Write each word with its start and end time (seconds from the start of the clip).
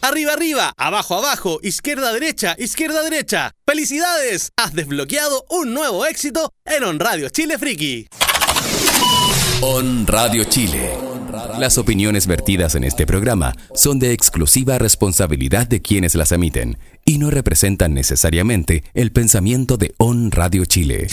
Arriba, 0.00 0.34
arriba, 0.34 0.72
abajo, 0.76 1.16
abajo, 1.16 1.58
izquierda, 1.60 2.12
derecha, 2.12 2.54
izquierda, 2.56 3.02
derecha. 3.02 3.50
¡Felicidades! 3.66 4.52
Has 4.56 4.72
desbloqueado 4.72 5.44
un 5.50 5.74
nuevo 5.74 6.06
éxito 6.06 6.52
en 6.64 6.84
On 6.84 7.00
Radio 7.00 7.28
Chile 7.30 7.58
Friki. 7.58 8.06
On 9.60 10.06
Radio 10.06 10.44
Chile. 10.44 10.96
Las 11.58 11.78
opiniones 11.78 12.28
vertidas 12.28 12.76
en 12.76 12.84
este 12.84 13.06
programa 13.06 13.56
son 13.74 13.98
de 13.98 14.12
exclusiva 14.12 14.78
responsabilidad 14.78 15.66
de 15.66 15.82
quienes 15.82 16.14
las 16.14 16.30
emiten 16.30 16.78
y 17.04 17.18
no 17.18 17.30
representan 17.30 17.92
necesariamente 17.92 18.84
el 18.94 19.10
pensamiento 19.10 19.78
de 19.78 19.96
On 19.98 20.30
Radio 20.30 20.64
Chile. 20.64 21.08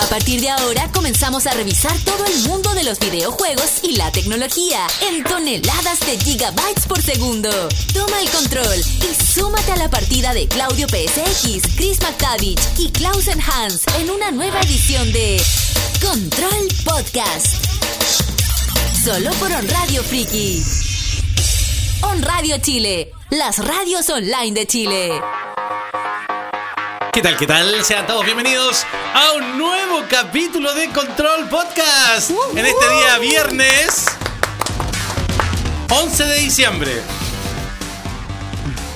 A 0.00 0.06
partir 0.06 0.40
de 0.40 0.48
ahora 0.48 0.88
comenzamos 0.92 1.48
a 1.48 1.54
revisar 1.54 1.92
todo 2.04 2.24
el 2.24 2.48
mundo 2.48 2.72
de 2.74 2.84
los 2.84 3.00
videojuegos 3.00 3.80
y 3.82 3.96
la 3.96 4.12
tecnología 4.12 4.86
en 5.08 5.24
toneladas 5.24 5.98
de 6.06 6.16
gigabytes 6.20 6.86
por 6.86 7.02
segundo. 7.02 7.50
Toma 7.92 8.20
el 8.20 8.30
control 8.30 8.78
y 8.78 9.32
súmate 9.32 9.72
a 9.72 9.76
la 9.76 9.90
partida 9.90 10.32
de 10.34 10.46
Claudio 10.46 10.86
PSX, 10.86 11.74
Chris 11.74 12.00
McTavish 12.00 12.60
y 12.78 12.92
Klausen 12.92 13.40
Hans 13.40 13.82
en 13.98 14.10
una 14.10 14.30
nueva 14.30 14.60
edición 14.60 15.12
de 15.12 15.42
Control 16.00 16.68
Podcast. 16.84 17.56
Solo 19.04 19.32
por 19.32 19.50
On 19.50 19.68
Radio 19.68 20.04
Friki. 20.04 20.62
On 22.02 22.22
Radio 22.22 22.58
Chile, 22.58 23.10
las 23.30 23.58
radios 23.58 24.08
online 24.10 24.52
de 24.52 24.66
Chile. 24.68 25.20
¿Qué 27.12 27.22
tal? 27.22 27.36
¿Qué 27.36 27.46
tal? 27.46 27.84
Sean 27.84 28.06
todos 28.06 28.24
bienvenidos 28.24 28.84
a 29.14 29.32
un 29.32 29.58
nuevo 29.58 30.04
capítulo 30.08 30.72
de 30.74 30.88
Control 30.90 31.48
Podcast. 31.48 32.30
En 32.54 32.66
este 32.66 32.88
día 32.90 33.18
viernes 33.18 34.06
11 35.90 36.24
de 36.24 36.34
diciembre. 36.36 36.92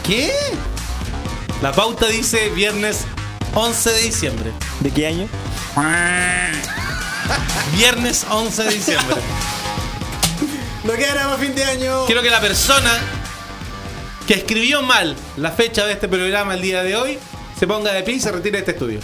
¿Qué? 0.05 0.33
La 1.63 1.73
pauta 1.73 2.07
dice 2.07 2.51
viernes 2.51 3.05
11 3.55 3.91
de 3.91 4.03
diciembre. 4.03 4.53
¿De 4.81 4.91
qué 4.91 5.07
año? 5.07 5.29
Viernes 7.77 8.27
11 8.29 8.63
de 8.65 8.75
diciembre. 8.75 9.17
No 10.85 10.93
queda 10.93 11.29
más 11.29 11.41
fin 11.41 11.55
de 11.55 11.65
año. 11.65 12.07
Quiero 12.07 12.23
que 12.23 12.31
la 12.31 12.41
persona 12.41 12.91
que 14.27 14.35
escribió 14.35 14.83
mal 14.83 15.17
la 15.37 15.51
fecha 15.51 15.85
de 15.87 15.93
este 15.93 16.09
programa 16.09 16.55
el 16.55 16.63
día 16.63 16.83
de 16.83 16.97
hoy 16.97 17.19
se 17.63 17.69
ponga 17.69 17.93
de 17.93 18.03
pie 18.03 18.15
y 18.15 18.19
se 18.19 18.33
retire 18.33 18.55
de 18.55 18.59
este 18.59 18.73
estudio. 18.73 18.99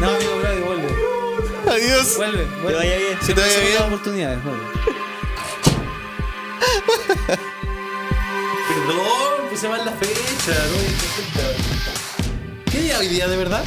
No, 0.00 0.08
amigo, 0.10 0.38
Brady, 0.40 0.60
vuelve. 0.60 0.88
Adiós. 1.70 2.16
Vuelve, 2.16 2.44
Que 2.44 2.50
vuelve. 2.62 2.78
vaya 2.78 2.96
bien. 2.96 3.18
Si 3.20 3.34
te 3.34 3.40
vaya 3.40 3.60
bien. 3.60 3.82
oportunidades, 3.82 4.42
vuelve. 4.44 4.62
Perdón, 8.68 9.48
puse 9.50 9.68
mal 9.68 9.84
la 9.84 9.92
fecha. 9.92 10.54
no. 10.54 10.78
¿Qué 12.70 12.80
día 12.80 12.98
hoy 12.98 13.08
día 13.08 13.26
de 13.28 13.36
verdad? 13.36 13.64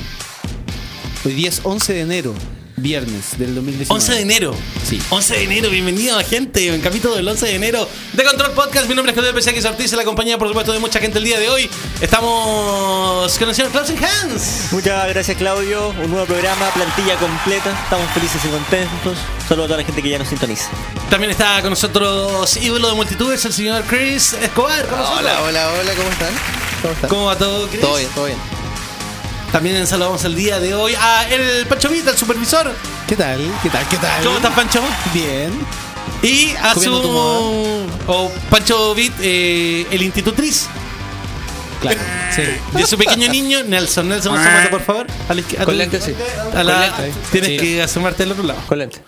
Hoy 1.25 1.33
día 1.33 1.49
es 1.49 1.59
11 1.63 1.93
de 1.93 2.01
enero, 2.01 2.33
viernes 2.81 3.37
del 3.37 3.55
2019. 3.55 3.93
11 3.93 4.13
de 4.13 4.21
enero. 4.21 4.55
Sí. 4.83 5.01
11 5.09 5.33
de 5.35 5.43
enero, 5.43 5.69
bienvenido 5.69 6.19
gente, 6.23 6.67
en 6.67 6.81
capítulo 6.81 7.15
del 7.15 7.27
11 7.27 7.45
de 7.45 7.55
enero 7.55 7.87
de 8.13 8.23
Control 8.23 8.51
Podcast. 8.51 8.87
Mi 8.87 8.95
nombre 8.95 9.13
es 9.13 9.19
Claudio 9.19 9.39
PSX 9.39 9.65
Ortiz, 9.65 9.91
en 9.91 9.97
la 9.97 10.03
compañía, 10.03 10.37
por 10.37 10.47
supuesto, 10.47 10.71
de 10.71 10.79
mucha 10.79 10.99
gente 10.99 11.19
el 11.19 11.23
día 11.23 11.39
de 11.39 11.49
hoy. 11.49 11.69
Estamos 12.01 13.37
con 13.37 13.49
el 13.49 13.55
señor 13.55 13.71
Klaus 13.71 13.89
Hans. 13.89 14.71
Muchas 14.71 15.07
gracias 15.09 15.37
Claudio, 15.37 15.89
un 15.89 16.09
nuevo 16.09 16.25
programa, 16.25 16.69
plantilla 16.73 17.15
completa, 17.17 17.71
estamos 17.83 18.09
felices 18.11 18.41
y 18.43 18.47
contentos. 18.49 19.17
Saludos 19.47 19.65
a 19.65 19.67
toda 19.67 19.77
la 19.77 19.83
gente 19.83 20.01
que 20.01 20.09
ya 20.09 20.19
nos 20.19 20.27
sintoniza. 20.27 20.69
También 21.09 21.31
está 21.31 21.61
con 21.61 21.71
nosotros, 21.71 22.57
ídolo 22.57 22.89
de 22.89 22.95
multitudes, 22.95 23.43
el 23.45 23.53
señor 23.53 23.83
Chris 23.83 24.33
Escobar. 24.33 24.85
Hola, 24.91 25.41
hola, 25.43 25.71
hola, 25.79 25.93
¿cómo 25.95 26.09
están? 26.09 26.33
¿Cómo 26.81 26.93
están? 26.93 27.09
¿Cómo 27.09 27.25
va 27.25 27.37
todo, 27.37 27.67
Chris? 27.67 27.81
Todo 27.81 27.97
bien, 27.97 28.09
todo 28.15 28.25
bien. 28.25 28.60
También 29.51 29.85
saludamos 29.85 30.23
el 30.23 30.35
día 30.35 30.59
de 30.59 30.73
hoy 30.73 30.93
a 30.95 31.27
el 31.29 31.65
Pancho 31.67 31.89
Vita, 31.89 32.11
el 32.11 32.17
supervisor. 32.17 32.73
¿Qué 33.07 33.15
tal? 33.17 33.39
¿Qué 33.61 33.69
tal? 33.69 33.87
¿Qué 33.89 33.97
tal? 33.97 34.23
¿Cómo 34.23 34.37
estás, 34.37 34.53
Pancho? 34.53 34.81
Bien. 35.13 35.51
Y 36.23 36.51
a 36.61 36.73
su. 36.73 36.79
Comiendo 36.85 37.01
tu 37.01 38.11
O 38.11 38.31
Pancho 38.49 38.95
Vit, 38.95 39.13
eh, 39.21 39.85
el 39.91 40.01
institutriz. 40.03 40.67
Claro. 41.81 41.99
Sí. 42.33 42.43
De 42.77 42.85
su 42.87 42.97
pequeño 42.97 43.27
niño, 43.29 43.63
Nelson. 43.63 44.07
Nelson, 44.07 44.37
asómate, 44.37 44.69
por 44.69 44.81
favor. 44.83 45.07
A 45.27 45.33
la 45.33 45.41
izquier- 45.41 45.61
a 45.61 45.65
Con 45.65 45.77
lentes, 45.77 46.03
sí. 46.05 46.13
a 46.55 46.63
la- 46.63 46.91
Con 46.91 47.05
lentes. 47.05 47.23
tienes 47.31 47.49
Sí. 47.49 47.57
que 47.57 47.81
asomarte 47.81 48.23
al 48.23 48.31
otro 48.31 48.43
lado. 48.43 48.59
Con 48.67 48.77
lente. 48.79 48.99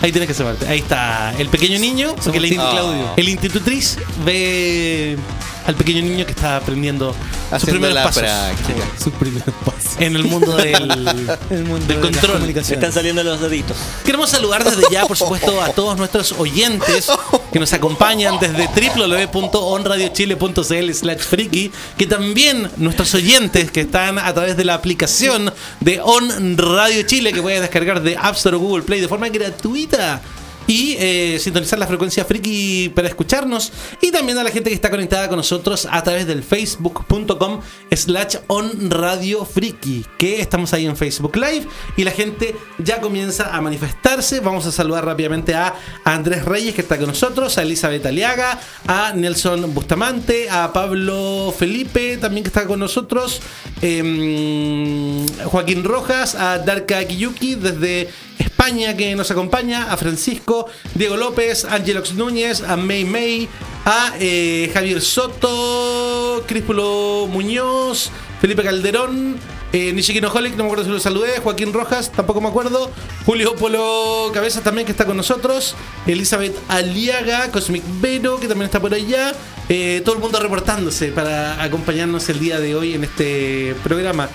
Ahí 0.00 0.12
tienes 0.12 0.28
que 0.28 0.32
asomarte. 0.32 0.66
Ahí 0.66 0.78
está. 0.78 1.34
El 1.38 1.50
pequeño 1.50 1.78
niño. 1.78 2.14
Porque 2.16 2.38
el, 2.38 2.54
Claudio. 2.54 3.12
el 3.16 3.28
institutriz 3.28 3.98
ve 4.24 5.18
al 5.66 5.74
pequeño 5.74 6.02
niño 6.02 6.24
que 6.24 6.32
está 6.32 6.56
aprendiendo 6.56 7.14
sus 7.58 7.70
primeros 7.70 7.94
la 7.94 8.04
pasos. 8.04 8.22
práctica. 8.22 8.84
Sus 9.02 9.12
primeros 9.14 9.54
pasos. 9.64 9.92
En 9.98 10.16
el 10.16 10.24
mundo 10.24 10.56
del, 10.56 10.74
El 11.50 11.64
mundo 11.64 11.86
del 11.86 12.00
de 12.00 12.10
las 12.10 12.20
control. 12.20 12.50
Están 12.50 12.92
saliendo 12.92 13.22
los 13.22 13.40
deditos. 13.40 13.76
Queremos 14.04 14.30
saludar 14.30 14.64
desde 14.64 14.82
ya, 14.90 15.06
por 15.06 15.16
supuesto, 15.16 15.60
a 15.60 15.68
todos 15.70 15.96
nuestros 15.96 16.32
oyentes 16.32 17.08
que 17.52 17.58
nos 17.58 17.72
acompañan 17.72 18.38
desde 18.38 18.68
www.onradiochile.cl 18.96 20.92
slash 20.94 21.18
friki, 21.18 21.70
que 21.98 22.06
también 22.06 22.70
nuestros 22.76 23.14
oyentes 23.14 23.70
que 23.70 23.80
están 23.82 24.18
a 24.18 24.32
través 24.32 24.56
de 24.56 24.64
la 24.64 24.74
aplicación 24.74 25.52
de 25.80 26.00
On 26.02 26.56
Radio 26.56 27.02
Chile, 27.02 27.32
que 27.32 27.42
puedes 27.42 27.60
descargar 27.60 28.02
de 28.02 28.16
App 28.16 28.36
Store 28.36 28.56
o 28.56 28.60
Google 28.60 28.82
Play 28.82 29.00
de 29.00 29.08
forma 29.08 29.28
gratuita. 29.28 30.20
Y 30.70 30.94
eh, 31.00 31.38
sintonizar 31.40 31.80
la 31.80 31.88
frecuencia 31.88 32.24
friki 32.24 32.92
para 32.94 33.08
escucharnos. 33.08 33.72
Y 34.00 34.12
también 34.12 34.38
a 34.38 34.44
la 34.44 34.50
gente 34.50 34.70
que 34.70 34.74
está 34.76 34.88
conectada 34.88 35.26
con 35.26 35.36
nosotros 35.36 35.88
a 35.90 36.00
través 36.04 36.28
del 36.28 36.44
facebook.com 36.44 37.60
slash 37.90 38.36
on 38.46 38.88
radio 38.88 39.44
friki. 39.44 40.06
Que 40.16 40.40
estamos 40.40 40.72
ahí 40.72 40.86
en 40.86 40.96
Facebook 40.96 41.34
Live. 41.34 41.66
Y 41.96 42.04
la 42.04 42.12
gente 42.12 42.54
ya 42.78 43.00
comienza 43.00 43.52
a 43.52 43.60
manifestarse. 43.60 44.38
Vamos 44.38 44.64
a 44.64 44.70
saludar 44.70 45.04
rápidamente 45.04 45.56
a 45.56 45.74
Andrés 46.04 46.44
Reyes 46.44 46.76
que 46.76 46.82
está 46.82 46.96
con 46.98 47.08
nosotros, 47.08 47.58
a 47.58 47.62
Elizabeth 47.62 48.06
Aliaga, 48.06 48.60
a 48.86 49.12
Nelson 49.12 49.74
Bustamante, 49.74 50.48
a 50.50 50.72
Pablo 50.72 51.52
Felipe 51.58 52.16
también 52.18 52.44
que 52.44 52.48
está 52.48 52.66
con 52.66 52.78
nosotros, 52.78 53.40
em, 53.82 55.26
Joaquín 55.44 55.82
Rojas, 55.82 56.34
a 56.34 56.58
Darka 56.58 57.04
Kiyuki 57.04 57.56
desde 57.56 58.08
España 58.40 58.96
que 58.96 59.14
nos 59.14 59.30
acompaña, 59.30 59.92
a 59.92 59.96
Francisco, 59.96 60.66
Diego 60.94 61.16
López, 61.16 61.64
Angelox 61.64 62.14
Núñez, 62.14 62.62
a 62.62 62.76
May 62.76 63.04
May, 63.04 63.48
a 63.84 64.14
eh, 64.18 64.70
Javier 64.72 65.00
Soto, 65.00 66.42
Críspulo 66.46 67.28
Muñoz, 67.30 68.10
Felipe 68.40 68.62
Calderón, 68.62 69.36
eh, 69.72 69.92
Nishiki 69.92 70.20
Noholic, 70.20 70.56
no 70.56 70.64
me 70.64 70.68
acuerdo 70.68 70.84
si 70.84 70.90
lo 70.90 70.98
saludé, 70.98 71.38
Joaquín 71.38 71.72
Rojas, 71.72 72.10
tampoco 72.10 72.40
me 72.40 72.48
acuerdo, 72.48 72.90
Julio 73.24 73.54
Polo 73.54 74.30
Cabezas 74.32 74.64
también 74.64 74.84
que 74.84 74.92
está 74.92 75.04
con 75.04 75.16
nosotros, 75.16 75.76
Elizabeth 76.06 76.56
Aliaga, 76.68 77.52
Cosmic 77.52 77.84
Vero 78.00 78.40
que 78.40 78.48
también 78.48 78.66
está 78.66 78.80
por 78.80 78.94
allá, 78.94 79.32
eh, 79.68 80.02
todo 80.04 80.16
el 80.16 80.20
mundo 80.20 80.40
reportándose 80.40 81.12
para 81.12 81.62
acompañarnos 81.62 82.28
el 82.30 82.40
día 82.40 82.58
de 82.58 82.74
hoy 82.74 82.94
en 82.94 83.04
este 83.04 83.76
programa. 83.84 84.28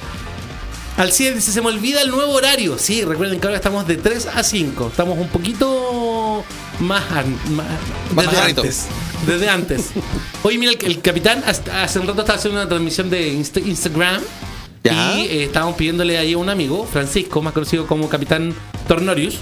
Alcides 0.98 1.36
dice, 1.36 1.52
se 1.52 1.62
me 1.62 1.68
olvida 1.68 2.02
el 2.02 2.10
nuevo 2.10 2.32
horario. 2.34 2.78
Sí, 2.78 3.04
recuerden 3.04 3.40
que 3.40 3.48
ahora 3.48 3.58
estamos 3.58 3.86
de 3.86 3.98
3 3.98 4.28
a 4.34 4.44
5. 4.44 4.88
Estamos 4.88 5.18
un 5.18 5.28
poquito 5.28 6.44
más... 6.80 7.04
más 7.50 7.66
Más 8.14 8.26
desde 8.32 8.40
antes. 8.42 8.86
Desde 9.28 9.50
antes. 9.50 9.90
Hoy, 10.44 10.58
mira, 10.58 10.72
el, 10.72 10.86
el 10.86 11.02
capitán 11.02 11.44
hasta- 11.46 11.84
hace 11.84 12.00
un 12.00 12.08
rato 12.08 12.22
estaba 12.22 12.38
haciendo 12.40 12.60
una 12.62 12.70
transmisión 12.70 13.10
de 13.10 13.34
Insta- 13.34 13.66
Instagram. 13.66 14.22
Ya. 14.86 15.18
Y 15.18 15.22
eh, 15.26 15.44
estábamos 15.46 15.76
pidiéndole 15.76 16.18
ahí 16.18 16.34
a 16.34 16.38
un 16.38 16.48
amigo, 16.48 16.88
Francisco, 16.90 17.42
más 17.42 17.54
conocido 17.54 17.88
como 17.88 18.08
Capitán 18.08 18.54
Tornorius, 18.88 19.40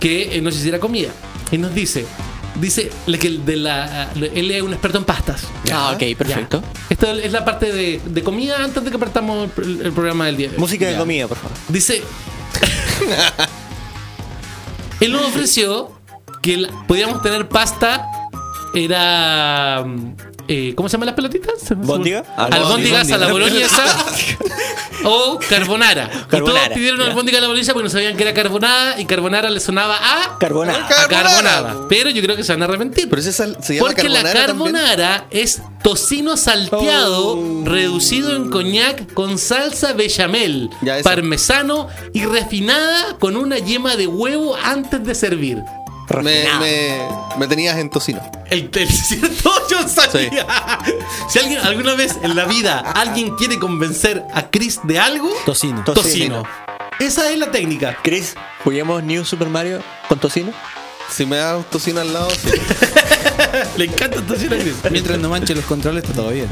que 0.00 0.36
eh, 0.36 0.40
nos 0.40 0.56
hiciera 0.56 0.78
comida. 0.80 1.10
Y 1.52 1.58
nos 1.58 1.74
dice... 1.74 2.06
Dice 2.56 2.90
que 3.20 3.26
el 3.26 3.44
de 3.44 3.56
la, 3.56 4.10
él 4.14 4.50
es 4.50 4.62
un 4.62 4.72
experto 4.72 4.98
en 4.98 5.04
pastas. 5.04 5.42
Ah, 5.72 5.92
ok, 5.94 6.16
perfecto. 6.16 6.62
Ya. 6.62 6.80
Esto 6.90 7.10
es 7.12 7.32
la 7.32 7.44
parte 7.44 7.72
de, 7.72 8.00
de 8.04 8.22
comida 8.22 8.62
antes 8.62 8.84
de 8.84 8.90
que 8.92 8.98
partamos 8.98 9.50
el, 9.58 9.80
el 9.86 9.92
programa 9.92 10.26
del 10.26 10.36
día. 10.36 10.50
Música 10.56 10.86
de 10.86 10.96
comida, 10.96 11.26
por 11.26 11.36
favor. 11.36 11.56
Dice. 11.68 12.02
él 15.00 15.12
nos 15.12 15.22
ofreció 15.26 15.92
que 16.42 16.58
la- 16.58 16.86
podíamos 16.86 17.22
tener 17.22 17.48
pasta. 17.48 18.06
Era. 18.74 19.84
Eh, 20.48 20.74
¿Cómo 20.76 20.88
se 20.88 20.94
llaman 20.94 21.06
las 21.06 21.14
pelotitas? 21.16 21.54
Me- 21.70 21.76
¿Bóndiga? 21.86 22.24
Albóndigas 22.36 23.10
a 23.12 23.18
la 23.18 23.32
boloñesa 23.32 23.84
o 25.04 25.38
carbonara. 25.48 26.10
Y 26.26 26.36
todos 26.38 26.58
pidieron 26.74 27.00
ya. 27.00 27.06
albóndiga 27.06 27.38
a 27.38 27.40
la 27.40 27.46
boloñesa 27.48 27.72
porque 27.72 27.84
no 27.84 27.90
sabían 27.90 28.16
que 28.16 28.22
era 28.22 28.34
carbonara 28.34 29.00
y 29.00 29.04
carbonara 29.06 29.50
le 29.50 29.60
sonaba 29.60 29.96
a, 30.00 30.38
Carbonara. 30.38 30.84
a 30.84 30.88
Carbonara. 30.88 31.28
carbonara. 31.30 31.86
Pero 31.88 32.10
yo 32.10 32.22
creo 32.22 32.36
que 32.36 32.44
se 32.44 32.52
van 32.52 32.62
a 32.62 32.64
arrepentir. 32.66 33.08
Pero 33.08 33.20
ese 33.20 33.32
sal- 33.32 33.56
se 33.62 33.74
llama 33.74 33.86
Porque 33.88 34.08
la 34.08 34.22
carbonara 34.22 35.20
también. 35.20 35.42
es 35.44 35.62
tocino 35.82 36.36
salteado, 36.36 37.34
Oh. 37.36 37.62
reducido 37.64 38.34
en 38.36 38.50
coñac 38.50 39.12
con 39.14 39.38
salsa 39.38 39.92
bechamel, 39.92 40.70
parmesano 41.02 41.88
y 42.12 42.24
refinada 42.24 43.16
con 43.18 43.36
una 43.36 43.58
yema 43.58 43.96
de 43.96 44.06
huevo 44.06 44.56
antes 44.62 45.04
de 45.04 45.14
servir. 45.14 45.58
Me, 46.22 46.44
me, 46.60 46.98
me 47.38 47.46
tenías 47.48 47.76
en 47.78 47.88
tocino. 47.90 48.20
El, 48.50 48.70
el 48.74 48.88
cierto 48.92 49.52
yo 49.70 49.88
sabía. 49.88 50.46
Si 51.28 51.38
alguien 51.38 51.60
alguna 51.60 51.94
vez 51.94 52.16
en 52.22 52.36
la 52.36 52.44
vida 52.44 52.78
alguien 52.94 53.34
quiere 53.36 53.58
convencer 53.58 54.22
a 54.34 54.48
Chris 54.50 54.80
de 54.84 54.98
algo, 54.98 55.30
Tocino. 55.46 55.82
tocino. 55.84 56.42
Esa 57.00 57.30
es 57.30 57.38
la 57.38 57.50
técnica. 57.50 57.98
Chris, 58.02 58.34
¿juguemos 58.62 59.02
New 59.02 59.24
Super 59.24 59.48
Mario 59.48 59.82
con 60.08 60.18
tocino? 60.18 60.52
Si 61.10 61.26
me 61.26 61.36
das 61.36 61.64
tocino 61.70 62.00
al 62.00 62.12
lado, 62.12 62.30
sí. 62.30 62.50
Le 63.76 63.84
encanta 63.86 64.18
el 64.18 64.26
tocino 64.26 64.54
a 64.56 64.58
Chris. 64.58 64.74
Mientras 64.90 65.18
no 65.18 65.28
manche 65.28 65.54
los 65.54 65.64
controles 65.64 66.02
está 66.04 66.14
todo 66.14 66.30
bien. 66.30 66.48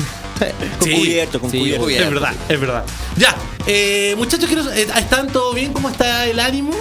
Con 0.78 0.88
Sí. 0.88 0.94
cubierto, 0.94 1.40
con 1.40 1.50
Sí, 1.50 1.58
cubierto. 1.58 1.88
Es 1.88 2.10
verdad, 2.10 2.34
es 2.48 2.60
verdad. 2.60 2.84
Ya, 3.16 3.37
eh, 3.66 4.14
muchachos, 4.16 4.50
eh, 4.75 4.88
¿están 4.96 5.28
todo 5.28 5.55
bien? 5.55 5.72
¿Cómo 5.72 5.88
está 5.88 6.26
el 6.26 6.38
ánimo? 6.40 6.75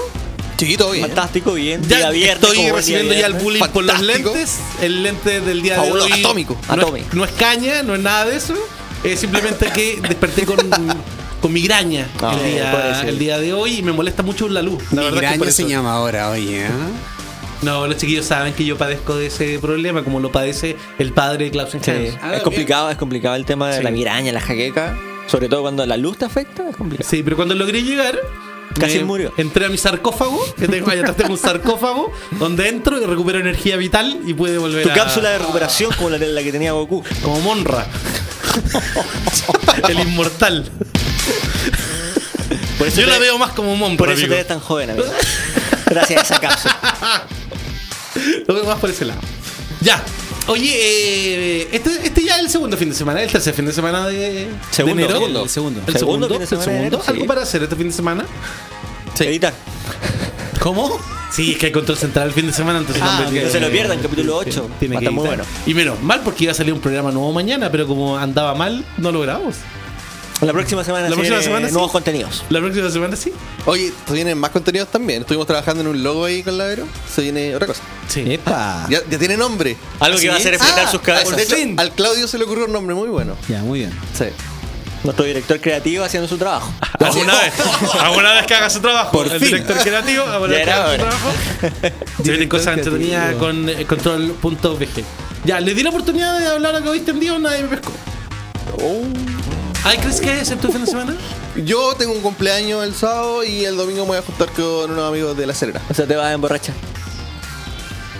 Chiquito, 0.61 0.91
bien. 0.91 1.07
Fantástico, 1.07 1.53
bien. 1.53 1.81
Ya 1.87 1.97
Día 1.97 2.09
viernes, 2.11 2.35
estoy 2.35 2.55
como 2.57 2.69
buen 2.69 2.75
recibiendo 2.81 3.11
día 3.13 3.21
ya 3.21 3.27
el 3.27 3.33
bullying 3.33 3.59
por 3.61 3.83
los 3.83 3.95
Fantástico. 3.95 4.29
lentes. 4.33 4.59
El 4.81 5.03
lente 5.03 5.41
del 5.41 5.61
día 5.63 5.75
Fabuloso, 5.77 6.07
de 6.07 6.13
hoy. 6.13 6.19
atómico. 6.19 6.53
No, 6.67 6.73
es- 6.75 6.79
Atómico. 6.83 7.07
no 7.13 7.25
es 7.25 7.31
caña, 7.31 7.81
no 7.83 7.95
es 7.95 8.01
nada 8.01 8.25
de 8.25 8.35
eso. 8.35 8.53
Es 9.03 9.19
simplemente 9.19 9.65
que 9.73 9.99
desperté 10.07 10.45
con, 10.45 10.57
con 11.41 11.51
migraña 11.51 12.07
Ah, 12.21 12.35
el, 12.39 12.51
día, 12.53 13.01
el 13.07 13.17
día 13.19 13.39
de 13.39 13.53
hoy 13.53 13.77
y 13.79 13.81
me 13.81 13.91
molesta 13.91 14.21
mucho 14.21 14.47
la 14.47 14.61
luz. 14.61 14.83
La 14.91 15.01
verdad 15.01 15.19
que 15.21 15.25
por 15.39 15.47
Migraña 15.47 15.51
se 15.51 15.67
llama 15.67 15.93
ahora, 15.93 16.29
oye. 16.29 16.65
¿eh? 16.65 16.69
No, 17.63 17.87
los 17.87 17.97
chiquillos 17.97 18.25
saben 18.27 18.53
que 18.53 18.63
yo 18.63 18.77
padezco 18.77 19.15
de 19.15 19.25
ese 19.27 19.57
problema, 19.59 20.03
como 20.03 20.19
lo 20.19 20.31
padece 20.31 20.77
el 20.99 21.11
padre 21.13 21.45
de 21.45 21.51
Klaus 21.51 21.71
Sí, 21.71 21.77
es 21.91 22.41
complicado, 22.43 22.89
es 22.91 22.97
complicado 22.97 23.35
el 23.35 23.45
tema 23.45 23.69
de 23.71 23.77
Sí. 23.79 23.83
la 23.83 23.89
miraña, 23.89 24.31
la 24.31 24.41
jaqueca. 24.41 24.95
Sobre 25.27 25.47
todo 25.49 25.61
cuando 25.61 25.85
la 25.85 25.97
luz 25.97 26.17
te 26.17 26.25
afecta, 26.25 26.69
es 26.69 26.75
complicado. 26.75 27.09
Sí, 27.09 27.23
pero 27.23 27.35
cuando 27.35 27.55
logré 27.55 27.81
llegar. 27.83 28.19
Casi 28.79 28.99
me- 28.99 29.03
murió. 29.05 29.33
Entré 29.37 29.65
a 29.65 29.69
mi 29.69 29.77
sarcófago, 29.77 30.43
que 30.55 30.67
tengo 30.67 30.89
allá 30.89 31.01
atrás 31.01 31.17
tengo 31.17 31.31
un 31.33 31.37
sarcófago, 31.39 32.11
donde 32.39 32.69
entro 32.69 33.01
y 33.01 33.05
recupero 33.05 33.39
energía 33.39 33.77
vital 33.77 34.19
y 34.25 34.33
puede 34.33 34.57
volver 34.57 34.83
Tu 34.83 34.89
a. 34.89 34.93
cápsula 34.93 35.29
de 35.31 35.39
recuperación 35.39 35.91
como 35.93 36.09
la, 36.09 36.17
la 36.17 36.43
que 36.43 36.51
tenía 36.51 36.71
Goku. 36.71 37.03
Como 37.23 37.39
Monra. 37.41 37.85
el 39.89 39.99
inmortal. 39.99 40.69
Por 42.77 42.87
eso 42.87 43.01
Yo 43.01 43.05
te- 43.07 43.11
la 43.13 43.19
veo 43.19 43.37
más 43.37 43.51
como 43.51 43.75
Monra. 43.75 43.97
Por 43.97 44.09
eso 44.09 44.19
amigo. 44.19 44.31
te 44.33 44.37
ves 44.37 44.47
tan 44.47 44.59
joven, 44.59 44.89
amigo. 44.91 45.07
Gracias 45.85 46.19
a 46.19 46.23
esa 46.23 46.39
cápsula. 46.39 47.27
Lo 48.47 48.53
veo 48.55 48.63
más 48.65 48.79
por 48.79 48.89
ese 48.89 49.05
lado. 49.05 49.19
Ya. 49.81 50.03
Oye, 50.47 50.71
eh, 51.61 51.69
este, 51.71 51.89
este 52.07 52.23
ya 52.25 52.35
es 52.37 52.41
el 52.41 52.49
segundo 52.49 52.75
fin 52.75 52.89
de 52.89 52.95
semana, 52.95 53.21
el 53.21 53.31
tercer 53.31 53.53
fin 53.53 53.65
de 53.65 53.73
semana 53.73 54.07
de, 54.07 54.47
Segundo, 54.71 54.95
de 54.97 55.03
enero. 55.03 55.19
segundo. 55.19 55.43
El 55.43 55.49
segundo. 55.49 55.81
El 55.85 55.93
segundo, 55.97 55.99
Segundo 55.99 56.27
fin 56.29 56.37
de 56.39 56.43
el 56.43 56.47
semana 56.49 56.65
de 56.65 56.71
segundo. 56.71 56.87
enero, 56.87 57.03
sí. 57.05 57.11
¿Algo 57.11 57.25
para 57.27 57.41
hacer 57.43 57.63
este 57.63 57.75
fin 57.75 57.87
de 57.87 57.93
semana? 57.93 58.25
Editar. 59.19 59.53
¿Cómo? 60.59 60.99
Sí, 61.31 61.51
es 61.53 61.57
que 61.59 61.67
hay 61.67 61.71
control 61.71 61.97
central 61.97 62.27
el 62.29 62.33
fin 62.33 62.47
de 62.47 62.53
semana, 62.53 62.79
entonces 62.79 63.01
Ah, 63.05 63.23
No 63.31 63.49
se 63.49 63.59
lo 63.59 63.69
pierdan, 63.69 63.99
capítulo 63.99 64.37
8. 64.37 64.69
Tiene 64.79 64.97
que 64.99 65.09
muy 65.11 65.27
bueno. 65.27 65.43
Y 65.65 65.73
menos 65.73 66.01
mal 66.01 66.21
porque 66.23 66.45
iba 66.45 66.51
a 66.51 66.55
salir 66.55 66.73
un 66.73 66.81
programa 66.81 67.11
nuevo 67.11 67.31
mañana, 67.31 67.71
pero 67.71 67.87
como 67.87 68.17
andaba 68.17 68.53
mal, 68.55 68.83
no 68.97 69.11
lo 69.11 69.21
grabamos. 69.21 69.55
La 70.41 70.53
próxima 70.53 70.83
semana, 70.83 71.07
La 71.07 71.15
próxima 71.15 71.41
semana 71.41 71.67
sí. 71.67 71.73
nuevos 71.73 71.91
contenidos. 71.91 72.43
La 72.49 72.59
próxima 72.59 72.89
semana 72.89 73.15
sí. 73.15 73.31
Oye, 73.65 73.93
¿se 74.07 74.13
vienen 74.13 74.37
más 74.39 74.49
contenidos 74.49 74.89
también? 74.89 75.21
Estuvimos 75.21 75.45
trabajando 75.45 75.81
en 75.81 75.87
un 75.87 76.01
logo 76.03 76.25
ahí 76.25 76.41
con 76.41 76.57
la 76.57 76.65
Vero. 76.65 76.87
Se 77.13 77.21
viene 77.21 77.55
otra 77.55 77.67
cosa. 77.67 77.81
Sí. 78.07 78.23
Epa. 78.27 78.87
Ya, 78.89 78.99
ya 79.07 79.19
tiene 79.19 79.37
nombre. 79.37 79.77
Algo 79.99 80.17
que 80.19 80.27
va 80.29 80.35
a 80.35 80.37
hacer 80.37 80.55
explotar 80.55 80.89
sus 80.89 81.01
cabezas. 81.01 81.35
De 81.35 81.43
hecho, 81.43 81.55
al 81.77 81.91
Claudio 81.91 82.27
se 82.27 82.37
le 82.39 82.45
ocurrió 82.45 82.65
un 82.65 82.73
nombre 82.73 82.95
muy 82.95 83.09
bueno. 83.09 83.35
Ya, 83.47 83.59
muy 83.61 83.79
bien. 83.79 83.91
Sí. 84.17 84.25
Nuestro 85.03 85.25
director 85.25 85.59
creativo 85.59 86.03
haciendo 86.03 86.27
su 86.27 86.37
trabajo. 86.37 86.71
¿Alguna 86.99 87.33
vez, 87.39 87.53
alguna 87.99 88.33
vez 88.33 88.45
que 88.45 88.53
haga 88.55 88.69
su 88.69 88.79
trabajo, 88.79 89.11
Por 89.11 89.25
el 89.27 89.39
fin. 89.39 89.47
director 89.47 89.77
creativo, 89.77 90.23
alguna 90.25 90.53
Ya 90.53 90.57
vez 90.57 90.65
que 90.65 90.71
haga 90.71 90.91
su 90.91 90.97
trabajo, 90.97 91.31
se 92.23 92.29
vienen 92.29 92.49
cosas 92.49 92.77
entretenidas 92.77 93.35
con 93.35 93.67
eh, 93.69 93.85
control.bg. 93.85 95.03
Ya, 95.45 95.59
le 95.59 95.73
di 95.73 95.81
la 95.81 95.89
oportunidad 95.89 96.39
de 96.39 96.47
hablar 96.47 96.75
a 96.75 96.81
que 96.83 96.89
hoy 96.89 96.99
tendido, 96.99 97.39
nadie 97.39 97.63
me 97.63 97.69
pescó. 97.69 97.91
Ay, 99.83 99.97
¿crees 99.97 100.21
que 100.21 100.39
es 100.39 100.51
el 100.51 100.59
tu 100.59 100.71
fin 100.71 100.81
de 100.81 100.87
semana? 100.87 101.15
Yo 101.65 101.95
tengo 101.95 102.13
un 102.13 102.21
cumpleaños 102.21 102.83
el 102.83 102.93
sábado 102.93 103.43
y 103.43 103.65
el 103.65 103.75
domingo 103.75 104.03
me 104.03 104.09
voy 104.09 104.17
a 104.19 104.21
juntar 104.21 104.47
con 104.49 104.91
unos 104.91 105.09
amigos 105.09 105.35
de 105.35 105.47
La 105.47 105.55
Serena. 105.55 105.81
O 105.89 105.93
sea, 105.93 106.05
te 106.05 106.15
vas 106.15 106.27
a 106.27 106.33
emborrachar. 106.33 106.75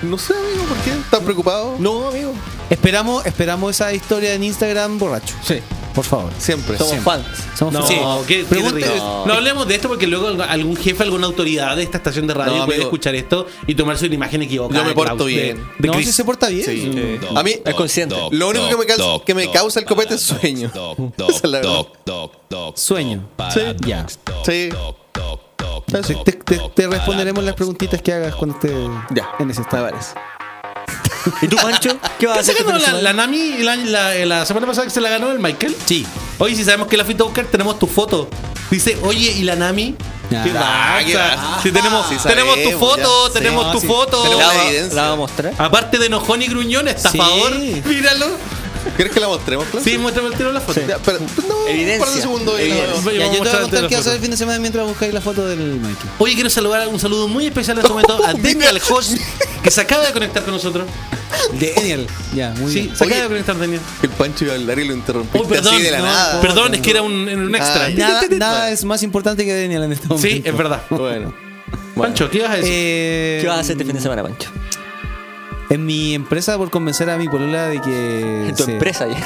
No 0.02 0.18
sé, 0.18 0.34
amigo, 0.34 0.64
¿por 0.64 0.78
qué? 0.80 0.92
¿Estás 0.92 1.20
preocupado? 1.20 1.76
No, 1.78 2.08
amigo. 2.08 2.34
Esperamos, 2.72 3.24
esperamos 3.28 3.76
esa 3.76 3.94
historia 3.94 4.34
en 4.34 4.44
Instagram 4.44 4.98
borracho. 4.98 5.36
Sí, 5.44 5.60
Por 5.94 6.06
favor. 6.06 6.32
siempre. 6.38 6.78
Somos 6.78 6.92
siempre. 6.94 7.12
fans. 7.14 7.28
Somos 7.58 7.74
No, 7.74 7.86
sí. 7.88 7.96
qué, 8.28 8.46
qué 8.46 8.60
no. 8.98 9.26
no 9.26 9.34
hablemos 9.34 9.68
de 9.68 9.76
esto 9.76 9.88
porque 9.88 10.08
luego 10.08 10.28
algún 10.44 10.76
jefe, 10.78 11.04
alguna 11.04 11.28
autoridad 11.28 11.76
de 11.76 11.84
esta 11.84 11.98
estación 11.98 12.28
de 12.28 12.34
radio 12.34 12.56
No, 12.58 12.66
puede 12.66 12.78
amigo. 12.78 12.90
escuchar 12.90 13.16
esto 13.16 13.48
y 13.68 13.76
tomarse 13.76 14.06
una 14.06 14.16
imagen 14.16 14.42
equivocada. 14.42 14.82
Yo 14.82 14.88
me 14.88 14.94
porto 14.96 15.26
de- 15.26 15.34
bien. 15.34 15.68
De, 15.80 15.88
no, 15.88 15.94
si 15.96 16.06
se 16.12 16.24
porta 16.24 16.48
bien. 16.50 16.66
Sí. 16.66 17.20
A 17.36 17.44
mí, 17.44 17.56
Es 17.66 17.74
consciente. 17.76 18.16
lo 18.32 18.50
único 18.50 18.68
que 18.70 18.78
me, 18.78 18.86
causa, 18.86 19.26
que 19.26 19.34
me 19.36 19.52
causa 19.52 19.80
el 19.80 19.86
copete 19.86 20.16
es 20.16 20.22
sueño. 20.22 20.72
Esa 21.18 21.30
es 21.30 21.44
la 21.44 21.60
verdad. 21.60 21.86
Sueño. 22.76 23.28
Sí. 23.54 23.60
Ya. 23.86 24.06
Sí. 24.46 24.70
Te, 25.92 26.02
te- 26.24 26.32
te- 26.32 26.70
te 26.74 26.88
responderemos 26.88 27.44
las 27.44 27.54
preguntitas 27.56 28.02
que 28.02 28.14
hagas 28.14 28.36
cuando 28.36 28.56
esté 28.56 28.74
Ya. 29.14 29.30
en 29.40 29.50
ese 29.52 29.62
estado. 29.62 29.90
¿Y 31.42 31.48
tú, 31.48 31.56
Pancho? 31.58 31.98
¿Qué 32.20 32.28
vas 32.28 32.38
a 32.38 32.40
¿Qué 32.40 32.46
se 32.46 32.52
hacer? 32.54 32.66
ganó 32.66 32.80
la, 32.80 32.94
la? 33.02 33.14
Nami 33.14 33.58
la, 33.60 33.76
la- 33.76 34.26
la 34.26 34.46
semana 34.46 34.68
pasada 34.68 34.86
que 34.86 34.92
se 34.94 35.02
la 35.02 35.10
ganó 35.10 35.32
el 35.32 35.40
Michael? 35.40 35.76
Sí. 35.86 36.06
Oye, 36.40 36.56
si 36.56 36.64
sabemos 36.64 36.88
que 36.88 36.98
la 36.98 37.06
fuiste 37.06 37.22
a 37.24 37.26
buscar, 37.26 37.46
tenemos 37.46 37.78
tu 37.80 37.88
foto. 37.88 38.30
Dice, 38.70 38.98
oye, 39.04 39.32
¿y 39.32 39.44
la 39.44 39.56
Nami? 39.56 39.96
Ah, 40.34 41.00
¿Qué 41.06 41.18
ah. 41.18 41.60
Si 41.62 41.72
tenemos, 41.72 42.08
Sí 42.08 42.16
tenemos 42.26 42.56
tu 42.64 42.72
foto, 42.80 43.28
ya. 43.28 43.34
tenemos 43.34 43.66
Sí, 43.66 43.72
tu 43.74 43.80
sí. 43.82 43.88
foto. 43.88 44.24
Tenemos 44.24 44.40
¿La, 44.40 44.96
la 44.96 45.08
va- 45.08 45.14
a 45.14 45.16
mostrar? 45.18 45.54
Aparte 45.58 45.98
de 45.98 46.06
enojón 46.06 46.42
y 46.42 46.48
gruñón, 46.48 46.88
estafador. 46.88 47.54
Sí. 47.54 47.82
Míralo. 47.86 48.28
¿Quieres 48.96 49.14
que 49.14 49.20
la 49.20 49.28
mostremos, 49.28 49.66
Clau? 49.68 49.84
Sí, 49.84 49.98
muéstrame 49.98 50.30
el 50.30 50.36
tiro 50.36 50.52
la 50.52 50.62
foto. 50.62 50.82
Ya, 50.88 50.98
pero, 51.00 51.20
no, 51.20 51.68
Evidencia. 51.68 51.96
Un 52.00 52.06
par 52.06 52.16
de 52.16 52.22
segundos 52.22 52.60
y 52.62 52.70
no- 52.70 52.76
Ya, 52.76 52.86
yo 52.86 53.32
te 53.32 53.40
voy 53.40 53.48
a 53.50 53.62
contar 53.62 53.88
qué 53.88 53.96
vas 53.96 53.96
a 53.96 54.00
hacer 54.00 54.14
el 54.16 54.22
fin 54.22 54.32
de 54.32 54.38
semana 54.38 54.60
mientras 54.60 54.86
buscáis 54.88 55.14
la 55.14 55.22
foto 55.22 55.48
del 55.48 55.60
Mikey. 55.60 56.10
Oye, 56.20 56.34
quiero 56.36 56.50
saludar 56.50 56.88
un 56.88 57.00
saludo 57.00 57.28
muy 57.28 57.46
especial 57.48 57.78
en 57.78 57.82
este 57.86 57.94
momento 57.94 58.24
a 58.24 58.34
Daniel 58.34 58.80
Hoss, 58.90 59.16
que 59.64 59.72
se 59.72 59.82
acaba 59.82 60.06
de 60.06 60.14
conectar 60.14 60.44
con 60.44 60.54
nosotros. 60.54 60.86
Daniel. 61.54 62.08
Ya, 62.36 62.52
muy 62.58 62.72
Sí, 62.72 62.82
bien. 62.82 62.96
se 62.96 63.04
Oye, 63.04 63.14
acaba 63.14 63.24
de 63.24 63.30
conectar 63.30 63.58
Daniel. 63.60 63.82
El 64.04 64.10
Pancho 64.10 64.46
iba 64.46 64.54
a 64.54 64.58
hablar 64.58 64.80
y 64.80 64.86
lo 64.88 64.94
interrumpiste 64.94 65.46
Oh, 65.46 65.50
perdón, 65.50 65.74
así 65.76 65.84
de 65.84 65.92
la 65.92 65.98
no, 66.00 66.06
nada. 66.06 66.42
perdón, 66.42 66.74
es 66.76 66.82
que 66.82 66.92
era 66.92 67.02
un, 67.02 67.14
un 67.14 67.56
extra. 67.56 67.86
Ah, 67.86 67.90
Nada, 67.90 68.22
nada 68.38 68.72
es 68.72 68.84
más 68.84 69.02
importante 69.04 69.46
que 69.46 69.54
Daniel 69.62 69.84
en 69.84 69.94
este 69.94 70.08
momento. 70.08 70.28
sí, 70.28 70.42
es 70.44 70.58
verdad. 70.58 70.82
Bueno. 70.90 71.34
Pancho, 71.96 72.30
¿qué 72.30 72.40
ibas 72.40 72.52
a 72.52 72.56
decir? 72.56 72.72
Eh, 72.74 73.40
¿Qué 73.42 73.48
vas 73.48 73.58
a 73.58 73.62
hacer 73.62 73.74
este 73.74 73.86
fin 73.86 73.96
de 73.96 74.02
semana, 74.02 74.24
Pancho? 74.24 74.50
En 75.72 75.86
mi 75.86 76.14
empresa 76.14 76.58
por 76.58 76.70
convencer 76.70 77.10
a 77.10 77.18
mi 77.18 77.28
polola 77.30 77.68
de 77.68 77.80
que... 77.82 78.50
En 78.50 78.56
tu 78.56 78.64
se- 78.66 78.74
empresa. 78.74 79.08
ya. 79.08 79.18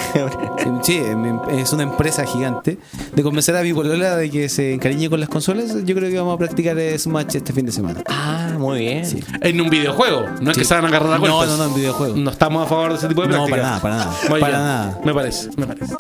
Sí, 0.84 0.98
en 0.98 1.22
mi- 1.22 1.60
es 1.60 1.74
una 1.74 1.84
empresa 1.84 2.24
gigante. 2.26 2.78
De 3.14 3.24
convencer 3.24 3.56
a 3.56 3.62
mi 3.64 3.74
polola 3.74 4.16
de 4.16 4.30
que 4.30 4.48
se 4.48 4.74
encariñe 4.74 5.10
con 5.10 5.20
las 5.20 5.28
consolas, 5.30 5.74
yo 5.84 5.96
creo 5.96 6.10
que 6.10 6.18
vamos 6.18 6.36
a 6.36 6.38
practicar 6.38 6.78
Smash 7.00 7.36
este 7.38 7.52
fin 7.52 7.66
de 7.66 7.72
semana. 7.72 8.04
ah, 8.08 8.52
muy 8.60 8.80
bien. 8.80 9.06
Sí. 9.06 9.24
En 9.42 9.60
un 9.60 9.70
videojuego, 9.72 10.26
no 10.40 10.52
es 10.52 10.58
que 10.58 10.66
se 10.66 10.76
van 10.76 10.86
a 10.86 10.88
agarrar 10.90 11.14
a 11.14 11.18
No, 11.18 11.46
no, 11.46 11.58
no, 11.58 11.66
en 11.66 11.74
videojuego. 11.74 12.16
No 12.16 12.30
estamos 12.30 12.64
a 12.66 12.70
favor 12.70 12.92
de 12.92 12.98
ese 13.00 13.08
tipo 13.08 13.24
de 13.24 13.30
No, 13.30 13.46
prácticas. 13.48 13.60
para 13.60 13.64
nada, 13.64 13.82
para 13.82 13.96
nada. 13.98 14.16
Muy 14.30 14.40
Para 14.40 14.58
bien. 14.58 14.68
nada. 14.68 15.00
Me 15.04 15.14
parece, 15.16 15.50
me 15.58 15.66
parece. 15.66 15.96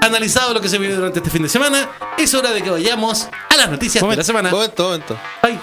Analizado 0.00 0.52
lo 0.54 0.60
que 0.60 0.68
se 0.68 0.78
vive 0.78 0.94
durante 0.94 1.18
este 1.20 1.30
fin 1.30 1.42
de 1.42 1.48
semana, 1.48 1.88
es 2.18 2.32
hora 2.34 2.50
de 2.52 2.62
que 2.62 2.70
vayamos 2.70 3.28
a 3.50 3.56
las 3.56 3.70
noticias 3.70 4.06
de 4.08 4.16
la 4.16 4.24
semana. 4.24 4.50
Momento, 4.50 4.82
momento. 4.84 5.16
Ay, 5.42 5.58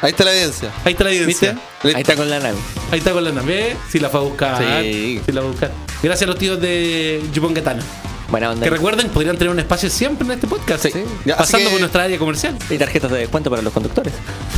Ahí 0.00 0.10
está 0.10 0.24
la 0.24 0.32
evidencia. 0.32 0.70
ahí 0.84 0.92
está 0.92 1.04
la 1.04 1.10
evidencia. 1.10 1.52
¿Viste? 1.82 1.96
Ahí 1.96 2.02
está 2.02 2.16
con 2.16 2.30
la 2.30 2.38
nave. 2.38 2.56
Ahí 2.92 2.98
está 2.98 3.12
con 3.12 3.24
la 3.24 3.32
nave. 3.32 3.76
Si 3.90 3.98
la 3.98 4.08
fue 4.08 4.20
a 4.20 4.22
buscar. 4.24 4.58
Sí. 4.82 5.20
Sí 5.24 5.32
la 5.32 5.40
fue 5.40 5.48
a 5.48 5.52
buscar. 5.52 5.72
Gracias 6.02 6.22
a 6.22 6.26
los 6.30 6.38
tíos 6.38 6.60
de 6.60 7.22
Yupongatana. 7.32 7.82
Buena 8.28 8.50
onda. 8.50 8.64
Que 8.64 8.70
recuerden, 8.70 9.08
podrían 9.08 9.36
tener 9.38 9.50
un 9.52 9.58
espacio 9.58 9.88
siempre 9.90 10.26
en 10.26 10.32
este 10.32 10.46
podcast. 10.46 10.84
Sí. 10.84 10.92
Ya, 11.24 11.36
Pasando 11.36 11.66
que- 11.66 11.70
por 11.72 11.80
nuestra 11.80 12.04
área 12.04 12.18
comercial. 12.18 12.56
Y 12.70 12.76
tarjetas 12.78 13.10
de 13.10 13.18
descuento 13.20 13.48
para 13.50 13.62
los 13.62 13.72
conductores. 13.72 14.12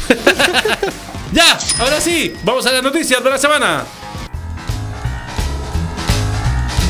Ya, 1.32 1.56
ahora 1.78 2.00
sí, 2.00 2.34
vamos 2.42 2.66
a 2.66 2.72
las 2.72 2.82
noticias 2.82 3.22
de 3.22 3.30
la 3.30 3.38
semana. 3.38 3.84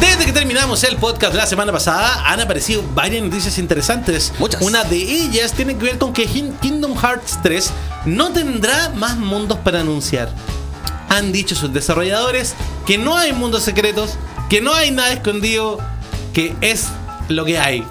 Desde 0.01 0.25
que 0.25 0.33
terminamos 0.33 0.83
el 0.85 0.97
podcast 0.97 1.33
de 1.33 1.39
la 1.39 1.47
semana 1.47 1.73
pasada, 1.73 2.23
han 2.27 2.41
aparecido 2.41 2.83
varias 2.95 3.23
noticias 3.23 3.59
interesantes. 3.59 4.33
Muchas. 4.39 4.63
Una 4.63 4.83
de 4.85 4.97
ellas 4.97 5.53
tiene 5.53 5.77
que 5.77 5.85
ver 5.85 5.99
con 5.99 6.13
que 6.13 6.27
Kingdom 6.27 6.97
Hearts 6.97 7.39
3 7.43 7.71
no 8.07 8.33
tendrá 8.33 8.89
más 8.91 9.17
mundos 9.19 9.59
para 9.59 9.81
anunciar. 9.81 10.31
Han 11.09 11.33
dicho 11.33 11.55
sus 11.55 11.73
desarrolladores 11.73 12.55
que 12.87 12.97
no 12.97 13.17
hay 13.17 13.33
mundos 13.33 13.63
secretos, 13.63 14.17
que 14.49 14.61
no 14.61 14.73
hay 14.73 14.91
nada 14.91 15.13
escondido, 15.13 15.79
que 16.33 16.55
es 16.61 16.87
lo 17.29 17.45
que 17.45 17.59
hay. 17.59 17.85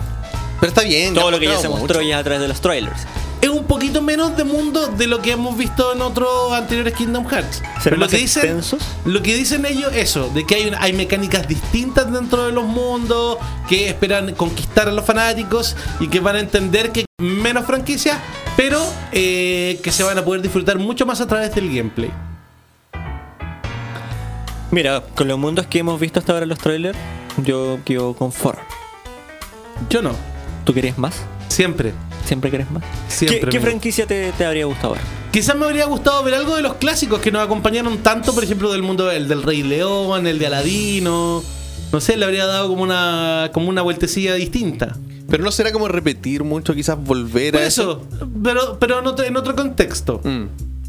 Pero 0.60 0.70
está 0.70 0.82
bien. 0.82 1.14
Todo 1.14 1.32
lo 1.32 1.40
que 1.40 1.46
ya 1.46 1.52
se 1.52 1.70
mostramos 1.70 1.80
mostró 1.82 2.00
mucho. 2.00 2.10
ya 2.10 2.18
a 2.18 2.24
través 2.24 2.42
de 2.42 2.48
los 2.48 2.60
trailers. 2.60 3.02
Es 3.42 3.50
un 3.50 3.64
poquito 3.66 4.02
menos 4.02 4.36
de 4.36 4.44
mundo 4.44 4.88
de 4.88 5.08
lo 5.08 5.22
que 5.22 5.32
hemos 5.32 5.58
visto 5.58 5.94
en 5.94 6.02
otros 6.02 6.52
anteriores 6.52 6.94
Kingdom 6.94 7.26
Hearts. 7.26 7.62
Pero 7.84 7.96
lo 7.96 8.02
más 8.02 8.12
que 8.12 8.18
dicen, 8.18 8.44
extensos? 8.44 8.84
lo 9.06 9.22
que 9.22 9.34
dicen 9.36 9.66
ellos, 9.66 9.94
eso, 9.94 10.30
de 10.30 10.46
que 10.46 10.56
hay, 10.56 10.72
hay 10.78 10.92
mecánicas 10.92 11.48
distintas 11.48 12.12
dentro 12.12 12.46
de 12.46 12.52
los 12.52 12.66
mundos, 12.66 13.38
que 13.70 13.88
esperan 13.88 14.34
conquistar 14.36 14.90
a 14.90 14.92
los 14.92 15.06
fanáticos 15.06 15.78
y 16.02 16.10
que 16.10 16.20
van 16.20 16.36
a 16.36 16.40
entender 16.42 16.92
que 16.92 17.06
menos 17.18 17.66
franquicias, 17.66 18.18
pero 18.58 18.82
eh, 19.14 19.80
que 19.84 19.92
se 19.94 20.04
van 20.04 20.18
a 20.18 20.26
poder 20.26 20.42
disfrutar 20.42 20.78
mucho 20.78 21.06
más 21.06 21.22
a 21.22 21.28
través 21.28 21.56
del 21.56 21.74
gameplay. 21.74 22.12
Mira, 24.72 25.02
con 25.16 25.28
los 25.30 25.40
mundos 25.40 25.66
que 25.66 25.80
hemos 25.80 25.98
visto 26.00 26.20
hasta 26.20 26.34
ahora 26.34 26.44
en 26.44 26.50
los 26.50 26.60
trailers, 26.60 26.98
yo 27.38 27.80
quedo 27.86 28.14
conforme. 28.16 28.62
Yo 29.90 30.02
no, 30.02 30.12
¿Tú 30.66 30.74
querías 30.74 30.98
más? 30.98 31.22
siempre. 31.48 31.94
¿Siempre 32.26 32.52
querés 32.52 32.70
más? 32.72 32.84
Siempre, 33.08 33.50
¿Qué, 33.50 33.60
franquicia 33.60 34.06
te, 34.06 34.32
te 34.34 34.46
habría 34.46 34.66
gustado 34.66 34.94
ver? 34.94 35.02
Quizás 35.32 35.56
me 35.56 35.66
habría 35.66 35.86
gustado 35.86 36.24
ver 36.24 36.34
algo 36.34 36.56
de 36.56 36.62
los 36.62 36.76
clásicos 36.76 37.20
que 37.20 37.32
nos 37.32 37.44
acompañaron 37.44 38.00
tanto, 38.00 38.34
por 38.34 38.44
ejemplo, 38.44 38.72
del 38.72 38.82
mundo 38.82 39.12
el 39.12 39.28
del 39.28 39.44
Rey 39.44 39.64
León, 39.64 40.26
el 40.28 40.40
de 40.40 40.48
Aladino. 40.48 41.44
No 41.92 42.02
sé, 42.02 42.18
le 42.18 42.26
habría 42.26 42.46
dado 42.46 42.68
como 42.68 42.84
una, 42.84 43.50
como 43.54 43.70
una 43.70 43.82
vueltecilla 43.82 44.36
distinta. 44.36 44.96
Pero 45.30 45.44
no 45.44 45.52
será 45.52 45.72
como 45.72 45.88
repetir 45.88 46.44
mucho, 46.44 46.74
quizás 46.74 46.98
volver 46.98 47.54
Por 47.54 47.62
a 47.62 47.66
eso. 47.66 48.04
eso, 48.16 48.28
pero, 48.44 48.80
pero 48.80 49.00
en, 49.00 49.08
otro, 49.08 49.26
en 49.26 49.38
otro 49.38 49.56
contexto. 49.56 50.22
Mm. 50.24 50.46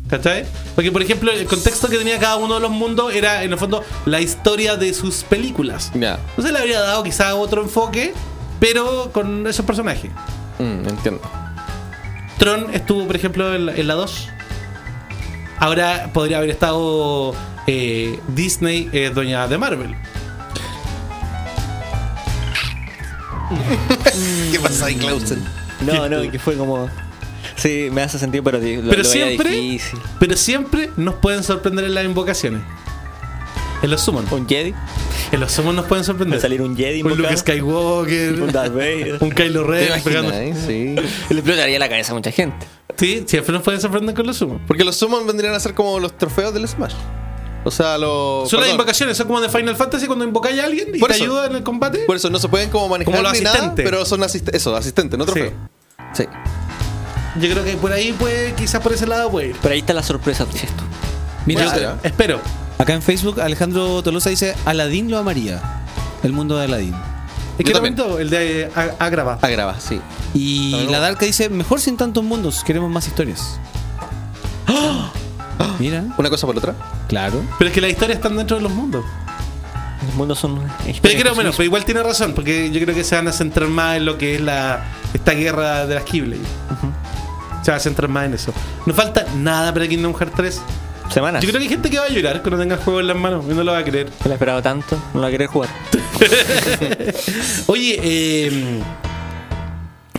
¿Cachai? 0.09 0.45
Porque, 0.75 0.91
por 0.91 1.03
ejemplo, 1.03 1.31
el 1.31 1.47
contexto 1.47 1.89
que 1.89 1.97
tenía 1.97 2.19
cada 2.19 2.37
uno 2.37 2.55
de 2.55 2.61
los 2.61 2.71
mundos 2.71 3.15
era, 3.15 3.45
en 3.45 3.53
el 3.53 3.59
fondo, 3.59 3.85
la 4.07 4.21
historia 4.21 4.77
de 4.77 4.93
sus 4.93 5.23
películas. 5.23 5.93
Ya. 5.95 6.19
Entonces 6.31 6.53
le 6.53 6.59
habría 6.59 6.81
dado 6.81 7.03
quizás 7.05 7.35
otro 7.35 7.63
enfoque, 7.63 8.13
pero 8.59 9.11
con 9.13 9.47
esos 9.47 9.65
personajes. 9.65 10.11
Mm, 10.61 10.89
entiendo. 10.89 11.21
Tron 12.39 12.73
estuvo, 12.73 13.07
por 13.07 13.17
ejemplo, 13.17 13.55
en 13.55 13.67
la, 13.67 13.75
en 13.75 13.87
la 13.87 13.95
2. 13.95 14.29
Ahora 15.59 16.11
podría 16.13 16.39
haber 16.39 16.51
estado 16.51 17.35
eh, 17.67 18.19
Disney, 18.29 18.89
eh, 18.93 19.11
doña 19.15 19.47
de 19.47 19.59
Marvel. 19.59 19.95
¿Qué 24.53 24.61
pasa 24.61 24.87
ahí, 24.87 24.95
Clausen? 24.97 25.43
No, 25.81 26.09
no, 26.09 26.31
que 26.31 26.39
fue 26.39 26.57
como. 26.57 26.89
Sí, 27.57 27.89
me 27.93 28.03
hace 28.03 28.19
sentido, 28.19 28.43
pero, 28.45 28.59
lo, 28.59 28.65
Pero 28.65 28.83
lo 28.83 28.91
veía 28.91 29.03
siempre, 29.27 29.51
difícil. 29.51 29.99
pero 30.19 30.37
siempre 30.37 30.91
nos 30.97 31.17
pueden 31.17 31.43
sorprender 31.43 31.85
en 31.85 31.95
las 31.95 32.05
invocaciones. 32.05 32.63
En 33.83 33.91
los 33.91 34.01
summon. 34.03 34.27
¿Un 34.31 34.47
Jedi? 34.47 34.75
En 35.33 35.41
los 35.41 35.53
summon 35.53 35.75
nos 35.77 35.87
pueden 35.87 36.03
¿Va 36.03 36.07
sorprender. 36.07 36.39
a 36.39 36.43
salir 36.43 36.61
un 36.61 36.77
Jedi? 36.77 37.03
un 37.03 37.17
Luke? 37.17 37.37
Skywalker. 37.37 38.43
Un 38.43 38.53
Darth 38.53 38.75
Vader. 38.75 39.17
un 39.21 39.31
Kylo 39.31 39.65
¿Te 39.65 39.71
Ren. 39.71 39.87
imaginas, 39.87 40.33
eh? 40.35 40.55
Sí. 40.67 40.95
Le 41.35 41.41
explotaría 41.41 41.79
la 41.79 41.89
cabeza 41.89 42.13
a 42.13 42.15
mucha 42.15 42.31
gente. 42.31 42.67
Sí, 42.97 43.25
siempre 43.27 43.53
nos 43.55 43.63
pueden 43.63 43.81
sorprender 43.81 44.15
con 44.15 44.27
los 44.27 44.37
summon. 44.37 44.61
Porque 44.67 44.85
los 44.85 44.97
summon 44.97 45.27
vendrían 45.27 45.55
a 45.55 45.61
ser 45.61 45.73
como 45.75 45.99
los 45.99 46.17
trofeos 46.19 46.53
del 46.53 46.69
Smash. 46.69 46.93
O 47.65 47.71
sea, 47.71 47.97
los. 47.99 48.49
Son 48.51 48.61
las 48.61 48.71
invocaciones, 48.71 49.17
son 49.17 49.27
como 49.27 49.41
de 49.41 49.49
Final 49.49 49.77
Fantasy 49.77 50.07
cuando 50.07 50.25
invocáis 50.25 50.61
a 50.61 50.65
alguien 50.65 50.89
y 50.95 50.99
Por 50.99 51.11
te 51.11 51.17
eso. 51.17 51.25
ayuda 51.25 51.47
en 51.47 51.57
el 51.57 51.63
combate. 51.63 52.01
Por 52.07 52.17
eso 52.17 52.29
no 52.31 52.39
se 52.39 52.49
pueden 52.49 52.69
como 52.71 52.89
manejar 52.89 53.13
Como 53.15 53.23
los 53.23 53.33
ni 53.35 53.41
nada, 53.41 53.57
asistentes. 53.57 53.85
pero 53.85 54.05
son 54.05 54.23
asist 54.23 54.49
eso, 54.55 54.75
asistentes, 54.77 55.19
no 55.19 55.25
Sí. 55.27 55.33
trofeos. 55.33 55.53
Sí. 56.15 56.25
Yo 57.39 57.51
creo 57.51 57.65
que 57.65 57.77
por 57.77 57.93
ahí 57.93 58.13
puede, 58.13 58.55
quizás 58.55 58.81
por 58.83 58.93
ese 58.93 59.07
lado 59.07 59.31
puede 59.31 59.49
ir. 59.49 59.57
Pero 59.63 59.73
ahí 59.75 59.81
está 59.81 59.93
la 59.95 60.03
sorpresa, 60.03 60.45
dices 60.47 60.69
tú. 60.77 60.85
Mira, 61.47 61.71
Bueno. 61.71 61.93
Espero. 62.03 62.41
Acá 62.81 62.95
en 62.95 63.03
Facebook 63.03 63.41
Alejandro 63.41 64.03
Tolosa 64.03 64.31
dice 64.31 64.55
Aladín 64.65 65.11
lo 65.11 65.19
amaría. 65.19 65.61
El 66.23 66.33
mundo 66.33 66.57
de 66.57 66.65
Aladín. 66.65 66.95
Es 67.59 67.65
que 67.65 67.73
Yo 67.73 67.75
también. 67.75 67.95
momento 67.95 68.19
el 68.19 68.31
de 68.31 68.63
eh, 68.63 68.71
Agrava. 68.99 69.39
Agrava, 69.43 69.79
sí. 69.81 70.01
Y 70.35 70.87
la 70.91 70.99
Darka 70.99 71.27
dice, 71.27 71.49
mejor 71.49 71.81
sin 71.81 71.97
tantos 71.97 72.25
mundos, 72.25 72.63
queremos 72.65 72.91
más 72.91 73.07
historias. 73.07 73.59
Mira, 75.79 76.05
Una 76.19 76.29
cosa 76.31 76.47
por 76.47 76.57
otra. 76.57 76.75
claro. 77.09 77.43
Pero 77.59 77.69
es 77.69 77.75
que 77.75 77.81
las 77.81 77.91
historias 77.91 78.17
están 78.17 78.37
dentro 78.37 78.57
de 78.57 78.63
los 78.63 78.73
mundos. 78.73 79.05
Los 80.07 80.15
mundos 80.15 80.39
son. 80.39 80.61
Pero 80.85 81.21
creo, 81.21 81.35
sí 81.35 81.41
pero 81.43 81.65
igual 81.65 81.85
tiene 81.85 82.03
razón, 82.03 82.33
porque 82.35 82.71
yo 82.71 82.81
creo 82.81 82.95
que 82.95 83.05
se 83.05 83.15
van 83.15 83.29
a 83.29 83.33
centrar 83.33 83.69
más 83.69 83.97
en 83.97 84.05
lo 84.07 84.17
que 84.17 84.37
es 84.37 84.41
la 84.41 84.85
esta 85.13 85.33
guerra 85.33 85.87
de 85.87 85.95
las 85.95 86.05
Keyblade. 86.05 86.41
Se 87.63 87.71
va 87.71 87.77
a 87.77 87.81
centrar 87.81 88.09
más 88.09 88.25
en 88.27 88.35
eso. 88.35 88.53
No 88.87 88.95
falta 88.95 89.27
nada 89.37 89.73
para 89.73 89.87
Kingdom 89.87 90.15
Hearts 90.15 90.35
3. 90.37 90.61
Semanas. 91.13 91.43
Yo 91.43 91.49
creo 91.49 91.59
que 91.59 91.65
hay 91.65 91.69
gente 91.69 91.91
que 91.91 91.99
va 91.99 92.05
a 92.05 92.09
llorar 92.09 92.41
cuando 92.43 92.59
tenga 92.59 92.77
el 92.77 92.81
juego 92.83 93.01
en 93.01 93.07
las 93.09 93.17
manos 93.17 93.45
y 93.49 93.53
no 93.55 93.65
lo 93.65 93.73
va 93.73 93.79
a 93.79 93.85
creer. 93.85 94.07
No 94.07 94.27
lo 94.27 94.31
he 94.31 94.35
esperado 94.35 94.63
tanto, 94.63 94.97
no 95.13 95.21
la 95.21 95.31
querer 95.31 95.49
jugar. 95.49 95.69
Oye, 97.67 97.99
eh, 98.03 98.81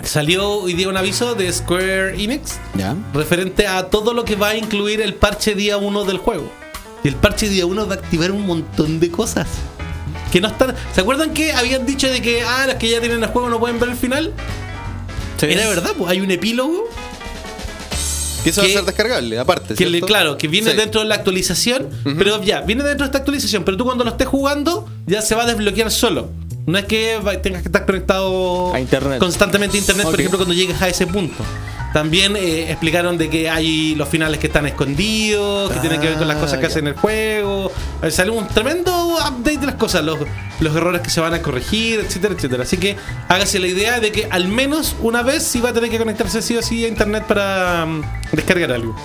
salió 0.04 0.50
hoy 0.50 0.74
día 0.74 0.90
un 0.90 0.98
aviso 0.98 1.36
de 1.36 1.52
Square 1.52 2.22
Enix 2.22 2.60
Ya. 2.76 2.96
referente 3.14 3.68
a 3.68 3.88
todo 3.90 4.14
lo 4.14 4.26
que 4.26 4.36
va 4.36 4.50
a 4.50 4.56
incluir 4.58 5.02
el 5.02 5.14
parche 5.14 5.56
día 5.56 5.78
1 5.78 6.04
del 6.06 6.18
juego. 6.18 6.52
Y 7.04 7.08
el 7.08 7.16
parche 7.16 7.48
día 7.50 7.66
1 7.66 7.88
va 7.88 7.96
a 7.96 7.98
activar 7.98 8.32
un 8.32 8.46
montón 8.46 9.00
de 9.00 9.10
cosas. 9.10 9.48
Que 10.32 10.40
no 10.42 10.48
están. 10.48 10.76
¿Se 10.94 11.02
acuerdan 11.02 11.34
que 11.34 11.52
habían 11.54 11.86
dicho 11.86 12.08
de 12.08 12.22
que 12.22 12.42
ah, 12.44 12.66
los 12.68 12.76
que 12.76 12.90
ya 12.90 13.00
tienen 13.00 13.24
el 13.24 13.30
juego 13.30 13.50
no 13.50 13.60
pueden 13.60 13.80
ver 13.80 13.90
el 13.90 13.96
final? 13.96 14.34
Era 15.42 15.68
verdad, 15.68 15.92
pues 15.98 16.10
hay 16.12 16.22
un 16.22 16.30
epílogo 16.30 16.88
Que 18.44 18.50
eso 18.50 18.62
va 18.62 18.68
a 18.68 18.72
ser 18.72 18.84
descargable, 18.86 19.38
aparte. 19.38 19.76
que 19.76 19.86
le, 19.86 19.92
¿cierto? 19.92 20.08
claro, 20.08 20.38
que 20.38 20.48
viene 20.48 20.72
Sí. 20.72 20.78
dentro 20.78 21.02
de 21.02 21.08
la 21.08 21.16
actualización, 21.16 21.90
pero 22.18 22.44
ya, 22.44 22.62
viene 22.62 22.84
dentro 22.84 23.06
de 23.06 23.08
esta 23.10 23.20
actualización, 23.20 23.64
pero 23.64 23.78
tú 23.78 23.86
cuando 23.86 24.04
lo 24.04 24.10
estés 24.12 24.28
jugando 24.28 24.88
ya 25.06 25.22
se 25.22 25.36
va 25.36 25.44
a 25.44 25.46
desbloquear 25.46 25.92
solo. 25.92 26.30
No 26.66 26.78
es 26.78 26.86
que 26.86 27.20
tengas 27.42 27.62
que 27.62 27.68
estar 27.68 27.86
conectado 27.86 28.74
A 28.74 28.80
internet. 28.80 29.20
constantemente 29.20 29.78
a 29.78 29.80
internet, 29.80 30.06
por 30.06 30.20
ejemplo, 30.20 30.38
cuando 30.38 30.54
llegues 30.54 30.82
a 30.82 30.88
ese 30.88 31.08
punto. 31.08 31.44
También 31.94 32.38
eh, 32.38 32.72
explicaron 32.72 33.18
de 33.18 33.30
que 33.30 33.50
hay 33.50 33.96
los 33.96 34.08
finales 34.08 34.40
que 34.40 34.48
están 34.48 34.66
escondidos, 34.66 35.70
que 35.72 35.80
tienen 35.80 36.00
que 36.00 36.08
ver 36.08 36.18
con 36.18 36.28
las 36.28 36.38
cosas 36.38 36.58
que 36.58 36.62
ya. 36.64 36.68
hacen 36.70 36.88
el 36.88 36.94
juego. 36.94 37.70
Eh, 38.02 38.12
salió 38.12 38.34
un 38.34 38.48
tremendo 38.48 39.18
update 39.18 39.58
de 39.58 39.66
las 39.66 39.76
cosas, 39.76 40.02
los, 40.06 40.18
los 40.62 40.74
errores 40.76 41.02
que 41.02 41.10
se 41.10 41.20
van 41.20 41.34
a 41.34 41.42
corregir, 41.42 42.00
etcétera, 42.00 42.34
etcétera. 42.34 42.64
Así 42.64 42.78
que 42.78 42.96
hágase 43.28 43.60
la 43.60 43.68
idea 43.68 44.00
de 44.00 44.14
que 44.14 44.26
al 44.32 44.48
menos 44.48 44.96
una 45.02 45.22
vez 45.22 45.44
sí 45.44 45.60
va 45.60 45.70
a 45.70 45.74
tener 45.74 45.90
que 45.90 45.98
conectarse 45.98 46.42
sí 46.42 46.56
o 46.56 46.62
sí 46.62 46.86
a 46.86 46.88
internet 46.88 47.26
para 47.28 47.86
mm, 47.86 48.04
descargar 48.32 48.72
algo. 48.72 48.96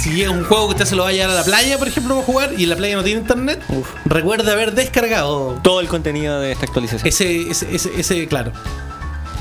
Si 0.00 0.22
es 0.22 0.30
un 0.30 0.44
juego 0.44 0.68
que 0.68 0.72
usted 0.72 0.86
se 0.86 0.96
lo 0.96 1.02
va 1.02 1.10
a 1.10 1.12
llevar 1.12 1.28
a 1.28 1.34
la 1.34 1.44
playa, 1.44 1.76
por 1.76 1.86
ejemplo, 1.86 2.14
para 2.14 2.26
jugar 2.26 2.54
y 2.56 2.64
la 2.64 2.74
playa 2.74 2.96
no 2.96 3.04
tiene 3.04 3.20
internet, 3.20 3.62
recuerde 4.06 4.50
haber 4.50 4.74
descargado 4.74 5.60
Todo 5.62 5.80
el 5.80 5.88
contenido 5.88 6.40
de 6.40 6.52
esta 6.52 6.64
actualización. 6.64 7.06
ese, 7.06 7.50
ese, 7.50 7.74
ese, 7.74 7.90
ese, 7.98 8.26
claro. 8.26 8.50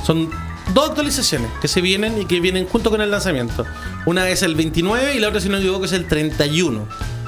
Son 0.04 0.30
dos 0.74 0.90
actualizaciones 0.90 1.50
que 1.62 1.70
se 1.70 1.80
vienen 1.80 2.22
y 2.22 2.26
que 2.26 2.42
vienen 2.42 2.68
junto 2.68 2.90
con 2.90 3.00
el 3.00 3.10
lanzamiento. 3.10 3.66
Una 4.06 4.28
es 4.28 4.44
el 4.44 4.56
29 4.56 5.16
y 5.16 5.20
la 5.20 5.30
otra, 5.30 5.40
si 5.40 5.48
no 5.48 5.54
me 5.54 5.60
equivoco, 5.60 5.86
es 5.86 5.94
el 5.94 6.06
31. 6.08 6.86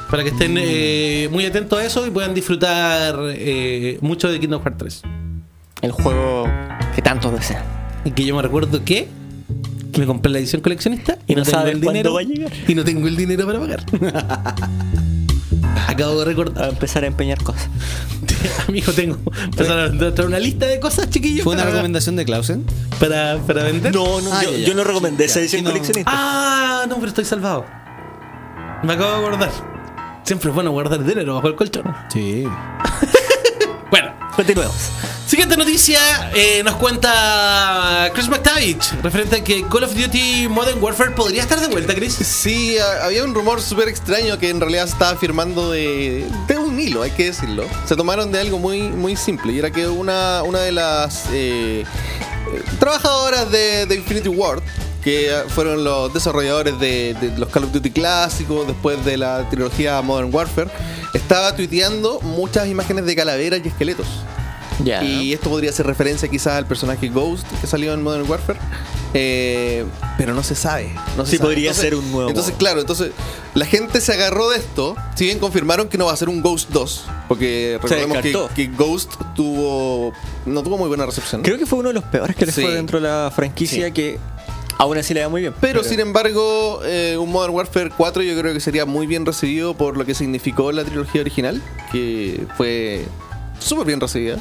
Para 0.10 0.24
que 0.24 0.30
estén 0.30 0.58
eh, 0.58 1.30
muy 1.32 1.46
atentos 1.46 1.80
a 1.80 1.86
eso 1.86 2.06
y 2.06 2.10
puedan 2.10 2.34
disfrutar 2.34 3.16
eh, 3.30 3.98
mucho 4.02 4.30
de 4.30 4.42
Kingdom 4.42 4.62
Hearts 4.62 4.78
3. 4.78 5.02
El 5.84 5.92
juego 5.94 6.50
que 6.94 7.02
tantos 7.02 7.32
desean. 7.32 7.64
Y 8.04 8.12
que 8.12 8.26
yo 8.26 8.36
me 8.36 8.42
recuerdo 8.42 8.84
que 8.84 9.08
me 9.98 10.05
compré 10.05 10.31
la 10.31 10.39
edición 10.39 10.62
coleccionista 10.62 11.17
y 11.27 11.36
no 11.36 11.43
no, 11.43 11.48
el 11.48 11.51
cuándo 11.51 11.79
dinero. 11.91 12.13
va 12.13 12.20
a 12.22 12.24
llegar. 12.24 12.51
Y 12.67 12.75
no 12.75 12.84
tengo 12.84 13.08
el 13.08 13.15
dinero 13.15 13.46
para 13.46 13.60
pagar. 13.60 13.86
Acabo 15.88 16.15
de 16.15 16.22
A 16.22 16.25
recordar. 16.25 16.70
empezar 16.70 17.03
a 17.03 17.08
empeñar 17.08 17.43
cosas. 17.43 17.67
Amigo, 18.67 18.91
tengo 18.93 19.17
empezar 19.43 19.77
a 19.79 19.91
traer 19.91 20.25
una 20.25 20.39
lista 20.39 20.65
de 20.65 20.79
cosas, 20.79 21.10
chiquillos. 21.10 21.43
¿Fue 21.43 21.53
una 21.53 21.63
para- 21.63 21.74
recomendación 21.75 22.15
de 22.15 22.25
Clausen? 22.25 22.65
para, 23.00 23.38
para 23.46 23.63
vender. 23.63 23.93
No, 23.93 24.22
no, 24.22 24.31
Ah, 24.34 24.43
yo, 24.43 24.51
ya, 24.51 24.58
ya. 24.60 24.67
yo 24.67 24.74
no 24.75 24.84
recomendé 24.84 25.25
esa 25.25 25.39
edición 25.39 25.63
no. 25.63 25.72
coleccionista. 25.72 26.12
Ah, 26.13 26.86
no, 26.88 26.96
pero 26.96 27.08
estoy 27.08 27.25
salvado. 27.25 27.65
Me 28.84 28.93
acabo 28.93 29.13
de 29.15 29.20
guardar. 29.22 29.51
Siempre 30.24 30.50
es 30.50 30.55
bueno 30.55 30.72
guardar 30.72 31.03
dinero 31.03 31.36
bajo 31.36 31.48
el 31.48 31.55
colchón. 31.55 31.84
Sí. 32.12 32.46
Bueno, 33.91 34.13
Continuemos. 34.38 34.89
Siguiente 35.32 35.56
noticia 35.56 36.30
eh, 36.36 36.62
nos 36.62 36.76
cuenta 36.76 38.12
Chris 38.14 38.28
McTavish 38.28 39.02
referente 39.02 39.38
a 39.38 39.42
que 39.42 39.66
Call 39.66 39.86
of 39.86 39.96
Duty 39.96 40.50
Modern 40.50 40.84
Warfare 40.84 41.12
podría 41.12 41.42
estar 41.42 41.58
de 41.62 41.68
vuelta, 41.68 41.96
Chris. 41.96 42.16
Sí, 42.16 42.76
había 43.02 43.24
un 43.24 43.34
rumor 43.34 43.62
súper 43.62 43.88
extraño 43.88 44.38
que 44.38 44.50
en 44.50 44.60
realidad 44.60 44.88
se 44.88 44.92
estaba 44.92 45.18
firmando 45.18 45.72
de, 45.72 46.28
de 46.50 46.58
un 46.58 46.78
hilo, 46.78 47.04
hay 47.04 47.12
que 47.12 47.28
decirlo. 47.28 47.64
Se 47.88 47.96
tomaron 47.96 48.30
de 48.34 48.42
algo 48.42 48.60
muy, 48.60 48.82
muy 48.82 49.16
simple 49.16 49.54
y 49.54 49.60
era 49.60 49.72
que 49.72 49.88
una, 49.88 50.44
una 50.44 50.60
de 50.60 50.74
las 50.74 51.28
eh, 51.32 51.86
eh, 51.86 51.86
trabajadoras 52.78 53.50
de, 53.50 53.88
Infinity 53.96 54.28
Ward, 54.28 54.62
que 55.02 55.34
fueron 55.48 55.86
los 55.86 56.14
desarrolladores 56.14 56.78
de, 56.78 57.14
de 57.14 57.38
los 57.38 57.48
Call 57.48 57.64
of 57.64 57.72
Duty 57.72 57.92
clásicos 57.92 58.68
después 58.68 59.06
de 59.06 59.16
la 59.16 59.50
trilogía 59.50 60.02
Modern 60.02 60.36
Warfare, 60.36 60.70
estaba 61.14 61.56
tuiteando 61.56 62.20
muchas 62.20 62.68
imágenes 62.68 63.06
de 63.06 63.16
calaveras 63.16 63.62
y 63.64 63.70
esqueletos. 63.70 64.08
Y 64.84 65.34
esto 65.34 65.50
podría 65.50 65.72
ser 65.72 65.86
referencia 65.86 66.28
quizás 66.30 66.54
al 66.54 66.66
personaje 66.66 67.10
Ghost 67.10 67.46
que 67.60 67.68
salió 67.68 67.94
en 67.94 68.02
Modern 68.04 68.30
Warfare. 68.30 68.60
Eh, 69.14 69.86
pero 70.18 70.34
no 70.34 70.42
se 70.44 70.56
sabe. 70.56 70.94
No 71.18 71.26
se 71.26 71.32
Sí, 71.32 71.38
sabe. 71.38 71.50
podría 71.50 71.74
ser 71.74 71.96
un 71.96 72.12
nuevo 72.12 72.30
Entonces, 72.30 72.56
claro, 72.58 72.80
entonces 72.80 73.12
la 73.54 73.66
gente 73.66 74.00
se 74.02 74.14
agarró 74.14 74.50
de 74.50 74.58
esto. 74.58 74.96
Si 75.16 75.26
bien 75.26 75.40
confirmaron 75.40 75.90
que 75.90 75.98
no 75.98 76.06
va 76.06 76.14
a 76.14 76.18
ser 76.18 76.30
un 76.30 76.42
Ghost 76.42 76.70
2, 76.70 77.06
Porque 77.28 77.78
recordemos 77.82 78.50
que, 78.56 78.68
Ghost 78.68 79.14
tuvo 79.36 80.14
no 80.46 80.64
tuvo 80.64 80.78
muy 80.78 80.88
buena 80.88 81.06
recepción. 81.06 81.42
Creo 81.44 81.58
que 81.58 81.66
fue 81.66 81.80
uno 81.80 81.90
de 81.90 81.94
los 81.96 82.04
peores 82.06 82.36
que 82.36 82.46
les 82.46 82.56
Sí. 82.56 82.62
fue 82.62 82.74
dentro 82.74 83.00
de 83.02 83.08
la 83.08 83.32
franquicia 83.36 83.92
que 83.92 84.18
aún 84.78 84.98
así 84.98 85.14
le 85.14 85.20
da 85.20 85.30
muy 85.30 85.42
bien. 85.42 85.54
Pero, 85.62 85.84
sin 85.84 86.00
embargo, 86.00 86.82
eh, 86.86 87.18
un 87.20 87.30
Modern 87.32 87.54
Warfare 87.54 87.92
4 87.96 88.24
yo 88.24 88.40
creo 88.40 88.54
que 88.54 88.60
sería 88.62 88.86
muy 88.86 89.06
bien 89.08 89.26
recibido 89.26 89.76
por 89.76 89.98
lo 89.98 90.06
que 90.06 90.16
significó 90.16 90.72
la 90.72 90.84
trilogía 90.86 91.22
original, 91.22 91.62
que 91.92 92.46
fue 92.58 93.06
súper 93.62 93.88
bien 93.88 94.00
recibida. 94.00 94.38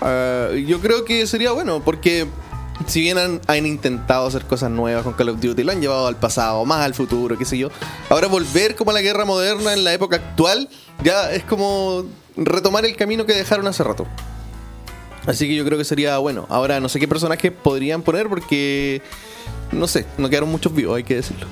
Ah, 0.00 0.50
yo 0.52 0.80
creo 0.80 1.04
que 1.04 1.26
sería 1.26 1.52
bueno, 1.52 1.82
porque 1.84 2.26
si 2.86 3.00
bien 3.00 3.18
han, 3.18 3.40
han 3.46 3.66
intentado 3.66 4.26
hacer 4.26 4.44
cosas 4.44 4.70
nuevas 4.70 5.02
con 5.02 5.14
Call 5.14 5.30
of 5.30 5.40
Duty, 5.40 5.64
lo 5.64 5.72
han 5.72 5.80
llevado 5.80 6.06
al 6.06 6.16
pasado, 6.16 6.64
más 6.64 6.84
al 6.84 6.94
futuro, 6.94 7.36
qué 7.36 7.44
sé 7.44 7.58
yo. 7.58 7.70
Ahora 8.08 8.28
volver 8.28 8.76
como 8.76 8.90
a 8.90 8.94
la 8.94 9.02
guerra 9.02 9.24
moderna 9.24 9.72
en 9.72 9.84
la 9.84 9.92
época 9.92 10.16
actual, 10.16 10.68
ya 11.02 11.32
es 11.32 11.42
como 11.44 12.04
retomar 12.36 12.84
el 12.84 12.96
camino 12.96 13.26
que 13.26 13.34
dejaron 13.34 13.66
hace 13.66 13.82
rato. 13.82 14.06
Así 15.26 15.46
que 15.46 15.54
yo 15.54 15.64
creo 15.64 15.76
que 15.76 15.84
sería 15.84 16.16
bueno. 16.18 16.46
Ahora 16.48 16.80
no 16.80 16.88
sé 16.88 16.98
qué 16.98 17.08
personajes 17.08 17.52
podrían 17.52 18.02
poner 18.02 18.28
porque 18.28 19.02
no 19.72 19.86
sé, 19.86 20.06
no 20.16 20.28
quedaron 20.28 20.50
muchos 20.50 20.74
vivos, 20.74 20.96
hay 20.96 21.04
que 21.04 21.16
decirlo. 21.16 21.46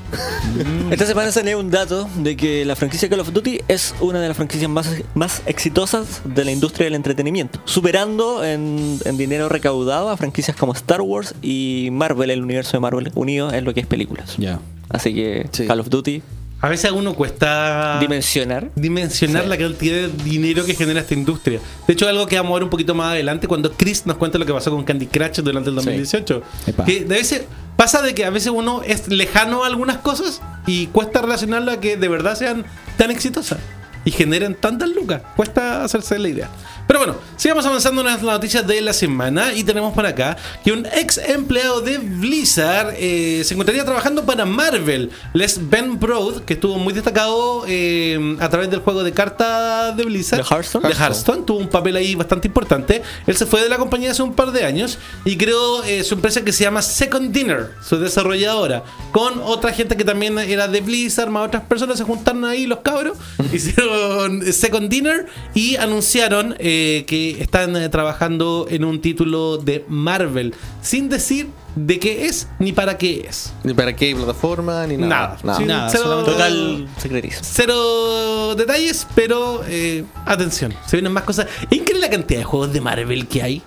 Esta 0.90 1.06
semana 1.06 1.32
salió 1.32 1.58
un 1.58 1.70
dato 1.70 2.08
de 2.16 2.36
que 2.36 2.64
la 2.64 2.76
franquicia 2.76 3.08
Call 3.08 3.20
of 3.20 3.32
Duty 3.32 3.60
es 3.68 3.94
una 4.00 4.20
de 4.20 4.28
las 4.28 4.36
franquicias 4.36 4.70
más, 4.70 4.90
más 5.14 5.42
exitosas 5.46 6.22
de 6.24 6.44
la 6.44 6.52
industria 6.52 6.84
del 6.84 6.94
entretenimiento, 6.94 7.60
superando 7.64 8.44
en, 8.44 8.98
en 9.04 9.16
dinero 9.16 9.48
recaudado 9.48 10.08
a 10.10 10.16
franquicias 10.16 10.56
como 10.56 10.72
Star 10.72 11.00
Wars 11.00 11.34
y 11.42 11.88
Marvel, 11.92 12.30
el 12.30 12.42
universo 12.42 12.72
de 12.72 12.80
Marvel 12.80 13.10
unido 13.14 13.52
en 13.52 13.64
lo 13.64 13.74
que 13.74 13.80
es 13.80 13.86
películas. 13.86 14.34
Ya. 14.38 14.60
Así 14.88 15.14
que 15.14 15.48
Sí. 15.52 15.66
Call 15.66 15.80
of 15.80 15.88
Duty, 15.90 16.22
A 16.60 16.68
veces 16.68 16.90
a 16.90 16.94
uno 16.94 17.14
cuesta 17.14 17.98
dimensionar. 18.00 18.70
dimensionar 18.74 19.42
Sí. 19.42 19.48
la 19.48 19.58
cantidad 19.58 19.94
de 19.94 20.08
dinero 20.24 20.64
que 20.64 20.74
genera 20.74 21.00
esta 21.00 21.14
industria. 21.14 21.60
De 21.86 21.92
hecho, 21.92 22.08
algo 22.08 22.26
que 22.26 22.36
vamos 22.36 22.52
a 22.52 22.54
ver 22.54 22.64
un 22.64 22.70
poquito 22.70 22.94
más 22.94 23.12
adelante 23.12 23.46
cuando 23.46 23.72
Chris 23.72 24.06
nos 24.06 24.16
cuenta 24.16 24.38
lo 24.38 24.46
que 24.46 24.52
pasó 24.54 24.70
con 24.70 24.82
Candy 24.84 25.06
Crush 25.06 25.40
durante 25.42 25.68
el 25.70 25.76
2018. 25.76 26.42
Epa. 26.66 26.84
Que 26.84 27.00
de 27.00 27.14
veces 27.14 27.42
pasa 27.76 28.00
de 28.00 28.14
que 28.14 28.24
a 28.24 28.30
veces 28.30 28.52
uno 28.54 28.82
es 28.82 29.08
lejano 29.08 29.64
a 29.64 29.66
algunas 29.66 29.98
cosas 29.98 30.40
y 30.66 30.86
cuesta 30.86 31.20
relacionarlo 31.20 31.72
a 31.72 31.80
que 31.80 31.96
de 31.98 32.08
verdad 32.08 32.36
sean 32.36 32.64
tan 32.96 33.10
exitosas 33.10 33.58
y 34.06 34.10
generen 34.12 34.54
tantas 34.54 34.88
lucas. 34.88 35.20
Cuesta 35.36 35.84
hacerse 35.84 36.18
la 36.18 36.28
idea. 36.28 36.48
Pero 36.86 37.00
bueno, 37.00 37.16
sigamos 37.36 37.66
avanzando 37.66 38.00
en 38.02 38.06
las 38.06 38.22
noticias 38.22 38.66
de 38.66 38.80
la 38.80 38.92
semana 38.92 39.52
y 39.52 39.64
tenemos 39.64 39.92
por 39.92 40.06
acá 40.06 40.36
que 40.64 40.72
un 40.72 40.86
ex 40.86 41.18
empleado 41.18 41.80
de 41.80 41.98
Blizzard 41.98 42.94
eh, 42.96 43.42
se 43.44 43.54
encontraría 43.54 43.84
trabajando 43.84 44.24
para 44.24 44.44
Marvel. 44.46 45.10
Les 45.32 45.68
Ben 45.68 45.98
Broad, 45.98 46.44
que 46.44 46.54
estuvo 46.54 46.78
muy 46.78 46.92
destacado 46.92 47.64
eh, 47.66 48.36
a 48.40 48.48
través 48.48 48.70
del 48.70 48.80
juego 48.80 49.02
de 49.02 49.12
cartas 49.12 49.96
de 49.96 50.04
Blizzard. 50.04 50.42
¿De 50.44 50.54
Hearthstone? 50.54 50.88
De 50.88 50.94
Hearthstone, 50.94 51.42
tuvo 51.42 51.58
un 51.58 51.68
papel 51.68 51.96
ahí 51.96 52.14
bastante 52.14 52.46
importante. 52.46 53.02
Él 53.26 53.36
se 53.36 53.46
fue 53.46 53.62
de 53.62 53.68
la 53.68 53.78
compañía 53.78 54.12
hace 54.12 54.22
un 54.22 54.34
par 54.34 54.52
de 54.52 54.64
años 54.64 54.98
y 55.24 55.36
creó 55.36 55.82
eh, 55.82 56.04
su 56.04 56.14
empresa 56.14 56.44
que 56.44 56.52
se 56.52 56.62
llama 56.62 56.82
Second 56.82 57.32
Dinner, 57.32 57.70
su 57.82 57.98
desarrolladora, 57.98 58.84
con 59.10 59.40
otra 59.42 59.72
gente 59.72 59.96
que 59.96 60.04
también 60.04 60.38
era 60.38 60.68
de 60.68 60.80
Blizzard, 60.80 61.30
más 61.30 61.48
otras 61.48 61.64
personas 61.64 61.98
se 61.98 62.04
juntaron 62.04 62.44
ahí 62.44 62.66
los 62.66 62.80
cabros, 62.80 63.18
hicieron 63.52 64.52
Second 64.52 64.88
Dinner 64.88 65.26
y 65.54 65.76
anunciaron 65.76 66.54
eh, 66.58 66.75
que 67.06 67.36
están 67.40 67.76
eh, 67.76 67.88
trabajando 67.88 68.66
en 68.70 68.84
un 68.84 69.00
título 69.00 69.58
de 69.58 69.84
Marvel, 69.88 70.54
sin 70.82 71.08
decir 71.08 71.48
de 71.74 71.98
qué 71.98 72.26
es 72.26 72.48
ni 72.58 72.72
para 72.72 72.96
qué 72.96 73.26
es. 73.28 73.52
Ni 73.64 73.74
para 73.74 73.94
qué 73.94 74.14
plataforma, 74.16 74.86
ni 74.86 74.96
nada. 74.96 75.36
Nada. 75.42 75.58
Sí, 75.58 75.64
nada, 75.64 75.90
cero- 75.90 76.24
Total 76.24 76.88
secretismo. 76.96 77.40
Cero 77.42 78.54
detalles, 78.56 79.06
pero 79.14 79.62
eh, 79.68 80.04
atención, 80.24 80.72
se 80.86 80.96
vienen 80.96 81.12
más 81.12 81.24
cosas. 81.24 81.46
¿Es 81.70 81.76
increíble 81.78 82.00
la 82.06 82.10
cantidad 82.10 82.40
de 82.40 82.44
juegos 82.44 82.72
de 82.72 82.80
Marvel 82.80 83.26
que 83.28 83.42
hay? 83.42 83.62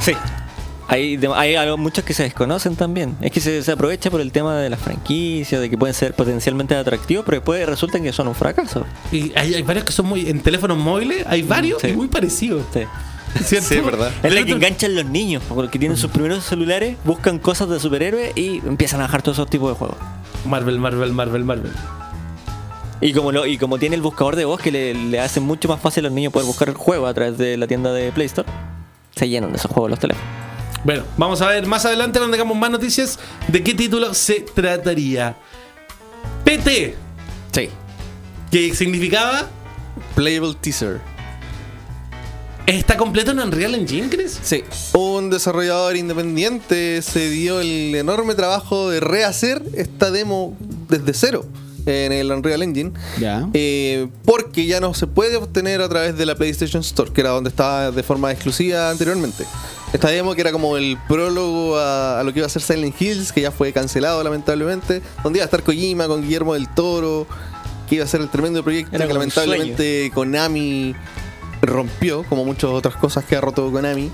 Sí. 0.00 0.12
Hay, 0.90 1.18
hay 1.36 1.54
algo- 1.54 1.76
muchos 1.78 2.04
que 2.04 2.12
se 2.14 2.24
desconocen 2.24 2.74
también. 2.76 3.16
Es 3.20 3.30
que 3.30 3.40
se, 3.40 3.62
se 3.62 3.72
aprovecha 3.72 4.10
por 4.10 4.20
el 4.20 4.32
tema 4.32 4.56
de 4.56 4.68
las 4.68 4.80
franquicias, 4.80 5.60
de 5.60 5.70
que 5.70 5.78
pueden 5.78 5.94
ser 5.94 6.14
potencialmente 6.14 6.74
atractivos, 6.74 7.24
pero 7.24 7.36
después 7.36 7.64
resultan 7.66 8.02
que 8.02 8.12
son 8.12 8.26
un 8.28 8.34
fracaso. 8.34 8.84
Y 9.12 9.32
hay, 9.36 9.54
hay 9.54 9.62
varios 9.62 9.84
que 9.84 9.92
son 9.92 10.06
muy. 10.06 10.28
En 10.28 10.40
teléfonos 10.40 10.76
móviles 10.76 11.24
hay 11.28 11.42
varios 11.42 11.80
sí. 11.80 11.88
y 11.88 11.92
muy 11.92 12.08
parecidos. 12.08 12.64
Sí. 12.74 12.80
¿cierto? 13.44 13.68
Sí, 13.68 13.74
es 13.76 13.84
verdad. 13.84 14.10
Es 14.24 14.34
la 14.34 14.42
que 14.44 14.50
enganchan 14.50 14.94
los 14.96 15.04
niños, 15.04 15.42
porque 15.48 15.78
tienen 15.78 15.96
sus 15.96 16.10
primeros 16.10 16.44
celulares, 16.44 16.96
buscan 17.04 17.38
cosas 17.38 17.68
de 17.68 17.78
superhéroes 17.78 18.36
y 18.36 18.58
empiezan 18.66 18.98
a 19.00 19.04
bajar 19.04 19.22
todos 19.22 19.36
esos 19.38 19.48
tipos 19.48 19.70
de 19.70 19.76
juegos. 19.76 19.96
Marvel, 20.44 20.80
Marvel, 20.80 21.12
Marvel, 21.12 21.44
Marvel. 21.44 21.70
Y 23.00 23.12
como 23.12 23.30
lo, 23.30 23.46
y 23.46 23.56
como 23.56 23.78
tiene 23.78 23.94
el 23.96 24.02
buscador 24.02 24.34
de 24.36 24.44
voz 24.44 24.60
que 24.60 24.72
le, 24.72 24.94
le 24.94 25.20
hace 25.20 25.38
mucho 25.40 25.68
más 25.68 25.80
fácil 25.80 26.04
a 26.04 26.08
los 26.08 26.14
niños 26.16 26.32
poder 26.32 26.46
buscar 26.46 26.68
el 26.68 26.74
juego 26.74 27.06
a 27.06 27.14
través 27.14 27.38
de 27.38 27.56
la 27.56 27.66
tienda 27.66 27.92
de 27.92 28.10
Play 28.12 28.26
Store, 28.26 28.48
se 29.14 29.28
llenan 29.28 29.52
de 29.52 29.58
esos 29.58 29.70
juegos 29.70 29.90
los 29.90 29.98
teléfonos. 30.00 30.28
Bueno, 30.84 31.04
vamos 31.16 31.40
a 31.42 31.48
ver 31.48 31.66
más 31.66 31.84
adelante 31.84 32.18
cuando 32.18 32.34
tengamos 32.36 32.56
más 32.56 32.70
noticias 32.70 33.18
de 33.48 33.62
qué 33.62 33.74
título 33.74 34.14
se 34.14 34.40
trataría. 34.40 35.36
PT, 36.44 36.94
Sí. 37.52 37.68
que 38.50 38.74
significaba. 38.74 39.48
Playable 40.14 40.54
Teaser. 40.60 41.00
¿Está 42.66 42.96
completo 42.96 43.32
en 43.32 43.40
Unreal 43.40 43.74
Engine, 43.74 44.08
crees? 44.08 44.38
Sí. 44.42 44.62
Un 44.94 45.28
desarrollador 45.30 45.96
independiente 45.96 47.02
se 47.02 47.28
dio 47.28 47.60
el 47.60 47.94
enorme 47.94 48.34
trabajo 48.34 48.88
de 48.90 49.00
rehacer 49.00 49.62
esta 49.74 50.10
demo 50.10 50.56
desde 50.88 51.12
cero 51.12 51.44
en 51.86 52.12
el 52.12 52.30
Unreal 52.30 52.62
Engine. 52.62 52.92
Ya. 53.18 53.48
Eh, 53.54 54.08
porque 54.24 54.66
ya 54.66 54.78
no 54.80 54.94
se 54.94 55.06
puede 55.08 55.36
obtener 55.36 55.80
a 55.80 55.88
través 55.88 56.16
de 56.16 56.26
la 56.26 56.36
PlayStation 56.36 56.82
Store, 56.82 57.10
que 57.12 57.22
era 57.22 57.30
donde 57.30 57.50
estaba 57.50 57.90
de 57.90 58.02
forma 58.04 58.30
exclusiva 58.30 58.90
anteriormente. 58.90 59.44
Esta 59.92 60.08
demo 60.08 60.34
que 60.34 60.40
era 60.40 60.52
como 60.52 60.76
el 60.76 60.96
prólogo 61.08 61.76
a, 61.76 62.20
a 62.20 62.22
lo 62.22 62.32
que 62.32 62.38
iba 62.38 62.46
a 62.46 62.50
ser 62.50 62.62
Silent 62.62 63.00
Hills, 63.00 63.32
que 63.32 63.40
ya 63.40 63.50
fue 63.50 63.72
cancelado 63.72 64.22
lamentablemente, 64.22 65.02
donde 65.24 65.38
iba 65.38 65.44
a 65.44 65.46
estar 65.46 65.62
Kojima 65.62 66.06
con 66.06 66.22
Guillermo 66.22 66.54
del 66.54 66.68
Toro, 66.68 67.26
que 67.88 67.96
iba 67.96 68.04
a 68.04 68.08
ser 68.08 68.20
el 68.20 68.28
tremendo 68.28 68.62
proyecto 68.62 68.94
Era 68.94 69.06
que 69.08 69.12
lamentablemente 69.12 70.12
Konami 70.14 70.94
rompió, 71.60 72.24
como 72.24 72.44
muchas 72.44 72.70
otras 72.70 72.94
cosas 72.94 73.24
que 73.24 73.36
ha 73.36 73.40
roto 73.40 73.70
Konami. 73.70 74.04
En 74.04 74.12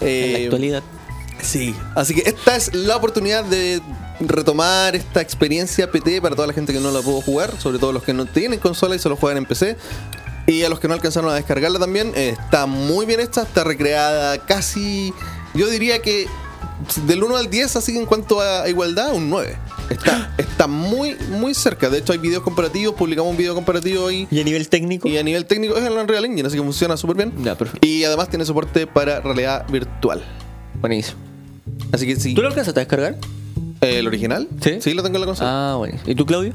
Eh, 0.00 0.32
la 0.32 0.44
actualidad. 0.44 0.82
Sí, 1.40 1.74
así 1.94 2.14
que 2.14 2.28
esta 2.28 2.56
es 2.56 2.74
la 2.74 2.96
oportunidad 2.96 3.44
de 3.44 3.80
retomar 4.20 4.94
esta 4.94 5.20
experiencia 5.20 5.90
PT 5.90 6.20
para 6.20 6.36
toda 6.36 6.46
la 6.46 6.52
gente 6.52 6.72
que 6.72 6.78
no 6.78 6.90
la 6.92 7.00
pudo 7.00 7.20
jugar, 7.20 7.52
sobre 7.60 7.78
todo 7.78 7.92
los 7.92 8.02
que 8.04 8.12
no 8.12 8.26
tienen 8.26 8.60
consola 8.60 8.94
y 8.94 8.98
solo 8.98 9.16
juegan 9.16 9.38
en 9.38 9.46
PC. 9.46 9.76
Y 10.46 10.62
a 10.62 10.68
los 10.68 10.80
que 10.80 10.88
no 10.88 10.94
alcanzaron 10.94 11.30
a 11.30 11.34
descargarla 11.34 11.78
también, 11.78 12.12
eh, 12.16 12.34
está 12.38 12.66
muy 12.66 13.06
bien 13.06 13.20
hecha, 13.20 13.42
está 13.42 13.64
recreada 13.64 14.38
casi, 14.38 15.14
yo 15.54 15.68
diría 15.68 16.00
que 16.02 16.26
del 17.06 17.22
1 17.22 17.36
al 17.36 17.48
10, 17.48 17.76
así 17.76 17.96
en 17.96 18.06
cuanto 18.06 18.40
a 18.40 18.68
igualdad, 18.68 19.12
un 19.14 19.30
9. 19.30 19.56
Está, 19.90 20.34
está 20.38 20.66
muy, 20.66 21.16
muy 21.30 21.54
cerca. 21.54 21.88
De 21.88 21.98
hecho, 21.98 22.12
hay 22.12 22.18
videos 22.18 22.42
comparativos, 22.42 22.94
publicamos 22.94 23.30
un 23.30 23.36
video 23.36 23.54
comparativo 23.54 24.08
ahí. 24.08 24.26
Y 24.30 24.40
a 24.40 24.44
nivel 24.44 24.68
técnico, 24.68 25.08
Y 25.08 25.16
a 25.16 25.22
nivel 25.22 25.44
técnico 25.46 25.76
es 25.76 25.84
el 25.84 25.92
Unreal 25.92 26.24
Engine, 26.24 26.46
así 26.46 26.56
que 26.56 26.62
funciona 26.62 26.96
súper 26.96 27.16
bien. 27.16 27.32
Ya, 27.44 27.56
perfecto. 27.56 27.86
Y 27.86 28.04
además 28.04 28.28
tiene 28.28 28.44
soporte 28.44 28.86
para 28.86 29.20
realidad 29.20 29.66
virtual. 29.68 30.22
buenísimo. 30.80 31.18
Así 31.92 32.06
que 32.06 32.16
sí. 32.16 32.34
¿Tú 32.34 32.42
lo 32.42 32.48
alcanzaste 32.48 32.80
a 32.80 32.82
descargar? 32.82 33.16
¿El 33.80 34.06
original? 34.06 34.48
Sí. 34.60 34.78
Sí, 34.80 34.94
lo 34.94 35.02
tengo 35.02 35.16
en 35.16 35.20
la 35.20 35.26
consola. 35.26 35.72
Ah, 35.72 35.76
bueno. 35.76 35.98
¿Y 36.06 36.14
tú, 36.14 36.24
Claudio? 36.26 36.52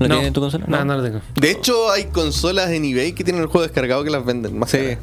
¿Lo 0.00 0.06
tienes 0.08 0.26
en 0.26 0.32
tu 0.32 0.40
consola? 0.40 0.64
No, 0.66 0.84
no 0.84 0.96
lo 0.96 1.02
tengo. 1.04 1.20
De 1.36 1.50
hecho, 1.50 1.90
hay 1.92 2.06
consolas 2.06 2.70
en 2.70 2.84
eBay 2.84 3.12
que 3.12 3.22
tienen 3.22 3.42
el 3.42 3.48
juego 3.48 3.62
descargado 3.62 4.02
que 4.02 4.10
las 4.10 4.24
venden 4.24 4.58
más 4.58 4.70
Sí. 4.70 4.78
caras. 4.78 4.98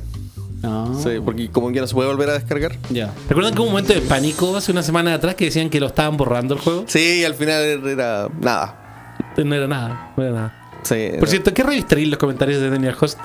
No. 0.61 0.99
Sí, 1.01 1.09
porque 1.23 1.49
como 1.51 1.71
que 1.71 1.79
no 1.79 1.87
se 1.87 1.93
puede 1.93 2.09
volver 2.09 2.29
a 2.31 2.33
descargar. 2.33 2.75
Ya. 2.89 3.13
¿Recuerdan 3.29 3.53
que 3.53 3.59
hubo 3.59 3.67
un 3.67 3.73
momento 3.73 3.93
de 3.93 4.01
pánico 4.01 4.57
hace 4.57 4.71
una 4.71 4.81
semana 4.83 5.13
atrás 5.13 5.35
que 5.35 5.45
decían 5.45 5.69
que 5.69 5.79
lo 5.79 5.85
estaban 5.87 6.17
borrando 6.17 6.55
el 6.55 6.59
juego? 6.59 6.83
Sí, 6.87 7.19
y 7.21 7.23
al 7.25 7.35
final 7.35 7.87
era 7.87 8.27
nada. 8.41 9.13
No 9.37 9.53
era 9.55 9.67
nada, 9.67 10.13
no 10.17 10.23
era 10.23 10.33
nada. 10.33 10.69
Sí, 10.81 10.95
Por 11.11 11.19
era- 11.19 11.27
cierto, 11.27 11.53
¿qué 11.53 11.61
revistaréis 11.63 12.09
los 12.09 12.17
comentarios 12.17 12.59
de 12.59 12.71
Daniel 12.71 12.95
Host? 12.99 13.19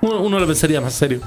Uno, 0.00 0.22
uno 0.22 0.40
lo 0.40 0.46
pensaría 0.46 0.80
más 0.80 0.94
serio. 0.94 1.20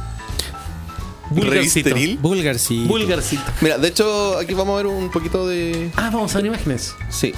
Vulgarcito. 1.29 1.89
¿Revisteril? 1.89 2.17
Vulgar, 2.17 2.57
sí. 2.59 2.83
Vulgarcito. 2.87 3.43
Mira, 3.61 3.77
de 3.77 3.87
hecho, 3.87 4.37
aquí 4.37 4.53
vamos 4.53 4.73
a 4.73 4.77
ver 4.77 4.87
un 4.87 5.09
poquito 5.11 5.47
de. 5.47 5.91
Ah, 5.95 6.09
vamos 6.11 6.33
a 6.33 6.39
ver 6.39 6.47
imágenes. 6.47 6.93
Sí. 7.09 7.31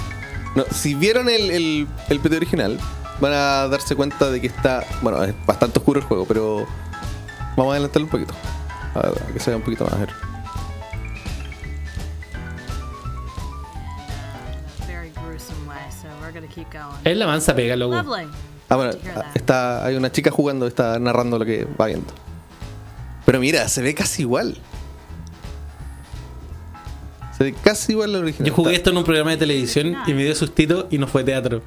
No, 0.54 0.64
si 0.70 0.94
vieron 0.94 1.28
el, 1.28 1.50
el, 1.50 1.88
el 2.08 2.20
PT 2.20 2.36
original, 2.36 2.78
van 3.20 3.32
a 3.32 3.68
darse 3.68 3.96
cuenta 3.96 4.30
de 4.30 4.40
que 4.40 4.46
está. 4.46 4.84
Bueno, 5.02 5.22
es 5.24 5.34
bastante 5.46 5.78
oscuro 5.78 6.00
el 6.00 6.06
juego, 6.06 6.24
pero. 6.26 6.66
Vamos 7.56 7.72
a 7.72 7.74
adelantarlo 7.74 8.06
un 8.06 8.10
poquito. 8.10 8.34
A 8.94 9.08
ver, 9.08 9.22
a 9.22 9.32
que 9.32 9.40
se 9.40 9.50
vea 9.50 9.56
un 9.56 9.62
poquito 9.62 9.84
más. 9.84 9.94
A 9.94 9.98
ver. 9.98 10.10
Es 17.04 17.16
la 17.16 17.26
mansa 17.26 17.54
pega, 17.54 17.76
loco. 17.76 17.94
Ah, 18.68 18.76
bueno, 18.76 18.92
está, 19.34 19.84
hay 19.84 19.94
una 19.94 20.10
chica 20.10 20.30
jugando, 20.30 20.66
está 20.66 20.98
narrando 20.98 21.38
lo 21.38 21.44
que 21.44 21.66
va 21.80 21.86
viendo. 21.86 22.12
Pero 23.24 23.40
mira, 23.40 23.68
se 23.68 23.82
ve 23.82 23.94
casi 23.94 24.22
igual. 24.22 24.56
Se 27.36 27.44
ve 27.44 27.54
casi 27.62 27.92
igual 27.92 28.14
al 28.14 28.22
original. 28.22 28.48
Yo 28.48 28.54
jugué 28.54 28.74
esto 28.76 28.90
en 28.90 28.96
un 28.96 29.04
programa 29.04 29.30
de 29.32 29.36
televisión 29.38 29.96
y 30.06 30.14
me 30.14 30.24
dio 30.24 30.34
sustito 30.34 30.86
y 30.90 30.98
no 30.98 31.06
fue 31.08 31.24
teatro. 31.24 31.62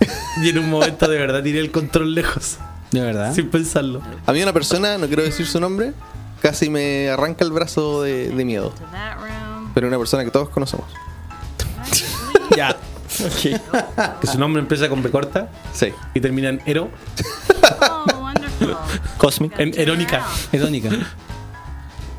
y 0.42 0.48
en 0.48 0.58
un 0.58 0.70
momento 0.70 1.06
de 1.08 1.18
verdad 1.18 1.42
tiré 1.42 1.60
el 1.60 1.70
control 1.70 2.14
lejos. 2.14 2.56
De 2.92 3.00
verdad. 3.00 3.34
Sin 3.34 3.50
pensarlo. 3.50 4.00
A 4.26 4.32
mí 4.32 4.42
una 4.42 4.52
persona, 4.52 4.96
no 4.98 5.06
quiero 5.06 5.22
decir 5.22 5.46
su 5.46 5.60
nombre, 5.60 5.92
casi 6.40 6.70
me 6.70 7.08
arranca 7.10 7.44
el 7.44 7.52
brazo 7.52 8.02
de, 8.02 8.28
de 8.30 8.44
miedo. 8.44 8.72
Pero 9.74 9.88
una 9.88 9.98
persona 9.98 10.24
que 10.24 10.30
todos 10.30 10.48
conocemos. 10.48 10.86
Ya. 12.56 12.76
Que 13.40 14.26
su 14.26 14.38
nombre 14.38 14.60
empieza 14.62 14.88
con 14.88 15.02
B 15.02 15.10
corta 15.10 15.50
Sí. 15.72 15.88
y 16.14 16.20
termina 16.20 16.48
en 16.50 16.62
Ero. 16.64 16.90
Oh, 17.80 18.20
wonderful. 18.20 18.76
Cosmic. 19.18 19.58
En 19.58 19.78
Erónica. 19.78 20.24
Erónica. 20.52 20.90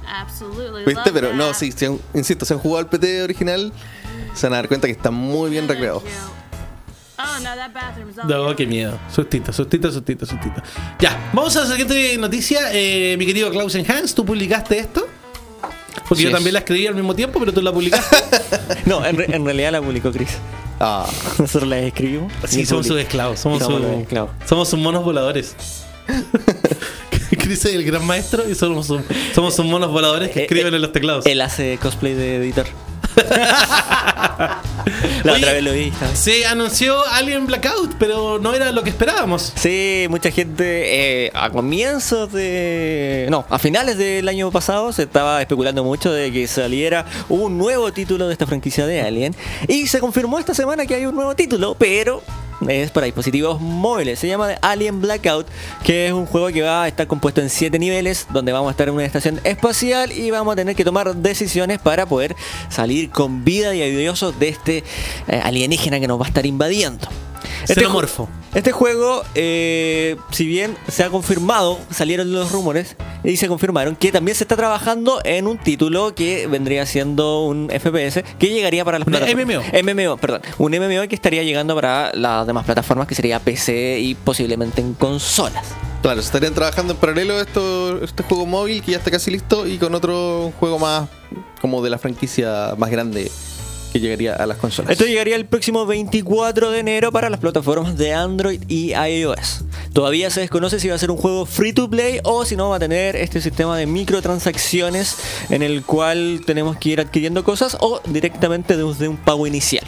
Absolutely. 0.08 0.86
¿Viste? 0.86 1.12
Pero 1.12 1.34
no, 1.34 1.54
sí, 1.54 1.72
si 1.72 1.86
han- 1.86 2.00
insisto, 2.14 2.46
si 2.46 2.54
han 2.54 2.60
jugado 2.60 2.80
al 2.80 2.90
PT 2.90 3.24
original, 3.24 3.72
se 4.34 4.48
van 4.48 4.54
a 4.54 4.58
dar 4.58 4.68
cuenta 4.68 4.88
que 4.88 4.94
está 4.94 5.12
muy 5.12 5.50
bien 5.50 5.68
recreado. 5.68 6.02
Oh, 7.20 7.40
no, 7.40 7.56
that 7.56 7.74
bathroom's 7.74 8.18
all 8.20 8.28
No, 8.28 8.56
qué 8.56 8.68
miedo. 8.68 8.98
Sustito, 9.14 9.52
sustito, 9.52 9.92
sustito, 9.92 10.26
sustito. 10.26 10.62
Ya, 11.00 11.30
vamos 11.34 11.56
a 11.58 11.62
la 11.62 11.68
siguiente 11.68 12.16
noticia. 12.18 12.70
Eh, 12.74 13.16
mi 13.18 13.26
querido 13.26 13.50
Klausen 13.50 13.90
Hans, 13.92 14.14
¿tú 14.14 14.24
publicaste 14.24 14.78
esto? 14.78 15.08
Porque 16.08 16.24
yo 16.24 16.32
también 16.32 16.54
la 16.54 16.60
escribí 16.60 16.86
al 16.88 16.94
mismo 16.96 17.16
tiempo, 17.16 17.40
pero 17.40 17.52
tú 17.52 17.62
la 17.62 17.72
publicaste. 17.74 18.16
No, 18.86 19.04
en, 19.06 19.18
re- 19.18 19.36
en 19.36 19.44
realidad 19.44 19.72
la 19.74 19.82
publicó 19.82 20.12
Chris. 20.12 20.30
Ah, 20.80 21.06
Nosotros 21.40 21.68
la 21.68 21.80
escribimos. 21.80 22.32
Sí, 22.48 22.66
somos 22.66 22.86
sus 22.88 22.98
esclavos. 23.00 23.40
Somos, 23.40 23.60
Somos 23.64 23.82
sus- 23.82 23.92
esclavos. 24.04 24.30
somos 24.46 24.70
sus 24.70 24.80
monos 24.80 25.04
voladores. 25.04 25.56
Chris 27.38 27.66
es 27.66 27.76
el 27.76 27.84
gran 27.84 28.06
maestro 28.06 28.50
y 28.50 28.56
somos 28.56 28.88
somos 29.34 29.56
sus 29.56 29.66
monos 29.66 29.92
voladores 29.92 30.32
que 30.32 30.40
Eh, 30.42 30.44
escriben 30.44 30.74
eh, 30.74 30.78
en 30.78 30.82
los 30.82 30.92
teclados. 30.92 31.26
Él 31.26 31.42
hace 31.42 31.78
cosplay 31.82 32.14
de 32.14 32.38
editor. 32.38 32.66
la 33.18 34.62
Oye, 35.24 35.32
otra 35.38 35.54
vez 35.54 35.64
lo 35.64 35.74
vi. 35.74 35.92
Se 36.14 36.46
anunció 36.46 37.04
Alien 37.08 37.48
Blackout, 37.48 37.96
pero 37.98 38.38
no 38.40 38.54
era 38.54 38.72
lo 38.72 38.84
que 38.84 38.90
esperábamos. 38.90 39.54
Sí, 39.56 40.06
mucha 40.10 40.30
gente 40.32 41.26
eh, 41.26 41.32
a 41.34 41.50
comienzos 41.50 42.32
de... 42.32 43.28
No, 43.30 43.46
a 43.50 43.58
finales 43.60 43.98
del 43.98 44.28
año 44.28 44.52
pasado 44.52 44.94
se 44.94 45.04
estaba 45.04 45.42
especulando 45.42 45.84
mucho 45.84 46.12
de 46.12 46.32
que 46.32 46.48
saliera 46.48 47.06
un 47.28 47.58
nuevo 47.58 47.92
título 47.92 48.28
de 48.28 48.34
esta 48.34 48.46
franquicia 48.46 48.86
de 48.86 49.02
Alien. 49.02 49.36
Y 49.68 49.88
se 49.88 50.00
confirmó 50.00 50.38
esta 50.40 50.54
semana 50.54 50.86
que 50.86 50.96
hay 50.96 51.06
un 51.06 51.16
nuevo 51.16 51.36
título, 51.36 51.76
pero 51.78 52.22
es 52.68 52.92
para 52.92 53.06
dispositivos 53.06 53.60
móviles. 53.62 54.20
Se 54.20 54.28
llama 54.28 54.50
Alien 54.62 55.02
Blackout, 55.02 55.48
que 55.84 56.08
es 56.08 56.14
un 56.14 56.26
juego 56.26 56.48
que 56.48 56.62
va 56.62 56.84
a 56.84 56.88
estar 56.88 57.08
compuesto 57.08 57.42
en 57.42 57.50
7 57.50 57.78
niveles, 57.80 58.28
donde 58.32 58.52
vamos 58.52 58.70
a 58.70 58.72
estar 58.72 58.88
en 58.88 58.94
una 58.96 59.06
estación 59.06 59.40
espacial 59.44 60.12
y 60.12 60.32
vamos 60.32 60.54
a 60.54 60.56
tener 60.56 60.76
que 60.76 60.84
tomar 60.86 61.16
decisiones 61.16 61.80
para 61.80 62.06
poder 62.06 62.36
salir 62.70 63.10
con 63.10 63.44
vida 63.44 63.76
y 63.76 63.82
avidiosos 63.82 64.40
de 64.40 64.50
este 64.50 64.84
eh, 65.28 65.42
alienígena 65.44 66.00
que 66.00 66.08
nos 66.08 66.20
va 66.20 66.26
a 66.26 66.28
estar 66.30 66.46
invadiendo. 66.46 67.08
Este 67.64 67.76
ju- 67.86 67.94
este 68.56 68.72
juego, 68.72 69.24
eh, 69.36 70.16
si 70.32 70.46
bien 70.46 70.76
se 70.88 71.04
ha 71.04 71.10
confirmado, 71.10 71.78
salieron 71.92 72.32
los 72.32 72.52
rumores 72.52 72.96
y 73.24 73.38
se 73.38 73.48
confirmaron 73.48 73.96
que 73.96 74.12
también 74.12 74.36
se 74.36 74.44
está 74.46 74.56
trabajando 74.56 75.20
en 75.24 75.48
un 75.48 75.58
título 75.58 76.16
que 76.16 76.48
vendría 76.48 76.86
siendo 76.86 77.44
un 77.46 77.70
FPS 77.70 78.24
que 78.40 78.48
llegaría 78.50 78.84
para 78.86 79.00
las 79.00 79.08
plataformas. 79.08 79.56
MMO, 79.84 80.18
perdón. 80.18 80.42
Un 80.58 80.72
MMO 80.72 81.08
que 81.08 81.16
estaría 81.16 81.44
llegando 81.44 81.76
para 81.76 82.12
las 82.48 82.54
demás 82.54 82.66
plataformas, 82.66 83.08
que 83.08 83.16
sería 83.16 83.40
PC 83.40 84.00
y 84.00 84.16
posiblemente 84.16 84.80
en 84.80 84.94
consolas. 84.94 85.66
claro, 86.02 86.22
se 86.22 86.28
estarían 86.28 86.54
trabajando 86.54 86.94
en 86.94 87.00
paralelo 87.00 87.42
esto, 87.42 88.02
este 88.02 88.24
juego 88.24 88.46
móvil 88.46 88.82
que 88.82 88.92
ya 88.92 88.98
está 89.00 89.12
casi 89.12 89.32
listo 89.32 89.68
y 89.68 89.78
con 89.78 89.94
otro 89.94 90.54
juego 90.58 90.80
más 90.80 91.10
como 91.60 91.82
de 91.82 91.90
la 91.90 91.98
franquicia 91.98 92.74
más 92.78 92.90
grande 92.90 93.30
que 93.92 94.00
llegaría 94.00 94.34
a 94.34 94.46
las 94.46 94.58
consolas. 94.58 94.92
Esto 94.92 95.06
llegaría 95.06 95.36
el 95.36 95.46
próximo 95.46 95.86
24 95.86 96.72
de 96.72 96.80
enero 96.80 97.12
para 97.12 97.30
las 97.30 97.42
plataformas 97.42 97.98
de 97.98 98.14
Android 98.14 98.62
y 98.70 98.94
iOS. 98.94 99.66
Todavía 99.92 100.30
se 100.30 100.40
desconoce 100.40 100.80
si 100.80 100.88
va 100.88 100.96
a 100.96 100.98
ser 100.98 101.12
un 101.12 101.18
juego 101.18 101.46
free 101.46 101.74
to 101.74 101.90
play 101.90 102.22
o 102.24 102.46
si 102.46 102.56
no 102.56 102.70
va 102.70 102.78
a 102.78 102.80
tener 102.80 103.18
este 103.18 103.42
sistema 103.42 103.78
de 103.78 103.88
microtransacciones 103.88 105.18
en 105.50 105.64
el 105.64 105.84
cual 105.84 106.44
tenemos 106.46 106.78
que 106.78 106.90
ir 106.90 107.02
adquiriendo 107.02 107.44
cosas 107.44 107.76
o 107.82 108.00
directamente 108.06 108.78
desde 108.78 109.10
un 109.10 109.18
pago 109.18 109.48
inicial. 109.48 109.86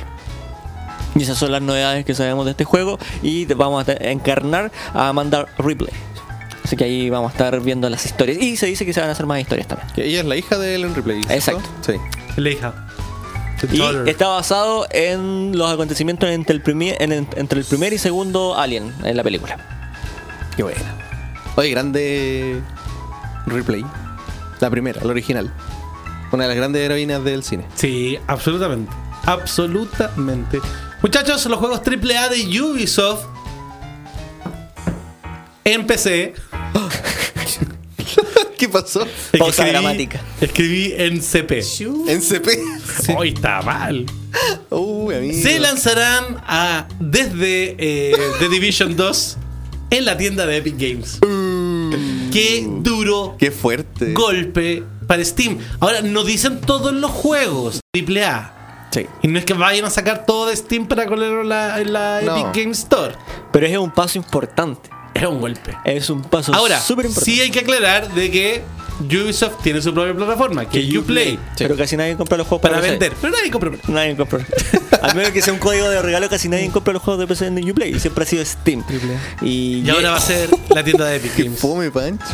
Y 1.20 1.24
esas 1.24 1.38
son 1.38 1.52
las 1.52 1.62
novedades 1.62 2.06
que 2.06 2.16
sabemos 2.16 2.46
de 2.46 2.52
este 2.52 2.64
juego 2.64 2.98
y 3.22 3.46
te- 3.46 3.54
vamos 3.54 3.88
a 3.88 3.92
encarnar 4.00 4.72
a 4.94 5.10
Amanda 5.10 5.46
Ripley. 5.58 5.92
Así 6.64 6.78
que 6.78 6.86
ahí 6.86 7.10
vamos 7.10 7.32
a 7.32 7.34
estar 7.34 7.60
viendo 7.62 7.90
las 7.90 8.06
historias. 8.06 8.38
Y 8.42 8.56
se 8.56 8.68
dice 8.68 8.86
que 8.86 8.94
se 8.94 9.02
van 9.02 9.10
a 9.10 9.12
hacer 9.12 9.26
más 9.26 9.40
historias 9.42 9.68
también. 9.68 9.90
Que 9.94 10.06
ella 10.06 10.22
es 10.22 10.26
la 10.26 10.36
hija 10.38 10.58
de 10.58 10.76
Ellen 10.76 10.96
Ripley. 10.96 11.22
¿cierto? 11.24 11.34
Exacto. 11.34 11.70
Sí. 11.86 12.42
La 12.42 12.50
hija. 12.50 12.74
The 13.60 13.76
Y 13.76 13.80
daughter. 13.80 14.08
está 14.08 14.28
basado 14.30 14.88
en 14.92 15.58
los 15.58 15.70
acontecimientos 15.70 16.30
entre 16.30 16.56
el, 16.56 16.62
primer, 16.62 16.96
en- 17.02 17.12
entre 17.12 17.60
el 17.60 17.66
primer 17.66 17.92
y 17.92 17.98
segundo 17.98 18.56
Alien 18.58 18.94
en 19.04 19.18
la 19.18 19.24
película. 19.24 19.58
Qué 20.56 20.64
buena. 20.64 20.80
Oye, 21.58 21.70
grande 21.70 22.62
Ripley. 23.48 23.84
La 24.62 24.70
primera, 24.70 25.02
la 25.04 25.10
original. 25.12 25.52
Una 26.32 26.44
de 26.44 26.50
las 26.50 26.58
grandes 26.58 26.82
heroínas 26.84 27.24
del 27.24 27.44
cine. 27.44 27.66
Sí, 27.76 28.18
absolutamente. 28.28 28.92
Absolutamente. 29.26 30.60
Muchachos, 31.02 31.46
los 31.46 31.60
juegos 31.60 31.82
AAA 31.86 32.30
de 32.30 32.62
Ubisoft 32.62 33.26
en 35.64 35.88
PC. 35.88 36.34
¿Qué 38.58 38.68
pasó? 38.68 39.08
Pausa 39.38 39.64
escribí- 39.64 39.70
dramática. 39.72 40.22
Escribí 40.42 40.94
en 40.98 41.22
CP. 41.22 41.64
En 42.08 42.22
CP. 42.22 42.60
Hoy 43.18 43.30
está 43.30 43.62
mal. 43.62 44.06
Uy, 44.70 45.16
amigo. 45.16 45.42
Se 45.42 45.58
lanzarán 45.60 46.42
a, 46.46 46.86
desde 47.00 47.76
eh, 47.80 48.14
The 48.40 48.50
Division 48.50 48.98
2 48.98 49.38
en 49.92 50.06
la 50.06 50.18
tienda 50.18 50.46
de 50.46 50.58
Epic 50.58 50.76
Games. 50.78 51.20
Qué 52.34 52.68
duro 52.82 53.38
Qué 53.40 53.52
fuerte. 53.52 54.12
golpe 54.14 54.84
para 55.08 55.24
Steam. 55.24 55.58
Ahora, 55.80 56.02
no 56.02 56.26
dicen 56.26 56.60
todos 56.60 56.92
los 56.94 57.12
juegos 57.12 57.80
AAA. 57.96 58.56
Sí. 58.92 59.06
Y 59.22 59.28
no 59.28 59.38
es 59.40 59.46
que 59.46 59.54
vayan 59.54 59.86
a 59.86 59.90
sacar 59.90 60.26
todo 60.26 60.48
de 60.48 60.56
Steam 60.56 60.88
para 60.88 61.06
colarlo 61.06 61.42
en 61.42 61.50
la, 61.50 61.80
en 61.80 61.94
la 61.94 62.22
No. 62.22 62.38
Epic 62.38 62.64
Games 62.64 62.80
Store. 62.80 63.14
Pero 63.52 63.66
es 63.68 63.78
un 63.78 63.92
paso 63.92 64.18
importante. 64.18 64.90
Es 65.14 65.26
un 65.26 65.40
golpe. 65.42 65.76
Es 65.86 66.10
un 66.10 66.22
paso 66.22 66.54
Ahora, 66.54 66.80
súper 66.80 67.06
importante. 67.06 67.32
sí 67.32 67.42
hay 67.42 67.52
que 67.52 67.60
aclarar 67.60 68.12
de 68.14 68.32
que 68.32 68.64
Ubisoft 69.02 69.62
tiene 69.64 69.82
su 69.82 69.94
propia 69.94 70.14
plataforma, 70.14 70.68
que 70.68 70.80
es 70.80 70.96
Uplay, 70.96 71.40
Pero 71.58 71.76
casi 71.78 71.96
nadie 71.98 72.16
compra 72.18 72.38
los 72.38 72.48
juegos 72.48 72.62
para 72.62 72.78
PC. 72.80 72.90
vender. 72.92 73.14
Pero 73.22 73.34
nadie 73.34 73.50
compra. 73.52 73.72
Nadie 73.88 74.16
compra. 74.18 74.46
Al 75.02 75.16
menos 75.16 75.32
que 75.32 75.42
sea 75.42 75.54
un 75.54 75.60
código 75.60 75.90
de 75.90 76.02
regalo, 76.02 76.28
casi 76.30 76.50
nadie 76.50 76.70
compra 76.70 76.94
los 76.94 77.02
juegos 77.02 77.20
de 77.22 77.28
PC 77.28 77.48
en 77.48 77.70
Uplay. 77.72 77.96
Y 77.96 78.00
siempre 78.00 78.24
ha 78.24 78.28
sido 78.28 78.44
Steam. 78.46 78.84
Y, 79.42 79.82
Y 79.86 79.90
ahora 79.90 80.12
va 80.12 80.18
a 80.18 80.22
ser 80.22 80.50
la 80.76 80.84
tienda 80.84 81.06
de 81.06 81.18
Epic 81.18 81.38
Games. 81.38 81.60
fome, 81.60 81.92
Pancho. 81.92 82.26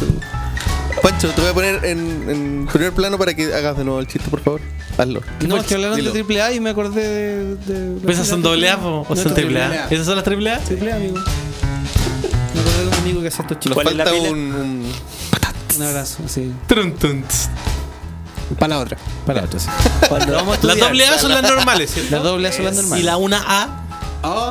Pancho, 1.01 1.29
te 1.31 1.41
voy 1.41 1.49
a 1.51 1.53
poner 1.53 1.85
en, 1.85 2.29
en 2.29 2.67
primer 2.71 2.93
plano 2.93 3.17
para 3.17 3.33
que 3.35 3.53
hagas 3.53 3.77
de 3.77 3.83
nuevo 3.83 3.99
el 3.99 4.07
chiste, 4.07 4.27
por 4.29 4.41
favor. 4.41 4.61
Hazlo. 4.97 5.21
No, 5.47 5.57
es 5.57 5.65
que 5.65 5.75
hablaron 5.75 5.97
Dilo. 5.97 6.11
de 6.11 6.21
AAA 6.41 6.53
y 6.53 6.59
me 6.59 6.69
acordé 6.69 7.01
de. 7.07 7.55
de 7.55 7.99
¿Pues 8.01 8.15
¿Esas 8.17 8.27
son 8.29 8.41
doble 8.41 8.69
A 8.69 8.77
o 8.77 9.05
No, 9.09 9.15
son 9.15 9.33
triple 9.33 9.61
A? 9.61 9.87
¿Esas 9.89 10.05
son 10.05 10.15
las 10.15 10.23
triple 10.23 10.51
A? 10.51 10.59
Triple 10.59 10.91
A, 10.93 10.95
amigo. 10.95 11.15
Me 11.17 12.61
acordé 12.61 12.81
de 12.81 12.87
un 12.87 12.93
amigo 12.93 13.21
que 13.21 13.27
hace 13.27 13.41
estos 13.41 13.57
Nos 13.57 13.59
chicos. 13.63 13.75
¿Cuál 13.75 13.87
es 13.87 13.95
la 13.95 14.05
falta 14.05 14.21
un, 14.21 14.37
un- 14.37 14.91
Un 15.75 15.81
abrazo, 15.83 16.23
sí. 16.27 16.51
Trun, 16.67 16.93
tss. 16.93 17.49
Para 18.59 18.75
la 18.75 18.79
otra. 18.81 18.97
Para 19.25 19.41
la 19.41 19.47
otra, 19.47 19.59
sí. 19.59 19.67
Vamos 20.09 20.59
a 20.63 20.67
Las 20.67 20.77
doble 20.79 21.05
A 21.07 21.17
son 21.19 21.31
las 21.31 21.41
normales. 21.43 21.91
¿cierto? 21.93 22.11
Las 22.15 22.23
doble 22.23 22.47
A 22.47 22.51
son 22.51 22.65
las 22.65 22.75
normales. 22.75 23.03
¿Y 23.03 23.05
la 23.05 23.17
1A? 23.17 23.81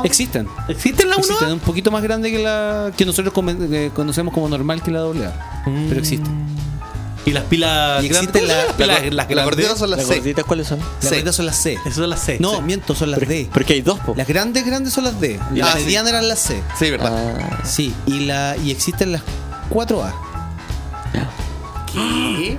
Existen. 0.04 0.46
¿Existe 0.68 1.04
la 1.06 1.16
1A? 1.16 1.20
Existen, 1.20 1.52
un 1.52 1.58
poquito 1.60 1.90
más 1.90 2.02
grande 2.02 2.30
que 2.30 2.38
la 2.38 2.92
que 2.96 3.04
nosotros 3.06 3.32
que 3.34 3.90
conocemos 3.94 4.32
como 4.34 4.48
normal 4.48 4.82
que 4.82 4.90
la 4.90 5.00
doble 5.00 5.26
A. 5.26 5.62
Pero 5.88 5.98
existe. 6.00 6.28
¿Y 7.26 7.30
las 7.30 7.44
pilas 7.44 8.04
Y 8.04 8.08
grandes? 8.08 8.42
la- 8.42 8.48
¿Cuáles 8.48 8.56
son 8.56 8.66
las 8.66 8.76
pilas- 8.76 8.88
la, 8.88 8.94
las 8.94 9.10
la 9.10 9.24
grandes? 9.24 9.44
gordita 9.44 9.76
son 9.76 9.90
las 9.90 9.98
¿Las 10.00 10.08
C. 10.08 10.14
gorditas 10.16 10.44
cuáles 10.44 10.66
son? 10.68 10.78
Las 10.78 10.88
C. 11.00 11.08
gorditas 11.08 11.36
son 11.36 11.46
las 11.46 11.56
C. 11.56 11.72
Esas 11.74 11.94
son 11.94 12.10
las 12.10 12.20
C. 12.20 12.36
No, 12.40 12.56
sí. 12.56 12.62
miento, 12.62 12.94
son 12.94 13.10
las 13.10 13.20
D. 13.20 13.48
Porque 13.52 13.72
hay 13.74 13.80
dos, 13.82 13.98
po. 14.00 14.14
Las 14.16 14.28
grandes, 14.28 14.66
grandes 14.66 14.92
son 14.92 15.04
las 15.04 15.18
D. 15.20 15.40
Las 15.54 15.70
Ah, 15.74 15.78
sí. 15.78 15.84
medianas 15.84 16.10
eran 16.10 16.28
las 16.28 16.38
C. 16.40 16.62
Sí, 16.78 16.90
verdad. 16.90 17.12
Ah, 17.40 17.60
Sí, 17.64 17.94
y 18.06 18.20
la 18.26 18.56
y 18.62 18.70
existen 18.70 19.12
las 19.12 19.22
4A. 19.70 20.12
¿Qué? 21.92 22.58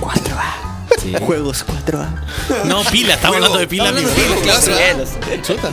4A. 0.00 1.20
Juegos 1.26 1.64
4A. 1.66 2.08
No, 2.66 2.82
pila, 2.84 3.14
estamos 3.14 3.36
hablando 3.36 3.58
de 3.58 3.66
pila, 3.66 3.88
amigo. 3.88 4.08
Chuta. 5.42 5.72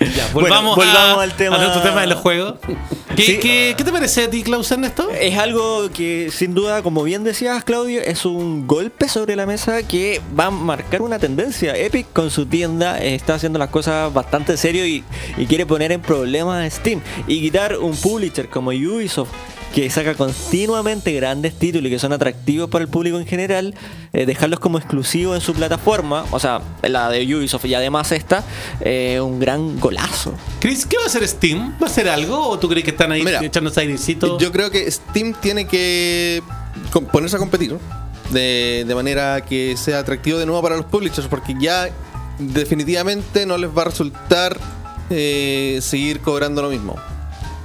Ya, 0.00 0.28
volvamos, 0.32 0.76
Bueno, 0.76 0.92
volvamos 0.92 1.18
a, 1.18 1.22
al 1.22 1.32
tema- 1.36 1.56
a 1.56 1.58
nuestro 1.58 1.82
tema 1.82 2.00
de 2.02 2.06
los 2.06 2.18
juegos. 2.20 2.54
¿Qué, 3.16 3.22
Sí. 3.24 3.38
qué, 3.38 3.74
qué 3.76 3.82
te 3.82 3.90
parece 3.90 4.24
a 4.24 4.30
ti, 4.30 4.44
Clausen, 4.44 4.84
esto? 4.84 5.10
Es 5.10 5.36
algo 5.38 5.90
que 5.92 6.30
sin 6.32 6.54
duda, 6.54 6.82
como 6.82 7.02
bien 7.02 7.24
decías 7.24 7.64
Claudio, 7.64 8.00
es 8.00 8.24
un 8.24 8.66
golpe 8.68 9.08
sobre 9.08 9.34
la 9.34 9.44
mesa 9.44 9.82
que 9.82 10.20
va 10.38 10.46
a 10.46 10.50
marcar 10.50 11.02
una 11.02 11.18
tendencia. 11.18 11.76
Epic 11.76 12.06
con 12.12 12.30
su 12.30 12.46
tienda 12.46 12.98
está 13.02 13.34
haciendo 13.34 13.58
las 13.58 13.70
cosas 13.70 14.12
bastante 14.14 14.56
serio 14.56 14.86
y, 14.86 15.02
y 15.36 15.46
quiere 15.46 15.66
poner 15.66 15.90
en 15.90 16.00
problemas 16.00 16.64
a 16.64 16.70
Steam. 16.70 17.00
Y 17.26 17.40
quitar 17.40 17.76
un 17.78 17.96
publisher 17.96 18.48
como 18.48 18.70
Ubisoft 18.70 19.30
que 19.74 19.88
saca 19.90 20.14
continuamente 20.14 21.12
grandes 21.12 21.54
títulos 21.54 21.88
y 21.88 21.90
que 21.90 21.98
son 21.98 22.12
atractivos 22.12 22.70
para 22.70 22.84
el 22.84 22.90
público 22.90 23.18
en 23.18 23.26
general, 23.26 23.74
eh, 24.12 24.26
dejarlos 24.26 24.60
como 24.60 24.78
exclusivos 24.78 25.36
en 25.36 25.40
su 25.40 25.54
plataforma, 25.54 26.24
o 26.30 26.38
sea, 26.38 26.60
la 26.82 27.10
de 27.10 27.22
Ubisoft 27.36 27.64
y 27.66 27.74
además 27.74 28.12
esta, 28.12 28.44
eh, 28.80 29.20
un 29.20 29.38
gran 29.38 29.78
golazo. 29.78 30.34
Chris, 30.60 30.86
¿qué 30.86 30.96
va 30.96 31.04
a 31.04 31.06
hacer 31.06 31.26
Steam? 31.26 31.74
¿Va 31.80 31.86
a 31.86 31.90
hacer 31.90 32.08
algo 32.08 32.48
o 32.48 32.58
tú 32.58 32.68
crees 32.68 32.84
que 32.84 32.90
están 32.90 33.12
ahí 33.12 33.22
Mira, 33.22 33.44
echándose 33.44 33.80
airecito? 33.80 34.38
Yo 34.38 34.52
creo 34.52 34.70
que 34.70 34.90
Steam 34.90 35.34
tiene 35.34 35.66
que 35.66 36.42
ponerse 37.12 37.36
a 37.36 37.38
competir 37.38 37.76
de 38.30 38.92
manera 38.94 39.42
que 39.42 39.76
sea 39.76 40.00
atractivo 40.00 40.38
de 40.38 40.44
nuevo 40.44 40.60
para 40.60 40.76
los 40.76 40.84
publishers, 40.86 41.28
porque 41.28 41.54
ya 41.58 41.88
definitivamente 42.38 43.46
no 43.46 43.58
les 43.58 43.70
va 43.70 43.82
a 43.82 43.84
resultar 43.86 44.58
eh, 45.10 45.78
seguir 45.82 46.20
cobrando 46.20 46.62
lo 46.62 46.70
mismo. 46.70 46.96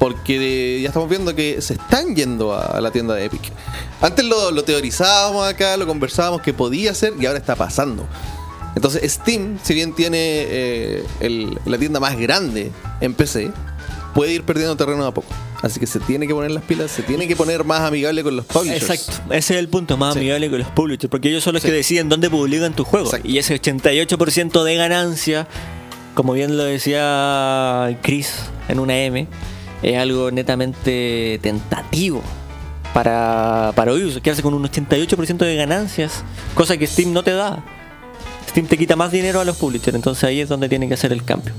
Porque 0.03 0.81
ya 0.81 0.89
estamos 0.89 1.07
viendo 1.07 1.33
que 1.33 1.61
se 1.61 1.75
están 1.75 2.13
yendo 2.13 2.53
a, 2.53 2.81
la 2.81 2.91
tienda 2.91 3.13
de 3.15 3.23
Epic. 3.23 3.53
Antes 4.01 4.25
lo, 4.25 4.51
lo 4.51 4.63
teorizábamos 4.65 5.47
acá, 5.47 5.77
lo 5.77 5.87
conversábamos 5.87 6.41
que 6.41 6.51
podía 6.53 6.93
ser 6.93 7.13
y 7.17 7.25
ahora 7.25 7.39
está 7.39 7.55
pasando. 7.55 8.05
Entonces 8.75 9.09
Steam, 9.13 9.59
si 9.63 9.73
bien 9.73 9.93
tiene 9.95 10.17
eh, 10.19 11.03
el- 11.21 11.57
la 11.65 11.77
tienda 11.77 12.01
más 12.01 12.17
grande 12.17 12.69
en 12.99 13.13
PC, 13.13 13.51
puede 14.13 14.33
ir 14.33 14.43
perdiendo 14.43 14.75
terreno 14.75 15.03
de 15.03 15.07
a 15.07 15.13
poco. 15.13 15.29
Así 15.61 15.79
que 15.79 15.87
se 15.87 16.01
tiene 16.01 16.27
que 16.27 16.33
poner 16.33 16.51
las 16.51 16.63
pilas, 16.63 16.91
se 16.91 17.03
tiene 17.03 17.25
que 17.25 17.37
poner 17.37 17.63
más 17.63 17.79
amigable 17.81 18.23
con 18.23 18.35
los 18.35 18.45
publishers. 18.45 18.89
Exacto, 18.89 19.33
ese 19.33 19.53
es 19.53 19.59
el 19.61 19.69
punto 19.69 19.95
más 19.95 20.15
Sí. 20.15 20.19
amigable 20.19 20.49
con 20.49 20.59
los 20.59 20.67
publishers, 20.71 21.09
porque 21.09 21.29
ellos 21.29 21.45
son 21.45 21.53
los 21.53 21.61
Sí. 21.63 21.69
que 21.69 21.73
deciden 21.75 22.09
dónde 22.09 22.29
publican 22.29 22.73
tu 22.75 22.83
juego. 22.83 23.05
Exacto. 23.05 23.25
Y 23.25 23.37
ese 23.37 23.53
88% 23.55 24.65
de 24.65 24.75
ganancia, 24.75 25.47
como 26.13 26.33
bien 26.33 26.57
lo 26.57 26.65
decía 26.65 27.97
Chris 28.01 28.33
en 28.67 28.79
una 28.79 28.97
M, 28.97 29.27
es 29.83 29.97
algo 29.97 30.31
netamente 30.31 31.39
tentativo 31.41 32.21
para, 32.93 33.73
para 33.75 33.91
que 34.21 34.31
hace 34.31 34.41
con 34.41 34.53
un 34.53 34.63
88% 34.63 35.37
de 35.37 35.55
ganancias, 35.55 36.23
cosa 36.55 36.77
que 36.77 36.87
Steam 36.87 37.11
no 37.11 37.23
te 37.23 37.31
da. 37.31 37.63
Steam 38.49 38.67
te 38.67 38.77
quita 38.77 38.95
más 38.95 39.11
dinero 39.11 39.39
a 39.39 39.45
los 39.45 39.57
publishers, 39.57 39.95
entonces 39.95 40.23
ahí 40.23 40.39
es 40.39 40.49
donde 40.49 40.69
tiene 40.69 40.87
que 40.87 40.93
hacer 40.93 41.11
el 41.11 41.23
cambio. 41.23 41.53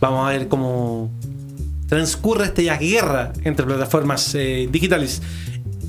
Vamos 0.00 0.26
a 0.26 0.30
ver 0.30 0.48
cómo 0.48 1.10
transcurre 1.88 2.46
esta 2.46 2.76
guerra 2.76 3.32
entre 3.42 3.66
plataformas 3.66 4.34
eh, 4.34 4.68
digitales. 4.70 5.22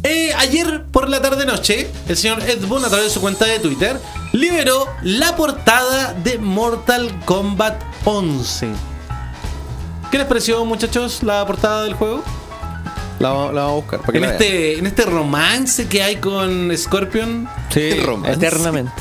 Eh, 0.04 0.32
ayer 0.38 0.86
por 0.92 1.10
la 1.10 1.22
tarde-noche, 1.22 1.88
el 2.08 2.18
señor 2.18 2.42
Ed 2.42 2.66
Boon, 2.66 2.84
a 2.84 2.88
través 2.88 3.08
de 3.08 3.12
su 3.12 3.22
cuenta 3.22 3.46
de 3.46 3.60
Twitter, 3.60 4.00
liberó 4.32 4.88
la 5.04 5.36
portada 5.36 6.14
de 6.14 6.40
Mortal 6.40 7.12
Kombat 7.26 7.80
11. 8.06 8.91
¿Qué 10.12 10.18
les 10.18 10.28
pareció, 10.28 10.64
muchachos, 10.66 11.24
la 11.24 11.46
portada 11.46 11.84
del 11.86 11.94
juego? 11.94 12.24
La, 13.20 13.30
va- 13.32 13.52
la 13.54 13.62
vamos 13.64 13.72
a 13.72 13.76
buscar. 13.76 14.00
Para 14.02 14.12
que 14.12 14.18
En 14.18 14.24
la 14.24 14.32
este, 14.32 14.78
en 14.80 14.88
este 14.88 15.06
romance 15.06 15.88
que 15.88 16.04
hay 16.04 16.18
con 16.18 16.76
Scorpion, 16.76 17.48
Sí, 17.70 17.80
Qué 17.94 18.02
romance. 18.04 18.34
eternamente. 18.34 18.92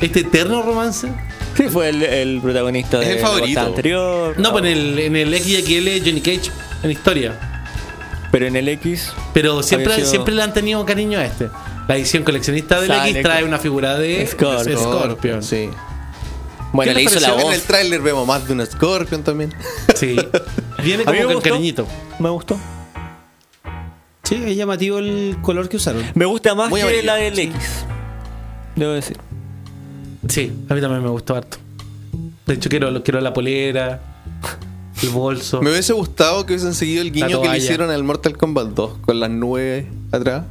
este 0.00 0.20
eterno 0.20 0.62
romance. 0.62 1.08
Sí, 1.56 1.64
fue 1.68 1.88
el, 1.88 2.02
el 2.04 2.40
protagonista 2.40 3.02
Es 3.02 3.20
de 3.20 3.58
anterior. 3.58 4.34
No, 4.38 4.52
pues 4.52 4.64
en 4.64 4.70
el, 4.70 4.98
en 5.00 5.16
el 5.16 5.34
XXL 5.36 6.04
Johnny 6.06 6.20
Cage, 6.20 6.50
en 6.84 6.90
historia. 6.92 7.34
Pero 8.30 8.46
en 8.46 8.56
el 8.56 8.68
X 8.68 9.10
Pero 9.34 9.62
siempre, 9.62 9.96
sido- 9.96 10.06
siempre 10.10 10.34
le 10.34 10.42
han 10.42 10.52
tenido 10.54 10.84
cariño 10.86 11.18
a 11.18 11.24
este. 11.24 11.48
La 11.88 11.96
edición 11.96 12.22
coleccionista 12.22 12.80
del 12.80 12.92
X 12.92 13.14
con- 13.14 13.22
trae 13.22 13.42
una 13.44 13.58
figura 13.58 13.98
de 13.98 14.24
Scorpion. 14.26 14.78
Scorpion. 14.78 15.42
Sí. 15.42 15.70
Bueno, 16.72 16.90
¿Qué 16.92 16.94
le 16.96 17.02
hizo 17.04 17.18
la 17.20 17.28
pareció? 17.28 17.38
En 17.38 17.42
voz. 17.46 17.54
el 17.54 17.62
tráiler 17.62 18.00
vemos 18.02 18.26
más 18.26 18.46
de 18.46 18.52
un 18.52 18.66
Scorpion 18.66 19.22
también. 19.22 19.54
Sí. 19.94 20.16
Viene 20.84 21.02
A 21.06 21.06
como 21.06 21.12
mí 21.12 21.18
me 21.20 21.24
con 21.26 21.34
gustó. 21.34 21.50
cariñito. 21.50 21.86
Me 22.18 22.28
gustó. 22.30 22.58
Sí, 24.24 24.42
es 24.46 24.56
llamativo 24.56 24.98
el 24.98 25.38
color 25.40 25.68
que 25.68 25.76
usaron. 25.78 26.04
Me 26.14 26.26
gusta 26.26 26.54
más 26.54 26.68
Muy 26.68 26.80
que 26.80 26.86
amarillo, 26.86 27.06
la 27.06 27.14
del 27.14 27.38
X. 27.38 27.54
Debo 28.76 28.92
decir. 28.92 29.16
Sí, 30.28 30.52
a 30.68 30.74
mí 30.74 30.80
también 30.80 31.02
me 31.02 31.08
gustó 31.08 31.34
harto. 31.34 31.56
De 32.46 32.54
hecho, 32.54 32.68
quiero, 32.68 33.02
quiero 33.02 33.20
la 33.22 33.32
polera, 33.32 34.00
el 35.02 35.08
bolso. 35.10 35.62
Me 35.62 35.70
hubiese 35.70 35.94
gustado 35.94 36.44
que 36.44 36.52
hubiesen 36.52 36.74
seguido 36.74 37.00
el 37.02 37.12
guiño 37.12 37.40
que 37.40 37.48
le 37.48 37.56
hicieron 37.58 37.90
al 37.90 38.04
Mortal 38.04 38.36
Kombat 38.36 38.68
2 38.68 38.98
con 39.00 39.18
las 39.20 39.30
nubes 39.30 39.86
atrás. 40.12 40.44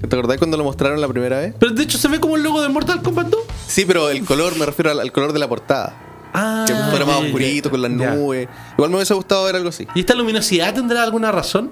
¿Te 0.00 0.06
acordás 0.16 0.38
cuando 0.38 0.56
lo 0.56 0.64
mostraron 0.64 1.00
la 1.00 1.08
primera 1.08 1.38
vez? 1.40 1.54
Pero 1.58 1.72
de 1.72 1.82
hecho 1.82 1.98
se 1.98 2.08
ve 2.08 2.18
como 2.20 2.36
el 2.36 2.42
logo 2.42 2.60
de 2.62 2.68
Mortal 2.68 3.02
Kombat 3.02 3.28
2. 3.28 3.40
Sí, 3.68 3.84
pero 3.84 4.10
el 4.10 4.24
color, 4.24 4.56
me 4.58 4.66
refiero 4.66 4.90
al, 4.90 5.00
al 5.00 5.12
color 5.12 5.32
de 5.32 5.38
la 5.38 5.48
portada. 5.48 5.94
Ah, 6.34 6.64
Que 6.66 6.74
fuera 6.74 7.04
más 7.06 7.16
oscurito, 7.16 7.70
con 7.70 7.80
las 7.82 7.90
ya. 7.90 8.14
nubes. 8.14 8.48
Igual 8.76 8.90
me 8.90 8.96
hubiese 8.96 9.14
gustado 9.14 9.44
ver 9.44 9.56
algo 9.56 9.68
así. 9.68 9.86
¿Y 9.94 10.00
esta 10.00 10.14
luminosidad 10.14 10.74
tendrá 10.74 11.02
alguna 11.02 11.30
razón? 11.32 11.70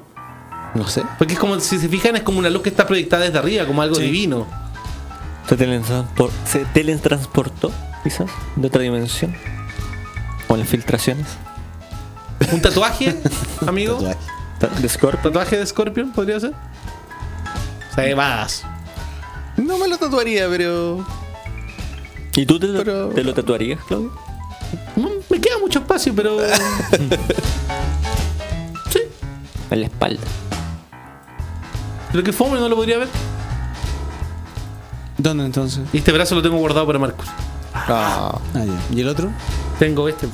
No 0.75 0.87
sé. 0.89 1.03
Porque 1.19 1.35
es 1.35 1.39
como, 1.39 1.59
si 1.61 1.79
se 1.79 1.89
fijan, 1.89 2.17
es 2.17 2.23
como 2.23 2.39
una 2.39 2.51
luz 2.51 2.63
que 2.63 2.69
está 2.69 2.87
proyectada 2.87 3.25
desde 3.25 3.39
arriba, 3.39 3.65
como 3.67 3.81
algo 3.83 3.97
divino. 3.99 4.47
Se, 5.49 5.57
teletranspor- 5.57 6.31
se 6.45 6.65
teletransportó, 6.67 7.71
quizás, 8.03 8.29
de 8.57 8.67
otra 8.67 8.83
dimensión. 8.83 9.35
O 10.49 10.57
las 10.57 10.69
filtraciones. 10.69 11.27
¿Un 12.53 12.61
tatuaje, 12.61 13.17
amigo? 13.67 13.99
Ta- 14.59 14.67
De 14.69 14.89
Scorpio. 14.89 15.21
¿Tatuaje 15.23 15.57
de 15.59 15.67
Scorpion 15.67 16.13
podría 16.13 16.41
ser? 16.41 16.53
Se 17.95 18.15
vas. 18.15 18.65
No 19.57 19.79
me 19.79 19.89
lo 19.89 19.97
tatuaría, 19.97 20.49
pero. 20.49 21.07
¿Y 22.37 22.47
tú 22.47 22.59
te 22.61 22.67
lo, 22.69 22.79
Pero- 22.85 23.09
te 23.09 23.25
lo 23.25 23.35
tatuarías, 23.35 23.81
Claudio? 23.85 24.13
Me 25.31 25.41
queda 25.41 25.59
mucho 25.59 25.79
espacio, 25.81 26.13
pero. 26.15 26.39
sí. 28.91 29.01
En 29.71 29.81
la 29.81 29.87
espalda. 29.87 30.23
Pero 32.13 32.23
que 32.25 32.33
fome 32.33 32.59
no 32.61 32.69
lo 32.69 32.77
podría 32.77 32.99
ver. 32.99 33.09
¿Dónde 35.19 35.45
entonces? 35.47 35.83
Y 35.93 35.99
este 35.99 36.13
brazo 36.13 36.35
lo 36.35 36.43
tengo 36.43 36.57
guardado 36.59 36.87
para 36.87 36.99
Marcos. 36.99 37.27
Ah, 37.75 38.39
Ah, 38.55 38.65
ya. 38.65 38.97
¿Y 38.97 39.01
el 39.01 39.09
otro? 39.09 39.31
Tengo 39.79 40.09
este. 40.09 40.29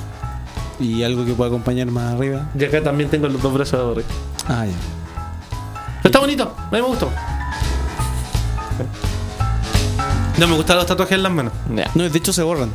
¿Y 0.80 1.02
algo 1.04 1.24
que 1.24 1.32
pueda 1.34 1.48
acompañar 1.48 1.86
más 1.90 2.14
arriba? 2.14 2.48
Y 2.58 2.64
acá 2.64 2.82
también 2.82 3.08
tengo 3.10 3.28
los 3.28 3.40
dos 3.40 3.52
brazos 3.54 3.78
de 3.96 4.02
arriba. 4.02 4.08
Ah, 4.48 4.66
ya. 4.66 4.72
Pero 6.02 6.08
está 6.08 6.18
bonito. 6.18 6.54
A 6.58 6.62
mí 6.72 6.80
me 6.80 6.86
gustó. 6.86 7.10
No 10.42 10.48
me 10.48 10.56
gustan 10.56 10.76
los 10.76 10.86
tatuajes 10.86 11.14
en 11.14 11.22
las 11.22 11.30
manos. 11.30 11.52
No, 11.94 12.08
de 12.08 12.18
hecho 12.18 12.32
se 12.32 12.42
borran. 12.42 12.68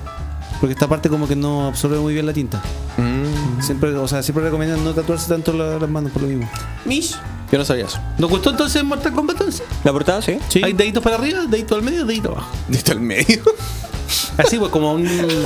Porque 0.61 0.71
esta 0.73 0.87
parte 0.87 1.09
como 1.09 1.27
que 1.27 1.35
no 1.35 1.67
absorbe 1.67 1.97
muy 1.97 2.13
bien 2.13 2.25
la 2.25 2.31
tinta. 2.31 2.61
mm, 2.95 3.61
Siempre, 3.61 3.93
o 3.93 4.07
sea, 4.07 4.23
siempre 4.23 4.43
recomiendan 4.45 4.83
no 4.85 4.93
tatuarse 4.93 5.27
tanto 5.27 5.51
la- 5.51 5.77
las 5.77 5.89
manos 5.89 6.13
por 6.13 6.21
lo 6.21 6.29
mismo. 6.29 6.49
Mish. 6.85 7.15
yo 7.51 7.57
no 7.57 7.65
sabía 7.65 7.85
eso. 7.85 7.99
¿Nos 8.17 8.29
gustó 8.29 8.51
entonces 8.51 8.81
Mortal 8.85 9.11
Kombat 9.11 9.41
11? 9.41 9.63
¿La 9.83 9.91
portada, 9.91 10.21
sí? 10.21 10.39
Sí. 10.47 10.61
¿Hay 10.63 10.71
deditos 10.73 11.03
para 11.03 11.17
arriba, 11.17 11.45
dedito 11.45 11.75
al 11.75 11.81
medio, 11.83 12.05
dedito 12.05 12.29
abajo? 12.31 12.49
¿Está 12.71 12.93
al 12.93 13.01
medio? 13.01 13.41
Así 14.37 14.57
pues 14.57 14.71
como 14.71 14.93
un... 14.93 15.05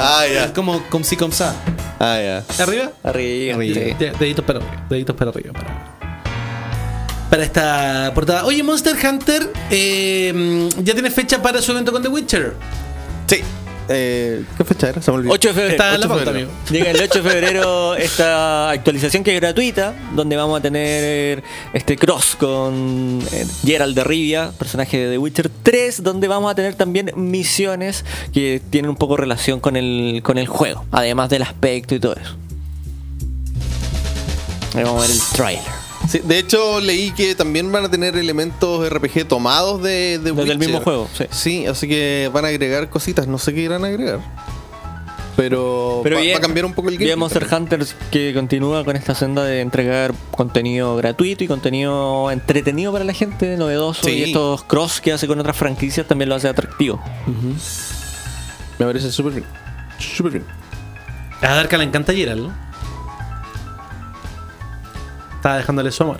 ah, 0.00 0.24
ya. 0.32 0.44
Es 0.44 0.50
como 0.52 0.82
como 0.90 1.04
si 1.04 1.16
como 1.16 1.32
sa. 1.32 1.54
Ah, 1.98 2.18
ya. 2.20 2.62
¿Arriba? 2.62 2.90
Arriba. 3.02 3.54
Arriba. 3.56 3.80
sí. 3.80 3.94
De- 3.98 4.12
deditos 4.18 4.44
para 4.44 4.58
arriba, 4.58 4.84
deditos 4.90 5.16
para 5.16 5.30
arriba. 5.30 5.52
Para, 5.54 5.91
para 7.32 7.44
esta 7.44 8.12
portada. 8.14 8.44
Oye, 8.44 8.62
Monster 8.62 8.94
Hunter 8.94 9.50
eh, 9.70 10.68
ya 10.82 10.92
tiene 10.92 11.10
fecha 11.10 11.40
para 11.40 11.62
su 11.62 11.72
evento 11.72 11.90
con 11.90 12.02
The 12.02 12.08
Witcher. 12.08 12.52
Sí. 13.26 13.38
Eh, 13.88 14.44
¿Qué 14.58 14.64
fecha 14.64 14.90
era? 14.90 15.00
Se 15.00 15.10
me 15.10 15.16
olvidó. 15.16 15.32
8 15.32 15.48
de 15.48 15.54
febrero. 15.54 15.72
Está 15.72 15.94
en 15.94 16.00
la 16.00 16.06
8 16.08 16.08
de 16.08 16.08
pauta, 16.08 16.24
febrero. 16.26 16.50
amigo. 16.50 16.70
Llega 16.70 16.90
el 16.90 17.00
8 17.00 17.22
de 17.22 17.30
febrero 17.30 17.94
esta 17.94 18.68
actualización 18.68 19.24
que 19.24 19.34
es 19.34 19.40
gratuita, 19.40 19.94
donde 20.14 20.36
vamos 20.36 20.58
a 20.58 20.60
tener 20.60 21.42
este 21.72 21.96
cross 21.96 22.36
con 22.38 23.20
eh, 23.32 23.46
Geralt 23.64 23.96
de 23.96 24.04
Rivia, 24.04 24.52
personaje 24.58 24.98
de 24.98 25.12
The 25.12 25.16
Witcher 25.18 25.50
3, 25.62 26.02
donde 26.02 26.28
vamos 26.28 26.52
a 26.52 26.54
tener 26.54 26.74
también 26.74 27.12
misiones 27.16 28.04
que 28.34 28.60
tienen 28.68 28.90
un 28.90 28.96
poco 28.96 29.16
relación 29.16 29.58
con 29.58 29.76
el, 29.76 30.20
con 30.22 30.36
el 30.36 30.48
juego, 30.48 30.84
además 30.90 31.30
del 31.30 31.44
aspecto 31.44 31.94
y 31.94 31.98
todo 31.98 32.14
eso. 32.14 32.36
Ahí 34.74 34.84
vamos 34.84 35.02
a 35.02 35.06
ver 35.06 35.16
el 35.16 35.22
trailer. 35.34 35.81
Sí, 36.12 36.18
de 36.22 36.38
hecho, 36.38 36.78
leí 36.78 37.10
que 37.12 37.34
también 37.34 37.72
van 37.72 37.86
a 37.86 37.90
tener 37.90 38.18
elementos 38.18 38.86
RPG 38.86 39.26
tomados 39.26 39.82
de, 39.82 40.18
de 40.18 40.32
Desde 40.32 40.52
el 40.52 40.58
mismo 40.58 40.82
juego, 40.82 41.08
sí. 41.16 41.24
Sí, 41.30 41.66
así 41.66 41.88
que 41.88 42.30
van 42.34 42.44
a 42.44 42.48
agregar 42.48 42.90
cositas. 42.90 43.26
No 43.26 43.38
sé 43.38 43.54
qué 43.54 43.62
irán 43.62 43.82
a 43.82 43.88
agregar. 43.88 44.20
Pero, 45.36 46.00
Pero 46.02 46.16
va, 46.16 46.20
bien, 46.20 46.34
va 46.34 46.38
a 46.38 46.42
cambiar 46.42 46.66
un 46.66 46.74
poco 46.74 46.90
el 46.90 46.96
gameplay. 46.96 47.16
Monster. 47.16 47.48
Hunter 47.50 47.86
que 48.10 48.34
continúa 48.34 48.84
con 48.84 48.94
esta 48.94 49.14
senda 49.14 49.42
de 49.42 49.62
entregar 49.62 50.12
contenido 50.32 50.94
gratuito 50.96 51.44
y 51.44 51.48
contenido 51.48 52.30
entretenido 52.30 52.92
para 52.92 53.06
la 53.06 53.14
gente, 53.14 53.56
novedoso. 53.56 54.04
Sí. 54.04 54.10
Y 54.10 54.22
estos 54.24 54.64
cross 54.64 55.00
que 55.00 55.14
hace 55.14 55.26
con 55.26 55.40
otras 55.40 55.56
franquicias 55.56 56.06
también 56.06 56.28
lo 56.28 56.34
hace 56.34 56.46
atractivo. 56.46 57.02
Me 58.78 58.84
parece 58.84 59.10
súper 59.10 59.32
bien. 59.32 59.46
Súper 59.98 60.32
bien. 60.32 60.44
A 61.40 61.54
Darka 61.54 61.78
le 61.78 61.84
encanta 61.84 62.12
Geralt, 62.12 62.42
¿no? 62.42 62.71
Estaba 65.42 65.56
dejándole 65.56 65.90
su 65.90 66.04
amor. 66.04 66.18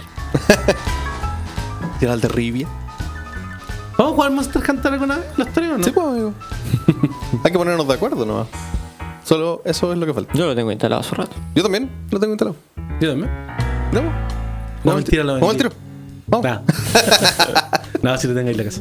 Geralt 2.01 2.23
de 2.23 2.29
Rivia. 2.29 2.67
¿Vamos 3.97 4.15
a 4.15 4.17
jugar 4.17 4.33
Monster 4.33 4.63
Hunter 4.69 4.93
alguna 4.95 5.19
vez? 5.19 5.27
¿Los 5.37 5.49
tres 5.53 5.71
o 5.71 5.79
no? 5.79 5.85
Sí, 5.85 5.93
pues, 5.93 6.07
amigo. 6.09 6.35
Hay 7.45 7.53
que 7.53 7.57
ponernos 7.57 7.87
de 7.87 7.95
acuerdo 7.95 8.27
nomás. 8.27 8.49
Solo 9.23 9.63
eso 9.65 9.93
es 9.93 9.99
lo 10.01 10.07
que 10.07 10.13
falta. 10.13 10.33
Yo 10.35 10.47
lo 10.47 10.57
tengo 10.57 10.73
instalado 10.73 11.03
hace 11.03 11.15
rato. 11.15 11.37
Yo 11.55 11.63
también 11.63 11.89
lo 12.11 12.19
tengo 12.19 12.33
instalado. 12.33 12.57
Yo 13.01 13.11
también. 13.11 13.31
¿No? 13.93 14.03
No, 14.83 14.97
mentira, 14.97 15.23
lo 15.23 15.35
Vamos 15.35 15.51
al 15.51 15.57
vendí. 15.57 15.69
tiro. 15.69 15.83
Vamos. 16.27 16.45
Nah. 16.45 16.59
no, 18.03 18.19
si 18.19 18.27
lo 18.27 18.35
tengo 18.35 18.49
ahí 18.49 18.55
en 18.55 18.59
la 18.59 18.65
casa. 18.65 18.81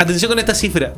Atención 0.00 0.30
con 0.30 0.40
esta 0.40 0.52
cifra. 0.56 0.94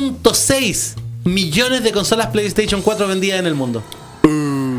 91.6 0.00 0.94
millones 1.24 1.82
de 1.82 1.92
consolas 1.92 2.26
PlayStation 2.28 2.80
4 2.82 3.08
vendidas 3.08 3.40
en 3.40 3.46
el 3.46 3.54
mundo. 3.54 3.82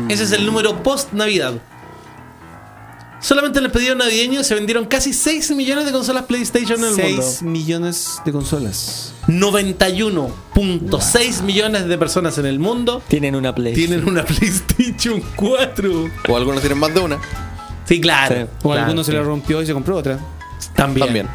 Ese 0.08 0.22
es 0.24 0.32
el 0.32 0.44
número 0.46 0.82
post 0.82 1.12
Navidad. 1.12 1.54
Solamente 3.20 3.58
en 3.58 3.64
el 3.64 3.72
pedido 3.72 3.96
navideño 3.96 4.44
se 4.44 4.54
vendieron 4.54 4.84
casi 4.86 5.12
6 5.12 5.50
millones 5.50 5.84
de 5.86 5.92
consolas 5.92 6.22
PlayStation 6.24 6.78
en 6.78 6.84
el 6.90 6.94
6 6.94 7.16
mundo. 7.16 7.26
millones 7.42 8.20
de 8.24 8.30
consolas. 8.32 9.12
91.6 9.26 11.42
millones 11.42 11.86
de 11.88 11.98
personas 11.98 12.38
en 12.38 12.46
el 12.46 12.60
mundo 12.60 13.02
Tienen 13.08 13.34
una 13.34 13.52
Play. 13.54 13.74
tienen 13.74 14.08
una 14.08 14.24
PlayStation 14.24 15.20
4. 15.34 16.10
O 16.28 16.36
algunos 16.36 16.60
tienen 16.60 16.78
más 16.78 16.94
de 16.94 17.00
una. 17.00 17.18
Sí, 17.86 18.00
claro. 18.00 18.36
Sí. 18.36 18.42
O 18.62 18.68
claro, 18.70 18.82
alguno 18.82 19.02
se 19.02 19.12
la 19.12 19.22
rompió 19.22 19.60
y 19.62 19.66
se 19.66 19.72
compró 19.74 19.96
otra. 19.96 20.20
También. 20.76 21.06
También. 21.06 21.28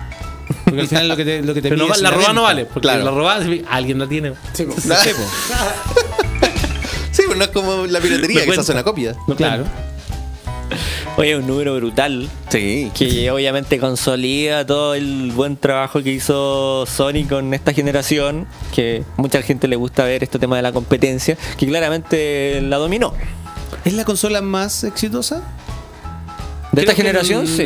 Porque 0.76 0.82
al 0.82 0.88
final 0.88 1.08
lo 1.08 1.16
que 1.16 1.26
te, 1.26 1.42
lo 1.42 1.54
que 1.54 1.62
te 1.62 1.70
Pero 1.70 1.88
no, 1.88 1.94
es 1.94 2.02
la 2.02 2.12
robada 2.12 2.34
no 2.34 2.44
vale, 2.44 2.66
porque 2.66 2.88
Claro. 2.88 3.04
la 3.06 3.12
robada 3.12 3.46
alguien 3.70 4.00
la 4.00 4.08
tiene. 4.08 4.34
Sí, 4.54 4.66
po. 4.66 4.76
Nah. 4.86 4.96
Sí, 7.12 7.24
pues 7.28 7.38
no 7.38 7.44
es 7.44 7.52
como 7.52 7.86
la 7.86 8.00
piratería 8.00 8.46
que 8.46 8.54
se 8.54 8.60
hace 8.60 8.72
una 8.72 8.84
copia. 8.84 9.16
Claro. 9.38 9.66
Oye, 11.16 11.38
un 11.38 11.46
número 11.46 11.76
brutal. 11.76 12.28
Sí. 12.50 12.92
Que 12.96 13.30
obviamente 13.30 13.78
consolida 13.78 14.66
todo 14.66 14.96
el 14.96 15.32
buen 15.32 15.58
trabajo 15.58 16.02
que 16.02 16.12
hizo 16.12 16.86
Sony 16.88 17.28
con 17.30 17.54
esta 17.54 17.72
generación. 17.72 18.48
Que 18.74 19.04
mucha 19.18 19.44
gente 19.44 19.68
le 19.68 19.76
gusta 19.76 20.04
ver 20.06 20.24
este 20.24 20.40
tema 20.40 20.56
de 20.56 20.64
la 20.64 20.72
competencia. 20.72 21.38
Que 21.58 21.68
claramente 21.68 22.62
la 22.62 22.78
dominó. 22.78 23.14
¿Es 23.86 23.94
la 23.94 24.06
consola 24.06 24.42
más 24.42 24.84
exitosa? 24.84 25.44
¿De 26.72 26.82
esta 26.82 26.96
que, 26.96 27.04
generación? 27.04 27.46
Sí. 27.46 27.64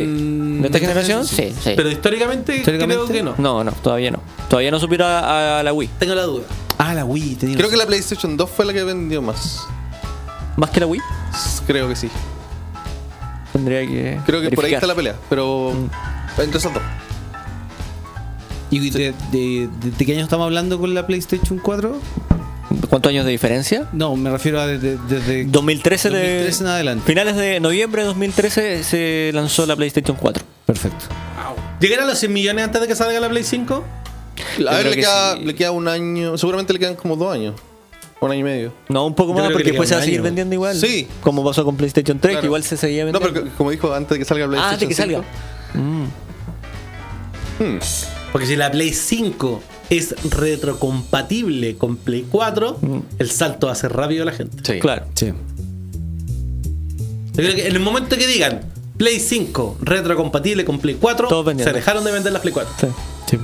Mm, 0.58 0.62
¿De 0.62 0.66
esta 0.68 0.78
generación? 0.78 1.24
Sí, 1.26 1.54
sí. 1.62 1.72
Pero 1.76 1.90
históricamente, 1.90 2.56
Históricamente, 2.58 3.04
creo 3.06 3.16
que 3.16 3.22
no. 3.22 3.34
No, 3.38 3.64
no, 3.64 3.72
todavía 3.72 4.10
no. 4.10 4.20
Todavía 4.48 4.70
no 4.70 4.78
supera 4.80 5.20
a, 5.20 5.60
a 5.60 5.62
la 5.62 5.72
Wii. 5.72 5.88
Tengo 5.98 6.14
la 6.14 6.22
duda. 6.24 6.44
Ah, 6.78 6.94
la 6.94 7.04
Wii. 7.04 7.34
tenía 7.36 7.56
Creo 7.56 7.70
que 7.70 7.76
la 7.76 7.86
PlayStation 7.86 8.36
2 8.36 8.50
fue 8.50 8.64
la 8.64 8.72
que 8.72 8.84
vendió 8.84 9.20
más. 9.22 9.66
¿Más 10.56 10.70
que 10.70 10.80
la 10.80 10.86
Wii? 10.86 11.00
Creo 11.66 11.88
que 11.88 11.96
sí. 11.96 12.08
Tendría 13.52 13.80
que. 13.86 14.20
Creo 14.26 14.40
que 14.40 14.50
por 14.50 14.64
ahí 14.64 14.74
está 14.74 14.86
la 14.86 14.94
pelea. 14.94 15.16
Pero. 15.28 15.72
Entre 16.38 16.58
esas 16.58 16.72
dos. 16.74 16.82
¿Y 18.70 18.90
de, 18.90 19.14
de- 19.32 19.68
de- 19.80 19.90
de 19.90 20.04
qué 20.06 20.12
año 20.12 20.22
estamos 20.24 20.44
hablando 20.44 20.78
con 20.78 20.94
la 20.94 21.06
PlayStation 21.06 21.58
4? 21.58 21.96
¿Cuántos 22.88 23.10
años 23.10 23.24
de 23.26 23.32
diferencia? 23.32 23.86
No, 23.92 24.16
me 24.16 24.30
refiero 24.30 24.60
a 24.60 24.66
desde... 24.66 24.96
desde 25.08 25.44
2013, 25.44 26.10
de, 26.10 26.16
2013 26.16 26.62
en 26.64 26.68
adelante. 26.70 27.04
Finales 27.06 27.36
de 27.36 27.60
noviembre 27.60 28.02
de 28.02 28.06
2013 28.08 28.82
se 28.82 29.30
lanzó 29.34 29.66
la 29.66 29.76
PlayStation 29.76 30.16
4. 30.16 30.44
Perfecto. 30.64 31.04
¿Llegará 31.80 32.04
a 32.04 32.06
los 32.06 32.18
100 32.18 32.32
millones 32.32 32.64
antes 32.64 32.80
de 32.80 32.88
que 32.88 32.96
salga 32.96 33.20
la 33.20 33.28
Play 33.28 33.44
5? 33.44 33.84
A 34.68 34.74
ver, 34.76 34.86
le 34.86 34.90
que 34.92 35.00
queda, 35.00 35.36
sí. 35.36 35.44
le 35.44 35.54
queda 35.54 35.70
un 35.70 35.86
año. 35.88 36.38
Seguramente 36.38 36.72
le 36.72 36.78
quedan 36.78 36.94
como 36.96 37.16
dos 37.16 37.32
años. 37.32 37.54
Un 38.20 38.30
año 38.32 38.40
y 38.40 38.44
medio. 38.44 38.72
No, 38.88 39.06
un 39.06 39.14
poco 39.14 39.32
Yo 39.34 39.42
más 39.42 39.52
porque 39.52 39.68
después 39.68 39.88
se 39.88 39.94
va 39.94 40.00
a 40.00 40.04
seguir 40.04 40.22
vendiendo 40.22 40.54
igual. 40.54 40.76
Sí. 40.76 41.06
Como 41.20 41.44
pasó 41.44 41.64
con 41.64 41.76
PlayStation 41.76 42.18
3, 42.18 42.32
Claro. 42.32 42.40
que 42.40 42.46
igual 42.46 42.64
se 42.64 42.76
seguía 42.76 43.04
No, 43.04 43.12
vendiendo. 43.12 43.42
pero 43.44 43.56
como 43.56 43.70
dijo 43.70 43.92
antes 43.94 44.10
de 44.10 44.18
que 44.18 44.24
salga 44.24 44.46
la 44.46 44.50
PlayStation 44.50 44.76
ah, 44.76 44.80
de 44.80 44.88
que 44.88 44.94
5. 44.94 45.24
salga. 47.58 47.98
Porque 48.32 48.46
si 48.46 48.56
la 48.56 48.70
Play 48.70 48.92
5 48.92 49.62
es 49.90 50.14
retrocompatible 50.30 51.76
con 51.76 51.96
Play 51.96 52.26
4, 52.30 52.78
el 53.18 53.30
salto 53.30 53.66
va 53.68 53.72
a 53.72 53.76
ser 53.76 53.92
rápido 53.92 54.22
a 54.22 54.26
la 54.26 54.32
gente. 54.32 54.56
Sí. 54.62 54.80
Claro. 54.80 55.06
Sí. 55.14 55.26
Yo 55.26 55.34
creo 57.34 57.54
que 57.54 57.66
en 57.68 57.74
el 57.76 57.80
momento 57.80 58.16
que 58.16 58.26
digan 58.26 58.60
Play 58.96 59.20
5 59.20 59.78
retrocompatible 59.80 60.64
con 60.64 60.78
Play 60.80 60.96
4, 61.00 61.28
Todos 61.28 61.44
vendiendo. 61.44 61.70
se 61.72 61.76
dejaron 61.76 62.04
de 62.04 62.12
vender 62.12 62.32
las 62.32 62.42
Play 62.42 62.52
4. 62.52 62.72
Sí. 62.80 62.86
Sí. 63.30 63.38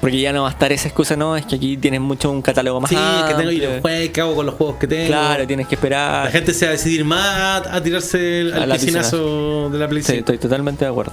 Porque 0.00 0.20
ya 0.20 0.32
no 0.32 0.42
va 0.42 0.48
a 0.48 0.52
estar 0.52 0.70
esa 0.72 0.86
excusa, 0.88 1.16
no, 1.16 1.36
es 1.36 1.46
que 1.46 1.56
aquí 1.56 1.76
tienes 1.78 2.00
mucho 2.00 2.30
un 2.30 2.40
catálogo 2.40 2.80
más 2.80 2.90
Sí, 2.90 2.96
que 3.28 3.34
tengo 3.34 3.50
y 3.50 3.56
los 3.58 3.80
juegos, 3.80 4.10
¿qué 4.12 4.20
hago 4.20 4.36
con 4.36 4.46
los 4.46 4.54
juegos 4.54 4.76
que 4.76 4.86
tengo? 4.86 5.06
Claro, 5.08 5.46
tienes 5.46 5.66
que 5.66 5.74
esperar. 5.74 6.26
La 6.26 6.30
gente 6.30 6.54
se 6.54 6.64
va 6.66 6.70
a 6.70 6.72
decidir 6.72 7.04
más 7.04 7.26
a, 7.66 7.76
a 7.76 7.82
tirarse 7.82 8.40
el, 8.42 8.52
A 8.52 8.62
al 8.64 8.72
piscinazo 8.72 9.68
de 9.70 9.78
la 9.78 9.88
Play 9.88 10.02
Sí, 10.02 10.12
5. 10.12 10.18
estoy 10.20 10.38
totalmente 10.38 10.84
de 10.84 10.90
acuerdo. 10.90 11.12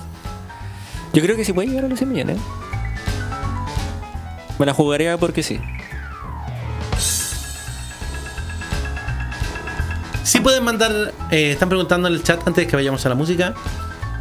Yo 1.14 1.22
creo 1.22 1.36
que 1.36 1.46
sí 1.46 1.54
puede 1.54 1.68
llegar 1.70 1.86
a 1.86 1.88
los 1.88 1.98
100 2.00 2.12
millones. 2.12 2.38
Me 4.60 4.66
la 4.66 4.74
jugaría 4.74 5.18
porque 5.18 5.44
sí. 5.44 5.60
Si 10.24 10.40
pueden 10.40 10.64
mandar, 10.64 11.14
eh, 11.32 11.52
están 11.52 11.70
preguntando 11.70 12.08
en 12.08 12.16
el 12.16 12.24
chat 12.24 12.40
antes 12.48 12.66
de 12.66 12.68
que 12.68 12.76
vayamos 12.76 13.06
a 13.06 13.10
la 13.10 13.16
música. 13.16 13.54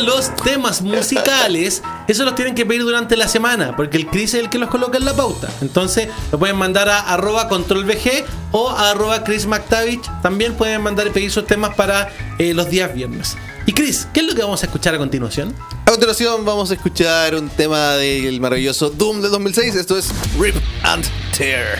Los 0.00 0.34
temas 0.36 0.82
musicales, 0.82 1.82
eso 2.06 2.24
los 2.24 2.34
tienen 2.34 2.54
que 2.54 2.66
pedir 2.66 2.82
durante 2.82 3.16
la 3.16 3.28
semana, 3.28 3.76
porque 3.76 3.96
el 3.96 4.06
Chris 4.06 4.34
es 4.34 4.40
el 4.40 4.50
que 4.50 4.58
los 4.58 4.70
coloca 4.70 4.98
en 4.98 5.04
la 5.04 5.14
pauta. 5.14 5.48
Entonces, 5.60 6.08
lo 6.32 6.38
pueden 6.38 6.56
mandar 6.56 6.88
a 6.88 7.00
arroba 7.00 7.48
controlvg 7.48 8.24
o 8.52 8.70
a 8.70 8.90
arroba 8.90 9.24
Chris 9.24 9.46
McTavish. 9.46 10.02
También 10.22 10.54
pueden 10.54 10.82
mandar 10.82 11.06
y 11.06 11.10
pedir 11.10 11.30
sus 11.30 11.46
temas 11.46 11.74
para 11.74 12.10
eh, 12.38 12.54
los 12.54 12.68
días 12.70 12.94
viernes. 12.94 13.36
Y 13.66 13.72
Chris, 13.72 14.08
¿qué 14.14 14.20
es 14.20 14.26
lo 14.26 14.34
que 14.34 14.42
vamos 14.42 14.62
a 14.62 14.66
escuchar 14.66 14.94
a 14.94 14.98
continuación? 14.98 15.54
A 15.84 15.90
continuación 15.90 16.44
vamos 16.44 16.70
a 16.70 16.74
escuchar 16.74 17.34
un 17.34 17.50
tema 17.50 17.94
del 17.96 18.40
maravilloso 18.40 18.88
Doom 18.90 19.20
del 19.20 19.30
2006. 19.30 19.74
Esto 19.74 19.98
es 19.98 20.10
Rip 20.38 20.56
and 20.84 21.04
Tear. 21.36 21.78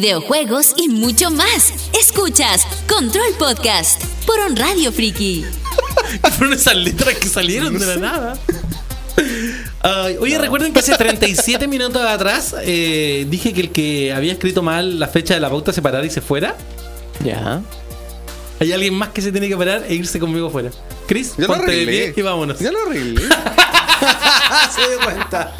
Videojuegos 0.00 0.72
y 0.78 0.88
mucho 0.88 1.30
más. 1.30 1.74
Escuchas 2.00 2.66
Control 2.88 3.34
Podcast 3.38 4.02
por 4.24 4.40
On 4.40 4.56
Radio 4.56 4.90
Friki. 4.90 5.44
Fueron 6.38 6.54
esas 6.54 6.76
letras 6.76 7.14
que 7.18 7.28
salieron 7.28 7.78
de 7.78 7.84
la 7.84 7.96
nada. 7.96 8.38
Oye, 10.18 10.38
recuerden 10.38 10.72
que 10.72 10.78
hace 10.78 10.96
37 10.96 11.68
minutos 11.68 12.00
atrás 12.06 12.54
eh, 12.62 13.26
dije 13.28 13.52
que 13.52 13.60
el 13.60 13.70
que 13.70 14.14
había 14.14 14.32
escrito 14.32 14.62
mal 14.62 14.98
la 14.98 15.08
fecha 15.08 15.34
de 15.34 15.40
la 15.40 15.50
pauta 15.50 15.74
se 15.74 15.82
parara 15.82 16.06
y 16.06 16.10
se 16.10 16.22
fuera. 16.22 16.56
Ya. 17.22 17.60
Hay 18.60 18.72
alguien 18.72 18.94
más 18.94 19.10
que 19.10 19.20
se 19.20 19.30
tiene 19.30 19.46
que 19.46 19.58
parar 19.58 19.84
e 19.86 19.94
irse 19.94 20.18
conmigo 20.18 20.48
fuera. 20.48 20.70
Chris, 21.06 21.34
Ya 21.36 21.42
lo 21.42 21.48
ponte 21.48 21.64
arreglé. 21.64 21.84
pie 21.84 22.14
y 22.16 22.22
vámonos. 22.22 22.58
Ya 22.60 22.72
lo 22.72 22.80
arreglé. 22.86 23.20
Se 24.74 24.88
dio 24.88 25.00
cuenta. 25.04 25.54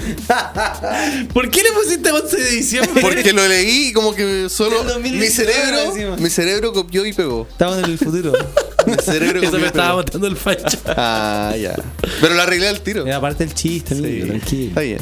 ¿Por 1.32 1.50
qué 1.50 1.62
le 1.62 1.72
pusiste 1.72 2.10
11 2.10 2.36
de 2.36 2.50
diciembre? 2.50 3.02
Porque 3.02 3.32
lo 3.32 3.46
leí 3.46 3.88
y 3.88 3.92
como 3.92 4.14
que 4.14 4.48
solo 4.48 4.80
El 4.82 4.86
2019 4.88 5.20
mi 5.20 5.30
cerebro, 5.30 6.16
mi 6.18 6.30
cerebro 6.30 6.72
copió 6.72 7.04
y 7.06 7.12
pegó. 7.12 7.46
Estamos 7.50 7.78
en 7.78 7.84
el 7.84 7.98
futuro. 7.98 8.32
Mi 8.84 8.94
cerebro 9.00 9.38
Eso 9.40 9.52
copió 9.52 9.58
me 9.60 9.64
y 9.64 9.68
estaba 9.68 9.88
pegó. 9.90 9.96
botando 10.02 10.26
el 10.26 10.36
facho. 10.36 10.76
Ah, 10.86 11.54
ya. 11.56 11.76
Pero 12.20 12.34
lo 12.34 12.42
arreglé 12.42 12.66
al 12.66 12.80
tiro. 12.80 13.06
Era 13.06 13.20
parte 13.20 13.44
del 13.46 13.54
chiste, 13.54 13.94
amigo, 13.94 14.24
Sí, 14.24 14.28
tranquilo. 14.30 14.68
Está 14.70 14.80
bien. 14.80 14.98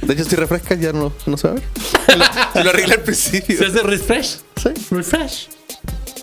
De 0.00 0.14
hecho, 0.14 0.24
si 0.24 0.36
refrescas 0.36 0.80
ya 0.80 0.92
no, 0.94 1.12
no 1.26 1.36
se 1.36 1.48
va 1.48 1.54
a 1.54 1.56
ver. 1.56 1.64
Lo, 2.54 2.64
lo 2.64 2.70
arreglé 2.70 2.94
al 2.94 3.02
principio. 3.02 3.58
¿Se 3.58 3.66
hace 3.66 3.82
refresh? 3.82 4.38
Sí. 4.56 4.70
Refresh. 4.90 5.48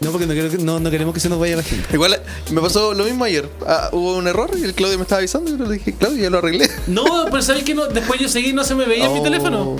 No, 0.01 0.11
porque 0.11 0.27
no, 0.27 0.33
quiero 0.33 0.49
que- 0.49 0.57
no, 0.59 0.79
no 0.79 0.91
queremos 0.91 1.13
que 1.13 1.19
se 1.19 1.27
nos 1.29 1.39
vaya 1.39 1.55
la 1.55 1.63
gente. 1.63 1.87
Igual 1.91 2.21
me 2.51 2.61
pasó 2.61 2.93
lo 2.93 3.03
mismo 3.03 3.23
ayer. 3.23 3.49
Ah, 3.65 3.89
hubo 3.91 4.15
un 4.15 4.27
error 4.27 4.51
y 4.57 4.63
el 4.63 4.73
Claudio 4.73 4.97
me 4.97 5.03
estaba 5.03 5.19
avisando 5.19 5.49
y 5.53 5.57
yo 5.57 5.65
le 5.65 5.73
dije, 5.75 5.93
Claudio, 5.93 6.21
ya 6.23 6.29
lo 6.29 6.37
arreglé. 6.37 6.69
No, 6.87 7.03
pero 7.31 7.41
¿sabes 7.41 7.63
que 7.63 7.73
no? 7.73 7.87
Después 7.87 8.19
yo 8.19 8.29
seguí 8.29 8.49
y 8.49 8.53
no 8.53 8.63
se 8.63 8.75
me 8.75 8.85
veía 8.85 9.05
en 9.05 9.13
mi 9.13 9.19
Oh. 9.19 9.23
teléfono. 9.23 9.75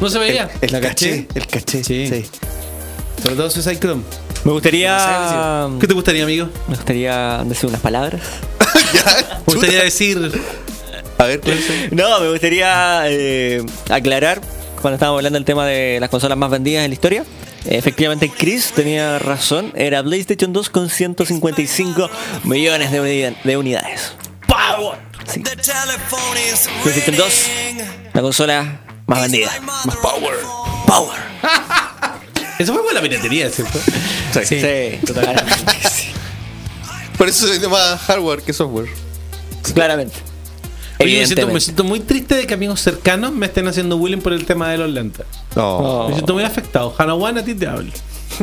No 0.00 0.08
se 0.10 0.18
veía. 0.18 0.50
El 0.60 0.72
¿La 0.72 0.80
caché. 0.80 1.26
caché? 1.26 1.28
El 1.38 1.46
caché. 1.46 1.84
Sí. 1.84 2.08
Sí. 2.08 2.24
Sobre 3.22 3.36
todo 3.36 3.50
Suicide 3.50 3.78
Chrome. 3.78 4.02
Me 4.44 4.50
gustaría. 4.50 5.68
¿Qué 5.80 5.86
te 5.86 5.94
gustaría, 5.94 6.24
amigo? 6.24 6.48
Me 6.66 6.74
gustaría 6.74 7.44
decir 7.44 7.68
unas 7.68 7.80
palabras. 7.80 8.20
ya. 8.94 9.40
Me 9.46 9.54
gustaría 9.54 9.84
decir. 9.84 10.32
A 11.18 11.24
ver, 11.24 11.40
¿cuál 11.40 11.56
es? 11.58 11.92
No, 11.92 12.18
me 12.20 12.30
gustaría 12.30 13.02
eh, 13.06 13.64
aclarar 13.90 14.40
cuando 14.80 14.96
estábamos 14.96 15.20
hablando 15.20 15.36
del 15.38 15.44
tema 15.44 15.64
de 15.66 15.98
las 16.00 16.10
consolas 16.10 16.36
más 16.36 16.50
vendidas 16.50 16.82
en 16.84 16.90
la 16.90 16.94
historia. 16.94 17.24
Efectivamente, 17.66 18.30
Chris 18.30 18.72
tenía 18.72 19.18
razón. 19.18 19.72
Era 19.76 20.02
PlayStation 20.02 20.52
2 20.52 20.70
con 20.70 20.90
155 20.90 22.10
millones 22.44 22.90
de, 22.90 23.34
de 23.42 23.56
unidades. 23.56 24.12
¡Power! 24.46 24.98
Sí. 25.26 25.40
PlayStation 26.82 27.16
2, 27.16 27.46
la 28.12 28.22
consola 28.22 28.80
más 29.06 29.22
vendida. 29.22 29.50
Más 29.62 29.96
power. 29.96 30.34
Power. 30.86 31.18
Eso 32.58 32.74
fue 32.74 32.82
por 32.82 32.92
la 32.94 33.00
piratería, 33.00 33.50
¿cierto? 33.50 33.78
Sí. 34.44 34.60
Sí, 34.60 35.06
totalmente. 35.06 35.44
sí. 35.90 36.08
Por 37.18 37.28
eso 37.28 37.46
se 37.46 37.58
llama 37.58 37.98
hardware 37.98 38.42
que 38.42 38.52
software. 38.52 38.88
Claramente. 39.74 40.16
Oye, 41.00 41.18
me 41.20 41.26
siento, 41.26 41.46
me 41.46 41.52
Evidentemente. 41.52 41.60
siento 41.60 41.84
muy 41.84 42.00
triste 42.00 42.34
de 42.36 42.46
que 42.46 42.54
amigos 42.54 42.80
cercanos 42.80 43.32
me 43.32 43.46
estén 43.46 43.66
haciendo 43.68 43.96
bullying 43.98 44.18
por 44.18 44.32
el 44.32 44.44
tema 44.44 44.70
de 44.70 44.78
los 44.78 44.90
lentes. 44.90 45.26
No. 45.56 45.76
Oh. 45.78 46.08
Me 46.08 46.14
siento 46.14 46.34
muy 46.34 46.44
afectado. 46.44 46.94
Hanawan, 46.96 47.38
a 47.38 47.44
ti 47.44 47.54
te 47.54 47.66
hablo. 47.66 47.90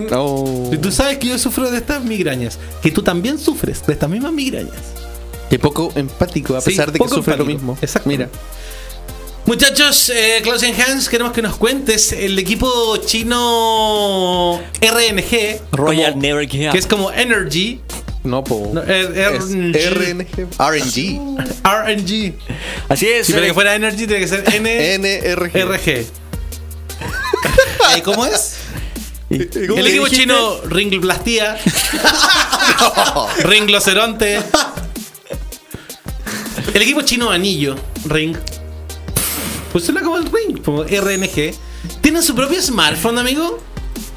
No. 0.10 0.68
Si 0.72 0.78
tú 0.78 0.92
sabes 0.92 1.18
que 1.18 1.28
yo 1.28 1.40
sufro 1.40 1.70
de 1.72 1.78
estas 1.78 2.04
migrañas, 2.04 2.60
que 2.82 2.92
tú 2.92 3.02
también 3.02 3.40
sufres 3.40 3.86
de 3.86 3.94
estas 3.94 4.10
mismas 4.10 4.32
migrañas. 4.34 4.76
Qué 5.50 5.58
poco 5.58 5.92
empático, 5.96 6.56
a 6.56 6.62
Sí, 6.62 6.70
pesar 6.72 6.92
de 6.92 7.00
que 7.00 7.08
sufre 7.08 7.36
lo 7.38 7.44
empático. 7.44 7.46
mismo. 7.58 7.78
Exacto. 7.82 8.08
Mira. 8.08 8.30
Muchachos, 9.46 10.10
eh, 10.10 10.42
Klaus 10.44 10.62
Hans, 10.64 11.10
queremos 11.10 11.34
que 11.34 11.42
nos 11.42 11.56
cuentes 11.56 12.12
el 12.12 12.38
equipo 12.38 12.98
chino 12.98 14.60
RNG, 14.80 15.60
Royal 15.72 16.12
como- 16.12 16.22
Never 16.22 16.48
Give 16.48 16.68
Up. 16.68 16.72
que 16.74 16.78
es 16.78 16.86
como 16.86 17.12
Energy, 17.12 17.80
No, 18.24 18.44
po. 18.44 18.72
No, 18.74 18.82
Es 18.82 19.52
RNG. 19.52 20.48
RNG. 20.58 20.60
RNG. 20.60 21.20
RNG. 21.64 22.34
Así 22.90 23.08
es. 23.08 23.28
Si 23.28 23.34
para 23.34 23.46
eh, 23.46 23.50
que 23.50 23.54
fuera 23.54 23.76
Energy 23.76 24.08
tiene 24.08 24.20
que 24.20 24.28
ser 24.28 24.44
NRG. 24.44 25.56
NRG. 25.56 25.88
Eh, 25.88 26.08
¿Cómo 28.04 28.26
es? 28.26 28.58
El 29.30 29.88
equipo 29.88 30.08
chino 30.08 30.62
Ringloplastia, 30.64 31.58
Ringloceronte. 33.44 34.40
El 36.74 36.82
equipo 36.82 37.04
chino 37.04 37.30
Anillo, 37.30 37.76
Ring. 38.06 38.36
Pues 39.72 39.86
suena 39.86 40.02
como 40.02 40.18
el 40.18 40.26
Ring, 40.32 40.64
como 40.64 40.84
RNG. 40.84 41.54
¿Tienen 42.02 42.24
su 42.24 42.34
propio 42.34 42.60
smartphone, 42.62 43.20
amigo? 43.20 43.62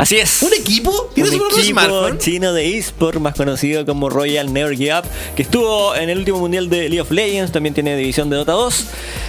Así 0.02 0.16
es. 0.16 0.42
¿Un 0.42 0.52
equipo? 0.52 1.10
¿Tiene 1.14 1.30
un 1.30 1.36
equipo 1.36 1.62
smartphone? 1.62 2.18
chino 2.18 2.52
de 2.52 2.76
eSport, 2.76 3.20
más 3.20 3.36
conocido 3.36 3.86
como 3.86 4.10
Royal 4.10 4.52
Never 4.52 4.76
Give 4.76 4.98
Up, 4.98 5.04
que 5.36 5.42
estuvo 5.42 5.94
en 5.94 6.10
el 6.10 6.18
último 6.18 6.40
mundial 6.40 6.68
de 6.68 6.88
League 6.88 7.00
of 7.00 7.12
Legends, 7.12 7.52
también 7.52 7.72
tiene 7.72 7.96
división 7.96 8.28
de 8.28 8.34
Dota 8.34 8.50
2, 8.50 8.86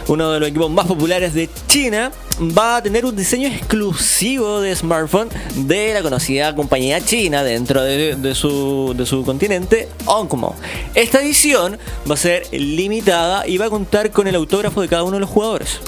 uno 0.07 0.31
de 0.31 0.39
los 0.39 0.49
equipos 0.49 0.71
más 0.71 0.87
populares 0.87 1.35
de 1.35 1.47
China, 1.67 2.11
va 2.57 2.77
a 2.77 2.81
tener 2.81 3.05
un 3.05 3.15
diseño 3.15 3.49
exclusivo 3.49 4.61
de 4.61 4.75
smartphone 4.75 5.29
de 5.53 5.93
la 5.93 6.01
conocida 6.01 6.55
compañía 6.55 7.05
china 7.05 7.43
dentro 7.43 7.83
de, 7.83 8.15
de 8.15 8.33
su, 8.33 8.95
de 8.97 9.05
su 9.05 9.23
continente, 9.23 9.89
Oncomo. 10.05 10.55
Esta 10.95 11.21
edición 11.21 11.77
va 12.09 12.15
a 12.15 12.17
ser 12.17 12.47
limitada 12.51 13.47
y 13.47 13.59
va 13.59 13.67
a 13.67 13.69
contar 13.69 14.09
con 14.09 14.25
el 14.25 14.33
autógrafo 14.33 14.81
de 14.81 14.87
cada 14.87 15.03
uno 15.03 15.17
de 15.17 15.19
los 15.19 15.29
jugadores. 15.29 15.81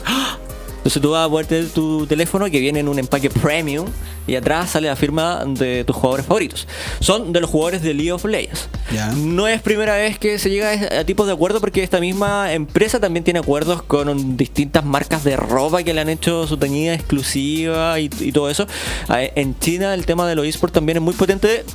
Entonces 0.85 1.01
tú 1.01 1.09
vas 1.09 1.25
a 1.25 1.29
poder 1.29 1.47
tener 1.47 1.69
tu 1.69 2.05
teléfono 2.05 2.45
que 2.45 2.59
viene 2.59 2.79
en 2.79 2.87
un 2.87 2.99
empaque 2.99 3.31
premium 3.31 3.87
y 4.27 4.35
atrás 4.35 4.69
sale 4.69 4.87
la 4.87 4.95
firma 4.95 5.43
de 5.43 5.83
tus 5.83 5.95
jugadores 5.95 6.27
favoritos. 6.27 6.67
Son 6.99 7.33
de 7.33 7.41
los 7.41 7.49
jugadores 7.49 7.81
de 7.81 7.95
League 7.95 8.11
of 8.11 8.23
Legends. 8.23 8.69
No 9.17 9.47
es 9.47 9.63
primera 9.63 9.95
vez 9.95 10.19
que 10.19 10.37
se 10.37 10.51
llega 10.51 10.69
a 10.69 10.99
a 10.99 11.03
tipos 11.03 11.25
de 11.25 11.33
acuerdo 11.33 11.59
porque 11.59 11.81
esta 11.81 11.99
misma 11.99 12.53
empresa 12.53 12.99
también 12.99 13.23
tiene 13.23 13.39
acuerdos 13.39 13.81
con 13.81 14.37
distintas 14.37 14.85
marcas 14.85 15.23
de 15.23 15.35
ropa 15.35 15.81
que 15.81 15.91
le 15.91 16.01
han 16.01 16.09
hecho 16.09 16.45
su 16.45 16.57
teñida 16.57 16.93
exclusiva 16.93 17.99
y, 17.99 18.09
y 18.19 18.31
todo 18.31 18.51
eso. 18.51 18.67
En 19.09 19.57
China 19.57 19.91
el 19.95 20.05
tema 20.05 20.27
de 20.27 20.35
los 20.35 20.45
esports 20.45 20.73
también 20.75 20.97
es 20.97 21.01
muy 21.01 21.15
potente. 21.15 21.65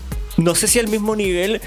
No 0.41 0.55
sé 0.55 0.66
si 0.68 0.78
al 0.78 0.88
mismo 0.88 1.14
nivel 1.16 1.61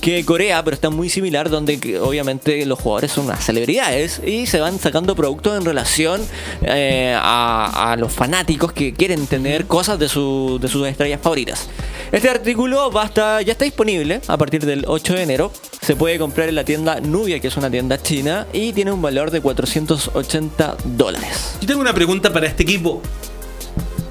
que 0.00 0.24
Corea, 0.24 0.62
pero 0.62 0.74
está 0.74 0.90
muy 0.90 1.08
similar, 1.08 1.48
donde 1.48 1.98
obviamente 2.00 2.64
los 2.66 2.78
jugadores 2.78 3.12
son 3.12 3.24
unas 3.26 3.44
celebridades 3.44 4.20
y 4.24 4.46
se 4.46 4.60
van 4.60 4.78
sacando 4.78 5.16
productos 5.16 5.56
en 5.58 5.64
relación 5.64 6.20
eh, 6.62 7.16
a, 7.18 7.96
los 7.98 8.12
fanáticos 8.12 8.72
que 8.72 8.92
quieren 8.92 9.26
tener 9.26 9.66
cosas 9.66 9.98
de, 9.98 10.08
su- 10.08 10.58
de 10.60 10.68
sus 10.68 10.86
estrellas 10.86 11.20
favoritas. 11.22 11.68
Este 12.12 12.28
artículo 12.28 12.90
va 12.90 13.10
ya 13.14 13.52
está 13.52 13.64
disponible 13.64 14.20
a 14.28 14.36
partir 14.36 14.64
del 14.66 14.84
8 14.86 15.14
de 15.14 15.22
enero. 15.22 15.52
Se 15.80 15.96
puede 15.96 16.18
comprar 16.18 16.48
en 16.48 16.54
la 16.56 16.64
tienda 16.64 17.00
Nubia, 17.00 17.40
que 17.40 17.48
es 17.48 17.56
una 17.56 17.70
tienda 17.70 18.00
china, 18.02 18.46
y 18.52 18.72
tiene 18.72 18.92
un 18.92 19.00
valor 19.00 19.30
de 19.30 19.40
480 19.40 20.76
dólares. 20.84 21.54
Yo 21.60 21.66
tengo 21.66 21.80
una 21.80 21.94
pregunta 21.94 22.32
para 22.32 22.46
este 22.46 22.62
equipo. 22.64 23.00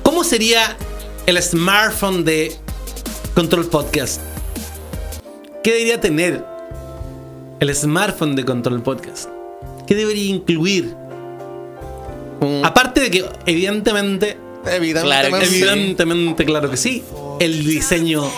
¿Cómo 0.04 0.24
sería 0.24 0.76
el 1.26 1.42
smartphone 1.42 2.24
de 2.26 2.56
Control 3.40 3.68
Podcast? 3.70 4.20
¿Qué 5.64 5.72
debería 5.72 6.02
tener 6.02 6.44
el 7.62 7.74
smartphone 7.74 8.36
de 8.36 8.44
Control 8.44 8.84
Podcast? 8.84 9.30
¿Qué 9.88 9.96
debería 9.96 10.26
incluir? 10.26 10.94
Un- 12.42 12.66
Aparte 12.66 13.00
de 13.00 13.10
que, 13.10 13.26
evidentemente, 13.46 14.38
Evidentemente. 14.70 15.46
evidentemente, 15.48 16.44
claro 16.44 16.70
que 16.70 16.76
sí, 16.76 17.02
el 17.40 17.66
diseño 17.66 18.30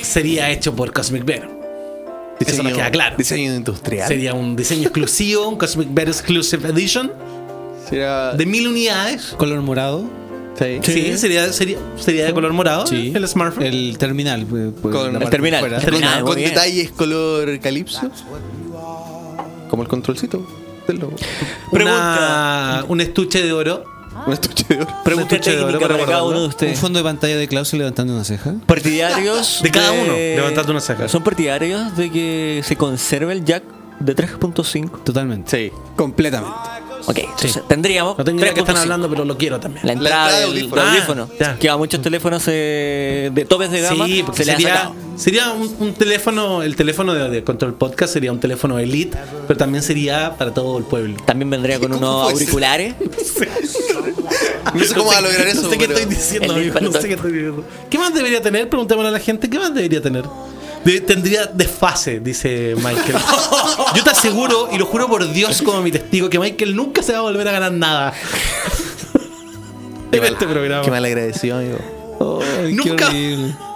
sería 0.00 0.48
hecho 0.52 0.74
por 0.74 0.90
Cosmic 0.94 1.26
Bear. 1.26 1.46
Eso 2.40 2.62
nos 2.62 2.72
queda 2.72 2.90
claro. 2.90 3.14
Diseño 3.18 3.54
industrial. 3.54 4.08
Sería 4.08 4.32
un 4.32 4.56
diseño 4.56 4.84
exclusivo, 4.84 5.46
un 5.46 5.56
Cosmic 5.58 5.88
Bear 5.92 6.08
Exclusive 6.08 6.66
Edition 6.70 7.12
Sería. 7.86 8.30
de 8.32 8.46
mil 8.46 8.68
unidades. 8.68 9.34
Color 9.36 9.60
morado. 9.60 10.04
Sí. 10.58 10.80
Sí, 10.82 11.18
sería, 11.18 11.52
sería, 11.52 11.78
sería 11.96 12.24
de 12.26 12.32
color 12.34 12.52
morado 12.52 12.86
Sí. 12.86 13.12
el 13.14 13.28
smartphone. 13.28 13.64
El 13.66 13.96
terminal. 13.98 14.44
pues, 14.44 14.70
pues, 14.82 14.94
Con- 14.94 15.22
el 15.22 15.30
terminal. 15.30 15.60
fuera. 15.60 15.78
Detalles 15.78 16.90
color 16.90 17.58
calipso. 17.60 18.10
Como 19.70 19.82
el 19.82 19.88
controlcito 19.88 20.46
del 20.86 20.98
logo. 20.98 21.14
Una, 21.72 22.84
un 22.88 23.00
estuche 23.00 23.42
de 23.42 23.52
oro. 23.52 23.84
Un 24.26 24.32
estuche 24.32 24.64
de 24.68 24.80
oro. 24.82 24.88
Pregunta 25.04 25.36
estuche 25.36 25.56
de 25.56 25.62
oro 25.62 25.78
para 25.78 25.94
para 25.94 26.06
cada 26.06 26.22
uno 26.24 26.38
de 26.40 26.44
Un 26.46 26.48
ustedes. 26.50 26.78
fondo 26.80 26.98
de 26.98 27.04
pantalla 27.04 27.36
de 27.36 27.46
Klaus 27.46 27.72
levantando 27.74 28.12
una 28.14 28.24
ceja. 28.24 28.54
Partidarios 28.66 29.60
De 29.62 29.70
cada 29.70 29.92
uno, 29.92 30.12
levantando 30.12 30.72
una 30.72 30.80
ceja. 30.80 31.08
¿Son 31.08 31.22
partidarios 31.22 31.96
de 31.96 32.10
que 32.10 32.62
se 32.64 32.74
conserve 32.76 33.32
el 33.32 33.44
jack 33.44 33.62
de 34.00 34.16
3.5? 34.16 35.04
Totalmente. 35.04 35.50
Sí. 35.70 35.72
Completamente. 35.96 36.54
Ok, 37.06 37.18
entonces 37.18 37.62
tendríamos. 37.68 38.18
No 38.18 38.24
tengo 38.24 38.40
idea 38.40 38.48
de 38.50 38.54
qué 38.54 38.60
están 38.60 38.76
3.5. 38.76 38.80
hablando, 38.82 39.08
pero 39.08 39.24
lo 39.24 39.38
quiero 39.38 39.58
también. 39.60 39.86
La 39.86 39.92
entrada 39.94 40.26
entrada 40.26 40.40
de 40.40 40.40
del, 40.40 40.50
audífono. 40.50 40.82
del 40.82 40.90
Ah, 40.90 41.46
audífono. 41.46 41.58
Que 41.58 41.68
a 41.70 41.76
muchos 41.76 42.02
teléfonos 42.02 42.42
eh, 42.48 43.30
de 43.32 43.44
topes 43.46 43.70
de 43.70 43.80
gama 43.80 44.06
Sí, 44.06 44.22
porque 44.26 44.44
se 44.44 44.50
sería, 44.52 44.92
sería 45.16 45.52
un, 45.52 45.74
un 45.78 45.94
teléfono, 45.94 46.62
el 46.62 46.76
teléfono 46.76 47.14
de, 47.14 47.30
de 47.30 47.44
Control 47.44 47.74
Podcast 47.74 48.12
sería 48.12 48.30
un 48.32 48.40
teléfono 48.40 48.78
Elite, 48.78 49.16
pero 49.46 49.56
también 49.56 49.82
sería 49.82 50.34
para 50.36 50.52
todo 50.52 50.76
el 50.76 50.84
pueblo. 50.84 51.16
También 51.24 51.48
vendría 51.48 51.78
con 51.78 51.92
¿Cómo 51.92 51.98
unos 52.24 52.32
auriculares. 52.32 52.94
No 54.74 54.84
sé 54.84 54.94
cómo 54.94 55.10
va 55.10 55.18
a 55.18 55.20
lograr 55.22 55.46
eso. 55.46 55.62
No 55.62 55.70
sé 55.70 55.78
qué 55.78 55.84
estoy 55.84 56.04
diciendo, 56.04 56.52
amigo, 56.52 56.78
no 56.80 56.92
sé 56.92 57.08
qué 57.08 57.14
estoy 57.14 57.32
diciendo. 57.32 57.64
¿Qué 57.88 57.98
más 57.98 58.12
debería 58.12 58.42
tener? 58.42 58.68
Preguntémosle 58.68 59.08
a 59.08 59.12
la 59.12 59.18
gente, 59.18 59.48
¿qué 59.48 59.58
más 59.58 59.74
debería 59.74 60.02
tener? 60.02 60.24
De- 60.84 61.00
tendría 61.00 61.46
desfase, 61.46 62.20
dice 62.20 62.74
Michael. 62.76 63.16
Yo 63.96 64.04
te 64.04 64.10
aseguro, 64.10 64.68
y 64.72 64.78
lo 64.78 64.86
juro 64.86 65.08
por 65.08 65.30
Dios 65.32 65.60
como 65.62 65.82
mi 65.82 65.90
testigo, 65.90 66.30
que 66.30 66.38
Michael 66.38 66.74
nunca 66.76 67.02
se 67.02 67.12
va 67.12 67.18
a 67.18 67.22
volver 67.22 67.46
a 67.48 67.52
ganar 67.52 67.72
nada. 67.72 68.14
en 70.12 70.24
este 70.24 70.46
programa. 70.46 70.82
Qué 70.84 70.90
mal 70.90 71.04
agradecido, 71.04 71.58
amigo. 71.58 71.78
Nunca-. 72.70 73.12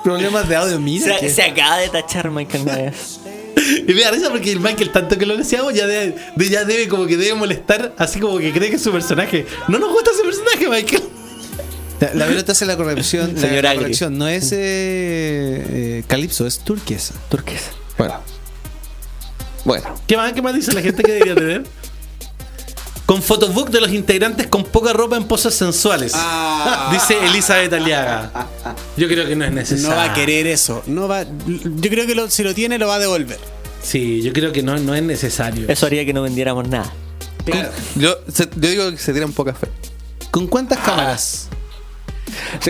Problemas 0.02 0.48
de 0.48 0.56
audio, 0.56 0.80
mira. 0.80 1.18
Se, 1.18 1.42
acaba 1.42 1.78
de 1.78 1.88
tachar 1.88 2.30
Michael 2.30 2.64
Myers. 2.64 3.20
Y 3.86 3.92
me 3.92 4.00
da 4.00 4.10
risa 4.10 4.28
porque 4.30 4.50
el 4.50 4.58
Michael, 4.60 4.90
tanto 4.90 5.16
que 5.16 5.24
lo 5.26 5.36
deseamos, 5.36 5.72
ya 5.74 5.86
debe, 5.86 6.16
de- 6.34 6.48
ya 6.48 6.64
debe 6.64 6.88
como 6.88 7.06
que 7.06 7.16
debe 7.16 7.34
molestar, 7.34 7.94
así 7.98 8.18
como 8.18 8.38
que 8.38 8.50
cree 8.52 8.70
que 8.70 8.76
es 8.76 8.82
su 8.82 8.90
personaje. 8.90 9.46
No 9.68 9.78
nos 9.78 9.92
gusta 9.92 10.10
ese 10.10 10.22
personaje, 10.24 10.68
Michael. 10.68 11.02
La, 12.14 12.26
la 12.26 12.42
te 12.42 12.52
hace 12.52 12.66
la 12.66 12.76
corrección. 12.76 13.36
Señor 13.38 13.64
la, 13.64 13.74
corrección 13.74 14.18
no 14.18 14.26
es 14.28 14.50
eh, 14.52 14.56
eh, 14.58 16.04
Calypso, 16.06 16.46
es 16.46 16.58
turquesa. 16.58 17.14
Turquesa. 17.28 17.70
Bueno. 17.96 18.20
Bueno. 19.64 19.94
¿Qué 20.08 20.16
más, 20.16 20.32
¿Qué 20.32 20.42
más 20.42 20.54
dice 20.54 20.72
la 20.72 20.82
gente 20.82 21.02
que 21.02 21.12
debería 21.12 21.34
tener? 21.34 21.64
Con 23.06 23.22
fotobook 23.22 23.70
de 23.70 23.80
los 23.80 23.92
integrantes 23.92 24.46
con 24.46 24.64
poca 24.64 24.92
ropa 24.92 25.16
en 25.16 25.24
poses 25.24 25.54
sensuales. 25.54 26.12
Dice 26.92 27.18
Elizabeth 27.24 27.72
Aliaga. 27.72 28.48
Yo 28.96 29.06
creo 29.08 29.26
que 29.26 29.36
no 29.36 29.44
es 29.44 29.52
necesario. 29.52 29.90
No 29.90 29.96
va 29.96 30.04
a 30.04 30.14
querer 30.14 30.46
eso. 30.46 30.82
No 30.86 31.08
va, 31.08 31.24
yo 31.24 31.90
creo 31.90 32.06
que 32.06 32.14
lo- 32.14 32.30
si 32.30 32.42
lo 32.42 32.54
tiene, 32.54 32.78
lo 32.78 32.86
va 32.88 32.96
a 32.96 32.98
devolver. 32.98 33.38
Sí, 33.82 34.22
yo 34.22 34.32
creo 34.32 34.52
que 34.52 34.62
no, 34.62 34.76
no 34.78 34.94
es 34.94 35.02
necesario. 35.02 35.68
Eso 35.68 35.86
haría 35.86 36.04
que 36.06 36.12
no 36.12 36.22
vendiéramos 36.22 36.68
nada. 36.68 36.92
Yo, 37.96 38.16
se- 38.32 38.48
yo 38.56 38.70
digo 38.70 38.90
que 38.90 38.96
se 38.98 39.12
tiran 39.12 39.32
poca 39.32 39.52
fe. 39.52 39.68
¿Con 40.30 40.46
cuántas 40.46 40.78
cámaras? 40.78 41.48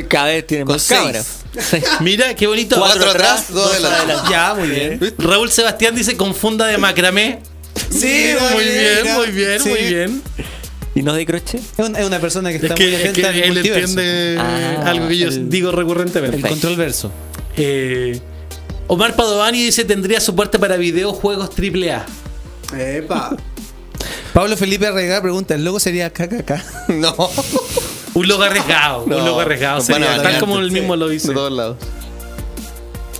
Cada 0.08 0.26
vez 0.26 0.46
tienen 0.46 0.66
Con 0.66 0.76
más 0.76 0.82
seis. 0.82 1.00
cámaras. 1.00 1.26
Seis. 1.58 1.84
Mira, 2.00 2.34
qué 2.34 2.46
bonito. 2.46 2.76
Cuatro 2.78 3.10
atrás, 3.10 3.52
dos 3.52 3.72
adelante. 3.72 4.14
Ya, 4.30 4.54
muy 4.54 4.68
bien. 4.68 5.14
Raúl 5.18 5.50
Sebastián 5.50 5.94
dice 5.94 6.16
con 6.16 6.34
funda 6.34 6.66
de 6.66 6.78
macramé. 6.78 7.40
Sí, 7.90 8.32
muy 8.54 8.64
bien, 8.64 9.14
muy 9.14 9.26
bien, 9.30 9.60
Sí. 9.60 9.68
muy 9.68 9.78
bien. 9.84 10.22
¿Y 10.94 11.02
no 11.02 11.14
de 11.14 11.24
crochet? 11.24 11.60
Es 11.78 11.88
una, 11.88 11.98
es 12.00 12.06
una 12.06 12.20
persona 12.20 12.50
que 12.50 12.56
Es 12.56 12.62
está 12.62 12.74
que, 12.74 12.84
muy 12.84 12.94
es 12.94 13.00
atenta 13.00 13.20
que 13.20 13.26
al 13.26 13.34
él 13.36 13.52
multiverso. 13.52 13.88
entiende 14.00 14.36
Ah, 14.38 14.82
algo 14.90 15.08
que 15.08 15.16
yo 15.18 15.28
el- 15.28 15.48
digo 15.48 15.72
recurrentemente. 15.72 16.36
El 16.36 16.42
control 16.46 16.76
verso. 16.76 17.10
Eh, 17.56 18.20
Omar 18.88 19.16
Padovani 19.16 19.62
dice 19.64 19.84
tendría 19.86 20.20
soporte 20.20 20.58
para 20.58 20.76
videojuegos 20.76 21.50
AAA. 21.54 22.04
Epa. 22.78 23.36
Pablo 24.34 24.56
Felipe 24.56 24.86
Arregada 24.86 25.22
pregunta: 25.22 25.54
¿el 25.54 25.64
logo 25.64 25.80
sería 25.80 26.10
KKK? 26.10 26.62
No. 26.88 27.14
Un 28.14 28.28
logo 28.28 28.42
arriesgado, 28.42 29.04
No, 29.06 29.16
un 29.18 29.24
logo 29.24 29.40
arriesgado. 29.40 29.80
sería, 29.80 30.06
banear. 30.06 30.22
tal 30.22 30.38
como 30.40 30.58
el 30.58 30.70
mismo 30.70 30.96
lo 30.96 31.08
dice. 31.08 31.28
De 31.28 31.34
todos 31.34 31.52
lados. 31.52 31.76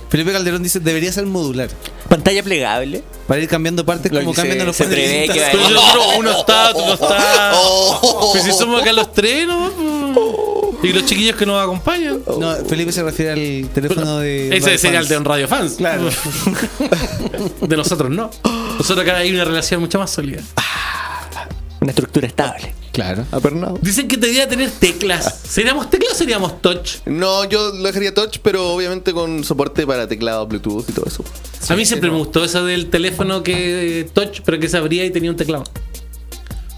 Felipe 0.09 0.31
Calderón 0.31 0.61
dice: 0.61 0.79
debería 0.79 1.11
ser 1.11 1.25
modular. 1.25 1.69
Pantalla 2.09 2.43
plegable. 2.43 3.03
Para 3.27 3.39
ir 3.41 3.47
cambiando 3.47 3.85
partes 3.85 4.11
Lo 4.11 4.19
como 4.19 4.31
que 4.31 4.35
cambian 4.35 4.59
se- 4.59 4.65
los 4.65 4.77
Pero 4.77 5.69
nosotros, 5.69 6.05
uno 6.17 6.31
está, 6.31 6.69
otro 6.71 6.85
no 6.85 6.93
está. 6.93 7.53
Pues 8.33 8.43
si 8.43 8.51
somos 8.51 8.81
acá 8.81 8.91
los 8.93 9.11
tres, 9.13 9.47
¿no? 9.47 9.71
Y 10.83 10.91
los 10.91 11.05
chiquillos 11.05 11.35
que 11.37 11.45
nos 11.45 11.63
acompañan. 11.63 12.21
No, 12.39 12.53
Felipe 12.67 12.91
se 12.91 13.01
refiere 13.03 13.31
al 13.63 13.69
teléfono 13.69 14.19
de. 14.19 14.49
Ese 14.55 14.65
Radio 14.67 14.77
sería 14.77 14.99
el 14.99 15.05
Fans. 15.05 15.09
de 15.09 15.17
un 15.17 15.25
Radio 15.25 15.47
Fans. 15.47 15.73
Claro. 15.77 16.09
De 17.61 17.77
nosotros 17.77 18.09
no. 18.11 18.29
Nosotros 18.77 18.99
acá 19.07 19.17
hay 19.17 19.31
una 19.33 19.45
relación 19.45 19.79
mucho 19.79 19.97
más 19.97 20.11
sólida. 20.11 20.41
Una 21.79 21.91
estructura 21.91 22.27
estable. 22.27 22.73
Claro. 22.93 23.25
Apernado. 23.31 23.77
Dicen 23.81 24.07
que 24.07 24.15
debería 24.17 24.47
tener 24.47 24.69
teclas. 24.71 25.41
¿Seríamos 25.49 25.89
teclas 25.89 26.13
o 26.13 26.15
seríamos 26.15 26.61
touch? 26.61 26.97
No, 27.05 27.43
yo 27.43 27.73
lo 27.73 27.83
dejaría 27.83 28.13
touch, 28.13 28.37
pero 28.41 28.69
obviamente 28.73 29.11
con 29.13 29.43
soporte 29.43 29.85
para 29.85 30.07
teclado, 30.07 30.47
Bluetooth 30.47 30.87
y 30.89 30.93
todo 30.93 31.05
eso. 31.07 31.23
A 31.69 31.75
mí 31.75 31.85
siempre 31.85 32.09
me 32.11 32.17
gustó 32.17 32.43
eso 32.45 32.63
del 32.65 32.89
teléfono 32.91 33.41
que 33.43 34.07
touch, 34.13 34.41
pero 34.45 34.59
que 34.59 34.69
se 34.69 34.77
abría 34.77 35.03
y 35.05 35.11
tenía 35.11 35.31
un 35.31 35.37
teclado. 35.37 35.63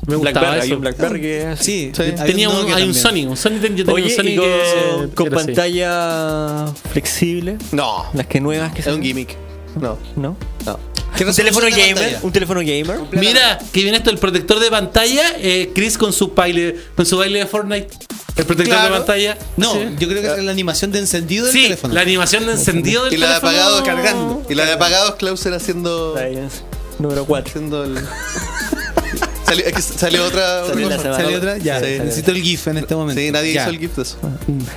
Me 0.08 0.16
gustaba 0.18 0.40
Blackberry, 0.52 0.62
hay 0.62 0.68
eso. 0.68 0.76
un 0.76 0.82
Blackberry 0.82 1.22
que. 1.22 1.56
Sí, 1.60 1.92
hay 1.98 2.12
Tenía 2.28 2.50
un, 2.50 2.72
hay 2.74 2.84
un. 2.84 2.94
Sony, 2.94 3.26
un 3.28 3.36
Sony, 3.36 3.60
ten- 3.60 3.76
yo 3.76 3.84
tenía 3.86 3.94
Oye, 3.94 4.04
un 4.06 4.12
Sony 4.12 4.28
y 4.30 4.36
con, 4.36 5.10
que 5.10 5.16
con 5.16 5.28
así. 5.36 5.46
pantalla 5.48 6.68
flexible. 6.92 7.58
No. 7.72 8.06
Las 8.14 8.28
que 8.28 8.40
nuevas 8.40 8.72
que 8.74 8.82
Es 8.82 8.88
un 8.88 9.02
gimmick. 9.02 9.36
No. 9.80 9.98
¿No? 10.16 10.38
No. 10.66 10.80
¿Qué 11.18 11.24
Un 11.26 11.34
teléfono 11.34 11.68
gamer. 11.70 11.94
pantalla? 11.96 12.20
Un 12.24 12.32
teléfono 12.34 12.60
gamer. 12.60 13.00
Mira, 13.12 13.58
que 13.72 13.82
viene 13.84 13.98
esto, 13.98 14.10
el 14.10 14.18
protector 14.18 14.60
de 14.60 14.70
pantalla, 14.70 15.34
eh, 15.38 15.72
Chris 15.74 15.98
con 15.98 16.12
su 16.12 16.30
baile, 16.30 16.76
con 16.96 17.06
su 17.06 17.18
baile 17.18 17.40
de 17.40 17.46
Fortnite. 17.48 17.88
El 18.36 18.46
protector 18.46 18.76
Claro. 18.76 18.94
de 18.96 19.00
pantalla. 19.00 19.38
No, 19.56 19.72
Sí. 19.74 19.80
yo 19.98 20.08
creo 20.10 20.22
que 20.22 20.28
es 20.40 20.44
la 20.44 20.52
animación 20.52 20.92
de 20.92 21.00
encendido 21.00 21.46
del 21.46 21.54
Sí, 21.54 21.64
teléfono. 21.64 21.94
la 21.94 22.02
animación 22.02 22.46
de 22.46 22.52
encendido 22.54 23.06
del 23.06 23.14
Y 23.14 23.18
la 23.18 23.28
de 23.28 23.34
teléfono. 23.40 23.50
apagados 23.58 23.82
cargando. 23.84 24.46
Y 24.50 24.56
la 24.56 24.66
de 24.66 24.74
apagados, 24.74 25.16
Klauser 25.16 25.54
haciendo. 25.54 26.16
Ahí 26.18 26.36
es. 26.36 26.64
Número 27.00 27.24
4. 27.26 27.50
Haciendo 27.50 27.84
el. 27.86 27.98
salió, 29.48 29.66
es 29.66 29.74
que 29.74 29.82
salió 29.82 30.26
otra. 30.26 30.64
otra 30.64 30.74
Salió 30.74 30.90
la 30.90 30.96
cosa. 30.98 31.04
semana. 31.08 31.24
¿Salió 31.24 31.38
otra? 31.38 31.58
Ya, 31.60 31.80
Sí. 31.80 31.86
necesito 32.00 32.32
el 32.32 32.42
GIF 32.42 32.68
en 32.68 32.78
este 32.80 32.94
momento. 32.96 33.22
Sí, 33.22 33.32
nadie 33.32 33.54
Ya. 33.54 33.62
hizo 33.62 33.70
el 33.70 33.80
gift 33.80 33.96
de 33.96 34.02
eso. 34.02 34.18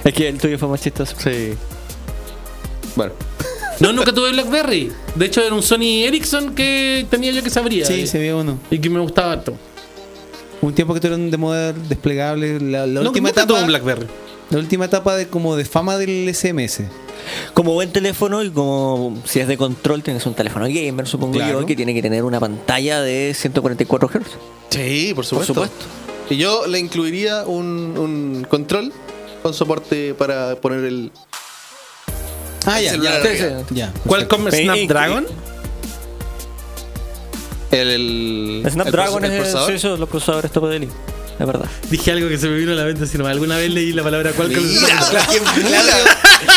Es 0.05 0.15
que 0.15 0.29
el 0.29 0.39
tuyo 0.39 0.57
fue 0.57 0.69
más 0.69 0.81
chistoso. 0.81 1.17
Sí. 1.23 1.55
Bueno. 2.95 3.13
No, 3.81 3.93
nunca 3.93 4.13
tuve 4.13 4.31
Blackberry. 4.33 4.91
De 5.15 5.27
hecho, 5.27 5.41
era 5.43 5.55
un 5.55 5.63
Sony 5.63 6.05
Ericsson 6.05 6.55
que 6.55 7.07
tenía 7.11 7.31
yo 7.33 7.43
que 7.43 7.51
se 7.51 7.59
abría. 7.61 7.87
Sí, 7.87 8.07
se 8.07 8.19
vio 8.19 8.39
uno. 8.39 8.59
y 8.71 8.79
que 8.79 8.91
me 8.91 8.99
gustaba 9.01 9.33
harto. 9.33 9.55
Un 10.61 10.75
tiempo 10.75 10.93
que 10.95 11.01
tuvieron 11.01 11.31
de 11.31 11.37
moda 11.37 11.73
desplegable. 11.73 12.59
La, 12.59 12.87
la 12.87 13.01
No, 13.03 13.09
última 13.11 13.29
nunca 13.29 13.43
tuve 13.47 13.59
etapa. 13.59 13.61
un 13.61 13.67
Blackberry. 13.69 14.07
La 14.51 14.59
última 14.59 14.85
etapa 14.87 15.15
de 15.15 15.29
como 15.29 15.55
de 15.57 15.65
fama 15.65 15.97
del 15.99 16.35
SMS. 16.35 16.81
Como 17.55 17.75
buen 17.75 17.93
teléfono 17.93 18.43
y 18.43 18.51
como 18.51 19.21
si 19.25 19.39
es 19.41 19.47
de 19.47 19.57
control, 19.57 20.03
tienes 20.03 20.25
un 20.27 20.35
teléfono 20.35 20.67
gamer, 20.67 21.07
supongo 21.07 21.35
Claro. 21.35 21.61
yo, 21.61 21.67
que 21.67 21.77
tiene 21.77 21.93
que 21.95 22.01
tener 22.03 22.25
una 22.25 22.41
pantalla 22.41 23.01
de 23.03 23.33
144 23.35 24.09
Hz. 24.09 24.23
Sí, 24.71 25.13
por 25.15 25.25
supuesto. 25.27 25.53
supuesto. 25.55 25.85
Y 26.31 26.37
yo 26.37 26.67
le 26.67 26.79
incluiría 26.79 27.45
un, 27.47 27.95
un 27.99 28.47
control 28.49 28.93
con 29.43 29.55
soporte 29.55 30.15
para 30.15 30.57
poner 30.57 30.85
el. 30.85 31.13
Ah, 32.69 32.81
ya, 32.81 32.97
ya. 32.97 33.65
ya. 33.71 33.93
Qualcomm. 34.07 34.51
Snapdragon. 34.51 35.27
El, 37.71 37.89
el, 37.89 38.71
Snapdragon 38.71 39.25
el, 39.25 39.33
es 39.33 39.39
procesador. 39.39 39.69
sí, 39.69 39.77
eso, 39.77 39.97
los 39.97 40.09
procesadores 40.09 40.53
de 40.53 40.79
línea. 40.79 40.97
Es 41.39 41.47
verdad. 41.47 41.67
Dije 41.89 42.11
algo 42.11 42.29
que 42.29 42.37
se 42.37 42.49
me 42.49 42.57
vino 42.57 42.73
a 42.73 42.75
la 42.75 42.85
mente. 42.85 43.07
Si 43.07 43.17
no, 43.17 43.27
alguna 43.27 43.57
vez 43.57 43.71
leí 43.71 43.93
la 43.93 44.03
palabra 44.03 44.33
Qualcomm. 44.33 44.65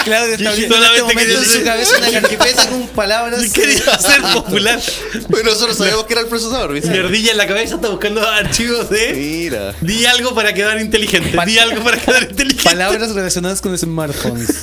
Claudio, 0.03 0.33
Claudio 0.33 0.33
está 0.33 0.49
abriendo 0.49 0.75
en 0.75 0.83
este 0.83 0.99
Solamente 0.99 1.01
momento 1.01 1.19
quería 1.19 1.37
en 1.37 1.45
su 1.45 1.63
cabeza 1.63 1.97
una 1.97 2.11
carpeta 2.11 2.69
con 2.69 2.87
palabras. 2.87 3.53
Quería 3.53 3.99
ser 3.99 4.21
popular. 4.33 4.81
Bueno, 5.29 5.51
nosotros 5.51 5.77
sabíamos 5.77 6.05
que 6.05 6.13
era 6.13 6.21
el 6.23 6.27
procesador, 6.27 6.73
¿viste? 6.73 6.89
Mi 6.89 6.97
ardilla 6.97 7.31
en 7.31 7.37
la 7.37 7.47
cabeza 7.47 7.75
está 7.75 7.89
buscando 7.89 8.27
archivos 8.27 8.89
de. 8.89 9.13
Mira. 9.13 9.75
Di 9.79 10.05
algo 10.07 10.33
para 10.33 10.53
quedar 10.53 10.81
inteligente. 10.81 11.37
Di 11.45 11.59
algo 11.59 11.83
para 11.83 11.97
quedar 11.97 12.23
inteligente. 12.23 12.63
Palabras 12.63 13.13
relacionadas 13.13 13.61
con 13.61 13.77
smartphones. 13.77 14.61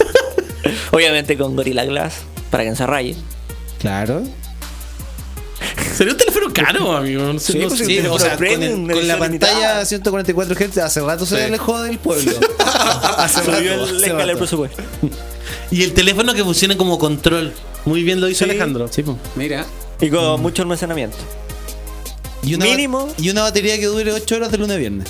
Obviamente 0.92 1.36
con 1.36 1.54
Gorilla 1.56 1.84
Glass, 1.84 2.14
para 2.50 2.64
que 2.64 2.70
no 2.70 2.76
se 2.76 2.86
raye. 2.86 3.16
Claro. 3.78 4.22
Sería 5.96 6.12
un 6.12 6.18
teléfono 6.18 6.52
caro, 6.52 6.96
amigo. 6.96 7.24
No 7.32 7.38
sé, 7.38 7.52
Sí, 7.52 7.58
no 7.58 7.68
pues 7.68 7.80
sé. 7.80 7.84
sí, 7.86 7.98
o 8.00 8.18
sea, 8.18 8.36
con, 8.36 8.46
el- 8.46 9.08
la 9.08 9.18
pantalla 9.18 9.52
limitada. 9.54 9.84
144 9.84 10.54
Hz 10.54 10.78
hace 10.78 11.00
rato 11.00 11.26
se 11.26 11.36
Sí. 11.36 11.42
alejó 11.42 11.82
del 11.82 11.98
pueblo. 11.98 12.32
hace 13.18 13.40
Subió 13.44 13.52
rato. 13.72 13.88
el 13.88 13.96
hace 14.04 14.12
rato. 14.12 14.38
presupuesto. 14.38 14.82
Y 15.70 15.82
el 15.82 15.92
teléfono 15.94 16.34
que 16.34 16.44
funcione 16.44 16.76
como 16.76 16.98
control. 16.98 17.52
Muy 17.84 18.02
bien 18.02 18.20
lo 18.20 18.28
hizo 18.28 18.44
Sí. 18.44 18.50
Alejandro. 18.50 18.88
Sí, 18.90 19.02
po. 19.02 19.18
Mira. 19.34 19.66
Y 20.00 20.08
con 20.10 20.40
mucho 20.40 20.62
almacenamiento. 20.62 21.16
y 22.42 22.54
una, 22.54 22.66
Mínimo. 22.66 23.08
Y 23.18 23.30
una 23.30 23.42
batería 23.42 23.76
que 23.78 23.86
dure 23.86 24.12
8 24.12 24.36
horas 24.36 24.50
de 24.52 24.58
lunes 24.58 24.76
a 24.76 24.78
viernes. 24.78 25.08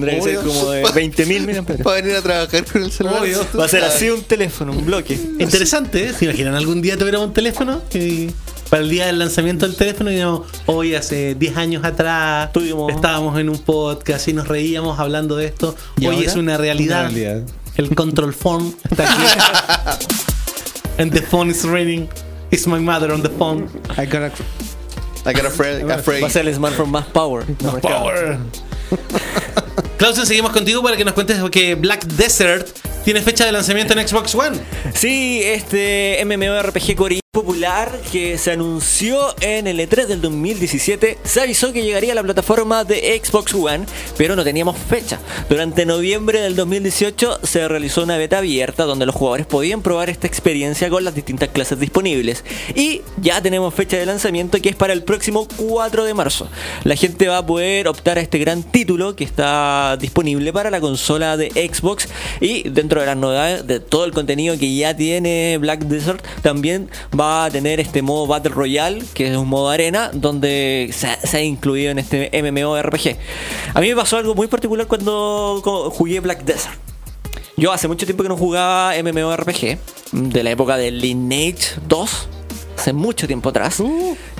Tendría 0.00 0.18
que 0.18 0.22
ser 0.22 0.36
como 0.44 0.70
de 0.70 0.82
20.000 0.84 1.46
mAh. 1.76 1.82
Para 1.82 1.96
venir 2.02 2.16
a 2.16 2.22
trabajar 2.22 2.64
con 2.64 2.82
el 2.82 2.92
celular. 2.92 3.22
Obvio. 3.22 3.46
Va 3.58 3.64
a 3.64 3.68
ser 3.68 3.84
así 3.84 4.10
un 4.10 4.22
teléfono, 4.22 4.72
un 4.72 4.84
bloque. 4.86 5.14
Interesante, 5.38 6.06
¿eh? 6.08 6.12
¿Se 6.12 6.24
imaginan 6.26 6.54
algún 6.54 6.80
día 6.82 6.96
tuviéramos 6.96 7.28
un 7.28 7.34
teléfono? 7.34 7.82
Y 7.94 8.28
para 8.70 8.82
el 8.82 8.90
día 8.90 9.06
del 9.06 9.18
lanzamiento 9.18 9.66
del 9.66 9.76
teléfono, 9.76 10.10
digamos, 10.10 10.46
hoy 10.66 10.94
hace 10.94 11.34
10 11.36 11.56
años 11.56 11.84
atrás 11.84 12.52
Tuvimos- 12.52 12.92
estábamos 12.92 13.38
en 13.38 13.48
un 13.48 13.58
podcast 13.58 14.26
y 14.28 14.32
nos 14.32 14.48
reíamos 14.48 14.98
hablando 14.98 15.36
de 15.36 15.46
esto. 15.46 15.74
¿Y 15.98 16.06
hoy 16.06 16.16
ahora? 16.16 16.26
es 16.30 16.36
una 16.36 16.56
realidad. 16.56 17.00
Una 17.00 17.08
realidad. 17.10 17.42
El 17.76 17.94
control 17.94 18.32
phone 18.34 18.74
está 18.90 19.04
aquí. 19.12 19.22
And 20.98 21.12
the 21.12 21.20
phone 21.22 21.50
is 21.50 21.62
ringing. 21.64 22.08
It's 22.50 22.66
my 22.66 22.78
mother 22.78 23.12
on 23.12 23.22
the 23.22 23.28
phone. 23.28 23.68
I 23.98 24.06
got 24.06 24.22
a- 24.22 24.32
I 25.28 25.32
got 25.34 25.44
afraid. 25.44 25.82
afraid. 25.90 26.22
Va 26.22 26.28
a 26.28 26.30
ser 26.30 26.46
el 26.48 26.54
smartphone 26.54 26.90
más 26.92 27.06
power. 27.06 27.44
mercado. 27.48 27.80
Power. 27.80 28.38
Clausen, 29.96 30.26
seguimos 30.26 30.52
contigo 30.52 30.82
para 30.82 30.96
que 30.96 31.04
nos 31.04 31.14
cuentes 31.14 31.38
que 31.50 31.74
Black 31.74 32.04
Desert 32.04 32.68
tiene 33.04 33.22
fecha 33.22 33.46
de 33.46 33.52
lanzamiento 33.52 33.98
en 33.98 34.06
Xbox 34.06 34.34
One. 34.34 34.58
Sí, 34.94 35.40
este 35.42 36.22
MMORPG 36.24 36.94
coreano 36.94 37.25
popular 37.36 38.00
que 38.10 38.38
se 38.38 38.52
anunció 38.52 39.34
en 39.42 39.66
el 39.66 39.78
E3 39.78 40.06
del 40.06 40.22
2017 40.22 41.18
se 41.22 41.40
avisó 41.42 41.70
que 41.70 41.82
llegaría 41.82 42.12
a 42.12 42.14
la 42.14 42.22
plataforma 42.22 42.82
de 42.82 43.20
Xbox 43.22 43.52
One, 43.52 43.84
pero 44.16 44.36
no 44.36 44.42
teníamos 44.42 44.78
fecha. 44.78 45.18
Durante 45.50 45.84
noviembre 45.84 46.40
del 46.40 46.56
2018 46.56 47.40
se 47.42 47.68
realizó 47.68 48.04
una 48.04 48.16
beta 48.16 48.38
abierta 48.38 48.84
donde 48.84 49.04
los 49.04 49.14
jugadores 49.14 49.44
podían 49.44 49.82
probar 49.82 50.08
esta 50.08 50.26
experiencia 50.26 50.88
con 50.88 51.04
las 51.04 51.14
distintas 51.14 51.50
clases 51.50 51.78
disponibles. 51.78 52.42
Y 52.74 53.02
ya 53.20 53.42
tenemos 53.42 53.74
fecha 53.74 53.98
de 53.98 54.06
lanzamiento 54.06 54.58
que 54.62 54.70
es 54.70 54.76
para 54.76 54.94
el 54.94 55.02
próximo 55.02 55.46
4 55.58 56.04
de 56.04 56.14
marzo. 56.14 56.48
La 56.84 56.96
gente 56.96 57.28
va 57.28 57.36
a 57.36 57.46
poder 57.46 57.86
optar 57.86 58.16
a 58.16 58.22
este 58.22 58.38
gran 58.38 58.62
título 58.62 59.14
que 59.14 59.24
está 59.24 59.98
disponible 60.00 60.54
para 60.54 60.70
la 60.70 60.80
consola 60.80 61.36
de 61.36 61.50
Xbox 61.50 62.08
y 62.40 62.66
dentro 62.70 63.00
de 63.00 63.06
las 63.08 63.16
novedades 63.18 63.66
de 63.66 63.78
todo 63.78 64.06
el 64.06 64.12
contenido 64.12 64.56
que 64.56 64.74
ya 64.74 64.96
tiene 64.96 65.58
Black 65.58 65.80
Desert 65.80 66.24
también 66.40 66.88
va 67.18 67.25
a 67.26 67.50
tener 67.50 67.80
este 67.80 68.02
modo 68.02 68.26
Battle 68.26 68.52
Royale 68.52 69.02
que 69.14 69.30
es 69.30 69.36
un 69.36 69.48
modo 69.48 69.70
arena 69.70 70.10
donde 70.12 70.90
se, 70.92 71.08
se 71.26 71.36
ha 71.36 71.42
incluido 71.42 71.90
en 71.90 71.98
este 71.98 72.30
MMORPG. 72.42 73.16
A 73.74 73.80
mí 73.80 73.88
me 73.88 73.96
pasó 73.96 74.16
algo 74.16 74.34
muy 74.34 74.46
particular 74.46 74.86
cuando 74.86 75.60
jugué 75.92 76.20
Black 76.20 76.44
Desert. 76.44 76.78
Yo 77.58 77.72
hace 77.72 77.88
mucho 77.88 78.04
tiempo 78.04 78.22
que 78.22 78.28
no 78.28 78.36
jugaba 78.36 78.92
MMORPG, 79.02 79.78
de 80.12 80.42
la 80.42 80.50
época 80.50 80.76
de 80.76 80.90
Lineage 80.90 81.80
2, 81.88 82.28
hace 82.76 82.92
mucho 82.92 83.26
tiempo 83.26 83.48
atrás, 83.48 83.82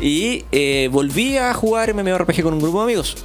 y 0.03 0.45
eh, 0.53 0.91
volví 0.93 1.39
a 1.39 1.55
jugar 1.55 1.95
MMORPG 1.95 2.43
con 2.43 2.53
un 2.53 2.61
grupo 2.61 2.79
de 2.79 2.85
amigos. 2.85 3.17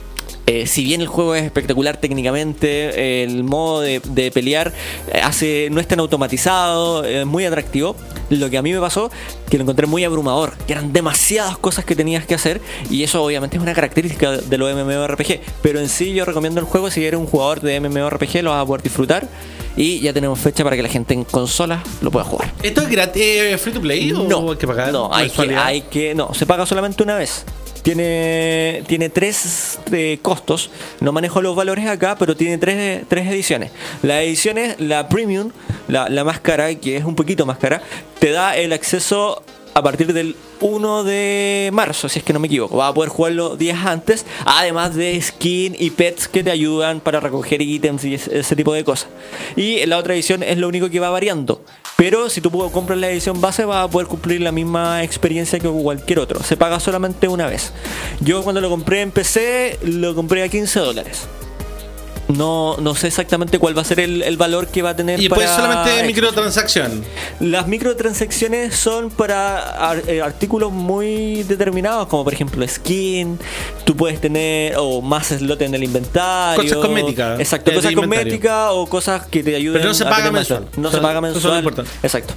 Eh, 0.51 0.67
si 0.67 0.83
bien 0.83 0.99
el 0.99 1.07
juego 1.07 1.33
es 1.33 1.45
espectacular 1.45 1.95
técnicamente, 1.95 3.23
el 3.23 3.45
modo 3.45 3.79
de, 3.79 4.01
de 4.03 4.31
pelear 4.31 4.73
eh, 5.07 5.21
hace, 5.23 5.69
no 5.71 5.79
es 5.79 5.87
tan 5.87 6.01
automatizado, 6.01 7.05
es 7.05 7.25
muy 7.25 7.45
atractivo. 7.45 7.95
Lo 8.29 8.49
que 8.49 8.57
a 8.57 8.61
mí 8.61 8.73
me 8.73 8.79
pasó, 8.81 9.09
que 9.49 9.57
lo 9.57 9.63
encontré 9.63 9.87
muy 9.87 10.03
abrumador, 10.03 10.57
que 10.67 10.73
eran 10.73 10.91
demasiadas 10.91 11.57
cosas 11.57 11.85
que 11.85 11.95
tenías 11.95 12.25
que 12.25 12.35
hacer, 12.35 12.59
y 12.89 13.03
eso 13.03 13.23
obviamente 13.23 13.55
es 13.55 13.63
una 13.63 13.73
característica 13.73 14.31
de 14.31 14.57
los 14.57 14.73
MMORPG. 14.75 15.39
Pero 15.61 15.79
en 15.79 15.87
sí 15.87 16.13
yo 16.13 16.25
recomiendo 16.25 16.59
el 16.59 16.65
juego, 16.65 16.91
si 16.91 17.05
eres 17.05 17.17
un 17.17 17.27
jugador 17.27 17.61
de 17.61 17.79
MMORPG 17.79 18.43
lo 18.43 18.51
vas 18.51 18.63
a 18.63 18.65
poder 18.65 18.81
disfrutar, 18.83 19.29
y 19.77 20.01
ya 20.01 20.11
tenemos 20.11 20.37
fecha 20.37 20.65
para 20.65 20.75
que 20.75 20.83
la 20.83 20.89
gente 20.89 21.13
en 21.13 21.23
consolas 21.23 21.81
lo 22.01 22.11
pueda 22.11 22.25
jugar. 22.25 22.53
¿Esto 22.61 22.81
es 22.81 22.89
gratis, 22.89 23.23
eh, 23.23 23.57
free 23.57 23.71
to 23.73 23.79
play 23.79 24.11
o 24.11 24.23
No, 24.23 24.51
hay 24.51 24.57
que 24.57 24.67
pagar? 24.67 24.91
no, 24.91 25.13
hay 25.13 25.23
que, 25.23 25.27
mensualidad? 25.29 25.65
hay 25.65 25.81
que, 25.83 26.13
no, 26.13 26.33
se 26.33 26.45
paga 26.45 26.65
solamente 26.65 27.03
una 27.03 27.15
vez. 27.15 27.45
Tiene, 27.84 28.84
tiene 28.88 29.09
tres 29.09 29.79
eh, 29.91 30.19
costos. 30.21 30.69
No 30.99 31.11
manejo 31.11 31.41
los 31.41 31.55
valores 31.55 31.88
acá, 31.88 32.15
pero 32.17 32.36
tiene 32.36 32.57
tres, 32.57 33.05
tres 33.07 33.27
ediciones. 33.27 33.71
La 34.03 34.21
edición 34.21 34.57
es 34.57 34.79
la 34.79 35.09
premium, 35.09 35.51
la, 35.88 36.09
la 36.09 36.23
más 36.23 36.39
cara, 36.39 36.73
que 36.75 36.97
es 36.97 37.05
un 37.05 37.15
poquito 37.15 37.45
más 37.45 37.57
cara. 37.57 37.82
Te 38.19 38.32
da 38.32 38.55
el 38.55 38.73
acceso 38.73 39.43
a 39.73 39.82
partir 39.82 40.13
del 40.13 40.36
1 40.59 41.03
de 41.03 41.69
marzo, 41.73 42.09
si 42.09 42.19
es 42.19 42.25
que 42.25 42.34
no 42.34 42.39
me 42.39 42.47
equivoco. 42.47 42.77
Vas 42.77 42.91
a 42.91 42.93
poder 42.93 43.09
jugarlo 43.09 43.55
días 43.55 43.86
antes, 43.86 44.25
además 44.45 44.95
de 44.95 45.19
skin 45.21 45.75
y 45.77 45.91
pets 45.91 46.27
que 46.27 46.43
te 46.43 46.51
ayudan 46.51 46.99
para 46.99 47.19
recoger 47.19 47.61
ítems 47.61 48.03
y 48.03 48.15
ese 48.15 48.55
tipo 48.55 48.73
de 48.73 48.84
cosas. 48.84 49.09
Y 49.55 49.86
la 49.86 49.97
otra 49.97 50.13
edición 50.13 50.43
es 50.43 50.57
lo 50.57 50.67
único 50.67 50.89
que 50.89 50.99
va 50.99 51.09
variando. 51.09 51.63
Pero 52.01 52.31
si 52.31 52.41
tú 52.41 52.49
compras 52.71 52.97
la 52.97 53.11
edición 53.11 53.41
base 53.41 53.63
vas 53.63 53.85
a 53.85 53.87
poder 53.87 54.07
cumplir 54.07 54.41
la 54.41 54.51
misma 54.51 55.03
experiencia 55.03 55.59
que 55.59 55.69
cualquier 55.69 56.17
otro. 56.17 56.41
Se 56.41 56.57
paga 56.57 56.79
solamente 56.79 57.27
una 57.27 57.45
vez. 57.45 57.73
Yo 58.21 58.41
cuando 58.41 58.59
lo 58.59 58.71
compré 58.71 59.01
en 59.01 59.11
PC 59.11 59.77
lo 59.83 60.15
compré 60.15 60.41
a 60.41 60.49
15 60.49 60.79
dólares. 60.79 61.27
No, 62.28 62.78
no 62.78 62.95
sé 62.95 63.07
exactamente 63.07 63.59
cuál 63.59 63.78
va 63.78 63.82
a 63.82 63.86
ser 63.86 63.99
el, 63.99 64.22
el 64.24 64.38
valor 64.38 64.67
que 64.67 64.82
va 64.82 64.91
a 64.91 64.95
tener. 64.95 65.19
Y 65.22 65.28
para 65.28 65.53
solamente 65.53 66.03
microtransacción. 66.03 67.03
Las 67.41 67.67
microtransacciones 67.67 68.76
son 68.76 69.09
para 69.09 69.89
ar- 69.89 70.03
eh, 70.07 70.22
artículos 70.22 70.72
muy 70.72 71.43
determinados, 71.43 72.07
como 72.07 72.24
por 72.24 72.34
ejemplo 72.34 72.65
skin, 72.67 73.38
tú 73.84 73.95
puedes 73.97 74.22
tener 74.22 74.76
o 74.78 75.01
más 75.01 75.28
slot 75.28 75.61
en 75.61 75.76
el 75.76 75.84
inventario. 75.84 76.61
Cosas 76.63 76.78
cosméticas, 76.78 77.39
Exacto, 77.39 77.72
eh, 77.72 77.76
cosas 77.76 77.91
inventario. 77.91 78.24
cosméticas 78.24 78.67
o 78.72 78.86
cosas 78.88 79.26
que 79.28 79.43
te 79.43 79.55
ayuden 79.55 79.80
Pero 79.82 79.89
no 79.89 79.93
se 79.95 80.03
a 80.05 80.09
paga 80.09 80.32
mensual. 80.32 80.67
No 80.78 80.89
se 80.91 80.97
paga 80.99 81.19
eso 81.19 81.38
es 81.38 81.43
lo 81.43 81.51
mensual. 81.51 81.57
importante. 81.59 81.91
Exacto. 82.03 82.34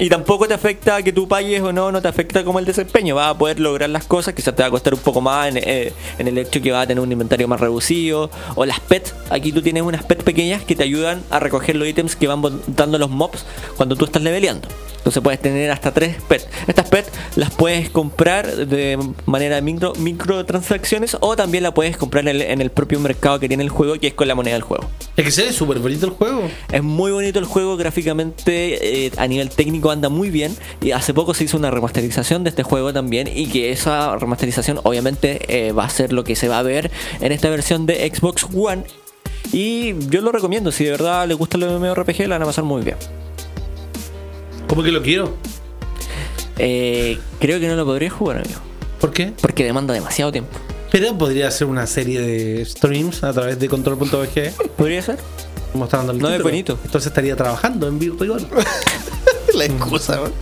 Y 0.00 0.08
tampoco 0.08 0.48
te 0.48 0.54
afecta 0.54 1.02
que 1.02 1.12
tú 1.12 1.28
pagues 1.28 1.60
o 1.60 1.74
no, 1.74 1.92
no 1.92 2.00
te 2.00 2.08
afecta 2.08 2.42
como 2.42 2.58
el 2.58 2.64
desempeño. 2.64 3.16
Vas 3.16 3.34
a 3.34 3.38
poder 3.38 3.60
lograr 3.60 3.90
las 3.90 4.06
cosas, 4.06 4.32
quizás 4.32 4.56
te 4.56 4.62
va 4.62 4.68
a 4.68 4.70
costar 4.70 4.94
un 4.94 5.00
poco 5.00 5.20
más 5.20 5.48
en, 5.48 5.58
eh, 5.58 5.92
en 6.16 6.26
el 6.26 6.38
hecho 6.38 6.62
que 6.62 6.72
vas 6.72 6.84
a 6.84 6.86
tener 6.86 7.04
un 7.04 7.12
inventario 7.12 7.46
más 7.46 7.60
reducido. 7.60 8.30
O 8.54 8.64
las 8.64 8.80
pets, 8.80 9.14
aquí 9.28 9.52
tú 9.52 9.60
tienes 9.60 9.82
unas 9.82 10.02
pets 10.02 10.24
pequeñas 10.24 10.64
que 10.64 10.74
te 10.74 10.84
ayudan 10.84 11.22
a 11.28 11.38
recoger 11.38 11.76
los 11.76 11.86
ítems 11.86 12.16
que 12.16 12.26
van 12.26 12.40
dando 12.66 12.96
los 12.96 13.10
mobs 13.10 13.44
cuando 13.76 13.94
tú 13.94 14.06
estás 14.06 14.22
leveleando. 14.22 14.68
Entonces 15.00 15.22
puedes 15.22 15.40
tener 15.40 15.70
hasta 15.70 15.92
tres 15.92 16.16
pets. 16.28 16.46
Estas 16.66 16.88
pets 16.88 17.08
las 17.36 17.50
puedes 17.50 17.88
comprar 17.88 18.54
de 18.54 18.98
manera 19.24 19.56
de 19.56 19.62
micro, 19.62 19.94
microtransacciones 19.94 21.16
o 21.20 21.36
también 21.36 21.64
la 21.64 21.72
puedes 21.72 21.96
comprar 21.96 22.28
en 22.28 22.36
el, 22.36 22.42
en 22.42 22.60
el 22.60 22.70
propio 22.70 23.00
mercado 23.00 23.40
que 23.40 23.48
tiene 23.48 23.62
el 23.62 23.70
juego, 23.70 23.98
que 23.98 24.08
es 24.08 24.14
con 24.14 24.28
la 24.28 24.34
moneda 24.34 24.54
del 24.54 24.62
juego. 24.62 24.90
Es 25.16 25.24
que 25.24 25.30
se 25.30 25.44
ve 25.44 25.52
súper 25.52 25.78
bonito 25.78 26.04
el 26.04 26.12
juego. 26.12 26.42
Es 26.70 26.82
muy 26.82 27.12
bonito 27.12 27.38
el 27.38 27.46
juego, 27.46 27.78
gráficamente 27.78 29.06
eh, 29.06 29.12
a 29.16 29.26
nivel 29.26 29.48
técnico 29.48 29.90
anda 29.90 30.10
muy 30.10 30.30
bien 30.30 30.54
y 30.82 30.90
hace 30.90 31.14
poco 31.14 31.32
se 31.32 31.44
hizo 31.44 31.56
una 31.56 31.70
remasterización 31.70 32.44
de 32.44 32.50
este 32.50 32.62
juego 32.62 32.92
también 32.92 33.28
y 33.32 33.46
que 33.46 33.72
esa 33.72 34.16
remasterización 34.16 34.80
obviamente 34.82 35.40
eh, 35.48 35.72
va 35.72 35.84
a 35.84 35.90
ser 35.90 36.12
lo 36.12 36.24
que 36.24 36.36
se 36.36 36.48
va 36.48 36.58
a 36.58 36.62
ver 36.62 36.90
en 37.20 37.32
esta 37.32 37.48
versión 37.48 37.86
de 37.86 38.10
Xbox 38.14 38.46
One 38.54 38.84
y 39.52 39.94
yo 40.08 40.20
lo 40.20 40.30
recomiendo, 40.30 40.70
si 40.70 40.84
de 40.84 40.92
verdad 40.92 41.26
les 41.26 41.36
gusta 41.36 41.56
el 41.56 41.64
MMORPG 41.64 42.20
la 42.20 42.36
van 42.36 42.42
a 42.42 42.46
pasar 42.46 42.64
muy 42.64 42.82
bien. 42.82 42.96
Como 44.70 44.84
que 44.84 44.92
lo 44.92 45.02
quiero. 45.02 45.34
Eh, 46.56 47.18
creo 47.40 47.58
que 47.58 47.66
no 47.66 47.74
lo 47.74 47.84
podría 47.84 48.08
jugar, 48.08 48.36
amigo, 48.36 48.60
¿Por 49.00 49.10
qué? 49.12 49.32
porque 49.40 49.64
demanda 49.64 49.92
demasiado 49.92 50.30
tiempo. 50.30 50.56
Pero 50.92 51.18
podría 51.18 51.50
ser 51.50 51.66
una 51.66 51.88
serie 51.88 52.20
de 52.20 52.64
streams 52.64 53.24
a 53.24 53.32
través 53.32 53.58
de 53.58 53.68
control.bg. 53.68 54.52
¿Podría 54.76 55.02
ser? 55.02 55.18
Dando 55.74 56.12
el 56.12 56.18
No, 56.20 56.30
es 56.30 56.40
bonito. 56.40 56.78
Entonces 56.84 57.08
estaría 57.08 57.34
trabajando 57.34 57.88
en 57.88 57.98
virtual. 57.98 58.46
La 59.54 59.64
excusa, 59.64 60.20
weón. 60.20 60.32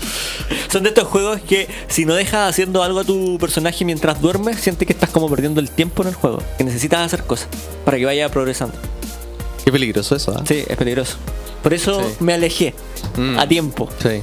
Son 0.70 0.82
de 0.82 0.90
estos 0.90 1.08
juegos 1.08 1.40
que 1.40 1.66
si 1.88 2.04
no 2.04 2.14
dejas 2.14 2.50
haciendo 2.50 2.82
algo 2.82 3.00
a 3.00 3.04
tu 3.04 3.38
personaje 3.38 3.86
mientras 3.86 4.20
duermes, 4.20 4.60
sientes 4.60 4.86
que 4.86 4.92
estás 4.92 5.08
como 5.08 5.30
perdiendo 5.30 5.58
el 5.58 5.70
tiempo 5.70 6.02
en 6.02 6.08
el 6.08 6.14
juego. 6.14 6.42
Que 6.58 6.64
necesitas 6.64 7.00
hacer 7.00 7.24
cosas 7.24 7.48
para 7.86 7.96
que 7.96 8.04
vaya 8.04 8.28
progresando. 8.28 8.76
Qué 9.64 9.72
peligroso 9.72 10.16
eso, 10.16 10.32
¿ah? 10.36 10.42
Sí, 10.46 10.64
es 10.66 10.76
peligroso. 10.76 11.16
Por 11.62 11.74
eso 11.74 12.00
Sí. 12.02 12.16
me 12.20 12.34
alejé 12.34 12.74
Mm. 13.16 13.38
a 13.38 13.46
tiempo. 13.48 13.88
Sí. 14.02 14.22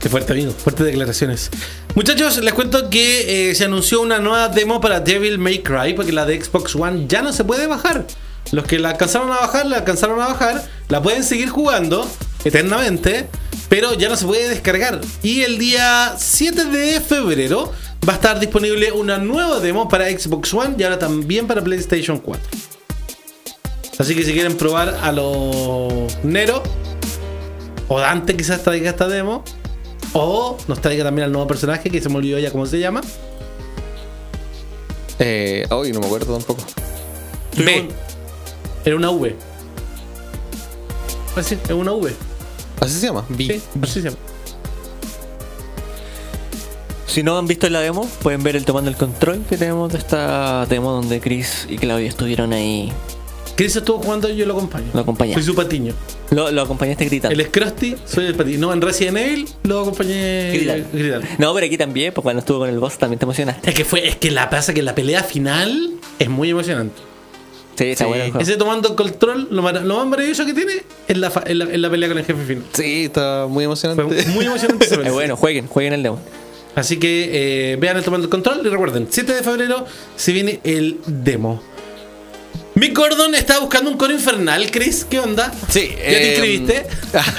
Qué 0.00 0.08
fuerte, 0.08 0.32
amigo. 0.32 0.52
Fuertes 0.52 0.86
declaraciones. 0.86 1.50
Muchachos, 1.94 2.38
les 2.38 2.54
cuento 2.54 2.88
que 2.88 3.50
eh, 3.50 3.54
se 3.54 3.64
anunció 3.64 4.00
una 4.00 4.18
nueva 4.18 4.48
demo 4.48 4.80
para 4.80 5.00
Devil 5.00 5.38
May 5.38 5.62
Cry, 5.62 5.94
porque 5.94 6.12
la 6.12 6.24
de 6.24 6.40
Xbox 6.42 6.76
One 6.76 7.06
ya 7.08 7.20
no 7.22 7.32
se 7.32 7.44
puede 7.44 7.66
bajar. 7.66 8.06
Los 8.52 8.64
que 8.64 8.78
la 8.78 8.90
alcanzaron 8.90 9.30
a 9.32 9.36
bajar, 9.40 9.66
la 9.66 9.78
alcanzaron 9.78 10.20
a 10.22 10.28
bajar, 10.28 10.64
la 10.88 11.02
pueden 11.02 11.22
seguir 11.24 11.48
jugando 11.50 12.08
eternamente, 12.44 13.28
pero 13.68 13.92
ya 13.94 14.08
no 14.08 14.16
se 14.16 14.24
puede 14.24 14.48
descargar. 14.48 15.00
Y 15.22 15.42
el 15.42 15.58
día 15.58 16.14
7 16.16 16.64
de 16.66 17.00
febrero 17.00 17.72
va 18.08 18.12
a 18.14 18.16
estar 18.16 18.38
disponible 18.40 18.92
una 18.92 19.18
nueva 19.18 19.58
demo 19.60 19.88
para 19.88 20.08
Xbox 20.08 20.54
One 20.54 20.76
y 20.78 20.82
ahora 20.84 20.98
también 20.98 21.46
para 21.46 21.62
PlayStation 21.62 22.18
4. 22.18 22.42
Así 23.98 24.14
que 24.14 24.22
si 24.22 24.32
quieren 24.32 24.56
probar 24.56 24.96
a 25.02 25.10
los 25.10 26.16
Nero, 26.22 26.62
o 27.88 27.98
Dante 27.98 28.36
quizás 28.36 28.62
traiga 28.62 28.90
esta 28.90 29.08
demo, 29.08 29.42
o 30.12 30.56
nos 30.68 30.80
traiga 30.80 31.04
también 31.04 31.26
al 31.26 31.32
nuevo 31.32 31.46
personaje 31.48 31.90
que 31.90 32.00
se 32.00 32.08
me 32.08 32.16
olvidó 32.16 32.38
ya 32.38 32.52
cómo 32.52 32.66
se 32.66 32.78
llama. 32.78 33.00
Eh, 35.18 35.66
hoy 35.70 35.92
no 35.92 36.00
me 36.00 36.06
acuerdo 36.06 36.36
tampoco. 36.36 36.62
B. 37.56 37.88
Era 38.84 38.96
una 38.96 39.10
V. 39.10 39.34
Así, 41.34 41.58
es 41.62 41.70
una 41.70 41.92
V. 41.92 42.14
Así 42.80 42.94
se 42.94 43.06
llama. 43.06 43.24
B. 43.28 43.44
Sí, 43.46 43.62
así 43.82 43.92
se 43.94 44.02
llama. 44.02 44.16
Si 47.06 47.22
no 47.24 47.36
han 47.36 47.48
visto 47.48 47.68
la 47.68 47.80
demo, 47.80 48.06
pueden 48.22 48.44
ver 48.44 48.54
el 48.54 48.64
tomando 48.64 48.90
el 48.90 48.96
control 48.96 49.44
que 49.48 49.56
tenemos 49.56 49.90
de 49.90 49.98
esta 49.98 50.66
demo 50.66 50.92
donde 50.92 51.20
Chris 51.20 51.66
y 51.68 51.78
Claudia 51.78 52.08
estuvieron 52.08 52.52
ahí. 52.52 52.92
Chris 53.58 53.74
estuvo 53.76 53.98
jugando 53.98 54.30
y 54.30 54.36
yo 54.36 54.46
lo 54.46 54.52
acompaño. 54.54 54.86
Lo 54.94 55.00
acompañé. 55.00 55.34
Soy 55.34 55.42
su 55.42 55.54
patiño. 55.54 55.92
Lo, 56.30 56.50
lo 56.52 56.62
acompañaste 56.62 57.04
gritando. 57.06 57.34
Él 57.34 57.40
es 57.40 57.48
Krusty, 57.48 57.96
soy 58.06 58.26
el 58.26 58.34
patiño. 58.36 58.58
No, 58.60 58.72
en 58.72 58.80
Resident 58.80 59.16
Evil 59.18 59.48
lo 59.64 59.80
acompañé 59.80 60.52
Gritando. 60.52 60.88
gritando. 60.92 61.26
No, 61.38 61.52
pero 61.54 61.66
aquí 61.66 61.76
también, 61.76 62.12
pues 62.14 62.22
cuando 62.22 62.38
estuvo 62.40 62.60
con 62.60 62.68
el 62.68 62.78
boss 62.78 62.98
también 62.98 63.18
te 63.18 63.24
emocionaste. 63.24 63.68
Es 63.68 63.74
que 63.74 63.84
fue, 63.84 64.06
es 64.06 64.14
que 64.16 64.30
la 64.30 64.48
pasa 64.48 64.72
que 64.72 64.82
la 64.82 64.94
pelea 64.94 65.24
final 65.24 65.90
es 66.20 66.28
muy 66.28 66.50
emocionante. 66.50 67.02
Sí, 67.76 67.84
está 67.86 68.04
Sí. 68.04 68.08
bueno 68.08 68.24
el 68.24 68.30
juego. 68.30 68.42
Ese 68.42 68.56
tomando 68.56 68.94
control, 68.96 69.48
lo, 69.50 69.62
más 69.62 69.74
maravilloso 70.06 70.46
que 70.46 70.54
tiene 70.54 70.74
es 71.08 71.16
la, 71.18 71.30
fa- 71.30 71.42
es 71.46 71.56
la, 71.56 71.64
la 71.64 71.90
pelea 71.90 72.08
con 72.08 72.18
el 72.18 72.24
jefe 72.24 72.44
final. 72.44 72.64
Sí, 72.72 73.04
está 73.06 73.46
muy 73.48 73.64
emocionante. 73.64 74.02
Fue 74.22 74.32
muy 74.34 74.46
emocionante 74.46 74.84
esa 74.84 74.94
pelea. 74.98 75.08
Es 75.10 75.14
bueno, 75.14 75.36
jueguen, 75.36 75.66
jueguen 75.66 75.92
el 75.94 76.02
demo. 76.04 76.20
Así 76.76 76.96
que 76.98 77.72
eh, 77.72 77.76
vean 77.76 77.96
el 77.96 78.04
tomando 78.04 78.26
el 78.26 78.30
control 78.30 78.60
y 78.64 78.68
recuerden, 78.68 79.08
7 79.10 79.32
de 79.34 79.42
febrero 79.42 79.84
se 80.14 80.32
viene 80.32 80.60
el 80.62 80.98
demo. 81.06 81.60
Mick 82.78 82.96
Gordon 82.96 83.34
está 83.34 83.58
buscando 83.58 83.90
un 83.90 83.96
coro 83.96 84.12
infernal, 84.12 84.70
Chris. 84.70 85.04
¿Qué 85.04 85.18
onda? 85.18 85.52
Sí, 85.68 85.88
¿Ya 85.90 85.96
te 85.96 86.22
eh, 86.22 86.30
inscribiste? 86.30 86.86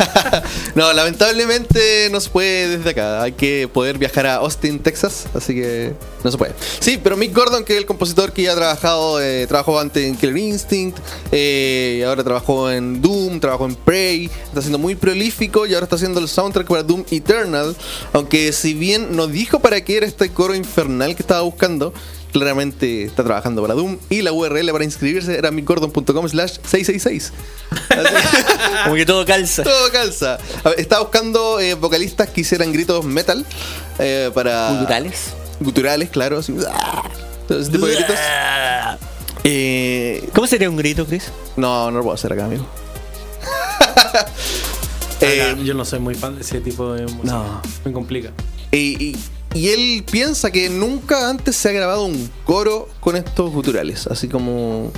no, 0.76 0.92
lamentablemente 0.92 2.10
no 2.12 2.20
se 2.20 2.30
puede 2.30 2.78
desde 2.78 2.90
acá. 2.90 3.24
Hay 3.24 3.32
que 3.32 3.70
poder 3.72 3.98
viajar 3.98 4.26
a 4.26 4.36
Austin, 4.36 4.80
Texas, 4.80 5.28
así 5.34 5.56
que 5.56 5.94
no 6.26 6.32
se 6.32 6.38
puede. 6.38 6.54
Sí, 6.82 7.00
pero 7.02 7.16
Mick 7.16 7.34
Gordon, 7.34 7.64
que 7.64 7.72
es 7.72 7.80
el 7.80 7.86
compositor 7.86 8.34
que 8.34 8.42
ya 8.42 8.52
ha 8.52 8.56
trabajado, 8.56 9.22
eh, 9.22 9.48
trabajó 9.48 9.80
antes 9.80 10.04
en 10.04 10.18
Killer 10.18 10.36
Instinct, 10.36 10.98
eh, 11.32 12.04
ahora 12.06 12.22
trabajó 12.22 12.70
en 12.70 13.02
Doom, 13.02 13.40
trabajó 13.40 13.66
en 13.66 13.76
Prey, 13.76 14.30
está 14.44 14.60
siendo 14.60 14.78
muy 14.78 14.96
prolífico 14.96 15.66
y 15.66 15.74
ahora 15.74 15.86
está 15.86 15.96
haciendo 15.96 16.20
el 16.20 16.28
soundtrack 16.28 16.68
para 16.68 16.84
Doom 16.84 17.06
Eternal. 17.12 17.78
Aunque 18.12 18.52
si 18.52 18.74
bien 18.74 19.16
no 19.16 19.28
dijo 19.28 19.62
para 19.62 19.80
qué 19.86 19.96
era 19.96 20.06
este 20.06 20.28
coro 20.32 20.54
infernal 20.54 21.16
que 21.16 21.24
estaba 21.24 21.44
buscando, 21.44 21.94
claramente 22.32 23.04
está 23.04 23.24
trabajando 23.24 23.62
para 23.62 23.74
Doom 23.74 23.98
y 24.10 24.22
la 24.22 24.32
URL 24.32 24.72
para 24.72 24.84
inscribirse 24.84 25.38
era 25.38 25.52
mickgordon.com 25.52 26.28
slash 26.30 26.58
666. 26.64 27.34
Como 28.84 28.96
que 28.96 29.06
todo 29.06 29.26
calza. 29.26 29.64
Todo 29.64 29.92
calza. 29.92 30.38
A 30.64 30.70
ver, 30.70 30.80
Estaba 30.80 31.02
buscando 31.04 31.60
eh, 31.60 31.74
vocalistas 31.76 32.30
que 32.30 32.42
hicieran 32.42 32.72
gritos 32.72 33.04
metal 33.06 33.46
eh, 34.00 34.32
para. 34.34 34.70
Culturales. 34.70 35.34
Guturales, 35.60 36.10
claro. 36.10 36.38
así, 36.40 36.56
¡ah! 36.72 37.04
todo 37.48 37.60
ese 37.60 37.72
tipo 37.72 37.86
de 37.88 37.96
gritos. 37.96 38.16
Eh, 39.44 40.30
¿Cómo 40.34 40.48
sería 40.48 40.70
un 40.70 40.78
grito, 40.78 41.06
Chris? 41.06 41.32
no, 41.58 41.90
no 41.92 41.98
lo 41.98 42.04
puedo 42.04 42.16
hacer 42.16 42.32
acá, 42.34 42.46
amigo. 42.46 42.66
Yo 45.66 45.74
no 45.74 45.84
soy 45.86 46.00
muy 46.00 46.16
fan 46.16 46.36
de 46.36 46.42
ese 46.42 46.62
tipo 46.62 46.94
de 46.94 47.04
música. 47.04 47.24
No. 47.34 47.62
Me 47.84 47.92
complica. 47.92 48.32
y, 48.72 49.04
y- 49.10 49.16
y 49.54 49.70
él 49.70 50.04
piensa 50.10 50.52
que 50.52 50.70
nunca 50.70 51.30
antes 51.30 51.56
se 51.56 51.70
ha 51.70 51.72
grabado 51.72 52.06
un 52.06 52.30
coro 52.46 52.88
con 53.00 53.16
estos 53.16 53.52
guturales. 53.52 54.08
Así 54.08 54.28
como. 54.28 54.92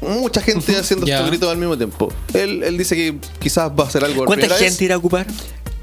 Mucha 0.00 0.42
gente 0.42 0.76
haciendo 0.76 1.06
estos 1.06 1.26
gritos 1.28 1.50
al 1.50 1.56
mismo 1.56 1.76
tiempo. 1.78 2.12
Él, 2.34 2.62
él 2.62 2.76
dice 2.76 2.94
que 2.94 3.16
quizás 3.40 3.70
va 3.70 3.84
a 3.84 3.86
hacer 3.86 4.04
algo 4.04 4.26
¿Cuánta 4.26 4.48
gente 4.48 4.64
vez. 4.64 4.82
irá 4.82 4.96
a 4.96 4.98
ocupar? 4.98 5.26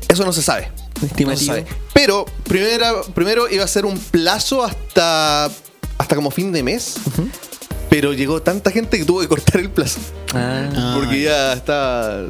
Eso 0.07 0.23
no 0.25 0.31
se 0.31 0.43
sabe. 0.43 0.69
No 0.95 0.99
se 1.01 1.05
Estimativo. 1.07 1.45
sabe. 1.47 1.65
Pero 1.93 2.25
primera, 2.43 3.01
primero 3.15 3.49
iba 3.49 3.63
a 3.63 3.67
ser 3.67 3.85
un 3.85 3.97
plazo 3.97 4.63
hasta, 4.63 5.45
hasta 5.97 6.15
como 6.15 6.29
fin 6.29 6.51
de 6.51 6.61
mes. 6.61 6.95
Pero 7.91 8.13
llegó 8.13 8.41
tanta 8.41 8.71
gente 8.71 8.97
que 8.97 9.03
tuvo 9.05 9.19
que 9.19 9.27
cortar 9.27 9.59
el 9.59 9.69
plazo. 9.69 9.99
Ah, 10.33 10.95
porque 10.97 11.21
ya 11.23 11.51
está. 11.53 12.23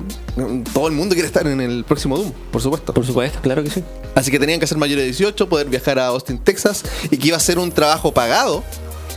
Todo 0.73 0.87
el 0.87 0.93
mundo 0.93 1.13
quiere 1.13 1.27
estar 1.27 1.45
en 1.45 1.61
el 1.61 1.83
próximo 1.85 2.17
Doom, 2.17 2.31
por 2.51 2.61
supuesto. 2.63 2.93
por 2.93 3.05
supuesto, 3.05 3.39
claro 3.41 3.63
que 3.63 3.69
sí. 3.69 3.83
Así 4.15 4.31
que 4.31 4.39
tenían 4.39 4.59
que 4.59 4.65
ser 4.65 4.77
mayores 4.79 5.03
de 5.03 5.09
18, 5.11 5.47
poder 5.47 5.67
viajar 5.69 5.99
a 5.99 6.07
Austin, 6.07 6.39
Texas. 6.39 6.83
Y 7.11 7.17
que 7.17 7.27
iba 7.27 7.37
a 7.37 7.39
ser 7.39 7.59
un 7.59 7.71
trabajo 7.71 8.11
pagado. 8.11 8.63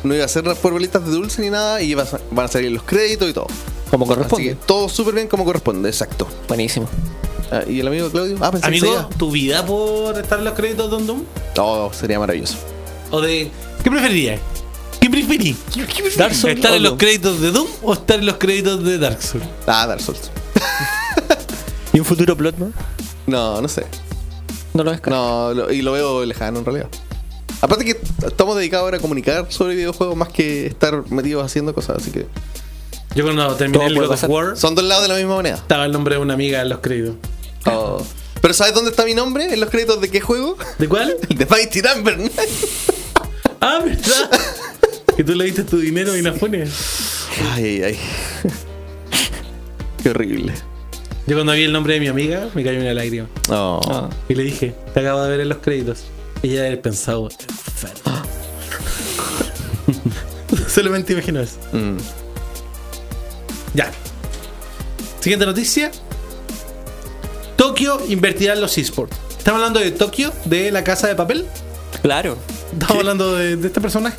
No 0.02 0.14
iba 0.14 0.26
a 0.26 0.28
ser 0.28 0.44
por 0.44 0.72
bolitas 0.74 1.02
de 1.06 1.12
dulce 1.12 1.40
ni 1.40 1.48
nada. 1.48 1.80
Y 1.80 1.92
iba 1.92 2.02
a- 2.02 2.20
van 2.30 2.44
a 2.44 2.48
salir 2.48 2.70
los 2.72 2.82
créditos 2.82 3.28
y 3.30 3.32
todo. 3.32 3.46
Como 3.90 4.04
Así 4.04 4.14
corresponde. 4.14 4.48
que 4.50 4.54
todo 4.54 4.88
súper 4.90 5.14
bien 5.14 5.28
como 5.28 5.46
corresponde, 5.46 5.88
exacto. 5.88 6.28
Buenísimo. 6.46 6.86
Ah, 7.50 7.62
¿Y 7.66 7.80
el 7.80 7.86
amigo 7.88 8.10
Claudio? 8.10 8.36
Ah, 8.42 8.50
pensé 8.50 8.70
que 8.70 8.78
Amigo. 8.78 9.08
¿tu 9.16 9.30
vida 9.30 9.64
por 9.64 10.18
estar 10.18 10.38
en 10.38 10.44
los 10.44 10.52
créditos 10.54 10.90
de 10.90 10.96
un 10.96 11.06
Doom? 11.06 11.22
Oh, 11.58 11.90
sería 11.94 12.18
maravilloso. 12.18 12.56
¿O 13.10 13.20
de. 13.22 13.50
¿Qué 13.82 13.90
preferirías? 13.90 14.40
¿Qué 15.14 15.20
preferís? 15.26 16.16
Dark 16.16 16.34
Souls 16.34 16.56
¿Estar 16.56 16.74
en 16.74 16.82
los 16.82 16.94
créditos 16.94 17.40
de 17.40 17.52
Doom 17.52 17.68
o 17.82 17.92
estar 17.92 18.18
en 18.18 18.26
los 18.26 18.36
créditos 18.36 18.82
de 18.82 18.98
Dark 18.98 19.22
Souls? 19.22 19.44
Ah, 19.66 19.86
Dark 19.86 20.00
Souls. 20.00 20.30
¿Y 21.92 22.00
un 22.00 22.04
futuro 22.04 22.36
plot, 22.36 22.56
no? 22.58 22.72
No, 23.26 23.60
no 23.60 23.68
sé. 23.68 23.86
No 24.72 24.82
lo 24.82 24.90
descarto. 24.90 25.16
No, 25.16 25.54
lo- 25.54 25.72
y 25.72 25.82
lo 25.82 25.92
veo 25.92 26.24
lejano 26.24 26.58
en 26.58 26.64
realidad. 26.64 26.88
Aparte 27.60 27.84
que 27.84 28.00
estamos 28.26 28.56
dedicados 28.56 28.84
ahora 28.84 28.96
a 28.96 29.00
comunicar 29.00 29.46
sobre 29.50 29.76
videojuegos 29.76 30.16
más 30.16 30.28
que 30.30 30.66
estar 30.66 31.08
metidos 31.10 31.44
haciendo 31.46 31.72
cosas, 31.74 31.98
así 31.98 32.10
que 32.10 32.26
Yo 33.14 33.22
cuando 33.22 33.54
terminé 33.54 33.86
el 33.86 33.94
God 33.96 34.10
of. 34.10 34.24
War, 34.24 34.56
son 34.56 34.74
dos 34.74 34.84
lados 34.84 35.04
de 35.04 35.08
la 35.10 35.14
misma 35.14 35.36
moneda. 35.36 35.54
estaba 35.54 35.84
el 35.86 35.92
nombre 35.92 36.16
de 36.16 36.20
una 36.22 36.34
amiga 36.34 36.60
en 36.60 36.68
los 36.68 36.80
créditos. 36.80 37.14
Oh. 37.66 38.02
Pero 38.42 38.52
¿sabes 38.52 38.74
dónde 38.74 38.90
está 38.90 39.04
mi 39.04 39.14
nombre 39.14 39.44
en 39.54 39.60
los 39.60 39.70
créditos 39.70 40.00
de 40.00 40.10
qué 40.10 40.20
juego? 40.20 40.58
¿De 40.78 40.88
cuál? 40.88 41.16
El 41.30 41.38
de 41.38 41.46
Mighty 41.46 41.80
Number 41.82 42.18
9. 42.18 42.32
Ah, 43.60 43.78
¿verdad? 43.82 44.30
Que 45.16 45.24
tú 45.24 45.34
le 45.34 45.44
diste 45.44 45.64
tu 45.64 45.78
dinero 45.78 46.16
y 46.16 46.22
la 46.22 46.32
pones. 46.32 47.26
Ay, 47.52 47.64
ay, 47.64 47.82
ay. 47.82 47.98
Qué 50.02 50.10
horrible. 50.10 50.52
Yo 51.26 51.36
cuando 51.36 51.52
vi 51.52 51.62
el 51.62 51.72
nombre 51.72 51.94
de 51.94 52.00
mi 52.00 52.08
amiga, 52.08 52.48
me 52.54 52.62
cayó 52.62 52.80
una 52.80 52.92
lágrima. 52.92 53.28
Oh. 53.48 54.10
Y 54.28 54.34
le 54.34 54.42
dije, 54.42 54.74
te 54.92 55.00
acabo 55.00 55.22
de 55.22 55.30
ver 55.30 55.40
en 55.40 55.48
los 55.48 55.58
créditos. 55.58 56.04
Ella 56.42 56.54
debe 56.54 56.66
haber 56.66 56.82
pensado, 56.82 57.28
enfermo. 57.30 58.22
Solamente 60.68 61.14
imagino 61.14 61.40
eso. 61.40 61.56
Mm. 61.72 61.96
Ya. 63.74 63.90
Siguiente 65.20 65.46
noticia. 65.46 65.90
Tokio 67.56 68.00
invertirá 68.08 68.52
en 68.52 68.60
los 68.60 68.76
esports. 68.76 69.16
Estamos 69.38 69.60
hablando 69.60 69.80
de 69.80 69.92
Tokio, 69.92 70.32
de 70.44 70.70
la 70.70 70.84
casa 70.84 71.08
de 71.08 71.14
papel. 71.14 71.46
Claro. 72.02 72.36
Estamos 72.72 72.98
hablando 72.98 73.34
de, 73.34 73.56
de 73.56 73.66
este 73.68 73.80
personaje. 73.80 74.18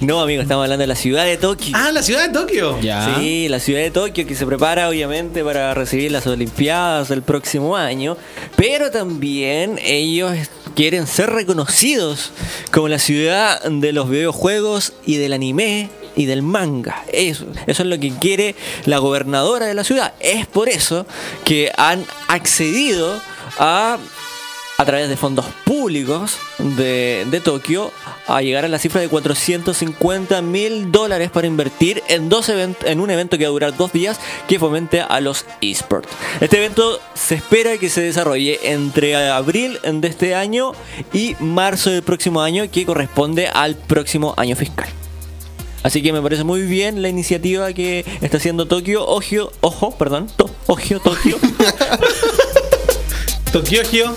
No, 0.00 0.20
amigo, 0.20 0.42
estamos 0.42 0.64
hablando 0.64 0.82
de 0.82 0.86
la 0.86 0.96
ciudad 0.96 1.24
de 1.24 1.36
Tokio. 1.36 1.76
Ah, 1.76 1.90
la 1.92 2.02
ciudad 2.02 2.26
de 2.26 2.32
Tokio. 2.32 2.80
Ya. 2.80 3.16
Sí, 3.16 3.48
la 3.48 3.60
ciudad 3.60 3.80
de 3.80 3.90
Tokio 3.90 4.26
que 4.26 4.34
se 4.34 4.46
prepara 4.46 4.88
obviamente 4.88 5.44
para 5.44 5.74
recibir 5.74 6.10
las 6.12 6.26
Olimpiadas 6.26 7.08
del 7.08 7.22
próximo 7.22 7.76
año, 7.76 8.16
pero 8.56 8.90
también 8.90 9.78
ellos 9.82 10.32
quieren 10.74 11.06
ser 11.06 11.30
reconocidos 11.30 12.32
como 12.72 12.88
la 12.88 12.98
ciudad 12.98 13.62
de 13.62 13.92
los 13.92 14.10
videojuegos 14.10 14.92
y 15.06 15.16
del 15.16 15.32
anime 15.32 15.90
y 16.16 16.26
del 16.26 16.42
manga. 16.42 17.04
Eso, 17.12 17.46
eso 17.66 17.82
es 17.82 17.88
lo 17.88 17.98
que 17.98 18.10
quiere 18.10 18.54
la 18.84 18.98
gobernadora 18.98 19.66
de 19.66 19.74
la 19.74 19.84
ciudad. 19.84 20.14
Es 20.20 20.46
por 20.46 20.68
eso 20.68 21.06
que 21.44 21.70
han 21.76 22.04
accedido 22.28 23.20
a 23.58 23.98
a 24.76 24.84
través 24.84 25.08
de 25.08 25.16
fondos 25.16 25.46
públicos 25.64 26.38
de, 26.58 27.26
de 27.30 27.40
Tokio 27.40 27.92
a 28.26 28.42
llegar 28.42 28.64
a 28.64 28.68
la 28.68 28.78
cifra 28.78 29.00
de 29.00 29.08
450 29.08 30.42
mil 30.42 30.90
dólares 30.90 31.30
para 31.30 31.46
invertir 31.46 32.02
en, 32.08 32.28
dos 32.28 32.48
en 32.48 33.00
un 33.00 33.10
evento 33.10 33.38
que 33.38 33.44
va 33.44 33.48
a 33.48 33.52
durar 33.52 33.76
dos 33.76 33.92
días 33.92 34.18
que 34.48 34.58
fomente 34.58 35.00
a 35.00 35.20
los 35.20 35.46
esports. 35.60 36.08
Este 36.40 36.58
evento 36.58 37.00
se 37.14 37.36
espera 37.36 37.78
que 37.78 37.88
se 37.88 38.00
desarrolle 38.00 38.58
entre 38.64 39.16
abril 39.30 39.78
de 39.82 40.08
este 40.08 40.34
año 40.34 40.72
y 41.12 41.36
marzo 41.38 41.90
del 41.90 42.02
próximo 42.02 42.40
año 42.40 42.64
que 42.70 42.84
corresponde 42.84 43.48
al 43.48 43.76
próximo 43.76 44.34
año 44.36 44.56
fiscal. 44.56 44.88
Así 45.82 46.02
que 46.02 46.14
me 46.14 46.22
parece 46.22 46.44
muy 46.44 46.62
bien 46.62 47.02
la 47.02 47.10
iniciativa 47.10 47.72
que 47.74 48.06
está 48.22 48.38
haciendo 48.38 48.66
Tokio. 48.66 49.06
Ojo, 49.06 49.52
ojo, 49.60 49.90
perdón, 49.98 50.28
to, 50.34 50.50
ojo, 50.66 50.98
Tokio. 50.98 51.36
Tokio, 53.54 53.84
Gio. 53.84 54.16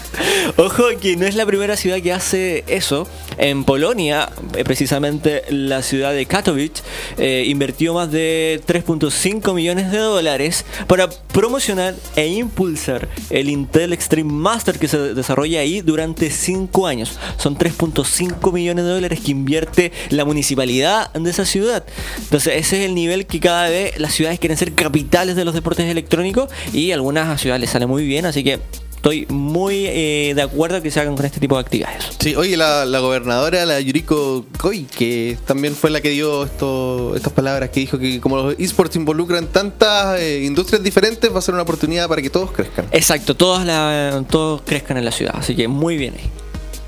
Ojo 0.57 0.85
que 0.99 1.15
no 1.15 1.27
es 1.27 1.35
la 1.35 1.45
primera 1.45 1.77
ciudad 1.77 2.01
que 2.01 2.11
hace 2.11 2.63
eso. 2.65 3.07
En 3.38 3.65
Polonia, 3.65 4.31
eh, 4.55 4.63
precisamente 4.63 5.43
la 5.51 5.83
ciudad 5.83 6.11
de 6.11 6.25
Katowice, 6.25 6.81
eh, 7.19 7.43
invirtió 7.45 7.93
más 7.93 8.11
de 8.11 8.59
3.5 8.65 9.53
millones 9.53 9.91
de 9.91 9.99
dólares 9.99 10.65
para 10.88 11.07
promocionar 11.07 11.93
e 12.15 12.25
impulsar 12.29 13.07
el 13.29 13.49
Intel 13.51 13.93
Extreme 13.93 14.33
Master 14.33 14.79
que 14.79 14.88
se 14.88 15.13
desarrolla 15.13 15.59
ahí 15.59 15.81
durante 15.81 16.31
5 16.31 16.88
años. 16.88 17.19
Son 17.38 17.55
3.5 17.55 18.51
millones 18.51 18.85
de 18.85 18.91
dólares 18.91 19.19
que 19.23 19.29
invierte 19.29 19.91
la 20.09 20.25
municipalidad 20.25 21.13
de 21.13 21.29
esa 21.29 21.45
ciudad. 21.45 21.85
Entonces 22.17 22.53
ese 22.55 22.79
es 22.79 22.89
el 22.89 22.95
nivel 22.95 23.27
que 23.27 23.39
cada 23.39 23.69
vez 23.69 23.99
las 23.99 24.15
ciudades 24.15 24.39
quieren 24.39 24.57
ser 24.57 24.73
capitales 24.73 25.35
de 25.35 25.45
los 25.45 25.53
deportes 25.53 25.85
electrónicos 25.85 26.49
y 26.73 26.91
algunas 26.91 27.39
ciudades 27.39 27.61
les 27.61 27.69
sale 27.69 27.85
muy 27.85 28.03
bien, 28.03 28.25
así 28.25 28.43
que 28.43 28.59
estoy 28.97 29.25
muy 29.29 29.85
eh, 29.87 30.33
de 30.35 30.41
acuerdo 30.41 30.81
que 30.81 30.91
se 30.91 30.99
hagan 30.99 31.15
con 31.15 31.25
este 31.25 31.39
tipo 31.39 31.55
de 31.55 31.61
actividades. 31.61 32.03
Sí, 32.19 32.35
oye, 32.35 32.57
la, 32.57 32.85
la 32.85 32.99
gobernadora, 32.99 33.65
la 33.65 33.79
Yuriko 33.79 34.45
Koi, 34.57 34.83
que 34.83 35.37
también 35.45 35.75
fue 35.75 35.89
la 35.89 36.01
que 36.01 36.09
dio 36.09 36.43
esto, 36.43 37.15
estas 37.15 37.31
palabras, 37.31 37.69
que 37.69 37.79
dijo 37.79 37.97
que 37.97 38.19
como 38.19 38.37
los 38.37 38.55
esports 38.59 38.95
involucran 38.95 39.47
tantas 39.47 40.19
eh, 40.19 40.43
industrias 40.43 40.83
diferentes, 40.83 41.33
va 41.33 41.39
a 41.39 41.41
ser 41.41 41.53
una 41.53 41.63
oportunidad 41.63 42.09
para 42.09 42.21
que 42.21 42.29
todos 42.29 42.51
crezcan. 42.51 42.87
Exacto, 42.91 43.35
todos, 43.35 43.65
la, 43.65 44.23
todos 44.29 44.61
crezcan 44.63 44.97
en 44.97 45.05
la 45.05 45.11
ciudad, 45.11 45.35
así 45.37 45.55
que 45.55 45.67
muy 45.67 45.95
bien 45.95 46.15
ahí. 46.15 46.29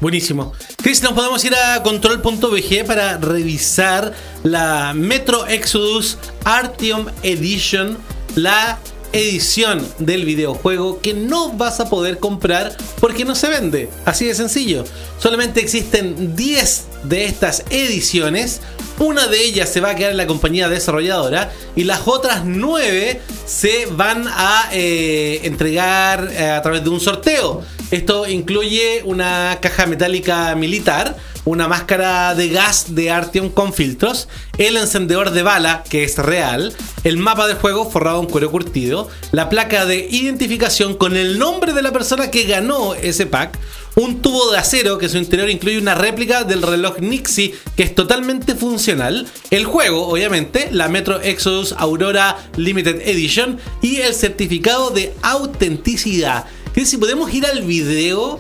Buenísimo. 0.01 0.53
Chris, 0.81 1.03
nos 1.03 1.11
podemos 1.11 1.43
ir 1.43 1.53
a 1.55 1.83
control.bg 1.83 2.85
para 2.85 3.17
revisar 3.17 4.13
la 4.43 4.93
Metro 4.93 5.45
Exodus 5.45 6.17
Artium 6.45 7.07
Edition, 7.21 7.97
la 8.35 8.79
edición 9.13 9.85
del 9.99 10.25
videojuego 10.25 11.01
que 11.01 11.13
no 11.13 11.53
vas 11.53 11.79
a 11.79 11.89
poder 11.89 12.19
comprar 12.19 12.75
porque 12.99 13.25
no 13.25 13.35
se 13.35 13.49
vende. 13.49 13.89
Así 14.05 14.25
de 14.25 14.35
sencillo. 14.35 14.83
Solamente 15.17 15.59
existen 15.61 16.35
10 16.35 16.83
de 17.03 17.25
estas 17.25 17.63
ediciones. 17.69 18.61
Una 18.99 19.27
de 19.27 19.43
ellas 19.43 19.69
se 19.69 19.81
va 19.81 19.91
a 19.91 19.95
quedar 19.95 20.11
en 20.11 20.17
la 20.17 20.27
compañía 20.27 20.67
desarrolladora 20.69 21.51
y 21.75 21.85
las 21.85 22.01
otras 22.07 22.43
9 22.45 23.21
se 23.45 23.87
van 23.91 24.27
a 24.27 24.69
eh, 24.73 25.41
entregar 25.43 26.29
eh, 26.31 26.49
a 26.49 26.61
través 26.61 26.83
de 26.83 26.89
un 26.89 26.99
sorteo 26.99 27.63
Esto 27.91 28.27
incluye 28.27 29.01
una 29.03 29.57
caja 29.61 29.87
metálica 29.87 30.53
militar, 30.55 31.17
una 31.45 31.67
máscara 31.67 32.35
de 32.35 32.49
gas 32.49 32.93
de 32.93 33.09
Artyom 33.09 33.49
con 33.49 33.73
filtros, 33.73 34.27
el 34.59 34.77
encendedor 34.77 35.31
de 35.31 35.41
bala, 35.41 35.83
que 35.89 36.03
es 36.03 36.17
real, 36.17 36.71
el 37.03 37.17
mapa 37.17 37.47
del 37.47 37.57
juego 37.57 37.89
forrado 37.89 38.21
en 38.21 38.27
cuero 38.27 38.51
curtido, 38.51 39.09
la 39.31 39.49
placa 39.49 39.87
de 39.87 40.07
identificación 40.11 40.95
con 40.95 41.15
el 41.15 41.39
nombre 41.39 41.73
de 41.73 41.81
la 41.81 41.91
persona 41.91 42.29
que 42.29 42.43
ganó 42.43 42.93
ese 42.93 43.25
pack, 43.25 43.57
un 43.95 44.21
tubo 44.21 44.51
de 44.51 44.59
acero 44.59 44.99
que 44.99 45.09
su 45.09 45.17
interior 45.17 45.49
incluye 45.49 45.79
una 45.79 45.95
réplica 45.95 46.43
del 46.43 46.61
reloj 46.61 46.99
Nixie 46.99 47.55
que 47.75 47.83
es 47.83 47.95
totalmente 47.95 48.53
funcional, 48.53 49.27
el 49.49 49.65
juego, 49.65 50.07
obviamente, 50.07 50.69
la 50.71 50.89
Metro 50.89 51.19
Exodus 51.21 51.73
Aurora 51.77 52.37
Limited 52.55 53.01
Edition 53.07 53.57
y 53.81 53.97
el 53.97 54.13
certificado 54.13 54.91
de 54.91 55.13
autenticidad. 55.23 56.45
Si 56.85 56.97
podemos 56.97 57.33
ir 57.33 57.45
al 57.45 57.61
video, 57.63 58.39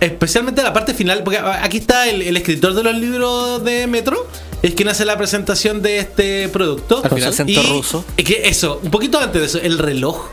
especialmente 0.00 0.60
a 0.60 0.64
la 0.64 0.72
parte 0.72 0.94
final, 0.94 1.22
porque 1.22 1.38
aquí 1.38 1.78
está 1.78 2.08
el, 2.08 2.22
el 2.22 2.36
escritor 2.36 2.74
de 2.74 2.82
los 2.82 2.94
libros 2.94 3.62
de 3.64 3.86
Metro, 3.86 4.26
es 4.62 4.74
quien 4.74 4.88
hace 4.88 5.04
la 5.04 5.16
presentación 5.16 5.82
de 5.82 5.98
este 5.98 6.48
producto. 6.48 7.02
Su 7.08 7.14
acento 7.16 7.52
Y- 7.52 7.56
ruso. 7.66 8.04
es 8.16 8.24
que 8.24 8.48
eso, 8.48 8.80
un 8.82 8.90
poquito 8.90 9.18
antes 9.18 9.40
de 9.40 9.46
eso, 9.46 9.58
el 9.58 9.78
reloj. 9.78 10.26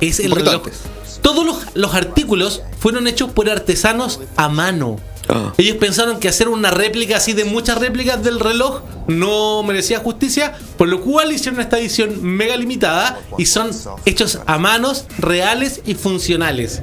Es 0.00 0.20
el 0.20 0.30
reloj. 0.32 0.54
antes. 0.66 0.80
Todos 1.22 1.44
los, 1.44 1.58
los 1.74 1.94
artículos 1.94 2.62
fueron 2.78 3.06
hechos 3.06 3.30
por 3.30 3.50
artesanos 3.50 4.20
a 4.36 4.48
mano. 4.48 4.98
Ah. 5.28 5.52
Ellos 5.58 5.76
pensaron 5.76 6.18
que 6.18 6.28
hacer 6.28 6.48
una 6.48 6.70
réplica 6.70 7.18
así 7.18 7.34
de 7.34 7.44
muchas 7.44 7.78
réplicas 7.78 8.22
del 8.24 8.40
reloj 8.40 8.80
no 9.06 9.62
merecía 9.62 9.98
justicia, 10.00 10.54
por 10.78 10.88
lo 10.88 11.00
cual 11.02 11.30
hicieron 11.32 11.60
esta 11.60 11.78
edición 11.78 12.22
mega 12.22 12.56
limitada 12.56 13.20
y 13.38 13.46
son 13.46 13.70
hechos 14.06 14.40
a 14.46 14.58
manos, 14.58 15.04
reales 15.18 15.82
y 15.84 15.94
funcionales. 15.94 16.82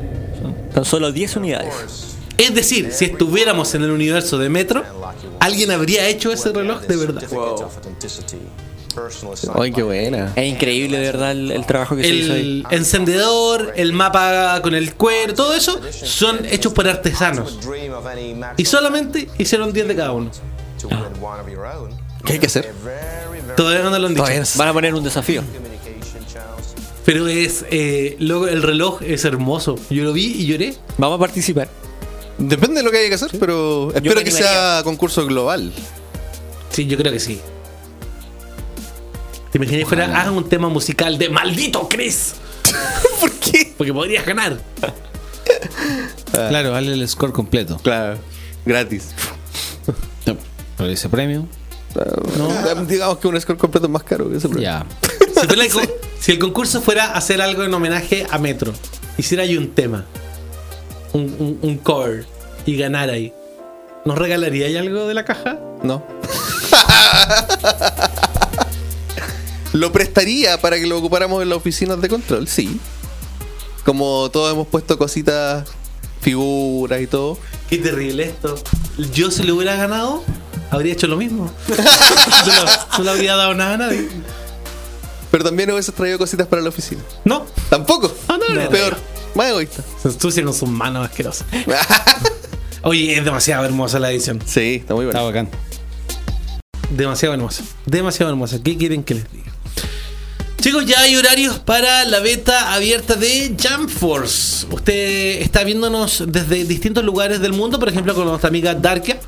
Tan 0.77 0.85
solo 0.85 1.11
10 1.11 1.37
unidades. 1.37 1.73
Es 2.37 2.53
decir, 2.53 2.91
si 2.91 3.05
estuviéramos 3.05 3.73
en 3.73 3.81
el 3.81 3.89
universo 3.89 4.37
de 4.37 4.47
Metro, 4.47 4.83
alguien 5.39 5.71
habría 5.71 6.07
hecho 6.07 6.31
ese 6.31 6.53
reloj 6.53 6.81
de 6.81 6.95
verdad. 6.97 7.23
Ay, 9.55 9.71
qué 9.71 9.81
buena. 9.81 10.33
Es 10.35 10.45
increíble, 10.45 10.99
de 10.99 11.05
verdad, 11.07 11.31
el, 11.31 11.49
el 11.49 11.65
trabajo 11.65 11.95
que 11.95 12.03
se 12.03 12.13
hizo 12.13 12.33
ahí. 12.33 12.63
El 12.69 12.77
encendedor, 12.77 13.73
el 13.75 13.91
mapa 13.91 14.61
con 14.61 14.75
el 14.75 14.93
cuero, 14.93 15.33
todo 15.33 15.55
eso 15.55 15.81
son 15.91 16.45
hechos 16.45 16.73
por 16.73 16.87
artesanos. 16.87 17.57
Y 18.55 18.65
solamente 18.65 19.29
hicieron 19.39 19.73
10 19.73 19.87
de 19.87 19.95
cada 19.95 20.11
uno. 20.11 20.29
¿Qué 22.23 22.33
hay 22.33 22.39
que 22.39 22.45
hacer? 22.45 22.71
Todavía 23.55 23.81
no 23.81 23.97
lo 23.97 24.05
han 24.05 24.13
dicho. 24.13 24.57
Van 24.57 24.67
a 24.67 24.73
poner 24.73 24.93
un 24.93 25.03
desafío. 25.03 25.41
Pero 27.07 27.25
es. 27.29 27.63
Eh, 27.71 28.17
luego 28.19 28.49
el 28.49 28.61
reloj 28.61 29.01
es 29.01 29.23
hermoso. 29.23 29.79
Yo 29.89 30.03
lo 30.03 30.11
vi 30.11 30.25
y 30.25 30.45
lloré. 30.45 30.75
Vamos 30.97 31.15
a 31.15 31.19
participar. 31.19 31.69
Depende 32.37 32.81
de 32.81 32.83
lo 32.83 32.91
que 32.91 32.97
haya 32.97 33.07
que 33.07 33.15
hacer, 33.15 33.31
pero 33.39 33.93
espero 33.95 34.21
que 34.25 34.29
sea 34.29 34.81
concurso 34.83 35.25
global. 35.25 35.71
Sí, 36.69 36.85
yo 36.85 36.97
creo 36.97 37.13
que 37.13 37.21
sí. 37.21 37.39
¿Te 39.53 39.57
imaginas 39.57 39.79
que 39.79 39.85
fuera 39.85 40.19
hagan 40.19 40.33
un 40.33 40.49
tema 40.49 40.67
musical 40.67 41.17
de 41.17 41.29
maldito 41.29 41.87
Chris? 41.87 42.33
¿Por 43.21 43.31
qué? 43.31 43.73
Porque 43.77 43.93
podrías 43.93 44.25
ganar. 44.25 44.59
Claro, 46.33 46.71
vale 46.71 46.91
el 46.91 47.07
score 47.07 47.31
completo. 47.31 47.79
Claro, 47.83 48.17
gratis. 48.65 49.11
Por 50.75 50.89
ese 50.89 51.07
premio. 51.07 51.47
No. 52.37 52.83
Digamos 52.83 53.19
que 53.19 53.27
un 53.29 53.39
score 53.39 53.57
completo 53.57 53.87
es 53.87 53.93
más 53.93 54.03
caro 54.03 54.29
que 54.29 54.35
ese 54.35 54.49
premio. 54.49 54.63
Ya. 54.63 54.85
Si, 55.41 55.47
fuera 55.47 55.63
el, 55.65 55.71
con- 55.71 55.89
si 56.19 56.31
el 56.31 56.39
concurso 56.39 56.81
fuera 56.81 57.13
hacer 57.13 57.41
algo 57.41 57.63
en 57.63 57.73
homenaje 57.73 58.25
a 58.29 58.37
Metro, 58.37 58.73
hiciera 59.17 59.43
ahí 59.43 59.57
un 59.57 59.73
tema, 59.73 60.05
un, 61.13 61.23
un, 61.39 61.59
un 61.61 61.77
cover, 61.77 62.25
y 62.65 62.77
ganar 62.77 63.09
ahí, 63.09 63.33
¿nos 64.05 64.17
regalaría 64.17 64.67
ahí 64.67 64.77
algo 64.77 65.07
de 65.07 65.13
la 65.13 65.25
caja? 65.25 65.59
No. 65.83 66.03
lo 69.73 69.91
prestaría 69.91 70.59
para 70.59 70.79
que 70.79 70.87
lo 70.87 70.97
ocupáramos 70.97 71.43
en 71.43 71.49
las 71.49 71.57
oficinas 71.57 71.99
de 72.01 72.09
control, 72.09 72.47
sí. 72.47 72.79
Como 73.85 74.29
todos 74.31 74.51
hemos 74.51 74.67
puesto 74.67 74.97
cositas, 74.97 75.67
figuras 76.21 77.01
y 77.01 77.07
todo. 77.07 77.37
Qué 77.69 77.77
terrible 77.77 78.23
esto. 78.23 78.55
Yo 79.13 79.29
si 79.31 79.43
lo 79.43 79.55
hubiera 79.55 79.75
ganado, 79.75 80.23
habría 80.71 80.93
hecho 80.93 81.07
lo 81.07 81.17
mismo. 81.17 81.51
no, 82.47 82.97
no 82.97 83.03
le 83.03 83.09
habría 83.11 83.35
dado 83.35 83.53
nada 83.53 83.73
a 83.75 83.77
nadie. 83.77 84.07
Pero 85.31 85.43
también 85.43 85.69
hubieses 85.71 85.93
traído 85.93 86.17
cositas 86.17 86.47
para 86.47 86.61
la 86.61 86.69
oficina. 86.69 87.01
No, 87.25 87.45
Tampoco. 87.69 88.13
Ah, 88.27 88.37
no, 88.37 88.55
no. 88.55 88.69
Peor. 88.69 88.97
Más 89.35 89.49
egoísta. 89.49 89.83
se 90.01 90.07
ensucia 90.07 90.43
con 90.43 90.53
sus 90.53 90.69
manos 90.69 91.05
asquerosas. 91.07 91.45
Oye, 92.83 93.17
es 93.17 93.25
demasiado 93.25 93.65
hermosa 93.65 93.99
la 93.99 94.11
edición. 94.11 94.41
sí, 94.45 94.75
está 94.81 94.93
muy 94.95 95.05
Está 95.05 95.21
bueno. 95.21 95.25
bacán. 95.45 95.49
Demasiado 96.89 97.33
hermosa. 97.35 97.63
Demasiado 97.85 98.31
hermosa. 98.31 98.59
¿Qué 98.63 98.77
quieren 98.77 99.03
que 99.03 99.15
les 99.15 99.31
diga? 99.31 99.51
Chicos, 100.61 100.85
ya 100.85 101.01
hay 101.01 101.15
horarios 101.15 101.59
para 101.59 102.03
la 102.05 102.19
beta 102.19 102.73
abierta 102.73 103.15
de 103.15 103.55
Jump 103.61 103.89
Force. 103.89 104.65
Usted 104.71 105.41
está 105.41 105.63
viéndonos 105.63 106.23
desde 106.27 106.63
distintos 106.65 107.03
lugares 107.03 107.39
del 107.41 107.53
mundo, 107.53 107.77
por 107.79 107.89
ejemplo, 107.89 108.15
con 108.15 108.25
nuestra 108.25 108.47
amiga 108.49 108.73
Darkia. 108.73 109.19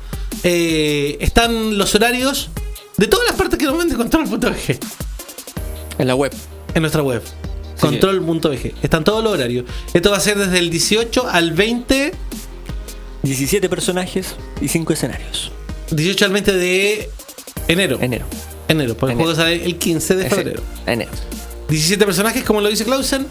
Eh, 0.42 1.18
están 1.20 1.76
los 1.78 1.94
horarios 1.94 2.48
de 2.96 3.06
todas 3.06 3.26
las 3.28 3.36
partes 3.36 3.58
que 3.58 3.66
nos 3.66 3.76
vende 3.78 3.94
control.bg 3.94 4.78
En 6.00 6.08
la 6.08 6.14
web. 6.14 6.32
en 6.74 6.82
nuestra 6.82 7.02
web. 7.02 7.22
Control.bg. 7.80 8.74
Están 8.82 9.04
todos 9.04 9.24
los 9.24 9.32
horarios. 9.32 9.64
Esto 9.94 10.10
va 10.10 10.18
a 10.18 10.20
ser 10.20 10.36
desde 10.38 10.58
el 10.58 10.70
18 10.70 11.28
al 11.28 11.52
20. 11.52 12.12
17 13.22 13.68
personajes 13.68 14.34
y 14.60 14.68
5 14.68 14.92
escenarios. 14.92 15.52
18 15.90 16.24
al 16.26 16.32
20 16.32 16.52
de 16.52 17.10
enero. 17.68 17.98
Enero. 18.00 18.26
Enero, 18.68 18.96
porque 18.96 19.12
el 19.14 19.20
Enero. 19.20 19.34
juego 19.34 19.34
sale 19.34 19.64
el 19.64 19.76
15 19.76 20.16
de 20.16 20.30
febrero. 20.30 20.62
Enero. 20.86 21.10
17 21.68 22.04
personajes, 22.04 22.44
como 22.44 22.60
lo 22.60 22.68
dice 22.68 22.84
Clausen, 22.84 23.26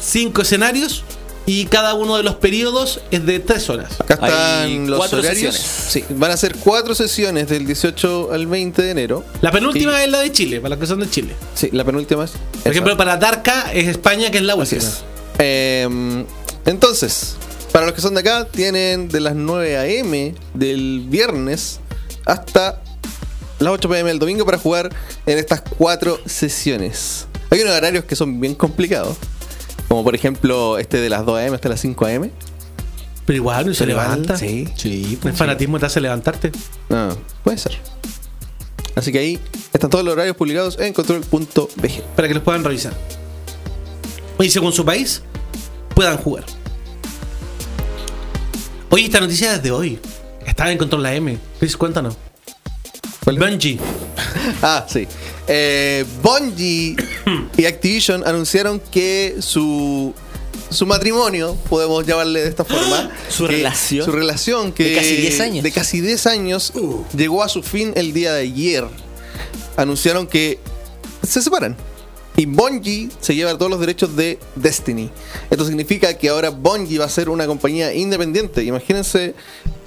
5 0.00 0.42
escenarios 0.42 1.04
y 1.46 1.66
cada 1.66 1.94
uno 1.94 2.16
de 2.16 2.22
los 2.22 2.36
periodos 2.36 3.00
es 3.10 3.26
de 3.26 3.40
3 3.40 3.70
horas. 3.70 4.00
Acá 4.00 4.18
Hay 4.20 4.30
están 4.74 4.90
los 4.90 4.98
cuatro 4.98 5.18
horarios. 5.18 5.54
sesiones. 5.56 5.90
Sí, 6.08 6.14
van 6.16 6.30
a 6.30 6.36
ser 6.36 6.56
cuatro 6.56 6.94
sesiones 6.94 7.48
del 7.48 7.66
18 7.66 8.30
al 8.32 8.46
20 8.46 8.80
de 8.82 8.90
enero. 8.90 9.24
La 9.40 9.50
penúltima 9.50 10.02
es 10.04 10.10
la 10.10 10.20
de 10.20 10.30
Chile, 10.32 10.60
para 10.60 10.70
los 10.76 10.78
que 10.78 10.86
son 10.86 11.00
de 11.00 11.10
Chile. 11.10 11.34
Sí, 11.54 11.68
la 11.72 11.84
penúltima 11.84 12.24
es. 12.24 12.32
Por 12.62 12.70
ejemplo, 12.72 12.96
para 12.96 13.16
Darka 13.16 13.72
es 13.72 13.88
España, 13.88 14.30
que 14.30 14.38
es 14.38 14.44
la 14.44 14.52
Así 14.54 14.76
última. 14.76 14.90
es. 14.92 15.02
Em, 15.38 16.24
entonces, 16.66 17.34
para 17.72 17.86
los 17.86 17.94
que 17.94 18.00
son 18.00 18.14
de 18.14 18.20
acá, 18.20 18.46
tienen 18.46 19.08
de 19.08 19.20
las 19.20 19.34
9 19.34 19.76
a.m. 19.78 20.34
del 20.54 21.04
viernes 21.08 21.80
hasta 22.24 22.80
las 23.58 23.72
8 23.72 23.88
p.m. 23.88 24.08
del 24.08 24.18
domingo 24.18 24.44
para 24.44 24.58
jugar 24.58 24.90
en 25.26 25.38
estas 25.38 25.62
cuatro 25.78 26.20
sesiones. 26.26 27.26
Hay 27.50 27.60
unos 27.60 27.74
horarios 27.76 28.04
que 28.04 28.14
son 28.16 28.40
bien 28.40 28.54
complicados. 28.54 29.16
Como 29.92 30.04
por 30.04 30.14
ejemplo 30.14 30.78
este 30.78 31.02
de 31.02 31.10
las 31.10 31.26
2 31.26 31.38
a.m. 31.38 31.54
hasta 31.54 31.68
las 31.68 31.78
5 31.80 32.06
a.m. 32.06 32.30
Pero 33.26 33.36
igual, 33.36 33.66
no 33.66 33.74
se 33.74 33.84
levanta. 33.84 34.38
sí. 34.38 34.66
Sí, 34.74 35.18
el 35.22 35.34
fanatismo 35.34 35.78
te 35.78 35.84
hace 35.84 36.00
levantarte. 36.00 36.50
Ah, 36.88 37.14
puede 37.44 37.58
ser. 37.58 37.76
Así 38.94 39.12
que 39.12 39.18
ahí 39.18 39.38
están 39.70 39.90
todos 39.90 40.02
los 40.02 40.14
horarios 40.14 40.34
publicados 40.34 40.78
en 40.80 40.94
control.bg. 40.94 42.02
Para 42.16 42.26
que 42.26 42.32
los 42.32 42.42
puedan 42.42 42.64
revisar. 42.64 42.94
Y 44.40 44.48
según 44.48 44.72
su 44.72 44.82
país, 44.82 45.20
puedan 45.94 46.16
jugar. 46.16 46.44
Oye, 48.88 49.04
esta 49.04 49.20
noticia 49.20 49.56
es 49.56 49.62
de 49.62 49.72
hoy. 49.72 49.98
Estaba 50.46 50.72
en 50.72 50.78
Control 50.78 51.02
la 51.02 51.14
M. 51.14 51.38
Chris, 51.58 51.76
cuéntanos. 51.76 52.16
¿Cuál? 53.24 53.38
Bungie. 53.38 53.78
Ah, 54.62 54.86
sí. 54.88 55.06
Eh, 55.48 56.04
Bungie 56.22 56.96
y 57.56 57.64
Activision 57.66 58.22
anunciaron 58.26 58.80
que 58.90 59.36
su 59.40 60.14
su 60.70 60.86
matrimonio, 60.86 61.54
podemos 61.68 62.06
llamarle 62.06 62.40
de 62.42 62.48
esta 62.48 62.64
forma, 62.64 63.10
Su 63.28 63.46
que- 63.46 63.56
relación. 63.56 64.04
su 64.06 64.12
relación 64.12 64.72
que 64.72 64.84
De 64.84 64.94
casi 64.94 65.16
10 65.16 65.40
años. 65.40 65.62
de 65.64 65.70
casi 65.70 66.00
10 66.00 66.26
años 66.26 66.72
llegó 67.14 67.42
a 67.42 67.48
su 67.50 67.62
fin 67.62 67.92
el 67.94 68.12
día 68.14 68.32
de 68.32 68.42
ayer. 68.42 68.84
Anunciaron 69.76 70.26
que 70.26 70.58
se 71.26 71.42
separan. 71.42 71.76
Y 72.36 72.46
Bungie 72.46 73.10
se 73.20 73.34
lleva 73.34 73.52
todos 73.58 73.70
los 73.70 73.80
derechos 73.80 74.16
de 74.16 74.38
Destiny. 74.56 75.10
Esto 75.50 75.66
significa 75.66 76.16
que 76.16 76.30
ahora 76.30 76.48
Bungie 76.48 76.98
va 76.98 77.04
a 77.04 77.08
ser 77.10 77.28
una 77.28 77.46
compañía 77.46 77.92
independiente. 77.92 78.64
Imagínense 78.64 79.34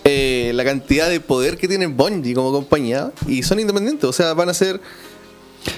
eh, 0.03 0.51
la 0.53 0.63
cantidad 0.63 1.09
de 1.09 1.19
poder 1.19 1.57
que 1.57 1.67
tiene 1.67 1.87
Bungie 1.87 2.35
como 2.35 2.51
compañía. 2.51 3.11
Y 3.27 3.41
son 3.41 3.59
independientes. 3.59 4.07
O 4.07 4.13
sea, 4.13 4.33
van 4.35 4.49
a 4.49 4.53
ser... 4.53 4.79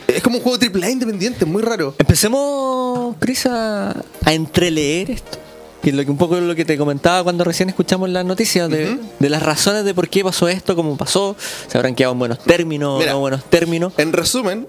Es 0.08 0.22
como 0.24 0.38
un 0.38 0.44
juego 0.44 0.58
AAA 0.62 0.90
independiente, 0.92 1.46
muy 1.46 1.62
raro. 1.62 1.96
Empecemos, 1.98 3.16
Chris, 3.20 3.46
a, 3.46 3.92
a 4.26 4.34
entreleer 4.34 5.12
esto. 5.12 5.38
Que 5.82 5.92
lo 5.92 6.04
que 6.04 6.12
un 6.12 6.18
poco 6.18 6.36
lo 6.40 6.56
que 6.56 6.66
te 6.66 6.78
comentaba 6.78 7.24
cuando 7.24 7.44
recién 7.44 7.70
escuchamos 7.70 8.10
las 8.10 8.26
noticias 8.26 8.70
de, 8.70 8.98
de 9.20 9.30
las 9.30 9.44
razones 9.44 9.86
de 9.86 9.94
por 9.94 10.10
qué 10.10 10.24
pasó 10.24 10.48
esto, 10.50 10.76
cómo 10.76 10.98
pasó, 10.98 11.36
se 11.68 11.78
habrán 11.78 11.96
quedado 11.96 12.14
en 12.14 12.20
buenos 12.20 12.40
términos, 12.44 13.00
Mira. 13.00 13.14
no 13.14 13.20
buenos 13.20 13.44
términos. 13.46 13.94
En 13.98 14.12
resumen, 14.12 14.68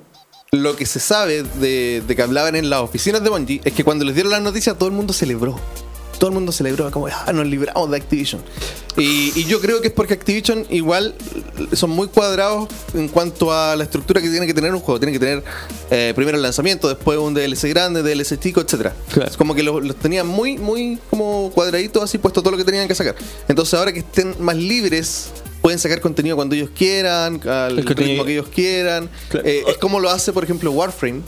lo 0.53 0.77
que 0.77 0.87
se 0.87 1.01
sabe 1.01 1.43
de, 1.43 2.03
de 2.07 2.17
que 2.17 2.23
hablaban 2.23 2.55
en 2.57 2.71
las 2.71 2.81
oficinas 2.83 3.23
de 3.25 3.31
Bungie 3.31 3.61
es 3.65 3.73
que 3.73 3.85
cuando 3.85 4.05
les 4.05 4.15
dieron 4.15 4.31
las 4.31 4.43
noticias 4.43 4.77
todo 4.79 4.89
el 4.89 4.95
mundo 4.95 5.13
celebró. 5.13 5.59
Todo 6.19 6.31
el 6.31 6.35
mundo 6.35 6.53
celebró 6.53 6.91
como, 6.91 7.07
ah, 7.07 7.33
nos 7.33 7.47
libramos 7.47 7.91
de 7.91 7.97
Activision. 7.97 8.43
Y, 8.97 9.33
y 9.39 9.45
yo 9.45 9.61
creo 9.61 9.81
que 9.81 9.89
es 9.89 9.95
porque 9.95 10.15
Activision 10.15 10.67
igual 10.71 11.15
son 11.73 11.91
muy 11.91 12.09
cuadrados 12.09 12.69
en 12.95 13.09
cuanto 13.09 13.53
a 13.53 13.77
la 13.77 13.85
estructura 13.85 14.21
que 14.21 14.29
tiene 14.29 14.47
que 14.47 14.55
tener 14.55 14.75
un 14.75 14.81
juego. 14.81 14.99
Tiene 14.99 15.13
que 15.13 15.19
tener 15.19 15.45
eh, 15.91 16.13
primero 16.17 16.37
el 16.37 16.43
lanzamiento, 16.43 16.89
después 16.89 17.19
un 17.19 17.35
DLC 17.35 17.69
grande, 17.69 18.03
DLC 18.03 18.39
chico, 18.39 18.61
etcétera. 18.61 18.95
Claro. 19.13 19.31
Es 19.31 19.37
como 19.37 19.55
que 19.55 19.63
los, 19.63 19.85
los 19.85 19.97
tenían 19.97 20.27
muy, 20.27 20.59
muy 20.59 20.99
como 21.11 21.51
cuadraditos, 21.55 22.03
así 22.03 22.19
puesto 22.19 22.43
todo 22.43 22.53
lo 22.53 22.59
que 22.59 22.65
tenían 22.65 22.89
que 22.89 22.95
sacar. 22.95 23.15
Entonces 23.47 23.75
ahora 23.75 23.93
que 23.93 24.01
estén 24.01 24.35
más 24.41 24.57
libres, 24.57 25.31
pueden 25.63 25.79
sacar 25.79 26.01
contenido 26.01 26.37
cuando 26.37 26.55
ellos 26.55 26.71
quieran, 26.75 27.41
al 27.49 27.79
El 27.79 27.87
ritmo 27.87 28.25
que 28.25 28.33
ellos 28.33 28.49
quieran. 28.49 29.09
Claro. 29.29 29.47
Eh, 29.47 29.65
es 29.69 29.79
como 29.79 30.01
lo 30.01 30.11
hace, 30.11 30.33
por 30.33 30.45
ejemplo, 30.45 30.71
Warframe, 30.73 31.21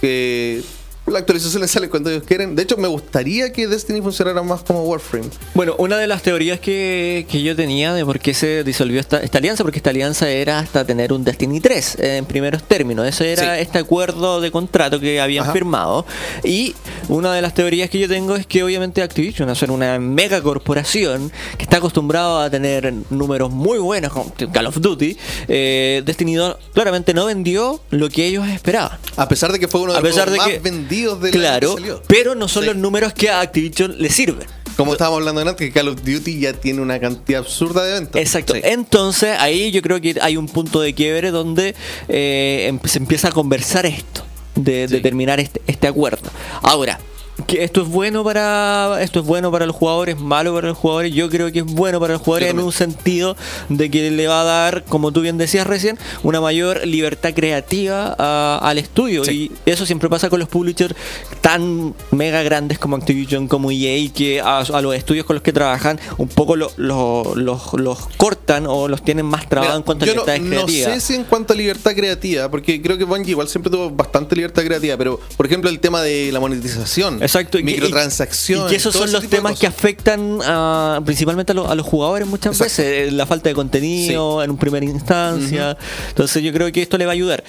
que 0.00 0.62
la 1.06 1.18
actualización 1.18 1.60
le 1.62 1.68
sale 1.68 1.88
cuando 1.90 2.10
ellos 2.10 2.22
quieren. 2.26 2.56
De 2.56 2.62
hecho, 2.62 2.76
me 2.76 2.88
gustaría 2.88 3.52
que 3.52 3.66
Destiny 3.66 4.00
funcionara 4.00 4.42
más 4.42 4.62
como 4.62 4.82
Warframe. 4.84 5.28
Bueno, 5.54 5.74
una 5.78 5.98
de 5.98 6.06
las 6.06 6.22
teorías 6.22 6.60
que, 6.60 7.26
que 7.30 7.42
yo 7.42 7.54
tenía 7.54 7.92
de 7.92 8.04
por 8.04 8.18
qué 8.20 8.32
se 8.34 8.64
disolvió 8.64 9.00
esta, 9.00 9.18
esta 9.20 9.38
alianza, 9.38 9.62
porque 9.64 9.78
esta 9.78 9.90
alianza 9.90 10.30
era 10.30 10.58
hasta 10.60 10.84
tener 10.86 11.12
un 11.12 11.22
Destiny 11.24 11.60
3 11.60 11.96
eh, 11.98 12.16
en 12.16 12.24
primeros 12.24 12.62
términos. 12.62 13.06
Ese 13.06 13.32
era 13.32 13.54
Sí. 13.56 13.62
este 13.62 13.78
acuerdo 13.78 14.40
de 14.40 14.50
contrato 14.50 14.98
que 14.98 15.20
habían 15.20 15.44
Ajá. 15.44 15.52
firmado. 15.52 16.06
Y 16.42 16.74
una 17.08 17.32
de 17.34 17.42
las 17.42 17.52
teorías 17.54 17.90
que 17.90 17.98
yo 17.98 18.08
tengo 18.08 18.34
es 18.36 18.46
que 18.46 18.62
obviamente 18.62 19.02
Activision, 19.02 19.48
a 19.50 19.54
ser 19.54 19.70
una 19.70 19.98
mega 19.98 20.42
corporación 20.42 21.30
que 21.58 21.64
está 21.64 21.76
acostumbrado 21.76 22.40
a 22.40 22.48
tener 22.48 22.92
números 23.10 23.50
muy 23.50 23.78
buenos 23.78 24.12
como 24.12 24.32
Call 24.52 24.66
of 24.66 24.80
Duty, 24.80 25.16
eh, 25.48 26.02
Destiny 26.04 26.34
2 26.34 26.56
claramente 26.72 27.12
no 27.12 27.26
vendió 27.26 27.80
lo 27.90 28.08
que 28.08 28.26
ellos 28.26 28.48
esperaban. 28.48 28.98
A 29.16 29.28
pesar 29.28 29.52
de 29.52 29.58
que 29.58 29.68
fue 29.68 29.82
uno 29.82 29.92
de 29.92 30.00
los 30.00 30.16
más 30.16 30.46
que 30.48 30.58
vendidos 30.94 31.20
de 31.20 31.30
claro, 31.30 31.76
pero 32.06 32.34
no 32.34 32.48
son 32.48 32.62
Sí. 32.62 32.68
los 32.68 32.76
números 32.76 33.12
que 33.12 33.30
a 33.30 33.40
Activision 33.40 33.96
le 33.98 34.08
sirven. 34.10 34.46
Como 34.76 34.92
estábamos 34.92 35.20
hablando 35.20 35.40
antes, 35.42 35.54
que 35.56 35.72
Call 35.72 35.88
of 35.88 36.02
Duty 36.02 36.40
ya 36.40 36.52
tiene 36.52 36.80
una 36.80 36.98
cantidad 36.98 37.40
absurda 37.40 37.84
de 37.84 37.92
ventas. 37.92 38.20
Exacto. 38.20 38.54
Sí. 38.54 38.60
Entonces 38.64 39.36
ahí 39.38 39.70
yo 39.70 39.80
creo 39.82 40.00
que 40.00 40.16
hay 40.20 40.36
un 40.36 40.48
punto 40.48 40.80
de 40.80 40.94
quiebre 40.94 41.30
donde 41.30 41.76
eh, 42.08 42.66
em- 42.68 42.80
se 42.84 42.98
empieza 42.98 43.28
a 43.28 43.32
conversar 43.32 43.86
esto, 43.86 44.24
de, 44.56 44.88
terminar 45.00 45.38
este, 45.38 45.62
este 45.68 45.86
acuerdo. 45.86 46.28
Ahora, 46.62 46.98
que 47.46 47.64
esto 47.64 47.82
es 47.82 47.88
bueno 47.88 48.22
para 48.22 48.98
esto 49.02 49.20
es 49.20 49.26
bueno 49.26 49.50
para 49.50 49.66
los 49.66 49.74
jugadores, 49.74 50.18
malo 50.18 50.54
para 50.54 50.68
los 50.68 50.78
jugadores. 50.78 51.12
Yo 51.12 51.28
creo 51.28 51.50
que 51.50 51.60
es 51.60 51.64
bueno 51.64 51.98
para 52.00 52.12
los 52.14 52.22
jugadores 52.22 52.50
en 52.50 52.60
un 52.60 52.72
sentido 52.72 53.36
de 53.68 53.90
que 53.90 54.10
le 54.10 54.26
va 54.28 54.42
a 54.42 54.44
dar, 54.44 54.84
como 54.84 55.10
tú 55.12 55.20
bien 55.20 55.36
decías 55.36 55.66
recién, 55.66 55.98
una 56.22 56.40
mayor 56.40 56.86
libertad 56.86 57.32
creativa 57.34 58.14
a- 58.18 58.58
al 58.62 58.78
estudio. 58.78 59.24
Sí. 59.24 59.50
Y 59.66 59.70
eso 59.70 59.84
siempre 59.84 60.08
pasa 60.08 60.30
con 60.30 60.38
los 60.40 60.48
publishers 60.48 60.94
tan 61.40 61.94
mega 62.12 62.42
grandes 62.42 62.78
como 62.78 62.96
Activision, 62.96 63.48
como 63.48 63.70
EA, 63.70 64.10
que 64.14 64.40
a, 64.40 64.60
a 64.60 64.80
los 64.80 64.94
estudios 64.94 65.26
con 65.26 65.34
los 65.34 65.42
que 65.42 65.52
trabajan 65.52 65.98
un 66.18 66.28
poco 66.28 66.56
lo- 66.56 66.70
lo- 66.76 67.34
los, 67.34 67.72
los 67.74 67.98
cortan 68.16 68.66
o 68.68 68.86
los 68.88 69.02
tienen 69.04 69.26
más 69.26 69.48
trabados 69.48 69.76
en 69.76 69.82
cuanto 69.82 70.04
a 70.04 70.06
no, 70.06 70.12
libertad 70.12 70.38
no 70.38 70.48
creativa. 70.50 70.94
sé 70.94 71.00
si 71.00 71.14
en 71.14 71.24
cuanto 71.24 71.52
a 71.52 71.56
libertad 71.56 71.92
creativa, 71.94 72.48
porque 72.50 72.80
creo 72.80 72.96
que 72.96 73.04
Bungie 73.04 73.30
igual 73.32 73.48
siempre 73.48 73.70
tuvo 73.72 73.90
bastante 73.90 74.36
libertad 74.36 74.62
creativa, 74.62 74.96
pero 74.96 75.20
por 75.36 75.46
ejemplo 75.46 75.68
el 75.68 75.80
tema 75.80 76.00
de 76.02 76.30
la 76.32 76.40
monetización, 76.40 77.22
Exacto, 77.24 77.58
microtransacciones, 77.62 78.66
Y 78.66 78.70
que 78.70 78.76
esos 78.76 78.92
son 78.94 79.10
los 79.12 79.28
temas 79.28 79.58
que 79.58 79.66
afectan 79.66 80.38
a- 80.44 81.00
principalmente 81.04 81.52
a, 81.52 81.54
los- 81.54 81.68
a 81.70 81.74
los 81.74 81.86
jugadores 81.86 82.28
muchas 82.28 82.52
Exacto. 82.60 82.64
veces. 82.82 83.08
eh, 83.08 83.10
La 83.12 83.26
falta 83.26 83.48
de 83.48 83.54
contenido 83.54 84.42
en 84.42 84.50
un 84.50 84.56
primera 84.58 84.84
instancia. 84.84 85.76
Entonces 86.08 86.42
yo 86.42 86.52
creo 86.52 86.70
que 86.72 86.82
esto 86.82 86.98
le 86.98 87.06
va 87.06 87.12
a 87.12 87.14
ayudar. 87.14 87.42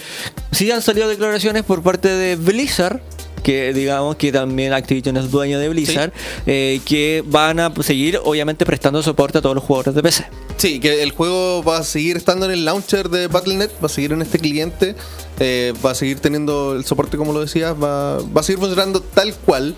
Sí 0.52 0.72
han 0.72 0.82
salido 0.82 1.08
declaraciones 1.08 1.64
por 1.64 1.82
parte 1.84 2.08
de 2.10 2.36
Blizzard. 2.36 3.02
Que 3.46 3.74
digamos 3.74 4.16
que 4.16 4.32
también 4.32 4.74
Activision 4.74 5.18
es 5.18 5.30
dueño 5.30 5.60
de 5.60 5.70
Blizzard, 5.70 6.12
eh, 6.48 6.82
que 6.84 7.24
van 7.28 7.60
a 7.60 7.72
seguir 7.84 8.20
obviamente 8.24 8.66
prestando 8.66 9.04
soporte 9.04 9.38
a 9.38 9.42
todos 9.44 9.54
los 9.54 9.64
jugadores 9.64 9.94
de 9.94 10.02
PC. 10.02 10.26
Sí, 10.58 10.80
que 10.80 11.04
el 11.04 11.12
juego 11.12 11.62
va 11.64 11.78
a 11.78 11.84
seguir 11.84 12.18
estando 12.18 12.48
en 12.48 12.54
el 12.54 12.66
launcher 12.66 13.08
de 13.08 13.28
Battle.net, 13.28 13.70
va 13.84 13.86
a 13.86 13.90
seguir 13.90 14.14
en 14.14 14.24
este 14.24 14.40
cliente, 14.40 14.96
eh, 15.40 15.74
va 15.86 15.92
a 15.92 15.96
seguir 15.96 16.20
teniendo 16.20 16.74
el 16.74 16.86
soporte 16.86 17.18
como 17.18 17.34
lo 17.34 17.42
decías, 17.42 17.76
va, 17.76 18.18
va 18.18 18.42
a 18.42 18.44
seguir 18.44 18.60
funcionando 18.60 19.00
tal 19.02 19.36
cual. 19.36 19.76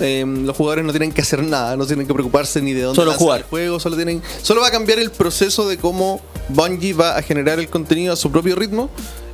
Eh, 0.00 0.24
los 0.24 0.56
jugadores 0.56 0.84
no 0.84 0.92
tienen 0.92 1.10
que 1.10 1.22
hacer 1.22 1.42
nada, 1.42 1.76
no 1.76 1.84
tienen 1.84 2.06
que 2.06 2.14
preocuparse 2.14 2.62
ni 2.62 2.72
de 2.72 2.82
dónde 2.82 3.02
Solo 3.02 3.14
jugar. 3.14 3.40
el 3.40 3.46
juego, 3.46 3.80
solo 3.80 3.96
tienen, 3.96 4.22
solo 4.42 4.60
va 4.60 4.68
a 4.68 4.70
cambiar 4.70 5.00
el 5.00 5.10
proceso 5.10 5.68
de 5.68 5.76
cómo 5.76 6.20
Bungie 6.50 6.92
va 6.92 7.16
a 7.16 7.22
generar 7.22 7.58
el 7.58 7.68
contenido 7.68 8.12
a 8.12 8.16
su 8.16 8.30
propio 8.30 8.54
ritmo. 8.54 8.90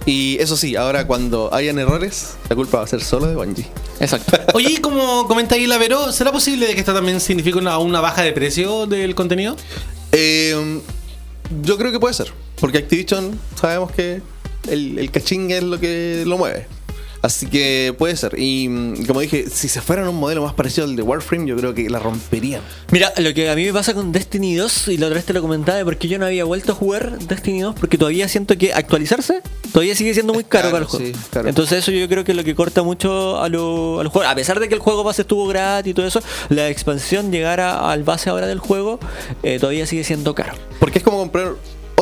Y 0.07 0.36
eso 0.40 0.57
sí, 0.57 0.76
ahora 0.76 1.07
cuando 1.07 1.52
hayan 1.55 1.78
errores, 1.78 2.34
la 2.48 2.57
culpa 2.57 2.78
va 2.78 2.84
a 2.84 2.86
ser 2.86 3.02
solo 3.02 3.26
de 3.26 3.36
Bungie. 3.36 3.66
Exacto. 4.00 4.38
Oye, 4.55 4.72
y 4.72 4.76
como 4.78 5.26
comenta 5.26 5.55
ahí 5.55 5.66
la 5.66 5.78
Vero, 5.78 6.12
¿será 6.12 6.30
posible 6.30 6.66
de 6.66 6.74
que 6.74 6.80
esto 6.80 6.92
también 6.92 7.20
signifique 7.20 7.59
una, 7.59 7.78
una 7.78 8.00
baja 8.00 8.22
de 8.22 8.32
precio 8.32 8.86
del 8.86 9.14
contenido? 9.14 9.57
Eh, 10.12 10.80
yo 11.62 11.78
creo 11.78 11.90
que 11.90 12.00
puede 12.00 12.14
ser, 12.14 12.32
porque 12.61 12.78
Activision 12.78 13.38
sabemos 13.59 13.92
que 13.92 14.20
el, 14.68 14.98
el 14.98 15.11
cachingue 15.11 15.59
es 15.59 15.62
lo 15.62 15.80
que 15.80 16.24
lo 16.26 16.36
mueve. 16.38 16.66
Así 17.25 17.47
que 17.47 17.95
puede 17.97 18.16
ser. 18.16 18.39
Y 18.39 18.68
mm, 18.68 19.07
como 19.07 19.20
dije, 19.20 19.47
si 19.49 19.68
se 19.68 19.81
fueran 19.81 20.07
un 20.09 20.16
modelo 20.16 20.43
más 20.43 20.53
parecido 20.53 20.87
al 20.87 20.95
de 20.95 21.01
Warframe, 21.03 21.47
yo 21.47 21.57
creo 21.57 21.72
que 21.75 21.89
la 21.89 21.99
romperían. 21.99 22.61
Mira, 22.93 23.14
lo 23.16 23.33
que 23.33 23.49
a 23.49 23.55
mí 23.57 23.64
me 23.64 23.72
pasa 23.72 23.95
con 23.95 24.12
Destiny 24.12 24.57
2, 24.57 24.89
y 24.89 24.99
la 24.99 25.07
otra 25.07 25.16
vez 25.16 25.25
te 25.25 25.33
lo 25.33 25.41
comentaba, 25.41 25.79
de 25.79 25.85
porque 25.87 26.07
yo 26.07 26.18
no 26.18 26.27
había 26.27 26.45
vuelto 26.45 26.72
a 26.72 26.75
jugar 26.75 27.18
Destiny 27.20 27.62
2, 27.62 27.77
porque 27.81 27.97
todavía 27.97 28.29
siento 28.29 28.59
que 28.59 28.75
actualizarse 28.75 29.41
todavía 29.72 29.95
sigue 29.97 30.12
siendo 30.12 30.35
muy 30.35 30.45
caro, 30.45 30.70
para 30.70 30.83
el 30.83 30.85
juego. 30.85 31.05
sí, 31.07 31.12
claro. 31.31 31.49
Entonces 31.49 31.79
eso 31.79 31.91
yo 31.93 32.07
creo 32.09 32.25
que 32.25 32.33
es 32.33 32.37
lo 32.37 32.45
que 32.45 32.55
corta 32.55 32.83
mucho 32.83 33.41
a, 33.41 33.49
lo- 33.49 34.01
a 34.01 34.05
los 34.05 34.12
juegos. 34.12 34.31
A 34.31 34.35
pesar 34.35 34.61
de 34.61 34.68
que 34.68 34.75
el 34.75 34.81
juego 34.81 35.03
base 35.03 35.22
estuvo 35.22 35.47
gratis 35.49 35.91
y 35.93 35.95
todo 35.95 36.07
eso, 36.07 36.20
la 36.51 36.68
expansión 36.68 37.33
llegar 37.33 37.59
a- 37.61 37.91
al 37.91 38.05
base 38.05 38.29
ahora 38.29 38.47
del 38.47 38.59
juego 38.59 39.01
eh, 39.43 39.59
todavía 39.59 39.87
sigue 39.87 40.05
siendo 40.05 40.35
caro. 40.35 40.53
Porque 40.79 40.99
es 40.99 41.05
como 41.05 41.16
comprar 41.18 41.55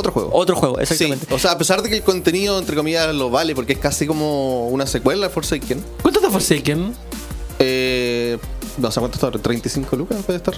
otro 0.02 0.12
juego. 0.12 0.30
Otro 0.32 0.56
juego, 0.56 0.78
exactamente. 0.78 1.26
Sí, 1.28 1.34
o 1.34 1.38
sea, 1.38 1.52
a 1.52 1.58
pesar 1.58 1.82
de 1.82 1.88
que 1.88 1.96
el 1.96 2.02
contenido, 2.02 2.58
entre 2.58 2.76
comillas, 2.76 3.14
lo 3.14 3.30
vale, 3.30 3.54
porque 3.54 3.72
es 3.72 3.78
casi 3.78 4.06
como 4.06 4.68
una 4.68 4.86
secuela 4.86 5.26
de 5.28 5.32
Forsaken. 5.32 5.82
¿Cuánto 6.02 6.20
está 6.20 6.30
Forsaken? 6.30 6.92
Eh, 7.58 8.38
no 8.78 8.90
sé 8.90 9.00
cuánto 9.00 9.16
está, 9.16 9.30
35 9.38 9.96
lucas 9.96 10.18
puede 10.24 10.36
estar. 10.38 10.54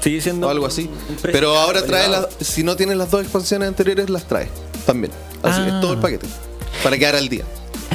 Sigue 0.00 0.20
siendo 0.20 0.46
o 0.48 0.50
algo 0.50 0.66
así. 0.66 0.90
Pero 1.22 1.56
ahora 1.56 1.82
trae 1.84 2.08
las. 2.08 2.26
Si 2.40 2.62
no 2.62 2.76
tienes 2.76 2.96
las 2.96 3.10
dos 3.10 3.22
expansiones 3.22 3.68
anteriores, 3.68 4.10
las 4.10 4.24
trae 4.28 4.48
también. 4.86 5.12
Así 5.42 5.60
Ah. 5.62 5.68
es 5.74 5.80
todo 5.80 5.94
el 5.94 5.98
paquete. 5.98 6.26
Para 6.82 6.98
quedar 6.98 7.16
al 7.16 7.28
día. 7.28 7.44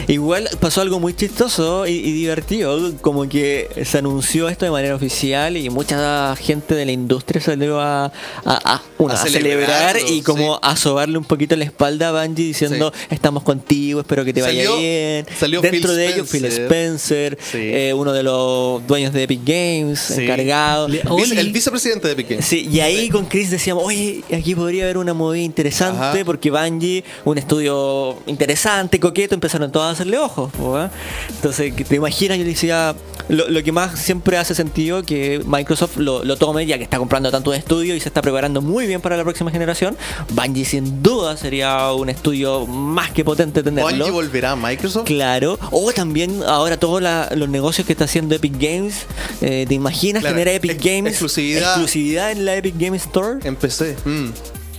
Igual 0.09 0.49
pasó 0.59 0.81
algo 0.81 0.99
muy 0.99 1.13
chistoso 1.13 1.85
y, 1.87 1.91
y 1.91 2.11
divertido, 2.11 2.91
como 3.01 3.29
que 3.29 3.69
se 3.85 3.99
anunció 3.99 4.49
esto 4.49 4.65
de 4.65 4.71
manera 4.71 4.95
oficial 4.95 5.55
y 5.55 5.69
mucha 5.69 6.35
gente 6.35 6.73
de 6.75 6.85
la 6.85 6.91
industria 6.91 7.39
salió 7.39 7.79
a, 7.79 8.05
a, 8.05 8.11
a- 8.45 8.81
una, 8.97 9.13
A 9.13 9.21
a 9.23 9.27
celebrar 9.27 9.97
y 10.09 10.21
como 10.23 10.55
sí. 10.55 10.59
a 10.63 10.75
sobarle 10.75 11.17
un 11.17 11.23
poquito 11.23 11.55
la 11.55 11.63
espalda 11.63 12.09
a 12.09 12.11
Bungie 12.25 12.45
diciendo 12.47 12.91
Sí. 12.93 13.05
estamos 13.11 13.43
contigo, 13.43 14.01
espero 14.01 14.25
que 14.25 14.33
te 14.33 14.41
vaya 14.41 14.69
bien. 14.75 15.25
salió 15.39 15.61
Dentro 15.61 15.89
Phil 15.91 15.97
de 15.97 16.07
ellos 16.13 16.29
Phil 16.29 16.45
Spencer. 16.45 17.37
Sí. 17.41 17.57
eh, 17.61 17.93
uno 17.95 18.11
de 18.11 18.23
los 18.23 18.85
dueños 18.87 19.13
de 19.13 19.23
Epic 19.23 19.41
Games, 19.45 20.11
encargado. 20.11 20.87
Le- 20.87 21.01
el 21.39 21.51
vicepresidente 21.51 22.07
de 22.07 22.15
Piqué. 22.15 22.41
Sí, 22.41 22.67
y 22.71 22.79
ahí 22.79 23.09
con 23.09 23.25
Chris 23.27 23.51
decíamos, 23.51 23.83
oye, 23.85 24.23
aquí 24.33 24.55
podría 24.55 24.83
haber 24.85 24.97
una 24.97 25.13
movida 25.13 25.43
interesante 25.43 26.01
Ajá. 26.01 26.25
porque 26.25 26.49
Bungie, 26.51 27.03
un 27.25 27.37
estudio 27.37 28.17
interesante, 28.25 28.99
coqueto, 28.99 29.35
empezaron 29.35 29.71
todos 29.71 29.98
a 29.98 29.98
hacerle 29.99 30.17
ojos. 30.17 30.51
¿eh? 30.59 30.89
Entonces, 31.29 31.73
te 31.75 31.95
imaginas, 31.95 32.37
yo 32.37 32.43
decía, 32.43 32.95
lo, 33.27 33.47
lo 33.49 33.63
que 33.63 33.71
más 33.71 33.99
siempre 33.99 34.37
hace 34.37 34.55
sentido 34.55 35.03
que 35.03 35.41
Microsoft 35.45 35.97
lo, 35.97 36.23
lo 36.23 36.35
tome 36.37 36.65
ya 36.65 36.77
que 36.77 36.83
está 36.83 36.97
comprando 36.97 37.29
tantos 37.31 37.55
estudios 37.55 37.97
y 37.97 37.99
se 37.99 38.09
está 38.09 38.21
preparando 38.21 38.61
muy 38.61 38.87
bien 38.87 39.01
para 39.01 39.17
la 39.17 39.23
próxima 39.23 39.51
generación. 39.51 39.95
Bungie 40.31 40.65
sin 40.65 41.03
duda 41.03 41.37
sería 41.37 41.91
un 41.93 42.09
estudio 42.09 42.65
más 42.65 43.11
que 43.11 43.23
potente 43.23 43.61
tenerlo. 43.63 43.89
Bungie 43.89 44.11
volverá 44.11 44.51
a 44.51 44.55
Microsoft. 44.55 45.05
Claro, 45.05 45.59
o 45.71 45.91
también 45.93 46.41
ahora 46.47 46.77
todos 46.77 47.01
la- 47.01 47.29
los 47.35 47.49
negocios 47.49 47.85
que 47.85 47.93
está 47.93 48.05
haciendo 48.05 48.35
Epic 48.35 48.53
Games, 48.59 49.05
eh, 49.41 49.65
¿te 49.67 49.73
imaginas 49.73 50.21
Claro, 50.21 50.35
tener 50.35 50.47
a 50.47 50.53
Epic 50.53 50.71
ex- 50.71 50.83
Games 50.83 51.11
exclusividad. 51.11 51.61
exclusividad 51.73 52.31
en 52.31 52.45
la 52.45 52.55
Epic 52.55 52.75
Games 52.77 53.03
Store? 53.05 53.39
Empecé. 53.43 53.95
Mm. 54.05 54.29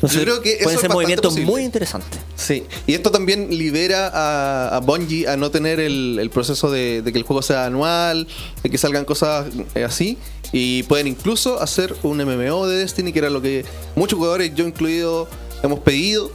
Entonces, 0.02 0.18
Yo 0.18 0.24
creo 0.24 0.40
que 0.40 0.52
eso 0.54 0.62
puede 0.64 0.74
es 0.76 0.80
ser 0.80 0.88
bastante 0.88 0.94
movimiento 0.94 1.28
posible. 1.28 1.50
muy 1.50 1.62
interesante. 1.62 2.18
Sí, 2.34 2.64
y 2.86 2.94
esto 2.94 3.10
también 3.10 3.50
libera 3.50 4.08
a, 4.08 4.76
a 4.76 4.80
Bungie 4.80 5.28
a 5.28 5.36
no 5.36 5.50
tener 5.50 5.78
el, 5.78 6.18
el 6.18 6.30
proceso 6.30 6.70
de, 6.70 7.02
de 7.02 7.12
que 7.12 7.18
el 7.18 7.24
juego 7.24 7.42
sea 7.42 7.66
anual, 7.66 8.26
de 8.62 8.70
que 8.70 8.78
salgan 8.78 9.04
cosas 9.04 9.46
eh, 9.74 9.84
así, 9.84 10.16
y 10.52 10.84
pueden 10.84 11.06
incluso 11.06 11.60
hacer 11.60 11.94
un 12.02 12.16
MMO 12.16 12.66
de 12.66 12.78
Destiny, 12.78 13.12
que 13.12 13.18
era 13.18 13.28
lo 13.30 13.42
que 13.42 13.64
muchos 13.94 14.16
jugadores, 14.18 14.54
yo 14.54 14.66
incluido, 14.66 15.28
hemos 15.62 15.80
pedido 15.80 16.30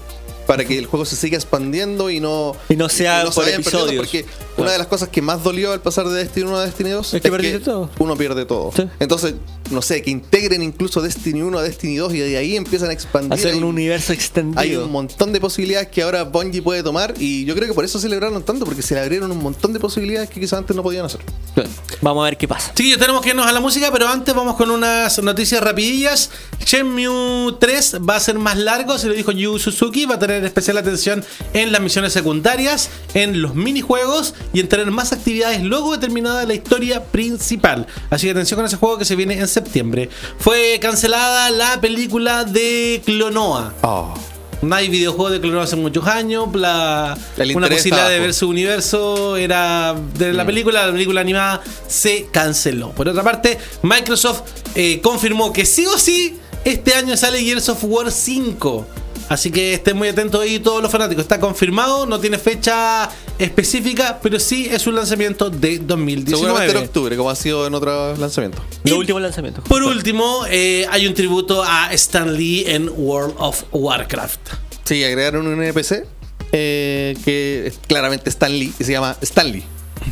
para 0.47 0.65
que 0.65 0.77
el 0.77 0.85
juego 0.85 1.05
se 1.05 1.15
siga 1.15 1.35
expandiendo 1.37 2.09
y 2.09 2.19
no, 2.19 2.55
Y 2.69 2.75
no 2.75 2.89
sea 2.89 3.25
se 3.25 3.31
por 3.31 3.45
vayan 3.45 3.63
perdiendo, 3.63 3.89
episodios. 3.91 4.05
Porque 4.05 4.23
Claro. 4.23 4.63
una 4.63 4.71
de 4.71 4.77
las 4.77 4.87
cosas 4.87 5.09
que 5.09 5.21
más 5.21 5.43
dolió 5.43 5.71
al 5.73 5.81
pasar 5.81 6.07
de 6.07 6.15
Destiny 6.23 6.45
1 6.47 6.57
a 6.57 6.65
Destiny 6.65 6.89
2 6.91 7.13
Es 7.13 7.21
que 7.21 7.29
perdiste 7.31 7.59
todo. 7.59 7.89
uno 7.99 8.15
pierde 8.15 8.45
todo. 8.45 8.71
Sí. 8.75 8.83
Entonces, 8.99 9.33
no 9.71 9.81
sé, 9.81 10.01
que 10.01 10.11
integren 10.11 10.61
incluso 10.63 11.01
Destiny 11.01 11.41
1 11.41 11.57
a 11.57 11.63
Destiny 11.63 11.95
2 11.97 12.13
y 12.13 12.19
de 12.19 12.37
ahí 12.37 12.55
empiezan 12.55 12.89
a 12.89 12.93
expandir. 12.93 13.33
Hacer 13.33 13.55
un 13.55 13.63
Hay- 13.63 13.69
universo 13.69 14.11
hay 14.13 14.17
extendido. 14.17 14.85
un 14.85 14.91
montón 14.91 15.33
de 15.33 15.39
posibilidades 15.41 15.87
que 15.89 16.03
ahora 16.03 16.23
Bungie 16.23 16.61
puede 16.61 16.83
tomar 16.83 17.13
y 17.19 17.43
yo 17.45 17.55
creo 17.55 17.67
que 17.67 17.73
por 17.73 17.83
eso 17.83 17.99
celebraron 17.99 18.43
tanto, 18.43 18.65
porque 18.65 18.81
se 18.81 18.93
le 18.95 19.01
abrieron 19.01 19.31
un 19.31 19.41
montón 19.41 19.73
de 19.73 19.79
posibilidades 19.79 20.29
que 20.29 20.39
quizás 20.39 20.59
antes 20.59 20.75
no 20.75 20.83
podían 20.83 21.05
hacer. 21.05 21.21
Vamos 22.01 22.21
a 22.21 22.25
ver 22.25 22.37
qué 22.37 22.47
pasa. 22.47 22.71
Chiquillos, 22.73 22.99
tenemos 22.99 23.21
que 23.21 23.29
irnos 23.29 23.47
a 23.47 23.51
la 23.51 23.59
música, 23.59 23.89
pero 23.91 24.07
antes 24.07 24.33
vamos 24.35 24.55
con 24.55 24.69
unas 24.71 25.21
noticias 25.23 25.61
rapidillas. 25.61 26.29
Shenmue 26.65 27.53
3 27.59 27.95
va 28.07 28.15
a 28.15 28.19
ser 28.19 28.37
más 28.37 28.57
largo, 28.57 28.97
se 28.97 29.07
lo 29.07 29.13
dijo 29.13 29.31
Yu 29.31 29.57
Suzuki, 29.59 30.05
va 30.05 30.15
a 30.15 30.19
tener 30.19 30.34
especial 30.43 30.77
atención 30.77 31.23
en 31.53 31.71
las 31.71 31.81
misiones 31.81 32.13
secundarias, 32.13 32.89
en 33.13 33.41
los 33.41 33.55
minijuegos 33.55 34.33
y 34.53 34.59
en 34.59 34.67
tener 34.67 34.91
más 34.91 35.11
actividades 35.11 35.61
luego 35.63 35.93
de 35.93 35.99
terminada 35.99 36.45
la 36.45 36.53
historia 36.53 37.03
principal. 37.03 37.87
Así 38.09 38.27
que 38.27 38.31
atención 38.31 38.57
con 38.57 38.65
ese 38.65 38.77
juego 38.77 38.97
que 38.97 39.05
se 39.05 39.15
viene 39.15 39.37
en 39.37 39.47
septiembre. 39.47 40.09
Fue 40.39 40.79
cancelada 40.81 41.49
la 41.49 41.79
película 41.79 42.43
de 42.43 43.01
Clonoa. 43.05 43.73
Oh. 43.81 44.13
No 44.61 44.75
hay 44.75 44.89
videojuego 44.89 45.29
de 45.29 45.39
Clonoa 45.39 45.63
hace 45.63 45.75
muchos 45.75 46.07
años. 46.07 46.47
La, 46.55 47.17
una 47.53 47.67
posibilidad 47.67 48.09
de 48.09 48.19
ver 48.19 48.33
su 48.33 48.49
universo 48.49 49.37
era 49.37 49.95
de 50.17 50.33
la 50.33 50.45
película, 50.45 50.87
la 50.87 50.91
película 50.91 51.21
animada 51.21 51.61
se 51.87 52.27
canceló. 52.31 52.91
Por 52.91 53.07
otra 53.07 53.23
parte, 53.23 53.57
Microsoft 53.83 54.41
eh, 54.75 54.99
confirmó 55.01 55.53
que 55.53 55.65
sí 55.65 55.85
o 55.85 55.97
sí 55.97 56.39
este 56.63 56.95
año 56.95 57.15
sale 57.15 57.43
Gears 57.43 57.69
of 57.69 57.83
War 57.83 58.11
5. 58.11 58.87
Así 59.27 59.49
que 59.51 59.73
estén 59.73 59.97
muy 59.97 60.07
atentos 60.07 60.39
ahí 60.41 60.59
todos 60.59 60.81
los 60.83 60.91
fanáticos. 60.91 61.23
Está 61.23 61.39
confirmado, 61.39 62.05
no 62.05 62.19
tiene 62.19 62.37
fecha 62.37 63.09
específica, 63.39 64.19
pero 64.21 64.39
sí 64.39 64.67
es 64.71 64.85
un 64.87 64.95
lanzamiento 64.95 65.49
de 65.49 65.79
2019. 65.79 66.37
Seguramente 66.45 66.77
en 66.77 66.83
octubre, 66.83 67.17
como 67.17 67.29
ha 67.31 67.35
sido 67.35 67.65
en 67.65 67.73
otros 67.73 68.19
lanzamientos. 68.19 68.63
Y- 68.83 68.89
Los 68.89 68.99
últimos 68.99 69.21
lanzamientos. 69.21 69.63
Por 69.67 69.81
último, 69.83 70.41
eh, 70.49 70.85
hay 70.91 71.07
un 71.07 71.13
tributo 71.13 71.63
a 71.63 71.91
Stan 71.93 72.35
Lee 72.35 72.65
en 72.67 72.89
World 72.95 73.35
of 73.39 73.63
Warcraft. 73.71 74.39
Sí, 74.83 75.03
agregaron 75.03 75.47
un 75.47 75.61
NPC 75.63 76.05
eh, 76.51 77.17
que 77.25 77.67
es 77.67 77.79
claramente 77.87 78.29
Stan 78.29 78.51
Lee 78.51 78.73
y 78.79 78.83
se 78.83 78.91
llama 78.91 79.17
Stanley. 79.21 79.63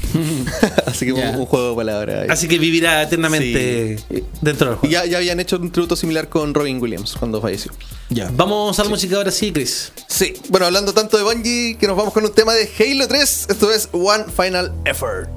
Así 0.86 1.06
que 1.06 1.14
un, 1.14 1.24
un 1.36 1.46
juego 1.46 1.70
de 1.72 1.76
palabras. 1.76 2.22
ahí. 2.24 2.28
Así 2.30 2.48
que 2.48 2.58
vivirá 2.60 3.02
eternamente 3.04 3.98
Sí. 4.10 4.24
dentro 4.42 4.70
del 4.70 4.78
juego. 4.78 4.92
ya, 4.92 5.06
ya 5.06 5.18
habían 5.18 5.40
hecho 5.40 5.58
un 5.58 5.72
tributo 5.72 5.96
similar 5.96 6.30
con 6.30 6.54
Robin 6.54 6.82
Williams 6.82 7.16
cuando 7.18 7.42
falleció. 7.42 7.72
Ya. 8.10 8.30
Vamos 8.36 8.80
a 8.80 8.84
la 8.84 8.90
música 8.90 9.16
ahora 9.18 9.32
sí, 9.32 9.52
Chris. 9.52 9.92
Sí, 10.08 10.34
bueno, 10.50 10.66
hablando 10.68 10.94
tanto 10.94 11.18
de 11.18 11.24
Bungie, 11.24 11.78
que 11.80 11.88
nos 11.88 11.98
vamos 11.98 12.14
con 12.14 12.24
un 12.26 12.32
tema 12.34 12.54
de 12.54 12.70
Halo 12.80 13.08
3. 13.08 13.48
Esto 13.50 13.72
es 13.74 13.90
One 13.92 14.26
Final 14.36 14.72
Effort. 14.86 15.30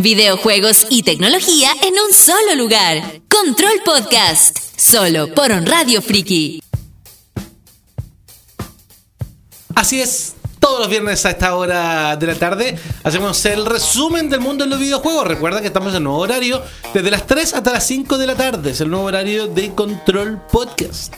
Videojuegos 0.00 0.86
y 0.88 1.02
tecnología 1.02 1.68
en 1.82 1.92
un 1.92 2.14
solo 2.14 2.54
lugar. 2.54 3.20
Control 3.28 3.82
Podcast. 3.84 4.58
Solo 4.74 5.34
por 5.34 5.52
On 5.52 5.66
Radio 5.66 6.00
Friki. 6.00 6.62
Así 9.74 10.00
es. 10.00 10.36
Todos 10.58 10.80
los 10.80 10.88
viernes 10.88 11.26
a 11.26 11.30
esta 11.30 11.54
hora 11.54 12.16
de 12.16 12.26
la 12.26 12.34
tarde 12.34 12.78
hacemos 13.02 13.44
el 13.44 13.66
resumen 13.66 14.30
del 14.30 14.40
mundo 14.40 14.64
de 14.64 14.70
los 14.70 14.78
videojuegos. 14.78 15.26
Recuerda 15.26 15.60
que 15.60 15.66
estamos 15.66 15.94
en 15.94 16.04
nuevo 16.04 16.20
horario 16.20 16.62
desde 16.94 17.10
las 17.10 17.26
3 17.26 17.52
hasta 17.52 17.72
las 17.72 17.86
5 17.86 18.16
de 18.16 18.26
la 18.26 18.36
tarde. 18.36 18.70
Es 18.70 18.80
el 18.80 18.88
nuevo 18.88 19.04
horario 19.04 19.48
de 19.48 19.74
Control 19.74 20.40
Podcast. 20.50 21.14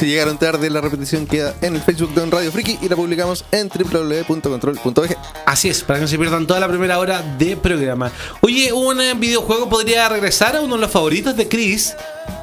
Si 0.00 0.06
llegaron 0.06 0.38
tarde, 0.38 0.70
la 0.70 0.80
repetición 0.80 1.26
queda 1.26 1.54
en 1.60 1.76
el 1.76 1.82
Facebook 1.82 2.14
de 2.14 2.22
Un 2.22 2.30
Radio 2.30 2.50
Friki 2.50 2.78
y 2.80 2.88
la 2.88 2.96
publicamos 2.96 3.44
en 3.52 3.68
www.control.bg. 3.68 5.14
Así 5.44 5.68
es, 5.68 5.82
para 5.82 5.98
que 5.98 6.04
no 6.04 6.08
se 6.08 6.16
pierdan 6.16 6.46
toda 6.46 6.58
la 6.58 6.68
primera 6.68 6.98
hora 6.98 7.20
de 7.20 7.54
programa. 7.58 8.10
Oye, 8.40 8.72
un 8.72 8.98
eh, 8.98 9.12
videojuego 9.12 9.68
podría 9.68 10.08
regresar 10.08 10.56
a 10.56 10.62
uno 10.62 10.76
de 10.76 10.80
los 10.80 10.90
favoritos 10.90 11.36
de 11.36 11.48
Chris. 11.48 11.94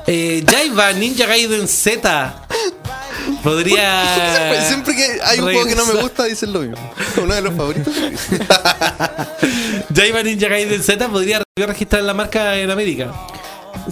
Eh, 0.05 0.45
Ninja 0.99 1.25
Gaiden 1.25 1.67
Z. 1.67 2.47
Podría. 3.41 4.63
Siempre 4.67 4.95
que 4.95 5.19
hay 5.23 5.39
un 5.39 5.45
juego 5.45 5.65
que 5.65 5.75
no 5.75 5.87
me 5.87 5.99
gusta, 5.99 6.25
dicen 6.25 6.53
lo 6.53 6.59
mismo. 6.59 6.93
Uno 7.19 7.33
de 7.33 7.41
los 7.41 7.55
favoritos. 7.55 7.91
Jaiba 9.95 10.21
Ninja 10.23 10.47
Gaiden 10.47 10.83
Z 10.83 11.09
podría 11.09 11.41
registrar 11.55 12.03
la 12.03 12.13
marca 12.13 12.55
en 12.55 12.69
América. 12.69 13.11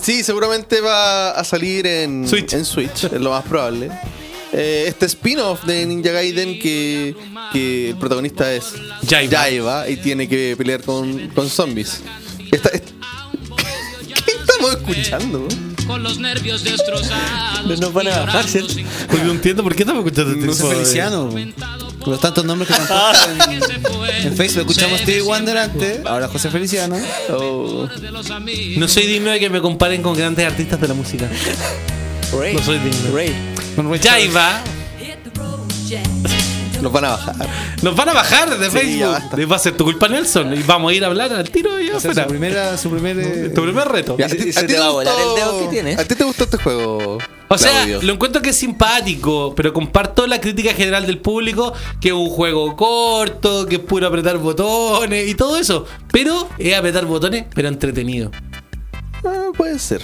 Sí, 0.01 0.23
seguramente 0.23 0.81
va 0.81 1.31
a 1.31 1.43
salir 1.43 1.85
en 1.87 2.27
Switch. 2.27 2.53
en 2.53 2.65
Switch, 2.65 3.05
es 3.05 3.11
lo 3.21 3.31
más 3.31 3.43
probable. 3.45 3.89
Eh, 4.53 4.85
este 4.87 5.05
spin-off 5.07 5.63
de 5.65 5.85
Ninja 5.85 6.11
Gaiden 6.11 6.59
que, 6.59 7.15
que 7.51 7.89
el 7.89 7.97
protagonista 7.97 8.53
es 8.53 8.73
Jaiba. 9.09 9.89
y 9.89 9.97
tiene 9.97 10.27
que 10.29 10.55
pelear 10.57 10.81
con, 10.83 11.27
con 11.29 11.49
zombies. 11.49 12.01
Esta- 12.51 12.69
¿Qué 14.25 14.31
estamos 14.39 14.71
escuchando? 14.75 15.47
Con 15.87 16.03
los 16.03 16.17
nervios 16.19 16.63
destrozados. 16.63 17.65
No 17.65 17.75
nos 17.75 17.93
van 17.93 18.07
a 18.07 18.19
bajar, 18.21 18.47
¿cierto? 18.47 18.73
Porque 19.09 19.23
no 19.25 19.31
entiendo 19.31 19.63
por 19.63 19.75
qué 19.75 19.83
estamos 19.83 20.03
escuchando 20.05 20.31
este 20.33 20.45
José 20.47 20.57
tipo 20.61 20.69
de- 20.69 20.75
Feliciano. 20.75 21.29
Con 21.99 22.11
los 22.11 22.19
tantos 22.21 22.45
nombres 22.45 22.67
que 22.69 22.75
tampoco 22.87 24.05
en, 24.05 24.27
en 24.27 24.35
Facebook 24.37 24.61
escuchamos 24.61 24.99
Stevie 25.01 25.21
Wonder 25.21 25.57
antes, 25.57 26.05
ahora 26.05 26.27
José 26.27 26.49
Feliciano. 26.51 26.97
Oh, 27.31 27.87
No 28.77 28.87
soy 28.87 29.07
digno 29.07 29.31
de 29.31 29.39
que 29.39 29.49
me 29.49 29.59
comparen 29.61 30.01
con 30.03 30.15
grandes 30.15 30.45
artistas 30.45 30.79
de 30.79 30.87
la 30.87 30.93
música. 30.93 31.27
Ray. 32.37 32.53
No 32.53 32.61
soy 32.63 32.77
digno. 32.79 33.15
Ray. 33.15 33.33
Jaiba 34.03 34.61
nos 36.85 36.93
van 36.93 37.05
a 37.05 37.09
bajar. 37.11 37.35
nos 37.81 37.95
van 37.95 38.09
a 38.09 38.13
bajar 38.13 38.57
de 38.59 38.65
Sí, 38.69 38.71
Facebook. 38.77 39.51
Va 39.51 39.55
a 39.55 39.59
ser 39.59 39.75
tu 39.75 39.83
culpa, 39.83 40.07
Nelson. 40.07 40.53
Y 40.53 40.61
vamos 40.63 40.91
a 40.91 40.95
ir 40.95 41.03
a 41.03 41.07
hablar 41.07 41.33
al 41.33 41.49
tiro 41.49 41.79
y 41.81 41.89
afuera. 41.89 42.23
su 42.23 42.29
primera, 42.29 42.77
su 42.77 42.89
primer 42.91 43.19
eh, 43.19 43.49
Tu 43.53 43.61
primer 43.63 43.87
reto. 43.87 44.15
Ya, 44.17 44.29
se- 44.29 44.35
¿a 44.35 44.43
ti- 44.45 44.53
se 44.53 44.59
a 44.59 44.67
te 44.67 44.77
va 44.79 44.85
a 44.85 44.89
volar 44.91 45.13
gustó- 45.15 45.29
el 45.29 45.35
dedo 45.35 45.59
que 45.61 45.67
tienes. 45.67 45.99
¿A 45.99 46.05
ti 46.05 46.15
te 46.15 46.23
gustó 46.23 46.43
este 46.45 46.57
juego? 46.57 47.17
O 47.47 47.57
sea, 47.57 47.71
Claudio? 47.71 48.01
lo 48.01 48.13
encuentro 48.13 48.41
que 48.41 48.49
es 48.49 48.57
simpático, 48.57 49.53
pero 49.55 49.71
comparto 49.73 50.25
la 50.27 50.41
crítica 50.41 50.73
general 50.73 51.05
del 51.05 51.19
público, 51.19 51.73
que 52.01 52.07
es 52.09 52.13
un 52.13 52.29
juego 52.29 52.75
corto, 52.75 53.65
que 53.67 53.75
es 53.75 53.81
puro 53.81 54.07
apretar 54.07 54.37
botones 54.39 55.27
y 55.27 55.35
todo 55.35 55.57
eso. 55.57 55.85
Pero 56.11 56.49
es 56.57 56.75
apretar 56.75 57.05
botones, 57.05 57.45
pero 57.53 57.67
entretenido. 57.67 58.31
Ah, 59.23 59.49
puede 59.55 59.77
ser. 59.79 60.01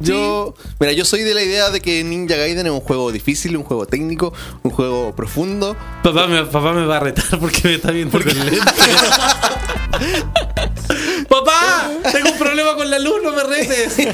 Yo, 0.00 0.54
mira, 0.80 0.92
yo 0.92 1.04
soy 1.04 1.22
de 1.22 1.34
la 1.34 1.42
idea 1.42 1.70
de 1.70 1.80
que 1.80 2.02
Ninja 2.02 2.36
Gaiden 2.36 2.66
es 2.66 2.72
un 2.72 2.80
juego 2.80 3.12
difícil, 3.12 3.56
un 3.56 3.62
juego 3.62 3.86
técnico, 3.86 4.32
un 4.62 4.70
juego 4.70 5.14
profundo. 5.14 5.76
Papá 6.02 6.26
me, 6.26 6.44
papá 6.44 6.72
me 6.72 6.84
va 6.84 6.96
a 6.96 7.00
retar 7.00 7.38
porque 7.40 7.60
me 7.64 7.74
está 7.74 7.92
viendo 7.92 8.18
con 8.20 8.34
lente. 8.34 8.60
¡Papá! 11.28 11.90
Tengo 12.10 12.30
un 12.32 12.38
problema 12.38 12.74
con 12.74 12.90
la 12.90 12.98
luz, 12.98 13.22
no 13.22 13.32
me 13.32 13.44
retes. 13.44 13.96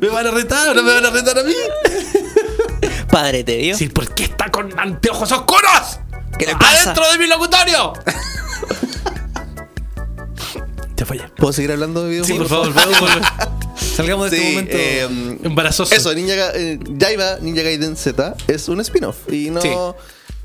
¿Me 0.00 0.08
van 0.08 0.26
a 0.26 0.30
retar 0.30 0.68
o 0.68 0.74
no 0.74 0.82
me 0.82 0.92
van 0.92 1.06
a 1.06 1.10
retar 1.10 1.38
a 1.38 1.42
mí? 1.44 1.54
Padre 3.10 3.44
te 3.44 3.56
vio. 3.56 3.76
Sí, 3.76 3.88
¿por 3.88 4.12
qué 4.14 4.24
está 4.24 4.50
con 4.50 4.76
anteojos 4.78 5.30
oscuros? 5.30 6.00
¿Qué 6.38 6.46
le 6.46 6.56
pasa? 6.56 6.90
¡Adentro 6.90 7.10
de 7.12 7.18
mi 7.18 7.26
locutorio! 7.28 7.92
Te. 11.06 11.28
¿Puedo 11.36 11.52
seguir 11.52 11.72
hablando 11.72 12.04
de 12.04 12.24
Sí, 12.24 12.32
videojuegos? 12.32 12.68
por 12.68 12.72
favor, 12.72 12.74
podemos 12.74 13.00
volver. 13.00 13.22
Salgamos 13.96 14.30
de 14.30 14.36
este 14.36 14.48
Sí, 14.48 14.54
momento. 14.54 14.76
eh, 14.76 15.38
Embarazoso. 15.44 15.94
Eso, 15.94 16.14
Ninja, 16.14 16.50
eh, 16.54 16.78
Jaiba 16.98 17.38
Ninja 17.40 17.62
Gaiden 17.62 17.96
Z 17.96 18.34
es 18.48 18.68
un 18.68 18.80
spin-off 18.80 19.16
y 19.32 19.50
no, 19.50 19.60
Sí. 19.60 19.70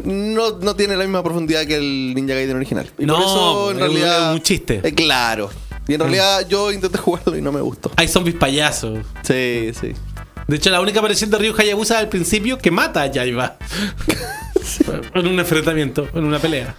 no, 0.03 0.51
no 0.59 0.75
tiene 0.75 0.95
la 0.95 1.03
misma 1.03 1.23
profundidad 1.23 1.65
que 1.65 1.75
el 1.77 2.13
Ninja 2.15 2.33
Gaiden 2.35 2.55
original. 2.57 2.89
Y 2.99 3.05
No, 3.05 3.15
por 3.15 3.23
eso 3.23 3.71
en 3.71 3.77
es 3.77 3.81
realidad. 3.83 4.29
es 4.31 4.35
un 4.35 4.43
chiste. 4.43 4.81
eh, 4.83 4.93
claro. 4.93 5.49
Y 5.87 5.95
en 5.95 5.99
realidad 6.01 6.47
yo 6.47 6.71
intenté 6.71 6.99
jugarlo 6.99 7.35
y 7.35 7.41
no 7.41 7.51
me 7.51 7.61
gustó. 7.61 7.91
Hay 7.95 8.07
zombies 8.07 8.35
payasos. 8.35 8.99
Sí, 9.23 9.71
sí. 9.79 9.93
De 10.47 10.55
hecho, 10.57 10.69
la 10.69 10.81
única 10.81 10.99
aparición 10.99 11.29
de 11.31 11.37
Ryu 11.39 11.53
Hayabusa 11.57 11.97
al 11.97 12.09
principio 12.09 12.57
que 12.59 12.69
mata 12.71 13.01
a 13.03 13.11
Jaiba. 13.11 13.57
en 15.15 15.27
un 15.27 15.39
enfrentamiento, 15.39 16.07
en 16.13 16.23
una 16.25 16.37
pelea. 16.39 16.75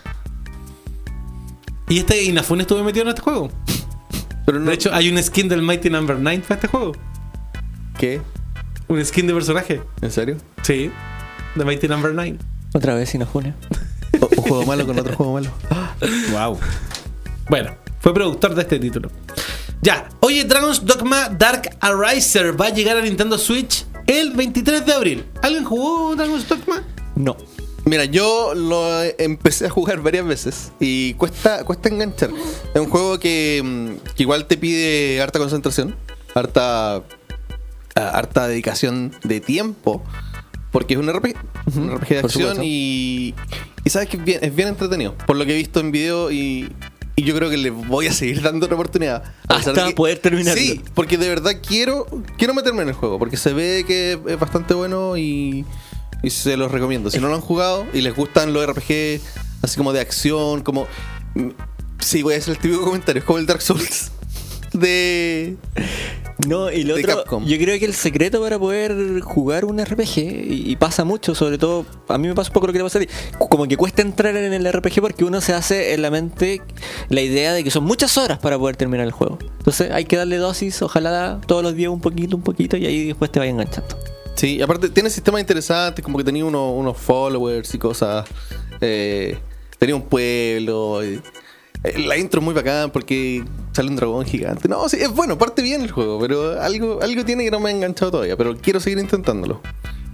Y 1.88 1.98
este 1.98 2.22
Inafune 2.22 2.62
estuvo 2.62 2.82
metido 2.84 3.02
en 3.02 3.08
este 3.08 3.20
juego. 3.22 3.50
Pero 4.46 4.58
no, 4.58 4.66
De 4.70 4.74
hecho, 4.74 4.92
hay 4.92 5.08
un 5.10 5.22
skin 5.22 5.48
del 5.48 5.62
Mighty 5.62 5.90
Number 5.90 6.16
9 6.18 6.42
para 6.46 6.54
este 6.56 6.68
juego. 6.68 6.92
¿qué? 7.98 8.20
Un 8.88 9.04
skin 9.04 9.26
de 9.26 9.34
personaje. 9.34 9.82
¿En 10.00 10.10
serio? 10.10 10.36
Sí. 10.62 10.90
De 11.54 11.64
Mighty 11.64 11.86
Number 11.88 12.12
9. 12.14 12.38
Otra 12.74 12.94
vez 12.94 13.12
junio. 13.32 13.54
O- 14.20 14.28
Un 14.36 14.42
juego 14.42 14.66
malo 14.66 14.86
con 14.86 14.98
otro 14.98 15.14
juego 15.16 15.32
malo. 15.34 15.50
wow. 16.32 16.58
Bueno, 17.48 17.74
fue 18.00 18.14
productor 18.14 18.54
de 18.54 18.62
este 18.62 18.78
título. 18.78 19.10
Ya, 19.82 20.08
oye, 20.20 20.44
Dragon's 20.44 20.84
Dogma 20.84 21.28
Dark 21.30 21.76
Ariser 21.80 22.58
va 22.60 22.66
a 22.66 22.70
llegar 22.70 22.96
a 22.96 23.00
Nintendo 23.02 23.38
Switch 23.38 23.86
el 24.06 24.32
23 24.32 24.84
de 24.84 24.92
abril. 24.92 25.24
¿Alguien 25.42 25.64
jugó 25.64 26.14
Dragon's 26.16 26.48
Dogma? 26.48 26.82
No. 27.14 27.36
Mira, 27.84 28.04
yo 28.04 28.54
lo 28.54 29.02
empecé 29.18 29.66
a 29.66 29.70
jugar 29.70 30.00
varias 30.02 30.26
veces 30.26 30.72
y 30.80 31.14
cuesta, 31.14 31.64
cuesta 31.64 31.88
enganchar. 31.88 32.30
Es 32.74 32.80
un 32.80 32.88
juego 32.88 33.18
que, 33.18 33.62
mm, 33.64 34.14
que 34.14 34.22
igual 34.22 34.46
te 34.46 34.56
pide 34.58 35.20
harta 35.20 35.38
concentración, 35.38 35.96
harta, 36.34 36.96
ah, 36.96 37.02
harta 38.12 38.46
dedicación 38.48 39.12
de 39.24 39.40
tiempo, 39.40 40.02
porque 40.70 40.94
es 40.94 41.00
un 41.00 41.08
RPG, 41.08 41.34
un 41.76 41.90
RPG 41.96 42.08
de 42.08 42.18
acción 42.18 42.58
y, 42.62 43.34
y 43.84 43.90
sabes 43.90 44.08
que 44.08 44.18
es 44.18 44.24
bien, 44.24 44.38
es 44.42 44.54
bien 44.54 44.68
entretenido, 44.68 45.16
por 45.26 45.36
lo 45.36 45.44
que 45.46 45.52
he 45.54 45.56
visto 45.56 45.80
en 45.80 45.90
video 45.90 46.30
y, 46.30 46.70
y 47.16 47.22
yo 47.24 47.34
creo 47.34 47.48
que 47.50 47.56
le 47.56 47.70
voy 47.70 48.06
a 48.06 48.12
seguir 48.12 48.42
dando 48.42 48.66
una 48.66 48.74
oportunidad. 48.76 49.24
Hasta 49.48 49.72
que- 49.88 49.94
poder 49.94 50.18
terminarlo. 50.18 50.60
Sí, 50.60 50.80
porque 50.94 51.16
de 51.18 51.28
verdad 51.30 51.52
quiero, 51.66 52.06
quiero 52.36 52.52
meterme 52.54 52.82
en 52.82 52.88
el 52.88 52.94
juego, 52.94 53.18
porque 53.18 53.36
se 53.38 53.52
ve 53.54 53.84
que 53.86 54.20
es 54.26 54.38
bastante 54.38 54.74
bueno 54.74 55.16
y, 55.16 55.64
y 56.22 56.30
se 56.30 56.56
los 56.56 56.70
recomiendo. 56.70 57.10
Si 57.10 57.18
no 57.18 57.28
lo 57.28 57.34
han 57.34 57.40
jugado 57.40 57.86
y 57.92 58.00
les 58.00 58.14
gustan 58.14 58.52
los 58.52 58.66
RPG 58.66 59.20
así 59.62 59.76
como 59.76 59.92
de 59.92 60.00
acción, 60.00 60.62
como... 60.62 60.86
mm, 61.34 61.48
Sí, 62.00 62.22
voy 62.22 62.34
a 62.34 62.38
hacer 62.38 62.54
el 62.54 62.60
típico 62.60 62.82
comentario, 62.82 63.20
es 63.20 63.26
como 63.26 63.38
el 63.38 63.44
Dark 63.46 63.60
Souls 63.60 64.10
de... 64.72 65.56
No, 66.48 66.72
y 66.72 66.84
lo 66.84 66.94
otro, 66.94 67.18
Capcom. 67.18 67.44
yo 67.44 67.58
creo 67.58 67.78
que 67.78 67.84
el 67.84 67.92
secreto 67.92 68.40
para 68.40 68.58
poder 68.58 69.20
jugar 69.20 69.66
un 69.66 69.84
RPG, 69.84 70.16
y, 70.18 70.70
y 70.70 70.76
pasa 70.76 71.04
mucho, 71.04 71.34
sobre 71.34 71.58
todo, 71.58 71.84
a 72.08 72.16
mí 72.16 72.26
me 72.28 72.34
pasa 72.34 72.48
un 72.48 72.54
poco 72.54 72.68
lo 72.68 72.72
que 72.72 72.78
te 72.78 72.82
pasa 72.84 72.98
a 72.98 73.02
ti, 73.02 73.08
como 73.50 73.68
que 73.68 73.76
cuesta 73.76 74.00
entrar 74.00 74.34
en 74.34 74.50
el 74.54 74.72
RPG 74.72 75.02
porque 75.02 75.24
uno 75.24 75.42
se 75.42 75.52
hace 75.52 75.92
en 75.92 76.00
la 76.00 76.10
mente 76.10 76.62
la 77.10 77.20
idea 77.20 77.52
de 77.52 77.62
que 77.62 77.70
son 77.70 77.84
muchas 77.84 78.16
horas 78.16 78.38
para 78.38 78.58
poder 78.58 78.76
terminar 78.76 79.04
el 79.04 79.12
juego. 79.12 79.38
Entonces 79.58 79.90
hay 79.90 80.06
que 80.06 80.16
darle 80.16 80.38
dosis, 80.38 80.80
ojalá 80.80 81.38
todos 81.46 81.62
los 81.62 81.74
días 81.74 81.90
un 81.90 82.00
poquito, 82.00 82.34
un 82.36 82.42
poquito, 82.42 82.78
y 82.78 82.86
ahí 82.86 83.08
después 83.08 83.30
te 83.30 83.38
vaya 83.38 83.50
enganchando. 83.50 83.98
Sí, 84.40 84.56
y 84.56 84.62
aparte 84.62 84.88
tiene 84.88 85.10
sistemas 85.10 85.42
interesantes, 85.42 86.02
como 86.02 86.16
que 86.16 86.24
tenía 86.24 86.46
uno- 86.46 86.70
unos 86.72 86.96
followers 86.96 87.74
y 87.74 87.78
cosas. 87.78 88.26
Eh, 88.80 89.38
tenía 89.78 89.94
un 89.94 90.02
pueblo. 90.02 91.02
eh, 91.02 91.20
la 92.06 92.16
intro 92.16 92.40
es 92.40 92.44
muy 92.46 92.54
bacán 92.54 92.90
porque 92.90 93.44
sale 93.72 93.90
un 93.90 93.96
dragón 93.96 94.24
gigante. 94.24 94.66
No, 94.66 94.88
sí, 94.88 94.96
es 94.98 95.10
bueno, 95.10 95.36
parte 95.36 95.60
bien 95.60 95.82
el 95.82 95.90
juego, 95.90 96.18
pero 96.18 96.58
algo, 96.58 97.00
algo 97.02 97.22
tiene 97.26 97.44
que 97.44 97.50
no 97.50 97.60
me 97.60 97.68
ha 97.68 97.72
enganchado 97.72 98.12
todavía. 98.12 98.34
Pero 98.38 98.56
quiero 98.56 98.80
seguir 98.80 98.98
intentándolo. 98.98 99.60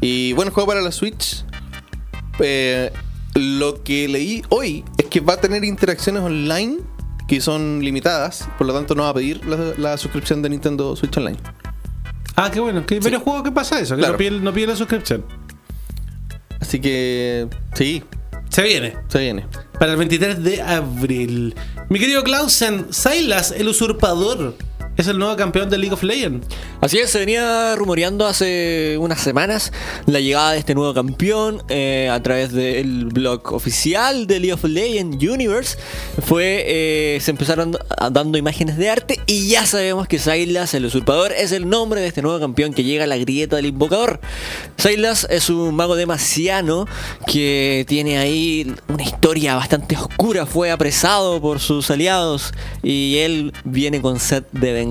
Y 0.00 0.32
bueno, 0.32 0.50
juego 0.50 0.66
para 0.66 0.80
la 0.80 0.90
Switch. 0.90 1.44
Eh, 2.40 2.90
lo 3.34 3.84
que 3.84 4.08
leí 4.08 4.42
hoy 4.48 4.84
es 4.98 5.06
que 5.06 5.20
va 5.20 5.34
a 5.34 5.40
tener 5.40 5.62
interacciones 5.64 6.22
online 6.24 6.78
que 7.28 7.40
son 7.40 7.78
limitadas, 7.80 8.48
por 8.58 8.66
lo 8.66 8.72
tanto 8.74 8.96
no 8.96 9.04
va 9.04 9.10
a 9.10 9.14
pedir 9.14 9.40
la 9.46 9.96
suscripción 9.98 10.42
de 10.42 10.48
Nintendo 10.48 10.96
Switch 10.96 11.16
Online. 11.16 11.38
Ah, 12.36 12.50
qué 12.52 12.60
bueno. 12.60 12.84
Que 12.86 12.94
hay 12.94 13.00
varios 13.00 13.22
juegos 13.22 13.42
que 13.42 13.52
pasa 13.52 13.80
eso, 13.80 13.94
que 13.96 14.00
Claro. 14.02 14.18
no, 14.40 14.52
piden 14.52 14.68
la 14.70 14.76
suscripción. 14.76 15.24
Así 16.60 16.80
que 16.80 17.48
sí, 17.74 18.02
Se 18.50 18.62
viene. 18.62 18.94
se 19.08 19.18
viene. 19.20 19.46
Para 19.78 19.92
el 19.92 19.98
23 19.98 20.42
de 20.42 20.62
abril. 20.62 21.54
Mi 21.88 21.98
querido 21.98 22.22
Clausen, 22.24 22.86
Silas, 22.92 23.52
el 23.52 23.68
usurpador, 23.68 24.54
es 24.96 25.06
el 25.08 25.18
nuevo 25.18 25.36
campeón 25.36 25.68
de 25.68 25.78
League 25.78 25.92
of 25.92 26.02
Legends. 26.02 26.46
Así 26.80 26.98
es, 26.98 27.10
se 27.10 27.18
venía 27.18 27.74
rumoreando 27.76 28.26
hace 28.26 28.96
unas 28.98 29.20
semanas 29.20 29.72
la 30.06 30.20
llegada 30.20 30.52
de 30.52 30.58
este 30.58 30.74
nuevo 30.74 30.94
campeón 30.94 31.62
eh, 31.68 32.08
a 32.10 32.22
través 32.22 32.52
del 32.52 33.06
blog 33.06 33.52
oficial 33.52 34.26
de 34.26 34.40
League 34.40 34.54
of 34.54 34.64
Legends 34.64 35.22
Universe. 35.22 35.76
Fue, 36.24 36.64
eh, 36.66 37.18
se 37.20 37.30
empezaron 37.30 37.76
dando 38.10 38.38
imágenes 38.38 38.76
de 38.78 38.88
arte 38.88 39.20
y 39.26 39.48
ya 39.48 39.66
sabemos 39.66 40.08
que 40.08 40.18
Silas, 40.18 40.72
el 40.74 40.86
usurpador, 40.86 41.32
es 41.32 41.52
el 41.52 41.68
nombre 41.68 42.00
de 42.00 42.06
este 42.06 42.22
nuevo 42.22 42.40
campeón 42.40 42.72
que 42.72 42.84
llega 42.84 43.04
a 43.04 43.06
la 43.06 43.18
grieta 43.18 43.56
del 43.56 43.66
invocador. 43.66 44.20
Silas 44.76 45.26
es 45.28 45.50
un 45.50 45.74
mago 45.74 45.96
demasiano 45.96 46.86
que 47.26 47.84
tiene 47.86 48.18
ahí 48.18 48.74
una 48.88 49.02
historia 49.02 49.56
bastante 49.56 49.96
oscura. 49.96 50.46
Fue 50.46 50.70
apresado 50.70 51.40
por 51.40 51.60
sus 51.60 51.90
aliados 51.90 52.52
y 52.82 53.18
él 53.18 53.52
viene 53.64 54.00
con 54.00 54.18
sed 54.18 54.44
de 54.52 54.72
venganza. 54.72 54.85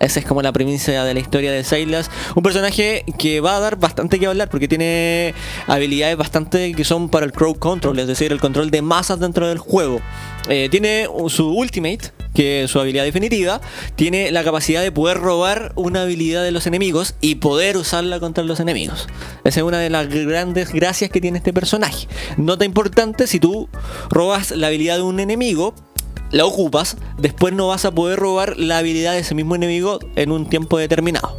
Esa 0.00 0.20
es 0.20 0.26
como 0.26 0.42
la 0.42 0.52
primicia 0.52 1.04
de 1.04 1.14
la 1.14 1.20
historia 1.20 1.52
de 1.52 1.64
Silas. 1.64 2.10
Un 2.34 2.42
personaje 2.42 3.04
que 3.18 3.40
va 3.40 3.56
a 3.56 3.60
dar 3.60 3.76
bastante 3.76 4.18
que 4.18 4.26
hablar 4.26 4.50
porque 4.50 4.68
tiene 4.68 5.34
habilidades 5.66 6.16
bastante 6.16 6.72
que 6.74 6.84
son 6.84 7.08
para 7.08 7.24
el 7.26 7.32
crowd 7.32 7.56
control, 7.56 7.98
es 7.98 8.06
decir, 8.06 8.32
el 8.32 8.40
control 8.40 8.70
de 8.70 8.82
masas 8.82 9.20
dentro 9.20 9.48
del 9.48 9.58
juego. 9.58 10.00
Eh, 10.48 10.68
tiene 10.70 11.08
su 11.28 11.48
ultimate 11.48 12.12
que 12.34 12.64
es 12.64 12.70
su 12.70 12.80
habilidad 12.80 13.04
definitiva, 13.04 13.60
tiene 13.94 14.32
la 14.32 14.42
capacidad 14.42 14.82
de 14.82 14.92
poder 14.92 15.18
robar 15.18 15.72
una 15.76 16.02
habilidad 16.02 16.42
de 16.42 16.50
los 16.50 16.66
enemigos 16.66 17.14
y 17.20 17.36
poder 17.36 17.76
usarla 17.76 18.20
contra 18.20 18.44
los 18.44 18.60
enemigos. 18.60 19.06
Esa 19.44 19.60
es 19.60 19.64
una 19.64 19.78
de 19.78 19.88
las 19.88 20.08
grandes 20.08 20.72
gracias 20.72 21.10
que 21.10 21.20
tiene 21.20 21.38
este 21.38 21.52
personaje. 21.52 22.08
Nota 22.36 22.64
importante, 22.64 23.26
si 23.28 23.38
tú 23.38 23.68
robas 24.10 24.50
la 24.50 24.66
habilidad 24.66 24.96
de 24.96 25.02
un 25.02 25.20
enemigo, 25.20 25.74
la 26.34 26.46
ocupas, 26.46 26.96
después 27.16 27.54
no 27.54 27.68
vas 27.68 27.84
a 27.84 27.92
poder 27.92 28.18
robar 28.18 28.58
la 28.58 28.78
habilidad 28.78 29.12
de 29.12 29.20
ese 29.20 29.36
mismo 29.36 29.54
enemigo 29.54 30.00
en 30.16 30.32
un 30.32 30.48
tiempo 30.48 30.78
determinado. 30.78 31.38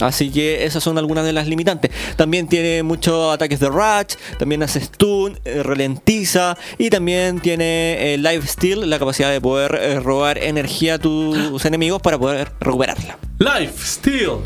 Así 0.00 0.30
que 0.30 0.64
esas 0.64 0.82
son 0.82 0.98
algunas 0.98 1.24
de 1.24 1.32
las 1.32 1.46
limitantes. 1.48 1.90
También 2.16 2.46
tiene 2.48 2.82
muchos 2.82 3.34
ataques 3.34 3.60
de 3.60 3.68
Ratch, 3.68 4.14
también 4.38 4.62
hace 4.62 4.80
stun, 4.80 5.38
eh, 5.44 5.62
ralentiza 5.62 6.56
y 6.78 6.90
también 6.90 7.40
tiene 7.40 8.14
eh, 8.14 8.18
Life 8.18 8.46
Steal, 8.46 8.88
la 8.88 8.98
capacidad 8.98 9.30
de 9.30 9.40
poder 9.40 9.74
eh, 9.80 10.00
robar 10.00 10.38
energía 10.38 10.94
a 10.94 10.98
tus 10.98 11.64
enemigos 11.64 12.00
para 12.00 12.18
poder 12.18 12.50
recuperarla. 12.60 13.18
Life 13.38 13.84
Steal. 13.84 14.38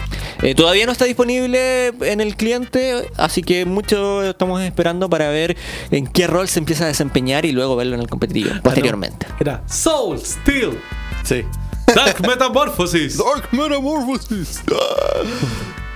Eh, 0.43 0.55
todavía 0.55 0.85
no 0.87 0.93
está 0.93 1.07
disponible 1.07 1.89
en 2.01 2.21
el 2.21 2.37
cliente, 2.37 3.09
así 3.17 3.43
que 3.43 3.65
mucho 3.65 4.23
estamos 4.23 4.61
esperando 4.61 5.09
para 5.09 5.29
ver 5.31 5.57
en 5.91 6.07
qué 6.07 6.27
rol 6.27 6.49
se 6.49 6.59
empieza 6.59 6.85
a 6.85 6.89
desempeñar 6.89 7.47
y 7.47 7.53
luego 7.53 7.77
verlo 7.77 7.95
en 7.95 8.01
el 8.01 8.09
competitivo 8.09 8.51
posteriormente. 8.63 9.27
Era 9.41 9.63
Soul 9.67 10.19
Steal. 10.19 10.79
Sí. 11.25 11.45
Dark 11.95 12.21
Metamorphosis. 12.27 13.19
Dark 13.19 13.49
Metamorphosis. 13.53 14.63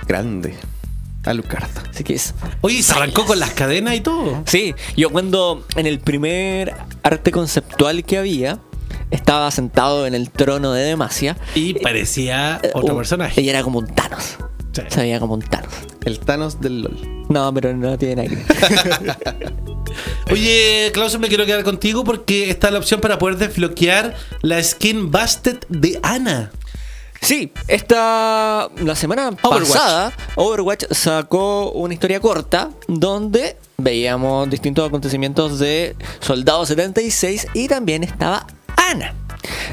Grande. 0.07 0.55
Alucard. 1.25 1.67
Así 1.89 2.03
que 2.03 2.13
es. 2.15 2.33
Oye, 2.61 2.81
se 2.81 2.93
arrancó 2.93 3.25
con 3.25 3.39
las 3.39 3.51
cadenas 3.51 3.95
y 3.95 4.01
todo. 4.01 4.43
Sí, 4.45 4.73
yo 4.95 5.09
cuando 5.09 5.65
en 5.75 5.85
el 5.85 5.99
primer 5.99 6.73
arte 7.03 7.31
conceptual 7.31 8.03
que 8.05 8.17
había, 8.17 8.59
estaba 9.11 9.49
sentado 9.51 10.05
en 10.07 10.15
el 10.15 10.29
trono 10.29 10.71
de 10.71 10.83
Demacia. 10.83 11.35
Y 11.55 11.73
parecía 11.75 12.61
otro 12.73 12.93
un- 12.93 12.97
personaje. 12.97 13.41
Y 13.41 13.49
era 13.49 13.61
como 13.63 13.79
un 13.79 13.87
Thanos. 13.87 14.37
Sí. 14.83 14.87
Se 14.89 15.01
veía 15.01 15.19
como 15.19 15.33
un 15.33 15.41
Thanos. 15.41 15.73
El 16.05 16.19
Thanos 16.19 16.61
del 16.61 16.81
LOL. 16.83 17.25
No, 17.29 17.53
pero 17.53 17.73
no 17.75 17.97
tiene 17.97 18.27
ver. 18.29 18.37
Oye, 20.31 20.91
Klaus, 20.93 21.17
me 21.19 21.27
quiero 21.27 21.45
quedar 21.45 21.63
contigo 21.63 22.03
porque 22.03 22.49
está 22.49 22.69
la 22.71 22.79
opción 22.79 23.01
para 23.01 23.17
poder 23.17 23.37
desbloquear 23.37 24.15
la 24.41 24.63
skin 24.63 25.11
Busted 25.11 25.59
de 25.69 25.99
Ana. 26.03 26.51
Sí, 27.21 27.51
esta 27.67 28.69
la 28.77 28.95
semana 28.95 29.29
Overwatch. 29.41 29.67
pasada 29.71 30.13
Overwatch 30.35 30.83
sacó 30.91 31.71
una 31.71 31.93
historia 31.93 32.19
corta 32.19 32.69
donde 32.87 33.57
veíamos 33.77 34.49
distintos 34.49 34.87
acontecimientos 34.87 35.57
de 35.57 35.95
Soldado 36.19 36.65
76 36.65 37.47
y 37.53 37.67
también 37.67 38.03
estaba 38.03 38.45
Ana. 38.91 39.15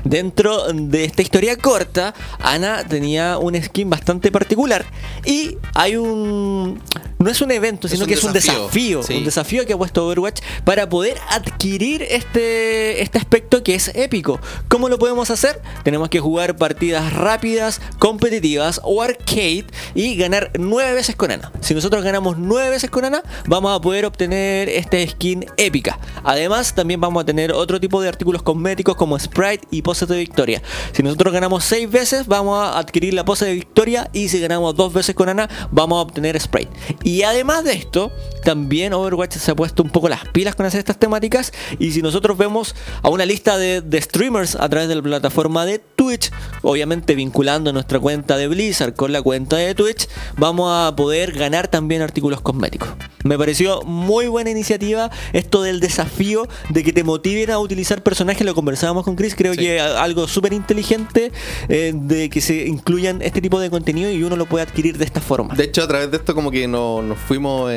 Dentro 0.05 0.73
de 0.73 1.05
esta 1.05 1.23
historia 1.23 1.57
corta, 1.57 2.15
Ana 2.39 2.86
tenía 2.86 3.39
un 3.39 3.61
skin 3.62 3.89
bastante 3.89 4.31
particular 4.31 4.85
y 5.24 5.57
hay 5.74 5.97
un... 5.97 6.81
No 7.19 7.31
es 7.31 7.41
un 7.41 7.51
evento, 7.53 7.86
Es 7.86 7.93
sino 7.93 8.05
un 8.05 8.09
que 8.09 8.15
es 8.15 8.24
un 8.24 8.35
desafío, 8.35 9.03
sí. 9.03 9.15
Un 9.15 9.24
desafío 9.24 9.65
que 9.65 9.73
ha 9.73 9.78
puesto 9.78 10.07
Overwatch 10.07 10.43
para 10.65 10.89
poder 10.91 11.16
adquirir 11.31 12.03
este, 12.03 13.01
este 13.01 13.16
aspecto 13.16 13.62
que 13.62 13.74
es 13.74 13.89
épico. 13.95 14.41
¿Cómo 14.69 14.91
lo 14.91 14.99
podemos 14.99 15.31
hacer? 15.31 15.62
Tenemos 15.85 16.11
que 16.11 16.20
jugar 16.20 16.57
partidas 16.57 17.15
rápidas, 17.15 17.81
competitivas 17.99 18.81
o 18.85 19.01
arcade 19.01 19.65
y 19.95 20.16
ganar 20.16 20.51
nueve 20.59 20.93
veces 20.93 21.16
con 21.16 21.31
Ana. 21.31 21.51
Si 21.61 21.73
nosotros 21.73 22.05
ganamos 22.05 22.36
nueve 22.36 22.69
veces 22.69 22.91
con 22.91 23.07
Ana, 23.07 23.23
vamos 23.47 23.74
a 23.74 23.81
poder 23.81 24.05
obtener 24.05 24.69
esta 24.69 24.99
skin 25.07 25.47
épica. 25.57 25.99
Además, 26.24 26.74
también 26.74 27.01
vamos 27.01 27.23
a 27.23 27.24
tener 27.24 27.53
otro 27.53 27.81
tipo 27.81 28.03
de 28.03 28.09
artículos 28.09 28.43
cosméticos 28.43 28.97
como 28.97 29.19
Y 29.71 29.83
poses 29.83 30.09
de 30.09 30.17
victoria. 30.17 30.63
Si 30.93 31.03
nosotros 31.03 31.33
ganamos 31.33 31.65
seis 31.65 31.91
veces, 31.91 32.27
vamos 32.27 32.59
a 32.59 32.79
adquirir 32.79 33.15
la 33.15 33.25
pose 33.25 33.45
de 33.45 33.55
victoria 33.55 34.11
y 34.13 34.29
si 34.29 34.41
ganamos 34.41 34.75
dos 34.75 34.93
veces 34.93 35.15
con 35.15 35.29
Ana, 35.29 35.49
vamos 35.71 35.99
a 35.99 36.03
obtener 36.03 36.41
Sprite. 36.41 36.71
Y 37.03 37.23
además 37.23 37.65
de 37.65 37.73
esto, 37.73 38.13
también 38.43 38.93
Overwatch 38.93 39.35
se 39.35 39.51
ha 39.51 39.57
puesto 39.57 39.83
un 39.83 39.91
poco 39.91 40.09
las 40.09 40.27
pilas 40.29 40.55
con 40.55 40.67
hacer 40.67 40.79
estas 40.79 40.99
temáticas. 40.99 41.53
Y 41.79 41.93
si 41.93 42.03
nosotros 42.03 42.37
vemos 42.37 42.75
a 43.03 43.09
una 43.09 43.25
lista 43.27 43.57
de, 43.57 43.81
de 43.81 44.01
streamers 44.01 44.57
a 44.57 44.69
través 44.69 44.89
de 44.89 44.97
la 44.97 45.03
plataforma 45.03 45.65
de 45.65 45.79
Twitch, 46.05 46.31
obviamente 46.63 47.15
vinculando 47.15 47.73
nuestra 47.73 47.99
cuenta 47.99 48.37
de 48.37 48.47
Blizzard 48.49 48.95
con 48.95 49.11
la 49.13 49.23
cuenta 49.23 49.57
de 49.57 49.75
Twitch, 49.75 50.07
vamos 50.37 50.71
a 50.71 50.95
poder 50.95 51.33
ganar 51.33 51.69
también 51.69 52.03
artículos 52.03 52.41
cosméticos. 52.43 52.89
Me 53.25 53.39
pareció 53.39 53.81
muy 53.83 54.27
buena 54.27 54.51
iniciativa 54.51 55.11
esto 55.33 55.63
del 55.63 55.81
desafío 55.81 56.47
de 56.69 56.85
que 56.85 56.93
te 56.93 57.05
motiven 57.05 57.51
a 57.51 57.59
utilizar 57.59 58.03
personajes. 58.03 58.45
Lo 58.45 58.55
conversábamos 58.55 59.05
con 59.05 59.17
Chris, 59.17 59.35
creo 59.35 59.55
Sí. 59.55 59.61
que 59.61 59.81
algo 59.81 60.29
súper 60.29 60.53
inteligente 60.53 61.33
eh, 61.71 61.93
de 61.95 62.29
que 62.29 62.43
se 62.43 62.67
incluyan 62.67 63.23
este 63.23 63.41
tipo 63.41 63.59
de 63.61 63.71
contenido 63.71 64.11
y 64.11 64.23
uno 64.23 64.37
lo 64.37 64.45
puede 64.47 64.65
adquirir 64.65 64.99
de 64.99 65.07
esta 65.07 65.23
forma. 65.23 65.55
De 65.55 65.65
hecho, 65.65 65.83
a 65.83 65.89
través 65.89 66.11
de 66.11 66.19
esto 66.19 66.35
como 66.35 66.51
que 66.51 66.69
no- 66.69 67.01
nos 67.01 67.19
fuimos 67.19 67.71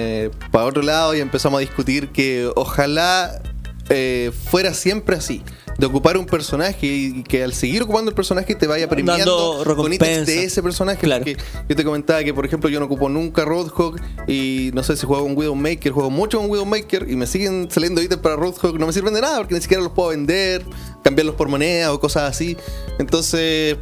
para 0.51 0.65
otro 0.65 0.81
lado 0.81 1.15
y 1.15 1.21
empezamos 1.21 1.59
a 1.59 1.61
discutir 1.61 2.09
que 2.09 2.49
ojalá 2.55 3.41
eh, 3.89 4.31
fuera 4.51 4.73
siempre 4.73 5.15
así. 5.15 5.41
De 5.77 5.85
ocupar 5.85 6.17
un 6.17 6.25
personaje 6.25 6.87
y 6.87 7.23
que 7.23 7.43
al 7.43 7.53
seguir 7.53 7.83
ocupando 7.83 8.09
el 8.09 8.15
personaje 8.15 8.55
te 8.55 8.65
vaya 8.65 8.89
premiando 8.89 9.61
con 9.75 9.93
ítems 9.93 10.25
de 10.25 10.45
ese 10.45 10.63
personaje. 10.63 10.99
Claro. 10.99 11.23
Porque 11.23 11.37
yo 11.69 11.75
te 11.75 11.83
comentaba 11.83 12.23
que, 12.23 12.33
por 12.33 12.45
ejemplo, 12.47 12.67
yo 12.69 12.79
no 12.79 12.87
ocupo 12.87 13.09
nunca 13.09 13.45
Roadhog 13.45 13.95
y 14.27 14.71
no 14.73 14.81
sé 14.83 14.97
si 14.97 15.05
juego 15.05 15.23
con 15.25 15.37
Widowmaker, 15.37 15.91
juego 15.91 16.09
mucho 16.09 16.39
con 16.39 16.49
Widowmaker 16.49 17.05
y 17.07 17.15
me 17.15 17.27
siguen 17.27 17.67
saliendo 17.69 18.01
ítems 18.01 18.21
para 18.23 18.35
Roadhog. 18.35 18.79
No 18.79 18.87
me 18.87 18.93
sirven 18.93 19.13
de 19.13 19.21
nada 19.21 19.37
porque 19.37 19.53
ni 19.53 19.61
siquiera 19.61 19.83
los 19.83 19.91
puedo 19.91 20.09
vender, 20.09 20.65
cambiarlos 21.03 21.35
por 21.35 21.47
moneda 21.47 21.93
o 21.93 21.99
cosas 21.99 22.23
así. 22.23 22.57
Entonces, 22.97 23.77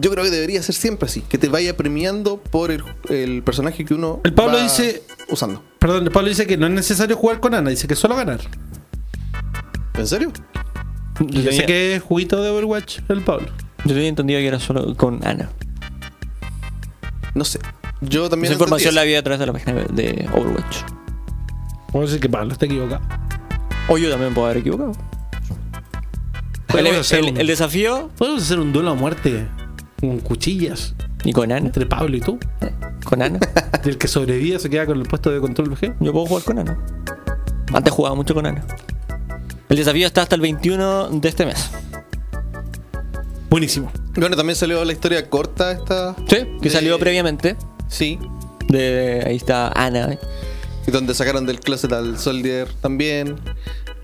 yo 0.00 0.10
creo 0.12 0.22
que 0.22 0.30
debería 0.30 0.62
ser 0.62 0.76
siempre 0.76 1.06
así, 1.06 1.20
que 1.22 1.36
te 1.36 1.48
vaya 1.48 1.76
premiando 1.76 2.36
por 2.38 2.70
el, 2.70 2.84
el 3.08 3.42
personaje 3.42 3.84
que 3.84 3.94
uno 3.94 4.20
El 4.22 4.34
Pablo 4.34 4.58
va 4.58 4.62
dice- 4.62 5.02
usando. 5.28 5.64
Perdón, 5.80 6.04
el 6.04 6.12
Pablo 6.12 6.28
dice 6.28 6.46
que 6.46 6.56
no 6.56 6.66
es 6.66 6.72
necesario 6.72 7.16
jugar 7.16 7.40
con 7.40 7.54
Ana, 7.54 7.70
dice 7.70 7.88
que 7.88 7.96
solo 7.96 8.14
ganar. 8.14 8.38
¿En 9.98 10.06
serio? 10.06 10.32
Yo 11.20 11.26
tenía- 11.44 11.52
sé 11.52 11.66
que 11.66 11.94
es 11.96 12.02
juguito 12.02 12.42
de 12.42 12.50
Overwatch 12.50 13.00
el 13.08 13.20
Pablo. 13.22 13.46
Yo 13.84 13.94
tenía 13.94 14.08
entendido 14.08 14.40
que 14.40 14.46
era 14.48 14.58
solo 14.60 14.94
con 14.96 15.24
Ana. 15.26 15.48
No 17.34 17.44
sé. 17.44 17.58
Yo 18.00 18.28
también 18.28 18.46
Esa 18.52 18.54
información 18.54 18.94
la 18.94 19.02
vi 19.04 19.14
a 19.14 19.22
través 19.22 19.38
de 19.40 19.46
la 19.46 19.52
página 19.52 19.74
de 19.74 20.28
Overwatch. 20.34 20.76
Vamos 21.92 21.96
a 21.96 22.00
decir 22.12 22.20
que 22.20 22.28
Pablo 22.28 22.52
está 22.52 22.66
equivocado. 22.66 23.02
O 23.88 23.98
yo 23.98 24.10
también 24.10 24.32
puedo 24.34 24.46
haber 24.46 24.58
equivocado. 24.58 24.92
El, 26.68 26.86
el- 26.86 27.24
un- 27.32 27.36
el 27.36 27.46
desafío 27.48 28.10
Podemos 28.16 28.42
hacer 28.44 28.60
un 28.60 28.72
duelo 28.72 28.90
a 28.90 28.94
muerte 28.94 29.48
con 30.00 30.20
cuchillas 30.20 30.94
y 31.24 31.32
con 31.32 31.50
Ana. 31.50 31.66
entre 31.66 31.84
Pablo 31.84 32.16
y 32.16 32.20
tú. 32.20 32.38
Con 33.04 33.22
Ana. 33.22 33.38
El 33.84 33.96
que 33.98 34.06
sobrevive 34.08 34.58
se 34.58 34.68
queda 34.70 34.84
con 34.86 34.98
el 34.98 35.04
puesto 35.04 35.30
de 35.30 35.40
control 35.40 35.70
VG. 35.70 35.96
Yo 36.00 36.12
puedo 36.12 36.26
jugar 36.26 36.44
con 36.44 36.58
Ana. 36.58 36.78
Antes 37.72 37.92
jugaba 37.92 38.14
mucho 38.14 38.34
con 38.34 38.46
Ana. 38.46 38.62
El 39.70 39.76
desafío 39.76 40.06
está 40.06 40.22
hasta 40.22 40.34
el 40.34 40.40
21 40.42 41.08
de 41.10 41.28
este 41.28 41.46
mes. 41.46 41.70
Buenísimo. 43.48 43.90
Bueno, 44.16 44.36
también 44.36 44.56
salió 44.56 44.84
la 44.84 44.92
historia 44.92 45.28
corta 45.28 45.72
esta. 45.72 46.14
Sí, 46.28 46.36
que 46.60 46.68
de- 46.68 46.70
salió 46.70 46.98
previamente. 46.98 47.56
Sí. 47.88 48.18
De, 48.68 49.22
ahí 49.26 49.36
está 49.36 49.68
Ana. 49.68 50.18
Y 50.86 50.90
donde 50.90 51.14
sacaron 51.14 51.46
del 51.46 51.60
closet 51.60 51.92
al 51.92 52.18
Soldier 52.18 52.68
también. 52.80 53.36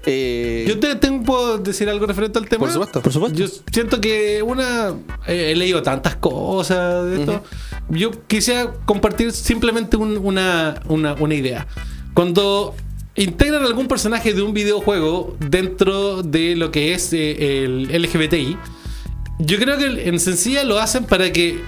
Eh, 0.04 0.64
Yo 0.68 0.78
te, 0.78 0.94
tengo, 0.96 1.24
puedo 1.24 1.58
decir 1.58 1.88
algo 1.88 2.06
referente 2.06 2.38
al 2.38 2.48
tema. 2.48 2.60
Por 2.60 2.72
supuesto. 2.72 3.02
Por 3.02 3.12
supuesto. 3.12 3.38
Yo 3.38 3.46
siento 3.72 4.00
que 4.00 4.42
una. 4.42 4.94
eh, 5.26 5.50
he 5.52 5.56
leído 5.56 5.82
tantas 5.82 6.16
cosas 6.16 7.04
de 7.06 7.20
esto. 7.20 7.42
Yo 7.88 8.10
quisiera 8.26 8.72
compartir 8.84 9.32
simplemente 9.32 9.96
un- 9.96 10.16
una, 10.18 10.80
una, 10.88 11.14
una 11.14 11.34
idea. 11.34 11.66
Cuando 12.14 12.74
integran 13.16 13.64
algún 13.64 13.88
personaje 13.88 14.34
de 14.34 14.42
un 14.42 14.52
videojuego 14.52 15.36
dentro 15.40 16.22
de 16.22 16.56
lo 16.56 16.70
que 16.70 16.92
es 16.94 17.12
eh, 17.12 17.64
el 17.64 17.88
LGBTI, 18.02 18.56
yo 19.38 19.58
creo 19.58 19.78
que 19.78 20.08
en 20.08 20.18
sencilla 20.20 20.64
lo 20.64 20.78
hacen 20.78 21.04
para 21.04 21.32
que 21.32 21.60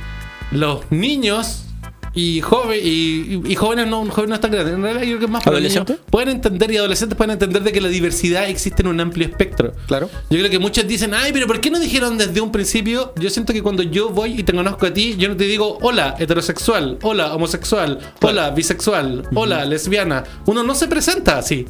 los 0.50 0.90
niños 0.90 1.64
y, 2.14 2.40
joven, 2.40 2.80
y, 2.82 3.52
y 3.52 3.54
jóvenes 3.54 3.86
no, 3.86 4.04
jóvenes 4.06 4.28
no 4.28 4.34
están 4.34 4.50
grandes, 4.50 4.74
en 4.74 4.82
realidad 4.82 5.02
yo 5.02 5.08
creo 5.08 5.18
que 5.18 5.24
es 5.26 5.30
más 5.30 5.44
para 5.44 5.58
niños, 5.58 5.76
¿Adolescentes? 5.76 6.06
pueden 6.10 6.28
entender 6.30 6.70
y 6.70 6.76
adolescentes 6.76 7.16
pueden 7.16 7.32
entender 7.32 7.62
de 7.62 7.72
que 7.72 7.80
la 7.80 7.88
diversidad 7.88 8.48
existe 8.48 8.82
en 8.82 8.88
un 8.88 9.00
amplio 9.00 9.26
espectro. 9.26 9.72
Claro. 9.86 10.08
Yo 10.30 10.38
creo 10.38 10.50
que 10.50 10.58
muchos 10.58 10.86
dicen, 10.86 11.14
ay, 11.14 11.32
pero 11.32 11.46
¿por 11.46 11.60
qué 11.60 11.70
no 11.70 11.78
dijeron 11.78 12.18
desde 12.18 12.40
un 12.40 12.52
principio? 12.52 13.12
Yo 13.20 13.30
siento 13.30 13.52
que 13.52 13.62
cuando 13.62 13.82
yo 13.82 14.10
voy 14.10 14.40
y 14.40 14.42
te 14.42 14.52
conozco 14.52 14.86
a 14.86 14.92
ti, 14.92 15.16
yo 15.18 15.28
no 15.28 15.36
te 15.36 15.44
digo, 15.44 15.78
hola, 15.82 16.16
heterosexual, 16.18 16.98
hola, 17.02 17.34
homosexual, 17.34 17.98
hola, 18.22 18.50
bisexual, 18.50 19.28
hola, 19.34 19.64
lesbiana. 19.64 20.24
Uno 20.46 20.62
no 20.62 20.74
se 20.74 20.88
presenta 20.88 21.38
así. 21.38 21.66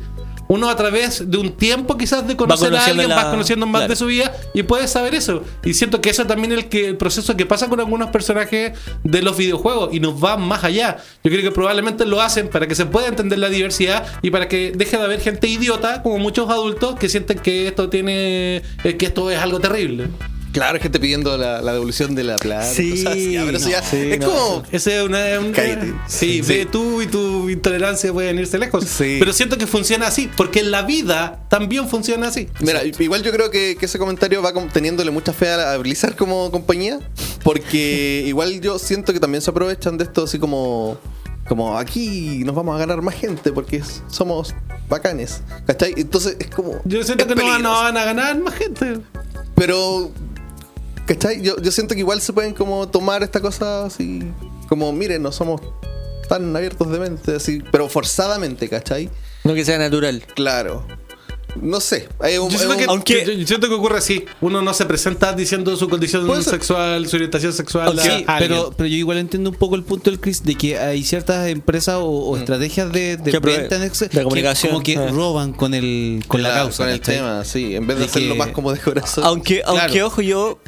Uno 0.48 0.70
a 0.70 0.76
través 0.76 1.30
de 1.30 1.36
un 1.36 1.52
tiempo 1.52 1.96
quizás 1.98 2.26
de 2.26 2.36
conocer 2.36 2.74
a 2.74 2.84
alguien, 2.84 3.08
la- 3.08 3.16
va 3.16 3.30
conociendo 3.30 3.66
más 3.66 3.80
claro. 3.80 3.90
de 3.90 3.96
su 3.96 4.06
vida 4.06 4.34
y 4.54 4.62
puedes 4.62 4.90
saber 4.90 5.14
eso. 5.14 5.44
Y 5.64 5.74
siento 5.74 6.00
que 6.00 6.10
eso 6.10 6.26
también 6.26 6.52
es 6.52 6.58
el, 6.58 6.68
que, 6.68 6.88
el 6.88 6.96
proceso 6.96 7.36
que 7.36 7.44
pasa 7.46 7.68
con 7.68 7.80
algunos 7.80 8.10
personajes 8.10 8.72
de 9.04 9.22
los 9.22 9.36
videojuegos 9.36 9.90
y 9.92 10.00
nos 10.00 10.22
va 10.22 10.36
más 10.38 10.64
allá. 10.64 10.96
Yo 11.22 11.30
creo 11.30 11.42
que 11.42 11.50
probablemente 11.50 12.06
lo 12.06 12.20
hacen 12.22 12.48
para 12.48 12.66
que 12.66 12.74
se 12.74 12.86
pueda 12.86 13.08
entender 13.08 13.38
la 13.38 13.48
diversidad 13.50 14.06
y 14.22 14.30
para 14.30 14.48
que 14.48 14.72
deje 14.74 14.96
de 14.96 15.02
haber 15.04 15.20
gente 15.20 15.46
idiota, 15.48 16.02
como 16.02 16.18
muchos 16.18 16.48
adultos, 16.50 16.98
que 16.98 17.08
sienten 17.08 17.38
que 17.38 17.68
esto 17.68 17.88
tiene, 17.90 18.62
eh, 18.84 18.96
que 18.98 19.06
esto 19.06 19.30
es 19.30 19.38
algo 19.38 19.60
terrible. 19.60 20.08
Claro, 20.52 20.78
gente 20.80 20.98
pidiendo 20.98 21.36
la, 21.36 21.60
la 21.60 21.72
devolución 21.72 22.14
de 22.14 22.24
la 22.24 22.36
plata. 22.36 22.64
Sí, 22.72 23.04
así. 23.06 23.32
Ya, 23.32 23.44
pero 23.44 23.58
eso 23.58 23.66
no, 23.66 23.72
ya 23.72 23.82
sí, 23.82 23.96
es 24.12 24.20
no, 24.20 24.26
como. 24.26 24.62
Ese 24.70 24.96
es 24.98 25.02
una. 25.04 25.24
Sí, 26.06 26.42
Sí. 26.42 26.42
ve 26.42 26.66
tú 26.66 27.02
y 27.02 27.06
tu 27.06 27.48
intolerancia 27.50 28.12
pueden 28.12 28.38
irse 28.38 28.58
lejos. 28.58 28.84
Sí. 28.84 29.16
Pero 29.18 29.32
siento 29.32 29.58
que 29.58 29.66
funciona 29.66 30.06
así, 30.06 30.30
porque 30.36 30.60
en 30.60 30.70
la 30.70 30.82
vida 30.82 31.44
también 31.48 31.88
funciona 31.88 32.28
así. 32.28 32.48
Mira, 32.60 32.82
igual 32.84 33.22
yo 33.22 33.30
creo 33.32 33.50
que, 33.50 33.76
que 33.78 33.86
ese 33.86 33.98
comentario 33.98 34.42
va 34.42 34.52
teniéndole 34.72 35.10
mucha 35.10 35.32
fe 35.32 35.50
a, 35.50 35.72
a 35.72 35.76
Blizzard 35.78 36.16
como 36.16 36.50
compañía, 36.50 36.98
porque 37.44 38.22
igual 38.26 38.60
yo 38.60 38.78
siento 38.78 39.12
que 39.12 39.20
también 39.20 39.42
se 39.42 39.50
aprovechan 39.50 39.98
de 39.98 40.04
esto 40.04 40.24
así 40.24 40.38
como, 40.38 40.98
como 41.48 41.78
aquí 41.78 42.42
nos 42.44 42.54
vamos 42.54 42.74
a 42.74 42.78
ganar 42.78 43.02
más 43.02 43.14
gente 43.14 43.52
porque 43.52 43.82
somos 44.10 44.54
bacanes, 44.88 45.42
¿cachai? 45.66 45.94
Entonces 45.96 46.36
es 46.38 46.48
como... 46.48 46.80
Yo 46.84 47.02
siento 47.04 47.24
es 47.24 47.34
que 47.34 47.34
no 47.34 47.58
no 47.58 47.70
van 47.72 47.96
a 47.96 48.04
ganar 48.04 48.38
más 48.38 48.54
gente. 48.54 48.98
Pero, 49.54 50.10
¿cachai? 51.08 51.42
Yo, 51.42 51.60
yo 51.60 51.72
siento 51.72 51.94
que 51.94 52.00
igual 52.00 52.20
se 52.20 52.32
pueden 52.32 52.54
como 52.54 52.86
tomar 52.88 53.22
esta 53.22 53.40
cosa 53.40 53.86
así, 53.86 54.22
como 54.68 54.92
miren, 54.92 55.22
no 55.22 55.32
somos 55.32 55.60
tan 56.28 56.54
abiertos 56.54 56.90
de 56.92 56.98
mente, 56.98 57.34
así, 57.36 57.62
pero 57.72 57.88
forzadamente, 57.88 58.68
¿cachai? 58.68 59.08
No 59.44 59.54
que 59.54 59.64
sea 59.64 59.78
natural. 59.78 60.22
Claro. 60.36 60.86
No 61.60 61.80
sé. 61.80 62.08
hay 62.20 62.36
un- 62.38 62.50
Yo 62.50 62.58
siento, 62.58 62.74
hay 62.74 62.78
que, 62.78 62.84
un- 62.84 62.90
aunque- 62.90 63.24
yo- 63.26 63.32
yo 63.32 63.46
siento 63.46 63.68
que 63.68 63.74
ocurre 63.74 63.98
así. 63.98 64.24
Uno 64.42 64.60
no 64.62 64.74
se 64.74 64.84
presenta 64.84 65.32
diciendo 65.32 65.74
su 65.76 65.88
condición 65.88 66.42
sexual, 66.44 67.08
su 67.08 67.16
orientación 67.16 67.52
sexual. 67.52 67.98
A 67.98 68.02
alguien. 68.02 68.24
pero, 68.38 68.72
pero 68.76 68.86
yo 68.86 68.94
igual 68.96 69.18
entiendo 69.18 69.50
un 69.50 69.56
poco 69.56 69.74
el 69.74 69.82
punto 69.82 70.10
del 70.10 70.20
Chris 70.20 70.44
de 70.44 70.54
que 70.54 70.78
hay 70.78 71.02
ciertas 71.02 71.48
empresas 71.48 71.96
o, 71.96 72.04
o 72.06 72.36
estrategias 72.36 72.92
de, 72.92 73.18
Que 73.24 73.38
venta 73.40 73.78
de 73.78 73.90
que 73.90 74.22
comunicación. 74.22 74.72
como 74.72 74.84
que 74.84 74.98
Ah. 74.98 75.08
roban 75.10 75.52
con 75.54 75.72
el 75.74 76.22
con 76.28 76.42
la 76.42 76.52
causa 76.52 76.84
con 76.84 76.92
el 76.92 77.00
tema, 77.00 77.42
sí. 77.44 77.74
En 77.74 77.86
vez 77.88 77.96
de, 77.96 78.04
De 78.04 78.10
hacerlo 78.10 78.34
que- 78.34 78.38
más 78.38 78.48
como 78.48 78.70
de 78.72 78.78
corazón. 78.80 79.24
Aunque, 79.24 79.62
Claro. 79.62 79.80
aunque 79.80 80.02
ojo, 80.04 80.20
yo 80.20 80.60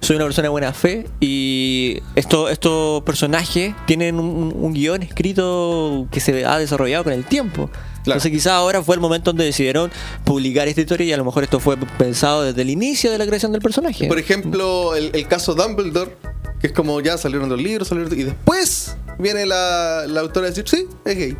soy 0.00 0.16
una 0.16 0.24
persona 0.24 0.44
de 0.44 0.50
buena 0.50 0.72
fe 0.72 1.06
y 1.20 2.00
estos 2.14 2.50
estos 2.50 3.02
personajes 3.02 3.74
tienen 3.86 4.18
un, 4.20 4.54
un 4.56 4.72
guion 4.72 5.02
escrito 5.02 6.06
que 6.10 6.20
se 6.20 6.44
ha 6.44 6.58
desarrollado 6.58 7.04
con 7.04 7.12
el 7.12 7.24
tiempo. 7.24 7.68
Claro. 7.68 8.18
Entonces 8.18 8.30
quizás 8.30 8.52
ahora 8.52 8.82
fue 8.82 8.94
el 8.94 9.00
momento 9.00 9.30
donde 9.30 9.44
decidieron 9.44 9.90
publicar 10.24 10.68
esta 10.68 10.80
historia 10.80 11.06
y 11.06 11.12
a 11.12 11.16
lo 11.16 11.24
mejor 11.24 11.42
esto 11.42 11.58
fue 11.58 11.76
pensado 11.98 12.44
desde 12.44 12.62
el 12.62 12.70
inicio 12.70 13.10
de 13.10 13.18
la 13.18 13.26
creación 13.26 13.50
del 13.50 13.60
personaje. 13.60 14.06
Por 14.06 14.18
ejemplo, 14.18 14.94
el, 14.94 15.10
el 15.12 15.26
caso 15.26 15.54
Dumbledore, 15.54 16.12
que 16.60 16.68
es 16.68 16.72
como 16.72 17.00
ya 17.00 17.18
salieron 17.18 17.48
los 17.48 17.60
libros, 17.60 17.88
salieron, 17.88 18.16
y 18.16 18.22
después 18.22 18.96
viene 19.18 19.44
la, 19.44 20.04
la 20.06 20.20
autora 20.20 20.46
a 20.46 20.50
decir, 20.50 20.68
sí, 20.68 20.86
es 21.04 21.16
gay. 21.16 21.36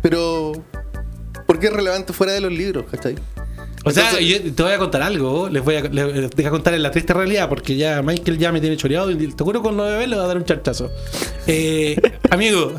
Pero, 0.00 0.52
¿por 1.46 1.58
qué 1.58 1.66
es 1.66 1.72
relevante 1.72 2.12
fuera 2.12 2.32
de 2.32 2.40
los 2.40 2.52
libros, 2.52 2.86
cachai? 2.90 3.16
O 3.88 3.92
sea, 3.92 4.20
yo 4.20 4.54
te 4.54 4.62
voy 4.62 4.72
a 4.72 4.78
contar 4.78 5.02
algo. 5.02 5.48
Les 5.48 5.64
voy 5.64 5.76
a, 5.76 5.82
les 5.82 6.30
deja 6.30 6.50
contar 6.50 6.74
en 6.74 6.82
la 6.82 6.90
triste 6.90 7.12
realidad 7.14 7.48
porque 7.48 7.76
ya 7.76 8.02
Michael 8.02 8.38
ya 8.38 8.52
me 8.52 8.60
tiene 8.60 8.76
choreado 8.76 9.10
y 9.10 9.16
te 9.16 9.44
juro 9.44 9.62
con 9.62 9.76
los 9.76 9.86
bebés 9.88 10.08
le 10.08 10.16
va 10.16 10.24
a 10.24 10.26
dar 10.26 10.36
un 10.36 10.44
charchazo. 10.44 10.90
Eh, 11.46 11.96
amigo, 12.30 12.72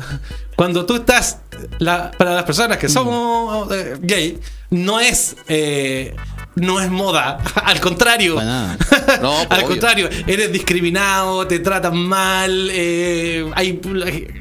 cuando 0.56 0.86
tú 0.86 0.96
estás, 0.96 1.38
la- 1.78 2.10
para 2.12 2.34
las 2.34 2.44
personas 2.44 2.78
que 2.78 2.88
somos 2.88 3.70
eh, 3.72 3.96
gay, 4.00 4.38
no 4.70 5.00
es. 5.00 5.36
eh, 5.48 6.14
no 6.56 6.80
es 6.80 6.90
moda, 6.90 7.38
al 7.64 7.80
contrario. 7.80 8.34
Para 8.36 8.46
nada. 8.46 8.78
No, 9.22 9.32
pues, 9.32 9.46
al 9.50 9.58
obvio. 9.58 9.68
contrario, 9.68 10.08
eres 10.26 10.52
discriminado, 10.52 11.46
te 11.46 11.58
tratan 11.58 11.96
mal, 11.96 12.68
eh, 12.72 13.50
hay 13.54 13.80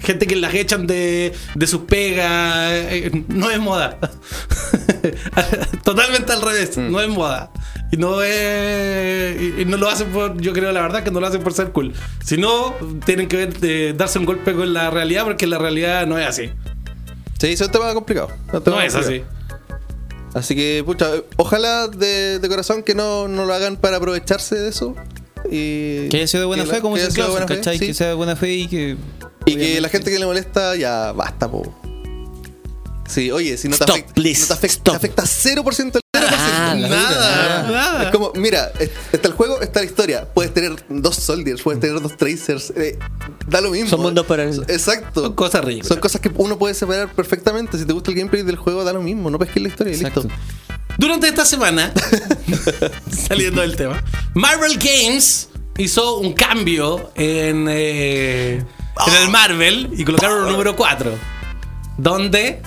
gente 0.02 0.28
que 0.28 0.36
las 0.36 0.54
echan 0.54 0.86
de, 0.86 1.34
de 1.56 1.68
sus 1.68 1.82
pegas, 1.82 2.72
eh, 2.72 3.24
no 3.30 3.50
es 3.50 3.60
moda. 3.60 3.98
Totalmente 5.84 6.32
al 6.34 6.42
revés, 6.42 6.78
Mm. 6.78 6.92
no 6.92 7.02
es 7.02 7.10
moda. 7.10 7.52
Y 7.92 7.98
no 7.98 8.22
es. 8.22 9.36
Y 9.60 9.66
no 9.66 9.78
lo 9.78 9.90
hacen 9.90 10.10
por. 10.12 10.40
Yo 10.40 10.54
creo 10.54 10.72
la 10.72 10.82
verdad 10.82 11.04
que 11.04 11.10
no 11.12 11.20
lo 11.20 11.26
hacen 11.28 11.42
por 11.42 11.54
ser 11.54 11.72
cool. 11.72 11.94
Si 12.24 12.38
no, 12.38 12.76
tienen 13.06 13.28
que 13.28 13.38
ver, 13.38 13.54
eh, 13.64 13.94
darse 13.98 14.20
un 14.20 14.26
golpe 14.26 14.54
con 14.54 14.72
la 14.74 14.92
realidad 14.92 15.24
porque 15.26 15.48
la 15.48 15.58
realidad 15.58 16.06
no 16.06 16.18
es 16.20 16.28
así. 16.28 16.52
Sí, 17.40 17.48
eso 17.48 17.64
es 17.64 17.70
un 17.70 17.72
tema 17.72 17.94
complicado. 17.94 18.30
un 18.54 18.64
tema 18.64 18.78
No 18.78 18.82
es 18.84 18.94
así. 18.94 19.24
Así 20.34 20.56
que, 20.56 20.84
pucha, 20.86 21.10
ojalá 21.38 21.88
de, 21.88 22.40
de 22.40 22.50
corazón 22.50 22.84
que 22.84 22.94
no, 22.96 23.28
no 23.28 23.46
lo 23.46 23.54
hagan 23.54 23.78
para 23.78 23.98
aprovecharse 23.98 24.56
de 24.56 24.70
eso. 24.70 24.96
Y 25.50 26.08
Que 26.10 26.18
haya 26.18 26.28
sido 26.28 26.42
de 26.42 26.46
buena 26.48 26.66
la- 26.66 26.74
fe, 26.74 26.82
como 26.82 26.96
dice 26.98 27.10
fe, 27.12 27.22
¿cachai? 27.48 27.80
sí. 27.80 27.88
Que 27.88 27.94
sea 27.94 28.10
de 28.10 28.14
buena 28.14 28.36
fe 28.36 28.54
y 28.54 28.68
que. 28.68 28.98
Y 29.46 29.56
que 29.56 29.82
la 29.82 29.90
gente 29.90 30.12
que 30.12 30.20
le 30.20 30.26
molesta 30.26 30.76
ya 30.76 31.12
basta, 31.14 31.50
po. 31.50 31.64
Sí, 33.08 33.32
oye, 33.32 33.58
si 33.58 33.68
no 33.70 33.76
te 33.78 33.84
Stop, 33.86 33.96
afecta, 33.96 34.14
no 34.22 34.24
te 34.48 34.54
afecta, 34.54 34.92
te 34.92 34.98
afecta 34.98 35.24
0%, 35.24 36.00
0%, 36.76 36.86
Ah, 36.86 36.88
la 36.88 36.88
nada, 36.90 37.72
nada. 37.72 38.04
Es 38.04 38.12
como, 38.12 38.32
mira, 38.36 38.72
es- 38.80 38.92
está 39.12 39.28
el 39.28 39.34
juego, 39.34 39.62
está 39.62 39.80
la 39.80 39.86
historia. 39.86 40.28
Puedes 40.34 40.54
tener 40.54 40.76
dos 40.90 41.16
soldiers, 41.16 41.62
puedes 41.62 41.80
tener 41.80 42.02
dos 42.02 42.16
tracers. 42.18 42.72
eh, 42.76 42.98
da 43.48 43.62
lo 43.62 43.72
mismo. 43.72 43.90
Son 43.90 44.02
mundos 44.02 44.26
paralelos. 44.26 44.68
Exacto. 44.70 45.22
Son 45.24 45.34
cosas 45.34 45.64
ridículas. 45.66 45.88
Son 45.88 46.00
cosas 46.00 46.22
que 46.22 46.32
uno 46.36 46.58
puede 46.58 46.74
separar 46.74 47.12
perfectamente. 47.14 47.78
Si 47.78 47.86
te 47.86 47.94
gusta 47.94 48.12
el 48.12 48.18
gameplay 48.18 48.44
del 48.44 48.56
juego, 48.58 48.84
da 48.84 48.94
lo 48.94 49.02
mismo. 49.02 49.30
No 49.30 49.40
pesques 49.40 49.62
la 49.62 49.70
historia 49.70 49.94
y 49.94 49.96
Exacto. 49.98 50.22
listo. 50.24 50.36
Durante 50.98 51.28
esta 51.30 51.46
semana, 51.46 51.94
saliendo 53.28 53.62
del 53.62 53.76
tema, 53.76 54.04
Marvel 54.34 54.78
Games 54.78 55.50
hizo 55.78 56.18
un 56.18 56.34
cambio 56.34 57.12
en, 57.16 57.68
eh, 57.70 58.64
en 59.08 59.14
el 59.24 59.30
Marvel 59.30 59.90
y 59.96 60.04
colocaron 60.04 60.46
el 60.48 60.52
número 60.52 60.76
4. 60.76 61.12
Donde 61.98 62.62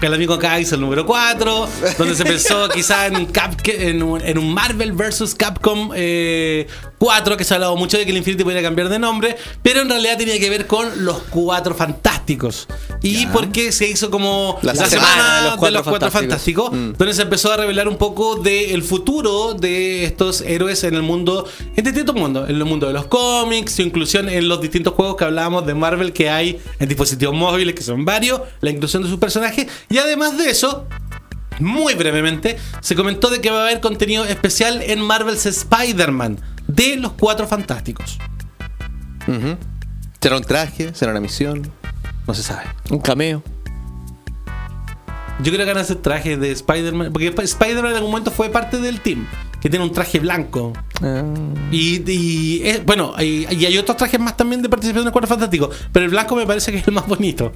el 0.00 0.14
amigo 0.14 0.34
acá 0.34 0.58
hizo 0.60 0.74
el 0.76 0.80
número 0.80 1.04
4, 1.06 1.68
donde 1.98 2.14
se 2.14 2.24
pensó 2.24 2.68
quizá 2.74 3.06
en 3.06 3.16
un, 3.16 3.26
Cap- 3.26 3.60
en 3.66 4.02
un, 4.02 4.20
en 4.20 4.38
un 4.38 4.52
Marvel 4.52 4.92
vs. 4.92 5.34
Capcom 5.34 5.90
eh, 5.94 6.66
4, 6.98 7.36
que 7.36 7.44
se 7.44 7.54
ha 7.54 7.56
hablado 7.56 7.76
mucho 7.76 7.98
de 7.98 8.04
que 8.04 8.10
el 8.10 8.16
Infinity 8.16 8.44
podría 8.44 8.62
cambiar 8.62 8.88
de 8.88 8.98
nombre, 8.98 9.36
pero 9.62 9.80
en 9.82 9.88
realidad 9.88 10.16
tenía 10.18 10.38
que 10.38 10.50
ver 10.50 10.66
con 10.66 11.04
los 11.04 11.18
Cuatro 11.30 11.74
Fantásticos. 11.74 12.66
Y 13.02 13.26
porque 13.26 13.72
se 13.72 13.88
hizo 13.88 14.10
como 14.10 14.58
La 14.62 14.74
la, 14.74 14.86
semana 14.86 15.12
semana 15.12 15.34
de 15.56 15.66
de 15.66 15.70
los 15.72 15.82
Cuatro 15.82 16.10
Fantásticos. 16.10 16.70
Fantásticos, 16.70 16.98
donde 16.98 17.14
se 17.14 17.22
empezó 17.22 17.52
a 17.52 17.56
revelar 17.56 17.88
un 17.88 17.96
poco 17.96 18.36
del 18.36 18.82
futuro 18.82 19.54
de 19.54 20.04
estos 20.04 20.40
héroes 20.42 20.84
en 20.84 20.94
el 20.94 21.02
mundo, 21.02 21.46
en 21.76 21.84
distintos 21.84 22.14
mundos, 22.14 22.48
en 22.48 22.56
el 22.56 22.64
mundo 22.64 22.86
de 22.86 22.92
los 22.92 23.06
cómics, 23.06 23.72
su 23.76 23.82
inclusión 23.82 24.28
en 24.28 24.48
los 24.48 24.60
distintos 24.60 24.94
juegos 24.94 25.16
que 25.16 25.24
hablábamos 25.24 25.66
de 25.66 25.74
Marvel 25.74 26.12
que 26.12 26.28
hay 26.30 26.58
en 26.78 26.88
dispositivos 26.88 27.34
móviles, 27.34 27.74
que 27.74 27.82
son 27.82 28.04
varios, 28.04 28.40
la 28.60 28.70
inclusión 28.70 29.02
de 29.02 29.08
sus 29.08 29.18
personajes, 29.18 29.66
y 29.88 29.98
además 29.98 30.36
de 30.38 30.50
eso, 30.50 30.86
muy 31.60 31.94
brevemente, 31.94 32.58
se 32.80 32.94
comentó 32.94 33.30
de 33.30 33.40
que 33.40 33.50
va 33.50 33.60
a 33.60 33.62
haber 33.68 33.80
contenido 33.80 34.24
especial 34.24 34.82
en 34.82 35.00
Marvel's 35.00 35.46
Spider-Man 35.46 36.38
de 36.66 36.96
los 36.96 37.12
Cuatro 37.12 37.46
Fantásticos. 37.46 38.18
¿Será 40.20 40.36
un 40.36 40.44
traje? 40.44 40.94
¿Será 40.94 41.12
una 41.12 41.20
misión? 41.20 41.70
No 42.26 42.34
se 42.34 42.42
sabe. 42.42 42.64
Un 42.90 42.98
cameo. 43.00 43.42
Yo 45.40 45.52
creo 45.52 45.64
que 45.64 45.72
van 45.72 45.78
a 45.78 45.82
hacer 45.82 45.96
trajes 45.96 46.38
de 46.40 46.50
Spider-Man, 46.50 47.12
porque 47.12 47.28
Sp- 47.30 47.44
Spider-Man 47.44 47.92
en 47.92 47.96
algún 47.96 48.10
momento 48.10 48.30
fue 48.32 48.48
parte 48.50 48.78
del 48.78 49.00
team, 49.00 49.24
que 49.60 49.70
tiene 49.70 49.84
un 49.84 49.92
traje 49.92 50.18
blanco. 50.18 50.72
Ah. 51.00 51.22
Y, 51.70 52.02
y, 52.10 52.80
bueno, 52.84 53.14
y, 53.20 53.46
y 53.54 53.64
hay 53.66 53.78
otros 53.78 53.96
trajes 53.96 54.18
más 54.18 54.36
también 54.36 54.62
de 54.62 54.68
participación 54.68 55.02
en 55.02 55.06
el 55.08 55.12
Cuadro 55.12 55.28
Fantástico, 55.28 55.70
pero 55.92 56.04
el 56.06 56.10
blanco 56.10 56.34
me 56.34 56.44
parece 56.44 56.72
que 56.72 56.78
es 56.78 56.88
el 56.88 56.94
más 56.94 57.06
bonito. 57.06 57.52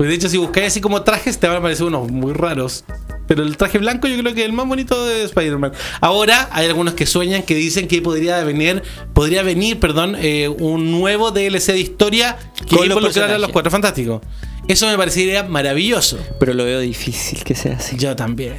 Porque 0.00 0.08
de 0.08 0.16
hecho, 0.16 0.30
si 0.30 0.38
buscáis 0.38 0.68
así 0.68 0.80
como 0.80 1.02
trajes, 1.02 1.38
te 1.38 1.46
van 1.46 1.56
a 1.56 1.58
aparecer 1.58 1.84
unos 1.84 2.10
muy 2.10 2.32
raros. 2.32 2.84
Pero 3.28 3.42
el 3.42 3.58
traje 3.58 3.76
blanco 3.76 4.08
yo 4.08 4.16
creo 4.16 4.32
que 4.32 4.40
es 4.40 4.46
el 4.46 4.54
más 4.54 4.66
bonito 4.66 5.04
de 5.04 5.24
Spider-Man. 5.24 5.72
Ahora 6.00 6.48
hay 6.52 6.68
algunos 6.68 6.94
que 6.94 7.04
sueñan 7.04 7.42
que 7.42 7.54
dicen 7.54 7.86
que 7.86 8.00
podría 8.00 8.42
venir, 8.42 8.82
podría 9.12 9.42
venir, 9.42 9.78
perdón, 9.78 10.16
eh, 10.18 10.48
un 10.48 10.90
nuevo 10.90 11.32
DLC 11.32 11.72
de 11.72 11.80
historia 11.80 12.38
que 12.66 12.76
involucrara 12.86 13.34
a 13.34 13.38
los 13.38 13.50
Cuatro 13.50 13.70
Fantásticos. 13.70 14.22
Eso 14.68 14.86
me 14.86 14.96
parecería 14.96 15.42
maravilloso. 15.42 16.18
Pero 16.38 16.54
lo 16.54 16.64
veo 16.64 16.80
difícil 16.80 17.44
que 17.44 17.54
sea 17.54 17.76
así. 17.76 17.98
Yo 17.98 18.16
también. 18.16 18.54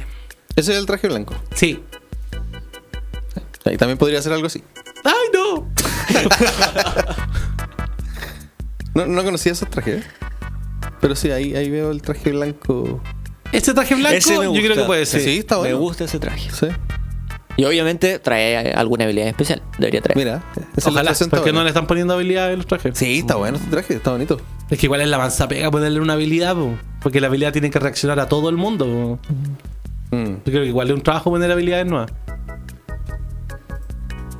Ese 0.54 0.70
es 0.70 0.78
el 0.78 0.86
traje 0.86 1.08
blanco. 1.08 1.34
Sí. 1.56 1.80
Y 3.64 3.76
también 3.78 3.98
podría 3.98 4.22
ser 4.22 4.32
algo 4.32 4.46
así. 4.46 4.62
¡Ay, 5.02 5.12
no! 5.34 5.68
No, 8.94 9.06
no 9.06 9.24
conocía 9.24 9.52
esos 9.52 9.70
trajes. 9.70 10.04
Pero 11.02 11.16
sí, 11.16 11.30
ahí, 11.32 11.54
ahí 11.56 11.68
veo 11.68 11.90
el 11.90 12.00
traje 12.00 12.30
blanco. 12.30 13.00
Este 13.50 13.74
traje 13.74 13.96
blanco 13.96 14.16
Ese 14.16 14.38
me 14.38 14.44
yo 14.46 14.52
creo 14.52 14.62
gusta. 14.68 14.74
que 14.82 14.86
puede 14.86 15.04
ser. 15.04 15.20
Sí, 15.20 15.38
está 15.38 15.56
bueno. 15.56 15.76
Me 15.76 15.82
gusta 15.82 16.04
ese 16.04 16.20
traje. 16.20 16.48
Sí. 16.50 16.68
Y 17.56 17.64
obviamente 17.64 18.20
trae 18.20 18.72
alguna 18.72 19.04
habilidad 19.04 19.26
especial. 19.26 19.60
Debería 19.78 20.00
traer. 20.00 20.16
Mira, 20.16 20.44
esa 20.76 20.90
Ojalá, 20.90 21.12
porque 21.28 21.52
no 21.52 21.62
le 21.64 21.68
están 21.68 21.88
poniendo 21.88 22.14
habilidad 22.14 22.52
en 22.52 22.58
los 22.58 22.66
trajes. 22.68 22.96
Sí, 22.96 23.18
está 23.18 23.34
bueno 23.34 23.56
este 23.56 23.68
traje, 23.68 23.94
está 23.94 24.12
bonito. 24.12 24.40
Es 24.70 24.78
que 24.78 24.86
igual 24.86 25.00
es 25.00 25.08
la 25.08 25.18
mansa 25.18 25.48
pega 25.48 25.70
ponerle 25.72 26.00
una 26.00 26.12
habilidad, 26.12 26.54
po. 26.54 26.70
porque 27.02 27.20
la 27.20 27.26
habilidad 27.26 27.52
tiene 27.52 27.68
que 27.68 27.80
reaccionar 27.80 28.20
a 28.20 28.28
todo 28.28 28.48
el 28.48 28.56
mundo. 28.56 29.18
Mm. 30.12 30.24
Yo 30.24 30.42
creo 30.44 30.62
que 30.62 30.68
igual 30.68 30.88
es 30.88 30.94
un 30.94 31.02
trabajo 31.02 31.30
poner 31.30 31.50
habilidades 31.50 31.86
nuevas. 31.86 32.12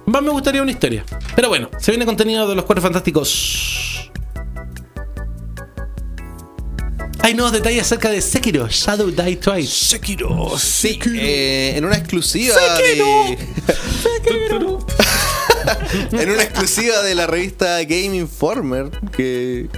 Más 0.06 0.22
me 0.22 0.30
gustaría 0.30 0.62
una 0.62 0.70
historia. 0.70 1.04
Pero 1.34 1.48
bueno, 1.48 1.70
se 1.78 1.90
viene 1.90 2.06
contenido 2.06 2.48
de 2.48 2.54
los 2.54 2.64
cuatro 2.64 2.82
fantásticos. 2.82 3.91
Hay 7.22 7.34
nuevos 7.34 7.52
detalles 7.52 7.82
acerca 7.82 8.10
de 8.10 8.20
Sekiro 8.20 8.68
Shadow 8.68 9.10
Die 9.10 9.36
Twice. 9.36 9.68
Sekiro. 9.96 10.52
Sí, 10.58 10.98
eh, 11.14 11.74
en 11.76 11.84
una 11.84 11.96
exclusiva 11.96 12.54
de... 12.78 13.38
en 16.12 16.30
una 16.30 16.42
exclusiva 16.42 17.02
de 17.02 17.14
la 17.14 17.26
revista 17.26 17.78
Game 17.84 18.16
Informer, 18.16 18.90
que 19.16 19.68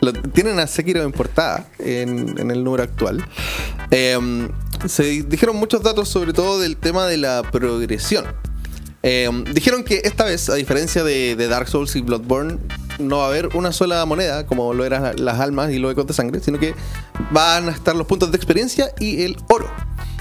lo- 0.00 0.12
tienen 0.12 0.58
a 0.58 0.66
Sekiro 0.66 1.02
en 1.02 1.12
portada 1.12 1.68
en, 1.78 2.38
en 2.38 2.50
el 2.50 2.62
número 2.64 2.82
actual, 2.82 3.24
eh, 3.90 4.18
se 4.86 5.02
dijeron 5.24 5.56
muchos 5.56 5.82
datos 5.82 6.08
sobre 6.08 6.32
todo 6.32 6.58
del 6.60 6.76
tema 6.76 7.06
de 7.06 7.16
la 7.18 7.42
progresión. 7.50 8.24
Eh, 9.04 9.28
dijeron 9.52 9.82
que 9.82 10.02
esta 10.04 10.24
vez, 10.24 10.48
a 10.48 10.54
diferencia 10.54 11.02
de, 11.02 11.34
de 11.34 11.48
Dark 11.48 11.68
Souls 11.68 11.96
y 11.96 12.02
Bloodborne, 12.02 12.58
no 12.98 13.18
va 13.18 13.24
a 13.24 13.28
haber 13.28 13.56
una 13.56 13.72
sola 13.72 14.04
moneda, 14.06 14.46
como 14.46 14.74
lo 14.74 14.84
eran 14.84 15.12
las 15.16 15.40
almas 15.40 15.70
y 15.72 15.78
los 15.78 15.92
ecos 15.92 16.06
de 16.06 16.12
sangre, 16.14 16.40
sino 16.40 16.58
que 16.58 16.74
van 17.30 17.68
a 17.68 17.72
estar 17.72 17.94
los 17.96 18.06
puntos 18.06 18.30
de 18.30 18.36
experiencia 18.36 18.92
y 18.98 19.22
el 19.22 19.36
oro. 19.48 19.70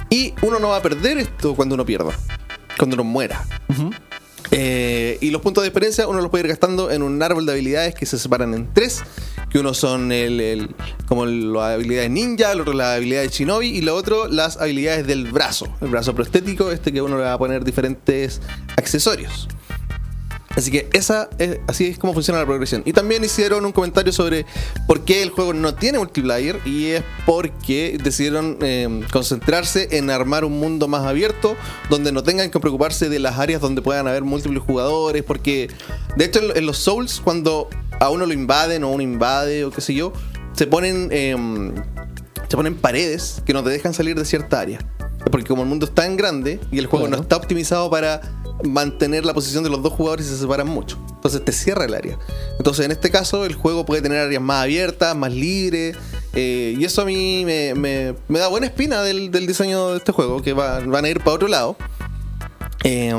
Y 0.09 0.33
uno 0.41 0.59
no 0.59 0.69
va 0.69 0.77
a 0.77 0.81
perder 0.81 1.17
esto 1.17 1.55
cuando 1.55 1.75
uno 1.75 1.85
pierda, 1.85 2.11
cuando 2.77 2.95
uno 2.95 3.03
muera. 3.03 3.45
Eh, 4.53 5.17
y 5.21 5.29
los 5.31 5.41
puntos 5.41 5.61
de 5.61 5.69
experiencia 5.69 6.07
uno 6.07 6.19
los 6.19 6.29
puede 6.29 6.43
ir 6.43 6.49
gastando 6.49 6.91
en 6.91 7.03
un 7.03 7.23
árbol 7.23 7.45
de 7.45 7.53
habilidades 7.53 7.95
que 7.95 8.05
se 8.05 8.19
separan 8.19 8.53
en 8.53 8.73
tres. 8.73 9.01
Que 9.49 9.59
uno 9.59 9.73
son 9.73 10.11
el, 10.11 10.39
el- 10.41 10.75
como 11.07 11.25
las 11.25 11.75
habilidades 11.75 12.09
ninja, 12.09 12.51
el 12.51 12.61
otro 12.61 12.73
las 12.73 12.95
habilidades 12.97 13.31
shinobi 13.31 13.67
y 13.67 13.81
lo 13.81 13.95
otro 13.95 14.27
las 14.27 14.57
habilidades 14.57 15.07
del 15.07 15.31
brazo. 15.31 15.67
El 15.81 15.89
brazo 15.89 16.13
prostético, 16.15 16.71
este 16.71 16.91
que 16.91 17.01
uno 17.01 17.17
le 17.17 17.23
va 17.23 17.33
a 17.33 17.37
poner 17.37 17.63
diferentes 17.63 18.41
accesorios. 18.77 19.47
Así 20.55 20.71
que 20.71 20.89
esa 20.93 21.29
es, 21.37 21.59
así 21.67 21.87
es 21.87 21.97
como 21.97 22.13
funciona 22.13 22.39
la 22.39 22.45
progresión. 22.45 22.83
Y 22.85 22.93
también 22.93 23.23
hicieron 23.23 23.65
un 23.65 23.71
comentario 23.71 24.11
sobre 24.11 24.45
por 24.87 25.05
qué 25.05 25.23
el 25.23 25.29
juego 25.29 25.53
no 25.53 25.73
tiene 25.75 25.97
multiplayer 25.97 26.59
y 26.65 26.87
es 26.87 27.03
porque 27.25 27.97
decidieron 28.03 28.57
eh, 28.61 29.01
concentrarse 29.11 29.87
en 29.91 30.09
armar 30.09 30.45
un 30.45 30.59
mundo 30.59 30.87
más 30.87 31.05
abierto 31.05 31.55
donde 31.89 32.11
no 32.11 32.23
tengan 32.23 32.51
que 32.51 32.59
preocuparse 32.59 33.09
de 33.09 33.19
las 33.19 33.39
áreas 33.39 33.61
donde 33.61 33.81
puedan 33.81 34.07
haber 34.07 34.23
múltiples 34.23 34.61
jugadores. 34.61 35.23
Porque 35.23 35.69
de 36.17 36.25
hecho 36.25 36.39
en, 36.55 36.65
los 36.65 36.77
Souls 36.77 37.21
cuando 37.23 37.69
a 37.99 38.09
uno 38.09 38.25
lo 38.25 38.33
invaden 38.33 38.83
o 38.83 38.89
uno 38.89 39.03
invade 39.03 39.65
o 39.65 39.71
qué 39.71 39.81
sé 39.81 39.93
yo, 39.93 40.11
se 40.53 40.67
ponen... 40.67 41.09
em, 41.11 41.73
se 42.51 42.57
ponen 42.57 42.75
paredes 42.75 43.41
que 43.45 43.53
no 43.53 43.63
te 43.63 43.69
dejan 43.69 43.93
salir 43.93 44.17
de 44.17 44.25
cierta 44.25 44.59
área. 44.59 44.79
Porque 45.31 45.47
como 45.47 45.63
el 45.63 45.69
mundo 45.69 45.85
es 45.85 45.95
tan 45.95 46.17
grande 46.17 46.59
y 46.69 46.79
el 46.79 46.87
juego 46.87 47.07
no 47.07 47.15
está 47.15 47.37
optimizado 47.37 47.89
para 47.89 48.19
mantener 48.63 49.25
la 49.25 49.33
posición 49.33 49.63
de 49.63 49.69
los 49.69 49.81
dos 49.81 49.93
jugadores 49.93 50.25
y 50.27 50.29
se 50.29 50.37
separan 50.37 50.67
mucho. 50.67 50.97
Entonces 51.15 51.43
te 51.45 51.51
cierra 51.51 51.85
el 51.85 51.93
área. 51.93 52.17
Entonces 52.57 52.85
en 52.85 52.91
este 52.91 53.09
caso 53.11 53.45
el 53.45 53.55
juego 53.55 53.85
puede 53.85 54.01
tener 54.01 54.17
áreas 54.19 54.41
más 54.41 54.63
abiertas, 54.63 55.15
más 55.15 55.31
libres. 55.33 55.95
eh, 56.33 56.75
y 56.79 56.83
eso 56.85 57.01
a 57.01 57.05
mí 57.05 57.43
me, 57.45 57.73
me- 57.75 58.15
me 58.27 58.39
da 58.39 58.47
buena 58.47 58.65
espina 58.67 59.01
del, 59.03 59.31
del 59.31 59.45
diseño 59.47 59.89
de 59.89 59.97
este 59.97 60.11
juego, 60.11 60.41
que 60.41 60.53
va- 60.53 60.79
van 60.79 61.05
a 61.05 61.09
ir 61.09 61.19
para 61.19 61.31
otro 61.33 61.47
lado. 61.47 61.75
Eh, 62.83 63.13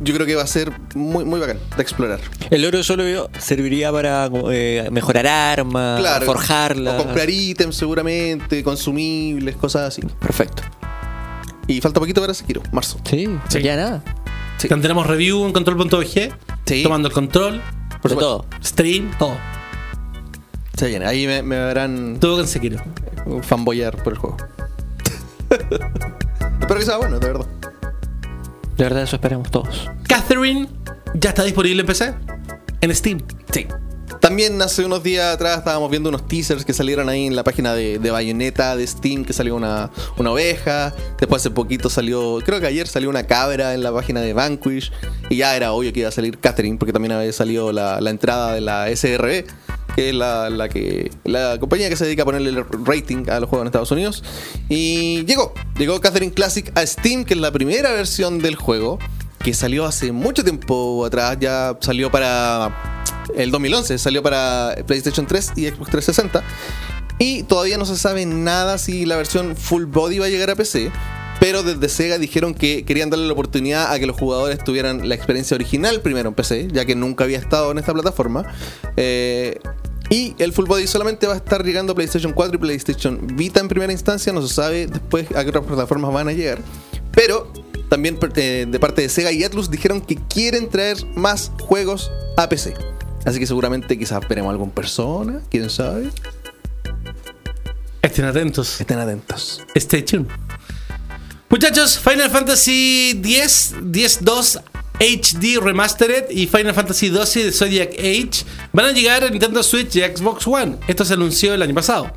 yo 0.00 0.14
creo 0.14 0.26
que 0.26 0.34
va 0.34 0.42
a 0.42 0.46
ser 0.46 0.72
muy, 0.94 1.24
muy 1.24 1.38
bacán 1.40 1.58
de 1.76 1.82
explorar. 1.82 2.20
El 2.50 2.64
oro 2.64 2.82
solo 2.82 3.28
serviría 3.38 3.92
para 3.92 4.30
eh, 4.50 4.88
mejorar 4.90 5.26
armas, 5.26 6.00
Claro. 6.00 6.24
forjarlas. 6.26 6.94
O 6.94 7.04
comprar 7.04 7.28
ítems 7.28 7.76
seguramente, 7.76 8.62
consumibles, 8.62 9.56
cosas 9.56 9.88
así. 9.88 10.02
Perfecto. 10.20 10.62
Y 11.66 11.82
falta 11.82 12.00
poquito 12.00 12.22
para 12.22 12.32
Sekiro, 12.32 12.62
marzo. 12.72 12.98
Sí, 13.04 13.28
Sí. 13.50 13.62
ya 13.62 13.76
nada. 13.76 14.02
Tendremos 14.66 15.06
review 15.06 15.44
en 15.46 15.52
control.bg. 15.52 16.32
Sí. 16.64 16.82
Tomando 16.82 17.08
el 17.08 17.14
control. 17.14 17.62
Por 18.02 18.12
todo. 18.16 18.44
Stream, 18.62 19.10
todo. 19.18 19.36
Se 20.76 20.86
viene, 20.88 21.06
ahí 21.06 21.26
me, 21.26 21.42
me 21.42 21.58
verán 21.58 22.18
Todo 22.20 22.36
con 22.36 22.46
Sekiro. 22.46 22.80
fanboyar 23.42 24.02
por 24.02 24.12
el 24.12 24.18
juego. 24.18 24.36
Espero 25.50 26.80
que 26.80 26.82
sea 26.86 26.96
bueno, 26.98 27.18
de 27.18 27.26
verdad. 27.26 27.46
De 28.76 28.84
verdad, 28.84 29.02
eso 29.02 29.16
esperamos 29.16 29.50
todos. 29.50 29.88
Catherine 30.06 30.68
ya 31.14 31.30
está 31.30 31.42
disponible 31.42 31.80
en 31.80 31.86
PC. 31.86 32.14
En 32.80 32.94
Steam. 32.94 33.18
Sí. 33.52 33.66
También 34.28 34.60
hace 34.60 34.84
unos 34.84 35.02
días 35.02 35.34
atrás 35.34 35.56
estábamos 35.56 35.90
viendo 35.90 36.10
unos 36.10 36.28
teasers 36.28 36.62
que 36.62 36.74
salieron 36.74 37.08
ahí 37.08 37.24
en 37.24 37.34
la 37.34 37.44
página 37.44 37.72
de, 37.72 38.10
Bayonetta 38.10 38.76
de 38.76 38.86
Steam, 38.86 39.24
que 39.24 39.32
salió 39.32 39.56
una, 39.56 39.90
una 40.18 40.32
oveja. 40.32 40.94
Después 41.18 41.40
hace 41.40 41.50
poquito 41.50 41.88
salió, 41.88 42.38
creo 42.44 42.60
que 42.60 42.66
ayer 42.66 42.86
salió 42.86 43.08
una 43.08 43.22
cabra 43.22 43.72
en 43.72 43.82
la 43.82 43.90
página 43.90 44.20
de 44.20 44.34
Vanquish. 44.34 44.92
Y 45.30 45.36
ya 45.36 45.56
era 45.56 45.72
obvio 45.72 45.94
que 45.94 46.00
iba 46.00 46.10
a 46.10 46.12
salir 46.12 46.38
Catherine, 46.38 46.76
porque 46.76 46.92
también 46.92 47.12
había 47.12 47.32
salido 47.32 47.72
la, 47.72 48.02
la 48.02 48.10
entrada 48.10 48.52
de 48.52 48.60
la 48.60 48.94
SRB, 48.94 49.46
que 49.96 50.10
es 50.10 50.14
la, 50.14 50.50
la 50.50 50.68
que 50.68 51.10
la 51.24 51.56
compañía 51.58 51.88
que 51.88 51.96
se 51.96 52.04
dedica 52.04 52.24
a 52.24 52.26
ponerle 52.26 52.50
el 52.50 52.66
rating 52.84 53.30
a 53.30 53.40
los 53.40 53.48
juegos 53.48 53.62
en 53.62 53.68
Estados 53.68 53.92
Unidos. 53.92 54.22
Y 54.68 55.24
llegó, 55.24 55.54
llegó 55.78 56.02
Catherine 56.02 56.34
Classic 56.34 56.70
a 56.76 56.86
Steam, 56.86 57.24
que 57.24 57.32
es 57.32 57.40
la 57.40 57.50
primera 57.50 57.92
versión 57.92 58.40
del 58.40 58.56
juego, 58.56 58.98
que 59.48 59.54
salió 59.54 59.86
hace 59.86 60.12
mucho 60.12 60.44
tiempo 60.44 61.06
atrás, 61.06 61.38
ya 61.40 61.74
salió 61.80 62.10
para 62.10 63.02
el 63.34 63.50
2011, 63.50 63.96
salió 63.96 64.22
para 64.22 64.76
PlayStation 64.86 65.26
3 65.26 65.52
y 65.56 65.68
Xbox 65.68 65.90
360. 65.90 66.44
Y 67.18 67.44
todavía 67.44 67.78
no 67.78 67.86
se 67.86 67.96
sabe 67.96 68.26
nada 68.26 68.76
si 68.76 69.06
la 69.06 69.16
versión 69.16 69.56
full 69.56 69.86
body 69.86 70.18
va 70.18 70.26
a 70.26 70.28
llegar 70.28 70.50
a 70.50 70.54
PC. 70.54 70.92
Pero 71.40 71.62
desde 71.62 71.88
Sega 71.88 72.18
dijeron 72.18 72.52
que 72.52 72.84
querían 72.84 73.08
darle 73.08 73.26
la 73.26 73.32
oportunidad 73.32 73.90
a 73.90 73.98
que 73.98 74.04
los 74.04 74.18
jugadores 74.18 74.62
tuvieran 74.62 75.08
la 75.08 75.14
experiencia 75.14 75.54
original 75.54 76.02
primero 76.02 76.28
en 76.28 76.34
PC, 76.34 76.68
ya 76.70 76.84
que 76.84 76.94
nunca 76.94 77.24
había 77.24 77.38
estado 77.38 77.70
en 77.70 77.78
esta 77.78 77.94
plataforma. 77.94 78.44
Eh, 78.98 79.58
y 80.10 80.34
el 80.38 80.52
Full 80.52 80.66
Body 80.66 80.86
solamente 80.86 81.26
va 81.26 81.32
a 81.32 81.36
estar 81.38 81.64
llegando 81.64 81.94
a 81.94 81.96
PlayStation 81.96 82.34
4 82.34 82.54
y 82.54 82.58
PlayStation 82.58 83.26
Vita 83.34 83.60
en 83.60 83.68
primera 83.68 83.94
instancia. 83.94 84.30
No 84.30 84.46
se 84.46 84.52
sabe 84.52 84.88
después 84.88 85.26
a 85.34 85.42
qué 85.42 85.48
otras 85.48 85.64
plataformas 85.64 86.12
van 86.12 86.28
a 86.28 86.32
llegar. 86.32 86.58
Pero 87.12 87.50
también 87.88 88.18
eh, 88.36 88.66
de 88.68 88.78
parte 88.78 89.02
de 89.02 89.08
Sega 89.08 89.32
y 89.32 89.44
Atlus 89.44 89.70
dijeron 89.70 90.00
que 90.00 90.16
quieren 90.16 90.68
traer 90.68 90.96
más 91.14 91.52
juegos 91.60 92.10
a 92.36 92.48
PC. 92.48 92.74
Así 93.24 93.38
que 93.38 93.46
seguramente 93.46 93.98
quizás 93.98 94.26
veremos 94.28 94.50
algo 94.50 94.64
en 94.64 94.70
persona, 94.70 95.40
quién 95.50 95.68
sabe. 95.70 96.10
Estén 98.02 98.24
atentos. 98.24 98.80
Estén 98.80 98.98
atentos. 98.98 99.62
Stay 99.74 100.02
tuned. 100.02 100.28
Muchachos, 101.50 101.98
Final 101.98 102.30
Fantasy 102.30 103.20
X, 103.24 103.74
10-2 103.80 104.62
HD 105.00 105.60
Remastered 105.62 106.30
y 106.30 106.46
Final 106.46 106.74
Fantasy 106.74 107.08
12 107.08 107.44
de 107.44 107.52
Zodiac 107.52 107.90
Age 107.98 108.44
van 108.72 108.86
a 108.86 108.92
llegar 108.92 109.24
a 109.24 109.30
Nintendo 109.30 109.62
Switch 109.62 109.96
y 109.96 110.00
Xbox 110.00 110.46
One. 110.46 110.76
Esto 110.88 111.04
se 111.04 111.14
anunció 111.14 111.54
el 111.54 111.62
año 111.62 111.74
pasado. 111.74 112.12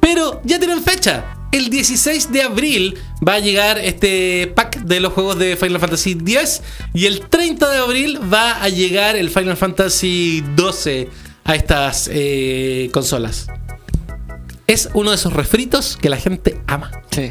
Pero 0.00 0.40
ya 0.44 0.58
tienen 0.58 0.82
fecha. 0.82 1.35
El 1.52 1.70
16 1.70 2.32
de 2.32 2.42
abril 2.42 2.98
va 3.26 3.34
a 3.34 3.38
llegar 3.38 3.78
este 3.78 4.52
pack 4.54 4.80
de 4.80 5.00
los 5.00 5.12
juegos 5.12 5.38
de 5.38 5.56
Final 5.56 5.80
Fantasy 5.80 6.12
X 6.12 6.62
y 6.92 7.06
el 7.06 7.20
30 7.20 7.70
de 7.70 7.78
abril 7.78 8.20
va 8.32 8.62
a 8.62 8.68
llegar 8.68 9.16
el 9.16 9.30
Final 9.30 9.56
Fantasy 9.56 10.44
12 10.54 11.08
a 11.44 11.54
estas 11.54 12.10
eh, 12.12 12.90
consolas. 12.92 13.46
Es 14.66 14.88
uno 14.94 15.10
de 15.10 15.16
esos 15.16 15.32
refritos 15.32 15.96
que 15.96 16.08
la 16.10 16.16
gente 16.16 16.60
ama. 16.66 16.90
Sí. 17.12 17.28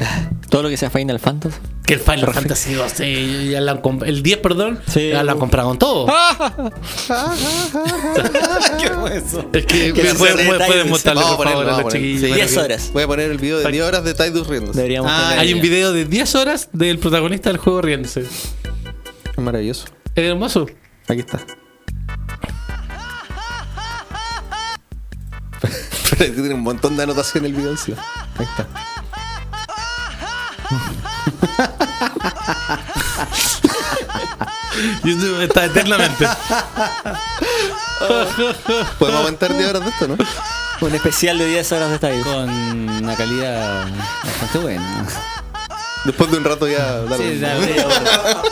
Todo 0.48 0.62
lo 0.62 0.68
que 0.70 0.76
sea 0.78 0.88
Final 0.88 1.20
Fantasy. 1.20 1.56
Que 1.84 1.94
el 1.94 2.00
Final 2.00 2.32
Fantasy 2.32 2.72
12, 2.74 3.50
ya 3.50 3.60
lo 3.60 3.70
han 3.70 3.80
el 4.06 4.22
10, 4.22 4.38
perdón, 4.38 4.80
Sí. 4.88 5.10
ya 5.10 5.22
lo 5.22 5.32
han 5.32 5.38
comprado 5.38 5.68
con 5.68 5.78
todo. 5.78 6.06
¿Qué 8.80 8.88
fue 8.90 9.16
eso? 9.18 9.48
Es 9.52 9.66
que 9.66 9.92
pueden, 10.18 10.88
mostrarle 10.88 11.22
por 11.22 11.36
ponerlo, 11.36 11.64
favor 11.64 11.68
a 11.68 11.82
los 11.82 11.92
chiquillos. 11.92 12.20
Sí, 12.22 12.26
para 12.28 12.36
10 12.36 12.52
que- 12.52 12.58
horas. 12.58 12.90
Voy 12.92 13.02
a 13.02 13.06
poner 13.06 13.30
el 13.30 13.38
video 13.38 13.58
de 13.58 13.70
10 13.70 13.84
horas 13.84 14.02
de 14.04 14.14
Tidus 14.14 14.46
riéndose. 14.48 14.76
Deberíamos 14.78 15.10
Ah, 15.12 15.36
Hay 15.38 15.52
un 15.52 15.60
video 15.60 15.92
de 15.92 16.04
10 16.06 16.34
horas 16.34 16.68
del 16.72 16.98
protagonista 16.98 17.50
del 17.50 17.58
juego 17.58 17.82
riéndose. 17.82 18.22
Es 18.22 19.38
maravilloso. 19.38 19.84
Es 20.14 20.24
hermoso. 20.24 20.66
Aquí 21.06 21.20
está. 21.20 21.40
Pero 26.18 26.34
tiene 26.34 26.54
un 26.54 26.62
montón 26.62 26.96
de 26.96 27.02
anotación 27.02 27.44
el 27.44 27.52
video 27.52 27.70
encima. 27.70 28.02
Ahí 28.38 28.46
está. 28.46 28.66
YouTube 35.04 35.42
está 35.42 35.64
eternamente. 35.64 36.26
Podemos 38.98 39.20
aguantar 39.20 39.56
10 39.56 39.70
horas 39.70 39.84
de 39.84 39.90
esto, 39.90 40.08
¿no? 40.08 40.16
Un 40.80 40.94
especial 40.94 41.38
de 41.38 41.46
10 41.46 41.72
horas 41.72 41.88
de 41.88 41.94
esta 41.94 42.10
Con 42.22 42.50
una 42.50 43.16
calidad 43.16 43.88
bastante 44.24 44.58
buena. 44.58 45.06
Después 46.04 46.30
de 46.30 46.36
un 46.36 46.44
rato 46.44 46.68
ya. 46.68 47.02
Sí, 47.16 47.38
ya, 47.38 47.56
hora. 47.56 48.42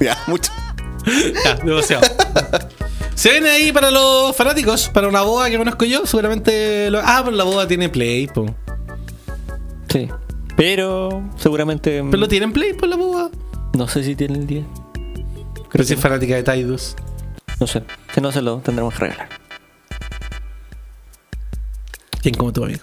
Ya, 0.00 0.18
mucho. 0.26 0.50
Ya, 1.44 1.54
demasiado. 1.56 2.02
Se 3.22 3.30
viene 3.30 3.50
ahí 3.50 3.70
para 3.70 3.92
los 3.92 4.34
fanáticos, 4.34 4.88
para 4.88 5.06
una 5.06 5.22
boda 5.22 5.48
que 5.48 5.56
conozco 5.56 5.84
yo, 5.84 6.04
seguramente 6.06 6.90
lo- 6.90 6.98
Ah, 7.04 7.22
pero 7.24 7.36
la 7.36 7.44
boda 7.44 7.68
tiene 7.68 7.88
play, 7.88 8.26
po. 8.26 8.52
Sí. 9.88 10.08
Pero 10.56 11.22
seguramente. 11.36 12.02
Pero 12.02 12.16
lo 12.16 12.26
tienen 12.26 12.52
play 12.52 12.72
por 12.72 12.88
la 12.88 12.96
boda. 12.96 13.30
No 13.74 13.86
sé 13.86 14.02
si 14.02 14.16
tiene 14.16 14.38
el 14.38 14.48
10. 14.48 14.64
Pero 15.70 15.84
si 15.84 15.94
es 15.94 16.00
fanática 16.00 16.34
de 16.34 16.42
Tidus. 16.42 16.96
No 17.60 17.68
sé. 17.68 17.84
Si 18.12 18.20
no 18.20 18.32
se 18.32 18.42
lo 18.42 18.56
tendremos 18.58 18.92
que 18.94 18.98
regalar. 19.02 19.28
¿Quién 22.22 22.34
como 22.34 22.52
tu 22.52 22.64
amigo? 22.64 22.80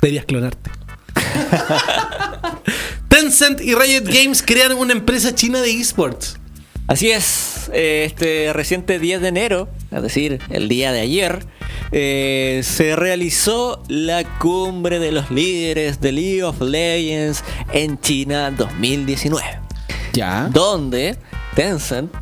Deberías 0.00 0.24
clonarte. 0.24 0.70
Tencent 3.08 3.60
y 3.60 3.74
Riot 3.74 4.04
Games 4.04 4.40
crean 4.40 4.70
una 4.74 4.92
empresa 4.92 5.34
china 5.34 5.60
de 5.60 5.72
esports. 5.72 6.38
Así 6.86 7.10
es, 7.10 7.70
eh, 7.72 8.04
este 8.04 8.52
reciente 8.52 8.98
10 8.98 9.22
de 9.22 9.28
enero, 9.28 9.68
es 9.90 10.02
decir, 10.02 10.40
el 10.50 10.68
día 10.68 10.92
de 10.92 11.00
ayer, 11.00 11.46
eh, 11.92 12.60
se 12.62 12.94
realizó 12.94 13.82
la 13.88 14.24
cumbre 14.38 14.98
de 14.98 15.10
los 15.10 15.30
líderes 15.30 16.00
de 16.02 16.12
League 16.12 16.42
of 16.42 16.60
Legends 16.60 17.42
en 17.72 17.98
China 18.00 18.50
2019, 18.50 19.46
Ya. 20.12 20.48
donde 20.52 21.16
Tencent, 21.54 22.12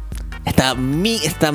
esta, 0.44 0.74
mi, 0.76 1.16
esta 1.24 1.52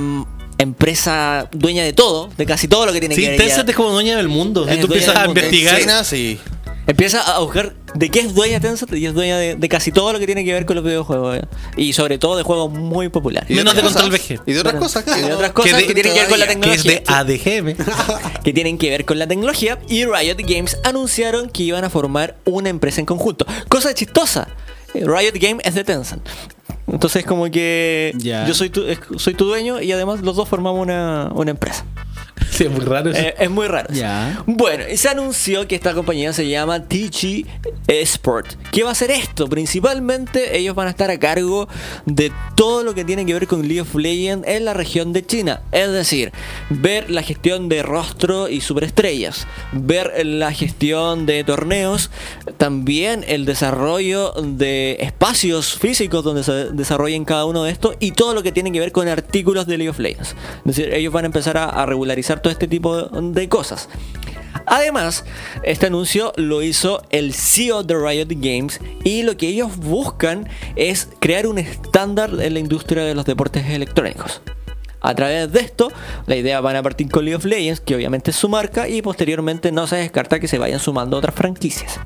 empresa 0.58 1.48
dueña 1.54 1.84
de 1.84 1.94
todo, 1.94 2.30
de 2.38 2.46
casi 2.46 2.68
todo 2.68 2.86
lo 2.86 2.92
que 2.92 3.00
tiene 3.00 3.16
Sí, 3.16 3.22
que 3.22 3.30
ver 3.30 3.38
Tencent 3.40 3.68
ya, 3.68 3.72
es 3.72 3.76
como 3.78 3.92
dueña 3.92 4.18
del 4.18 4.28
mundo. 4.28 4.68
Si 4.68 4.76
tú 4.80 4.88
empiezas 4.88 5.16
a 5.16 5.26
investigar. 5.28 5.80
China, 5.80 6.04
sí. 6.04 6.40
Empieza 6.88 7.22
a 7.22 7.40
buscar 7.40 7.74
de 7.98 8.10
qué 8.10 8.20
es 8.20 8.36
dueña 8.36 8.60
Tencent 8.60 8.94
y 8.94 9.06
es 9.06 9.14
dueña 9.14 9.38
de, 9.38 9.56
de 9.56 9.70
casi 9.70 9.92
todo 9.92 10.14
lo 10.14 10.20
que 10.20 10.26
tiene 10.26 10.46
que 10.46 10.54
ver 10.54 10.66
con 10.66 10.76
los 10.76 10.86
videojuegos. 10.86 11.38
¿eh? 11.38 11.42
Y 11.78 11.94
sobre 11.94 12.18
todo 12.18 12.38
de 12.38 12.44
juegos 12.44 12.72
muy 12.72 13.10
populares. 13.10 13.50
Y 13.50 13.56
Menos 13.56 13.74
de 13.74 13.80
otras 13.80 13.94
Control 13.94 14.12
cosas- 14.20 14.38
VG. 14.38 14.42
Y 14.46 14.54
de 14.54 14.60
otras 14.60 14.76
cosas 14.76 15.04
y 15.08 15.22
de 15.22 15.30
no- 15.30 15.36
otras 15.36 15.52
cosas 15.52 15.78
de- 15.80 15.88
que 15.88 15.94
tienen 15.94 16.14
que 16.14 16.20
ver 16.20 16.30
con 16.30 16.40
la 16.40 16.46
todavía, 16.46 16.64
que 16.70 16.76
es 16.76 16.84
tecnología. 16.84 17.36
de 17.44 17.72
ADGM. 17.74 18.44
que 18.44 18.54
tienen 18.54 18.78
que 18.78 18.90
ver 18.90 19.06
con 19.06 19.18
la 19.20 19.28
tecnología 19.28 19.80
y 19.90 20.06
Riot 20.06 20.38
Games 20.40 20.78
anunciaron 20.84 21.50
que 21.50 21.64
iban 21.64 21.84
a 21.84 21.90
formar 21.90 22.36
una 22.46 22.70
empresa 22.70 23.00
en 23.00 23.06
conjunto. 23.06 23.46
Cosa 23.68 23.94
chistosa. 23.94 24.48
eh, 24.94 25.04
Riot 25.06 25.34
Games 25.40 25.66
es 25.66 25.76
de 25.76 25.84
Tencent. 25.84 26.28
Entonces 26.90 27.26
como 27.26 27.50
que 27.52 28.14
yo 28.48 28.54
soy 28.54 28.70
tu, 28.70 28.84
es- 28.86 29.00
soy 29.18 29.34
tu 29.34 29.46
dueño 29.46 29.82
y 29.82 29.92
además 29.92 30.22
los 30.22 30.36
dos 30.36 30.48
formamos 30.48 30.82
una, 30.82 31.30
una 31.34 31.52
empresa. 31.52 31.84
Sí, 32.58 32.64
es 32.64 32.72
muy 32.72 32.86
raro. 32.86 33.12
eso. 33.12 33.20
Eh, 33.22 33.36
es 33.38 33.50
muy 33.52 33.68
raro. 33.68 33.88
Ya. 33.94 34.44
Bueno, 34.48 34.86
y 34.92 34.98
se 34.98 35.10
anunció 35.10 35.68
que 35.68 35.76
esta 35.76 35.94
compañía 35.94 36.34
se 36.34 36.48
llama 36.50 36.84
TG 36.88 37.46
Esport. 37.88 38.48
¿Qué 38.72 38.82
va 38.84 38.90
a 38.90 38.92
hacer 38.94 39.12
esto? 39.12 39.48
Principalmente 39.48 40.58
ellos 40.58 40.74
van 40.74 40.88
a 40.88 40.90
estar 40.90 41.12
a 41.12 41.20
cargo 41.20 41.68
de 42.06 42.32
todo 42.56 42.84
lo 42.84 42.96
que 42.96 43.06
tiene 43.06 43.26
que 43.28 43.34
ver 43.34 43.46
con 43.48 43.62
League 43.68 43.82
of 43.82 43.94
Legends 43.94 44.48
en 44.48 44.66
la 44.66 44.74
región 44.74 45.14
de 45.14 45.26
China. 45.26 45.62
Es 45.72 45.92
decir, 45.92 46.32
ver 46.70 47.12
la 47.12 47.22
gestión 47.22 47.70
de 47.70 47.84
rostro 47.84 48.50
y 48.50 48.62
superestrellas, 48.62 49.46
ver 49.72 50.26
la 50.26 50.52
gestión 50.52 51.26
de 51.28 51.44
torneos, 51.44 52.10
también 52.58 53.24
el 53.28 53.46
desarrollo 53.46 54.34
de 54.42 54.98
espacios 55.00 55.78
físicos 55.78 56.24
donde 56.24 56.44
se 56.44 56.72
desarrollen 56.72 57.24
cada 57.24 57.46
uno 57.46 57.64
de 57.64 57.72
estos 57.72 57.96
y 58.00 58.12
todo 58.12 58.34
lo 58.34 58.42
que 58.42 58.52
tiene 58.52 58.72
que 58.72 58.80
ver 58.80 58.92
con 58.92 59.08
artículos 59.08 59.68
de 59.68 59.78
League 59.78 59.90
of 59.90 60.00
Legends. 60.00 60.30
Es 60.30 60.76
decir, 60.76 60.94
ellos 60.94 61.14
van 61.14 61.26
a 61.26 61.28
empezar 61.28 61.58
a, 61.58 61.66
a 61.66 61.86
regularizar 61.86 62.27
todo 62.36 62.52
este 62.52 62.68
tipo 62.68 63.04
de, 63.04 63.50
cosas. 63.50 63.90
Además, 64.66 65.24
este 65.64 65.88
anuncio 65.88 66.34
lo 66.36 66.62
hizo 66.62 67.02
el 67.10 67.34
CEO 67.34 67.84
de 67.84 67.96
Riot 67.96 68.28
Games 68.30 68.82
y 69.04 69.24
lo 69.24 69.38
que 69.38 69.48
ellos 69.48 69.78
buscan 69.78 70.50
es 70.76 71.10
crear 71.20 71.48
un 71.48 71.58
estándar 71.58 72.32
en 72.40 72.54
la 72.54 72.60
industria 72.60 73.04
de 73.04 73.16
los 73.16 73.26
deportes 73.26 73.66
electrónicos. 73.70 74.42
A 75.00 75.16
través 75.16 75.52
de 75.52 75.60
esto, 75.62 75.92
la 76.26 76.36
idea 76.36 76.60
van 76.60 76.76
a 76.76 76.84
partir 76.84 77.10
con 77.10 77.24
League 77.24 77.38
of 77.38 77.46
Legends, 77.46 77.80
que 77.80 77.96
obviamente 77.96 78.32
es 78.32 78.38
su 78.38 78.50
marca, 78.50 78.90
y 78.90 79.02
posteriormente 79.02 79.72
no 79.72 79.88
se 79.88 79.98
descarta 79.98 80.40
que 80.40 80.48
se 80.48 80.58
vayan 80.58 80.80
sumando 80.80 81.18
otras 81.18 81.36
franquicias. 81.36 82.00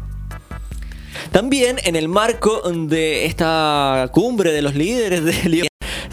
También 1.31 1.77
en 1.83 1.95
el 1.95 2.09
marco 2.09 2.61
de 2.69 3.25
esta 3.25 4.09
cumbre 4.11 4.51
de 4.51 4.61
los 4.61 4.75
líderes 4.75 5.23
de 5.23 5.49
League 5.49 5.70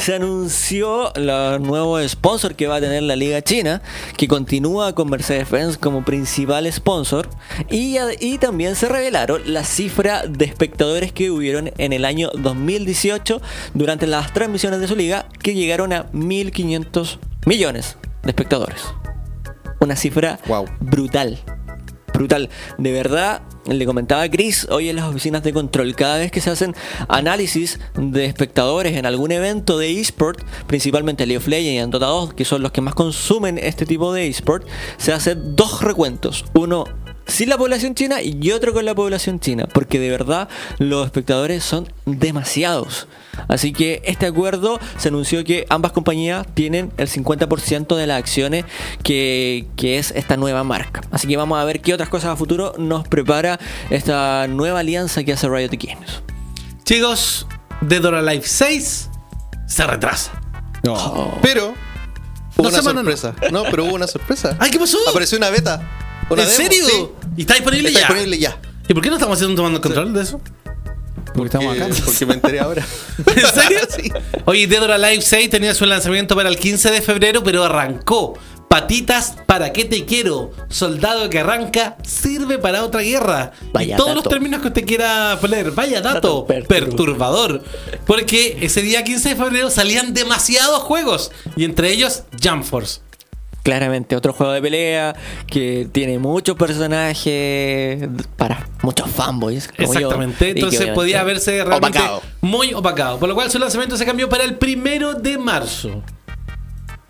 se 0.08 0.14
anunció 0.14 1.14
el 1.16 1.26
nuevo 1.62 2.00
sponsor 2.08 2.54
que 2.54 2.66
va 2.66 2.76
a 2.76 2.80
tener 2.80 3.02
la 3.02 3.14
Liga 3.14 3.42
China, 3.42 3.82
que 4.16 4.26
continúa 4.26 4.94
con 4.94 5.10
Mercedes-Benz 5.10 5.76
como 5.76 6.02
principal 6.02 6.72
sponsor, 6.72 7.28
y, 7.68 7.98
también 8.38 8.74
se 8.74 8.88
revelaron 8.88 9.42
la 9.52 9.64
cifra 9.64 10.22
de 10.26 10.46
espectadores 10.46 11.12
que 11.12 11.30
hubieron 11.30 11.72
en 11.76 11.92
el 11.92 12.06
año 12.06 12.30
2018 12.32 13.42
durante 13.74 14.06
las 14.06 14.32
transmisiones 14.32 14.80
de 14.80 14.88
su 14.88 14.96
liga, 14.96 15.28
que 15.42 15.52
llegaron 15.52 15.92
a 15.92 16.10
1.500 16.12 17.18
millones 17.44 17.98
de 18.22 18.30
espectadores. 18.30 18.80
Una 19.78 19.94
cifra 19.94 20.38
Wow. 20.46 20.64
brutal. 20.80 21.38
Brutal. 22.18 22.50
De 22.78 22.90
verdad, 22.90 23.42
le 23.68 23.86
comentaba 23.86 24.22
a 24.22 24.28
Chris 24.28 24.66
hoy 24.70 24.88
en 24.88 24.96
las 24.96 25.04
oficinas 25.04 25.44
de 25.44 25.52
control, 25.52 25.94
cada 25.94 26.18
vez 26.18 26.32
que 26.32 26.40
se 26.40 26.50
hacen 26.50 26.74
análisis 27.06 27.78
de 27.94 28.24
espectadores 28.24 28.96
en 28.96 29.06
algún 29.06 29.30
evento 29.30 29.78
de 29.78 30.00
eSport, 30.00 30.42
principalmente 30.66 31.26
League 31.26 31.38
of 31.38 31.46
Legends 31.46 31.88
y 31.88 31.90
Dota 31.92 32.06
2, 32.06 32.34
que 32.34 32.44
son 32.44 32.62
los 32.62 32.72
que 32.72 32.80
más 32.80 32.96
consumen 32.96 33.56
este 33.56 33.86
tipo 33.86 34.12
de 34.12 34.26
eSport, 34.26 34.66
se 34.96 35.12
hacen 35.12 35.54
dos 35.54 35.80
recuentos. 35.80 36.44
Uno 36.54 36.86
sin 37.28 37.48
la 37.48 37.56
población 37.58 37.94
china 37.94 38.20
y 38.22 38.50
otro 38.50 38.72
con 38.72 38.84
la 38.84 38.94
población 38.94 39.38
china, 39.38 39.66
porque 39.72 40.00
de 40.00 40.10
verdad 40.10 40.48
los 40.78 41.04
espectadores 41.06 41.62
son 41.62 41.86
demasiados. 42.06 43.06
Así 43.46 43.72
que 43.72 44.02
este 44.04 44.26
acuerdo 44.26 44.80
se 44.96 45.08
anunció 45.08 45.44
que 45.44 45.64
ambas 45.68 45.92
compañías 45.92 46.44
tienen 46.54 46.90
el 46.96 47.08
50% 47.08 47.94
de 47.94 48.06
las 48.06 48.18
acciones 48.18 48.64
que, 49.04 49.66
que 49.76 49.98
es 49.98 50.10
esta 50.10 50.36
nueva 50.36 50.64
marca. 50.64 51.02
Así 51.12 51.28
que 51.28 51.36
vamos 51.36 51.58
a 51.60 51.64
ver 51.64 51.80
qué 51.80 51.94
otras 51.94 52.08
cosas 52.08 52.30
a 52.30 52.36
futuro 52.36 52.74
nos 52.78 53.06
prepara 53.06 53.60
esta 53.90 54.48
nueva 54.48 54.80
alianza 54.80 55.22
que 55.22 55.34
hace 55.34 55.48
Riot 55.48 55.70
Games. 55.78 56.22
Chicos, 56.84 57.46
Dead 57.82 58.04
or 58.04 58.14
Alive 58.16 58.42
6 58.44 59.10
se 59.66 59.86
retrasa. 59.86 60.32
Pero 61.42 61.74
hubo 62.56 62.62
No 62.62 62.68
una 62.70 62.78
semana, 62.78 63.02
no. 63.02 63.16
sorpresa. 63.16 63.34
No, 63.52 63.64
pero 63.70 63.84
hubo 63.84 63.94
una 63.94 64.06
sorpresa. 64.06 64.56
Ay, 64.60 64.70
¿qué 64.70 64.78
pasó? 64.78 64.98
Apareció 65.08 65.38
una 65.38 65.50
beta. 65.50 65.86
Una 66.30 66.42
¿En 66.42 66.48
demo, 66.48 66.62
serio? 66.62 66.88
sí. 66.88 67.06
¿Y 67.36 67.40
está 67.42 67.54
disponible 67.54 67.88
Está 67.88 68.00
ya? 68.00 68.06
disponible 68.06 68.38
ya. 68.38 68.60
¿Y 68.88 68.94
por 68.94 69.02
qué 69.02 69.10
no 69.10 69.16
estamos 69.16 69.36
haciendo 69.36 69.56
tomando 69.56 69.80
control 69.80 70.12
de 70.12 70.22
eso? 70.22 70.40
Porque 71.34 71.46
estamos 71.46 71.74
acá. 71.76 71.88
Porque 72.04 72.26
me 72.26 72.34
enteré 72.34 72.60
ahora. 72.60 72.84
¿En 73.36 73.46
serio? 73.46 73.78
Sí. 73.88 74.10
Oye, 74.46 74.66
Dead 74.66 74.82
or 74.82 74.90
Alive 74.92 75.20
6 75.22 75.50
tenía 75.50 75.74
su 75.74 75.84
lanzamiento 75.86 76.34
para 76.34 76.48
el 76.48 76.58
15 76.58 76.90
de 76.90 77.02
febrero, 77.02 77.42
pero 77.42 77.64
arrancó. 77.64 78.38
Patitas, 78.68 79.34
¿para 79.46 79.72
qué 79.72 79.84
te 79.86 80.04
quiero? 80.04 80.50
Soldado 80.68 81.30
que 81.30 81.38
arranca, 81.38 81.96
sirve 82.04 82.58
para 82.58 82.84
otra 82.84 83.00
guerra. 83.00 83.52
Vaya 83.72 83.94
y 83.94 83.96
todos 83.96 84.10
dato. 84.10 84.20
los 84.22 84.28
términos 84.30 84.60
que 84.60 84.68
usted 84.68 84.84
quiera 84.84 85.38
poner. 85.40 85.70
Vaya 85.70 86.00
dato, 86.02 86.14
Dato 86.14 86.46
perturbador. 86.46 86.88
perturbador. 86.88 87.64
Porque 88.06 88.58
ese 88.60 88.82
día 88.82 89.04
15 89.04 89.30
de 89.30 89.36
febrero 89.36 89.70
salían 89.70 90.12
demasiados 90.12 90.82
juegos. 90.82 91.30
Y 91.56 91.64
entre 91.64 91.90
ellos, 91.92 92.24
Jump 92.42 92.64
Force. 92.64 93.00
Claramente, 93.68 94.16
otro 94.16 94.32
juego 94.32 94.50
de 94.54 94.62
pelea 94.62 95.14
que 95.46 95.86
tiene 95.92 96.18
muchos 96.18 96.56
personajes 96.56 98.08
para 98.38 98.66
muchos 98.80 99.10
fanboys. 99.10 99.68
como 99.68 99.92
yo, 99.92 99.98
Exactamente. 100.00 100.48
y 100.48 100.54
que 100.54 100.60
Entonces 100.60 100.86
podía 100.94 101.22
verse 101.22 101.62
realmente 101.62 101.98
Opacado. 101.98 102.22
muy 102.40 102.72
opacado. 102.72 103.18
Por 103.18 103.28
lo 103.28 103.34
cual 103.34 103.50
su 103.50 103.58
lanzamiento 103.58 103.98
se 103.98 104.06
cambió 104.06 104.26
para 104.26 104.44
el 104.44 104.54
primero 104.54 105.12
de 105.12 105.36
marzo. 105.36 106.02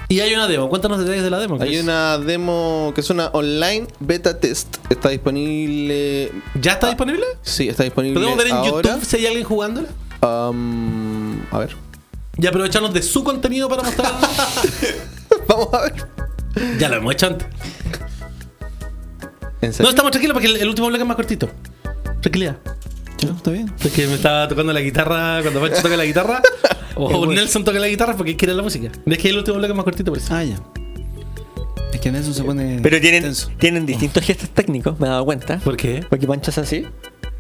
Y 0.09 0.19
hay 0.19 0.35
una 0.35 0.49
demo. 0.49 0.69
Cuéntanos 0.69 0.99
detalles 0.99 1.23
de 1.23 1.31
la 1.31 1.39
demo. 1.39 1.59
Hay 1.61 1.79
una 1.79 2.19
demo 2.19 2.91
que 2.93 3.03
es 3.03 3.11
una 3.11 3.29
online 3.29 3.87
beta 4.01 4.41
test. 4.41 4.79
Está 4.91 5.11
disponible. 5.11 6.33
¿Ya 6.61 6.73
está 6.73 6.89
disponible? 6.89 7.25
Sí, 7.41 7.69
está 7.69 7.85
disponible. 7.85 8.15
¿Podemos 8.19 8.37
ver 8.37 8.49
en 8.49 8.55
ahora. 8.55 8.71
YouTube 8.71 9.05
si 9.05 9.17
hay 9.19 9.27
alguien 9.27 9.45
jugándola? 9.45 9.89
Am, 10.23 11.41
a 11.53 11.59
ver. 11.61 11.77
Y 12.37 12.49
aprovecharnos 12.49 12.93
de 12.93 13.03
su 13.03 13.23
contenido 13.23 13.69
para 13.69 13.85
mostrar. 13.85 14.13
Vamos 15.47 15.69
a 15.73 15.83
ver. 15.83 15.95
Ya 16.79 16.89
lo 16.89 16.97
hemos 16.97 17.15
hecho 17.15 17.27
antes. 17.27 17.49
¿En 19.61 19.73
No, 19.81 19.89
estamos 19.89 20.11
tranquilos 20.11 20.35
porque 20.35 20.49
el, 20.49 20.57
el 20.57 20.69
último 20.69 20.89
bloque 20.89 21.03
es 21.03 21.09
más 21.09 21.17
cortito. 21.17 21.51
Tranquilidad. 22.21 22.57
Ya, 23.19 23.31
está 23.31 23.51
bien. 23.51 23.73
Es 23.81 23.93
que 23.93 24.07
me 24.07 24.15
estaba 24.15 24.47
tocando 24.47 24.73
la 24.73 24.81
guitarra 24.81 25.41
cuando 25.43 25.61
Pancho 25.61 25.83
toca 25.83 25.97
la 25.97 26.05
guitarra. 26.05 26.41
o 26.95 27.27
Nelson 27.27 27.65
toca 27.65 27.79
la 27.79 27.89
guitarra 27.89 28.17
porque 28.17 28.37
quiere 28.37 28.55
la 28.55 28.63
música. 28.63 28.91
Es 29.07 29.19
que 29.19 29.31
el 29.31 29.39
último 29.39 29.57
bloque 29.57 29.73
es 29.73 29.77
más 29.77 29.85
cortito 29.85 30.13
por 30.13 30.19
eso. 30.19 30.35
Ah, 30.35 30.45
ya. 30.45 30.61
Es 31.93 32.01
que 32.01 32.13
Nelson 32.13 32.35
se 32.35 32.45
pone. 32.45 32.79
Pero 32.83 33.01
tienen, 33.01 33.23
tenso. 33.23 33.51
tienen 33.59 33.87
distintos 33.87 34.25
gestos 34.25 34.51
técnicos, 34.51 35.01
me 35.01 35.07
he 35.07 35.11
dado 35.11 35.25
cuenta. 35.25 35.59
¿Por 35.59 35.77
qué? 35.77 36.05
Porque 36.09 36.27
Pancho 36.27 36.51
es 36.51 36.59
así 36.59 36.87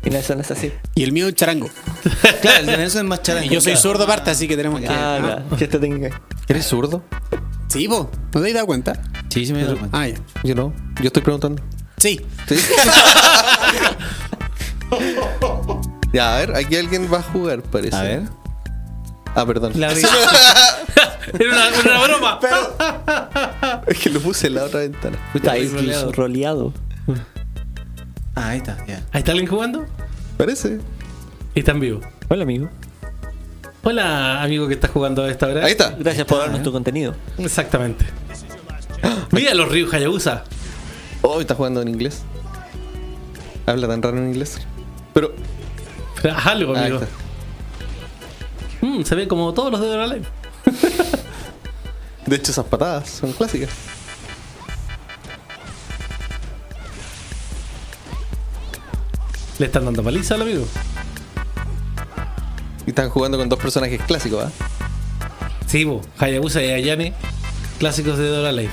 y 0.09 0.11
Nelson 0.11 0.41
es 0.41 0.51
así. 0.51 0.73
Y 0.95 1.03
el 1.03 1.13
mío 1.13 1.29
es 1.29 1.35
charango. 1.35 1.69
Claro, 2.41 2.61
el 2.61 2.67
de 2.67 2.77
Nelson 2.79 3.03
es 3.03 3.09
más 3.09 3.23
charango. 3.23 3.47
Y 3.47 3.55
yo 3.55 3.61
soy 3.61 3.77
zurdo 3.77 4.05
aparte, 4.05 4.31
así 4.31 4.49
que 4.49 4.57
tenemos 4.57 4.81
que. 4.81 4.89
Ah. 4.89 5.43
¿Eres 6.49 6.67
zurdo? 6.67 7.03
Sí, 7.69 7.87
po. 7.87 8.11
¿No 8.33 8.41
te 8.41 8.49
has 8.49 8.55
dado 8.55 8.67
cuenta? 8.67 9.03
Sí, 9.29 9.45
sí 9.45 9.53
me 9.53 9.61
he 9.61 9.65
dado 9.65 9.77
cuenta. 9.77 10.01
Ah, 10.01 10.09
ya. 10.09 10.17
Yo 10.43 10.55
no. 10.55 10.73
Yo 11.01 11.09
estoy 11.09 11.23
preguntando. 11.23 11.63
Sí. 11.99 12.21
¿Sí? 12.49 12.57
ya, 16.13 16.37
a 16.37 16.39
ver, 16.41 16.57
aquí 16.57 16.77
alguien 16.77 17.13
va 17.13 17.19
a 17.19 17.23
jugar, 17.23 17.63
parece. 17.63 17.97
A 17.97 18.03
ver. 18.03 18.23
Ah, 19.35 19.45
perdón. 19.45 19.73
La 19.77 19.93
era, 19.93 20.09
una, 21.85 22.01
broma. 22.07 22.41
Es 23.87 23.99
que 23.99 24.09
lo 24.09 24.21
puse 24.21 24.47
en 24.47 24.55
la 24.55 24.65
otra 24.65 24.81
ventana. 24.81 25.19
Está 25.35 25.53
ahí 25.53 25.69
roleado. 25.69 26.13
roleado. 26.13 26.73
Ah, 28.41 28.51
ahí 28.51 28.59
está, 28.59 28.77
ya. 28.87 29.03
Ahí 29.13 29.19
está 29.21 29.33
alguien 29.33 29.49
jugando 29.49 29.85
Parece. 30.37 30.79
y 31.55 31.59
está 31.61 31.73
en 31.73 31.81
vivo. 31.81 32.01
Hola, 32.29 32.45
amigo. 32.45 32.69
Hola, 33.83 34.43
amigo 34.43 34.69
que 34.69 34.75
está 34.75 34.87
jugando 34.87 35.25
a 35.25 35.31
esta 35.31 35.49
hora. 35.49 35.65
Ahí 35.65 35.73
está. 35.73 35.91
Gracias 35.99 36.25
por 36.27 36.39
darnos 36.39 36.63
tu 36.63 36.71
contenido. 36.71 37.15
Exactamente. 37.39 38.05
Mira 39.33 39.55
los 39.55 39.69
Ryu 39.71 39.89
Hayabusa. 39.93 40.45
Oh, 41.23 41.41
está 41.41 41.55
jugando 41.57 41.83
en 41.83 41.89
inglés. 41.89 42.23
Habla 43.67 43.89
tan 43.89 44.03
raro 44.03 44.19
en 44.19 44.29
inglés. 44.29 44.59
Pero. 45.13 45.35
Pero 46.23 46.37
haz 46.37 46.47
algo, 46.47 46.75
Ah, 46.77 46.81
amigo. 46.83 47.01
Mm, 48.83 49.03
se 49.03 49.15
ve 49.17 49.27
como 49.27 49.53
todos 49.53 49.73
los 49.73 49.81
de 49.81 50.07
Live. 50.07 50.27
De 52.27 52.37
hecho, 52.37 52.53
esas 52.53 52.67
patadas 52.67 53.09
son 53.11 53.33
clásicas. 53.33 53.71
Le 59.59 59.67
están 59.67 59.85
dando 59.85 60.03
paliza 60.03 60.35
al 60.35 60.43
amigo. 60.43 60.67
Y 62.87 62.91
están 62.91 63.11
jugando 63.11 63.37
con 63.37 63.49
dos 63.49 63.59
personajes 63.59 64.01
clásicos, 64.03 64.45
¿ah? 64.45 64.51
Sí, 65.67 65.85
bo. 65.85 66.01
Hayabusa 66.19 66.63
y 66.63 66.71
Ayane, 66.71 67.13
clásicos 67.79 68.17
de 68.19 68.29
Dora 68.29 68.53
Live. 68.53 68.71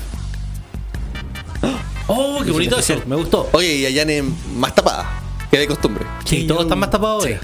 Oh, 2.08 2.40
qué 2.44 2.52
bonito 2.52 2.78
eso. 2.78 3.02
Me 3.06 3.16
gustó. 3.16 3.48
Oye, 3.52 3.74
y 3.74 3.86
Ayane 3.86 4.22
más 4.54 4.74
tapada, 4.74 5.20
que 5.50 5.58
de 5.58 5.66
costumbre. 5.66 6.04
Sí, 6.24 6.46
todos 6.46 6.62
están 6.62 6.78
más 6.78 6.90
tapados 6.90 7.24
ahora. 7.24 7.40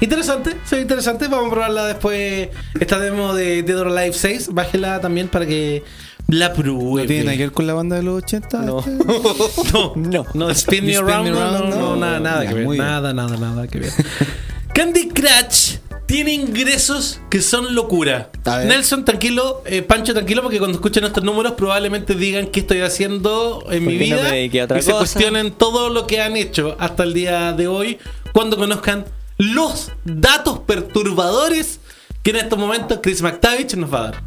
Interesante, 0.00 0.56
sí, 0.64 0.76
interesante. 0.76 1.28
Vamos 1.28 1.48
a 1.48 1.50
probarla 1.50 1.86
después. 1.86 2.50
Esta 2.78 2.98
demo 2.98 3.34
de 3.34 3.62
Dead 3.62 3.78
or 3.78 3.88
Alive 3.88 4.12
6. 4.12 4.52
Bájela 4.52 5.00
también 5.00 5.28
para 5.28 5.46
que 5.46 5.82
la 6.28 6.52
pruebe. 6.52 7.02
¿No 7.02 7.06
tiene 7.06 7.24
nada 7.24 7.36
que 7.36 7.42
ver 7.44 7.52
con 7.52 7.66
la 7.66 7.74
banda 7.74 7.96
de 7.96 8.02
los 8.02 8.22
80? 8.22 8.58
No. 8.62 8.78
este? 8.80 8.90
No, 9.72 9.92
no, 9.96 10.26
no. 10.34 10.50
Spin 10.50 10.84
me 10.86 10.92
Spin 10.92 11.04
me 11.04 11.12
around. 11.12 11.28
No, 11.30 11.50
no, 11.52 11.58
no, 11.68 11.76
no. 11.76 11.96
nada, 11.96 12.20
nada 12.20 12.44
Ya, 12.44 12.48
que 12.50 12.54
ver. 12.54 12.78
Nada, 12.78 13.12
nada, 13.12 13.36
nada 13.36 13.66
que 13.68 13.78
ver. 13.80 13.90
Candy 14.74 15.08
Crush 15.08 15.76
tiene 16.06 16.32
ingresos 16.34 17.20
que 17.30 17.40
son 17.40 17.74
locura. 17.74 18.30
Nelson, 18.66 19.04
tranquilo. 19.04 19.62
eh, 19.66 19.82
Pancho, 19.82 20.12
tranquilo, 20.12 20.42
porque 20.42 20.58
cuando 20.58 20.76
escuchen 20.76 21.04
estos 21.04 21.22
números 21.24 21.52
probablemente 21.52 22.14
digan 22.14 22.48
qué 22.48 22.60
estoy 22.60 22.80
haciendo 22.80 23.64
en 23.70 23.86
mi 23.86 23.94
no 24.10 24.16
vida. 24.16 24.36
y 24.38 24.82
se 24.82 24.92
cuestionen 24.92 25.52
todo 25.52 25.88
lo 25.90 26.06
que 26.06 26.20
han 26.20 26.36
hecho 26.36 26.76
hasta 26.78 27.04
el 27.04 27.14
día 27.14 27.52
de 27.52 27.68
hoy 27.68 27.98
cuando 28.32 28.56
conozcan 28.56 29.04
los 29.38 29.92
datos 30.04 30.58
perturbadores 30.60 31.80
que 32.22 32.30
en 32.30 32.36
estos 32.36 32.58
momentos 32.58 32.98
Chris 33.02 33.22
McTavish 33.22 33.74
nos 33.76 33.92
va 33.92 33.98
a 33.98 34.02
dar. 34.10 34.22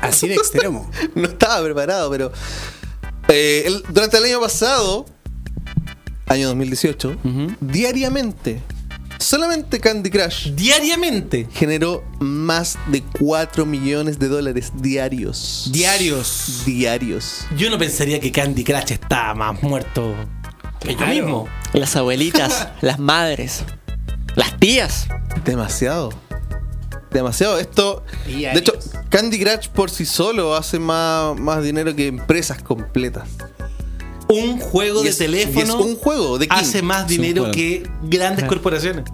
Así 0.00 0.28
de 0.28 0.34
extremo. 0.34 0.90
no 1.14 1.24
estaba 1.28 1.62
preparado, 1.64 2.10
pero. 2.10 2.32
eh, 3.28 3.64
el- 3.66 3.82
durante 3.92 4.16
el 4.18 4.24
año 4.24 4.40
pasado, 4.40 5.06
año 6.26 6.48
2018, 6.48 7.16
diariamente, 7.60 8.60
solamente 9.18 9.80
Candy 9.80 10.10
Crush 10.10 10.52
Diariamente. 10.52 11.46
generó 11.52 12.02
más 12.20 12.78
de 12.88 13.02
4 13.02 13.66
millones 13.66 14.18
de 14.18 14.28
dólares 14.28 14.72
diarios. 14.76 15.68
Diarios. 15.72 16.62
Diarios. 16.64 17.46
Yo 17.56 17.68
no 17.70 17.78
pensaría 17.78 18.20
que 18.20 18.32
Candy 18.32 18.64
Crush 18.64 18.92
está 18.92 19.34
más 19.34 19.62
muerto 19.62 20.14
que 20.80 20.94
yo 20.96 21.06
mismo. 21.06 21.48
Las 21.72 21.94
abuelitas, 21.96 22.68
las 22.80 22.98
madres, 22.98 23.64
las 24.34 24.58
tías. 24.58 25.06
Demasiado. 25.44 26.10
Demasiado. 27.10 27.58
Esto. 27.58 28.02
De 28.26 28.58
hecho, 28.58 28.72
Candy 29.08 29.40
Crush 29.40 29.68
por 29.68 29.90
sí 29.90 30.06
solo 30.06 30.54
hace 30.54 30.78
más, 30.78 31.38
más 31.38 31.62
dinero 31.62 31.94
que 31.96 32.06
empresas 32.06 32.62
completas. 32.62 33.28
Un 34.28 34.60
juego 34.60 35.00
Y 35.00 35.04
de 35.04 35.10
es- 35.10 35.18
teléfono 35.18 35.80
es 35.80 35.86
un 35.86 35.96
juego 35.96 36.38
de 36.38 36.46
King. 36.46 36.54
hace 36.56 36.82
más 36.82 37.08
dinero 37.08 37.50
que 37.50 37.82
grandes 38.04 38.44
corporaciones. 38.44 39.04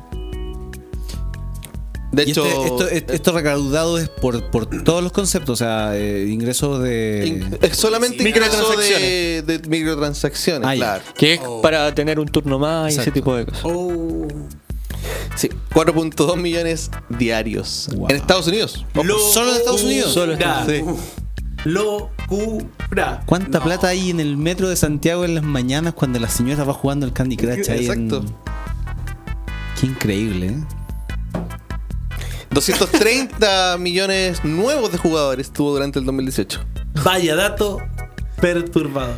De 2.13 2.25
Y 2.25 2.31
hecho, 2.31 2.47
este- 2.47 2.97
esto, 2.97 3.13
esto 3.13 3.33
recaudado 3.33 3.99
es 3.99 4.09
por, 4.09 4.43
por 4.51 4.67
todos 4.85 5.03
los 5.03 5.13
conceptos, 5.13 5.51
o 5.61 5.65
sea, 5.65 5.97
eh, 5.97 6.27
ingresos 6.29 6.83
de. 6.83 7.25
in- 7.27 7.59
es 7.61 7.77
solamente 7.77 8.27
ingreso 8.27 8.71
de, 8.71 8.77
Microtransacciones. 8.77 9.47
de 9.47 9.63
microtransacciones, 9.69 10.69
Ah, 10.69 10.75
claro. 10.75 11.03
Que 11.17 11.35
es 11.35 11.41
para 11.63 11.95
tener 11.95 12.19
un 12.21 12.29
turno 12.29 12.59
más 12.59 12.95
y 12.95 12.99
ese 13.01 13.11
tipo 13.11 13.35
de 13.37 13.45
cosas. 13.47 13.61
Oh. 13.65 14.29
Sí, 15.37 15.49
4.2 15.73 16.37
millones 16.37 16.91
diarios. 17.11 17.89
Wow. 17.95 18.09
En 18.11 18.17
Estados 18.17 18.47
Unidos. 18.47 18.85
¿Solo 19.33 19.51
en 19.51 19.57
Estados 19.57 19.83
Unidos? 19.83 20.13
Solo 20.13 20.33
en 20.35 20.39
Locura. 20.41 20.67
Sí. 20.67 20.85
Locura. 21.65 23.23
¿Cuánta 23.27 23.61
plata 23.63 23.89
hay 23.89 24.11
en 24.11 24.21
el 24.21 24.37
metro 24.37 24.69
de 24.69 24.77
Santiago 24.77 25.25
en 25.25 25.35
las 25.35 25.45
mañanas 25.45 25.95
cuando 25.95 26.19
la 26.21 26.29
señora 26.29 26.65
va 26.65 26.73
jugando 26.73 27.05
el 27.07 27.13
Candy 27.13 27.37
Crush 27.37 27.69
ahí 27.71 27.87
en- 27.87 28.11
Exacto. 28.11 28.25
Qué 29.81 29.87
increíble, 29.87 30.47
¿eh? 30.47 30.57
230 32.51 33.77
millones 33.81 34.45
nuevos 34.45 34.93
de 34.93 34.99
jugadores 34.99 35.53
tuvo 35.53 35.73
durante 35.73 35.99
el 35.99 36.05
2018. 36.07 36.61
Vaya 37.05 37.35
dato 37.37 37.79
perturbador. 38.41 39.15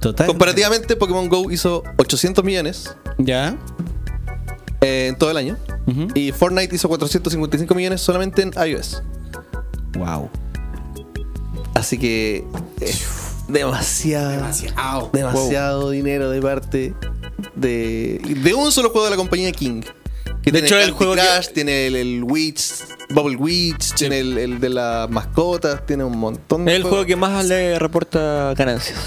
Total. 0.00 0.26
Comparativamente, 0.26 0.96
Pokémon 0.96 1.28
Go 1.28 1.50
hizo 1.50 1.82
800 1.96 2.44
millones 2.44 2.94
¿Ya? 3.18 3.56
Eh, 4.88 5.08
en 5.08 5.16
todo 5.16 5.30
el 5.30 5.36
año. 5.36 5.56
Y 6.14 6.32
Fortnite 6.32 6.74
hizo 6.74 6.88
455 6.88 7.74
millones 7.74 8.00
solamente 8.00 8.42
en 8.42 8.52
iOS. 8.66 9.02
Wow. 9.98 10.28
Así 11.74 11.96
que 11.98 12.44
es 12.80 13.06
demasiado, 13.48 14.30
demasiado, 14.30 15.10
Demasiado. 15.12 15.90
dinero 15.90 16.30
de 16.30 16.42
parte 16.42 16.94
de, 17.54 18.20
de 18.42 18.54
un 18.54 18.70
solo 18.72 18.90
juego 18.90 19.04
de 19.06 19.10
la 19.12 19.16
compañía 19.16 19.52
King. 19.52 19.82
Que 20.42 20.52
De 20.52 20.60
tiene 20.62 20.66
hecho, 20.66 20.78
el 20.78 20.90
juego 20.92 21.14
que- 21.14 21.20
Crush, 21.22 21.48
tiene 21.54 21.86
el, 21.86 21.96
el 21.96 22.24
Witch, 22.24 22.62
Bubble 23.10 23.36
Witch, 23.36 23.94
tiene 23.94 24.20
el, 24.20 24.38
el 24.38 24.60
de 24.60 24.68
las 24.70 25.08
mascotas, 25.10 25.84
tiene 25.86 26.04
un 26.04 26.18
montón 26.18 26.64
de 26.64 26.72
Es 26.72 26.76
el 26.76 26.82
juego 26.82 26.96
juegos. 26.98 27.06
que 27.06 27.16
más 27.16 27.44
le 27.46 27.78
reporta 27.78 28.54
ganancias. 28.56 28.98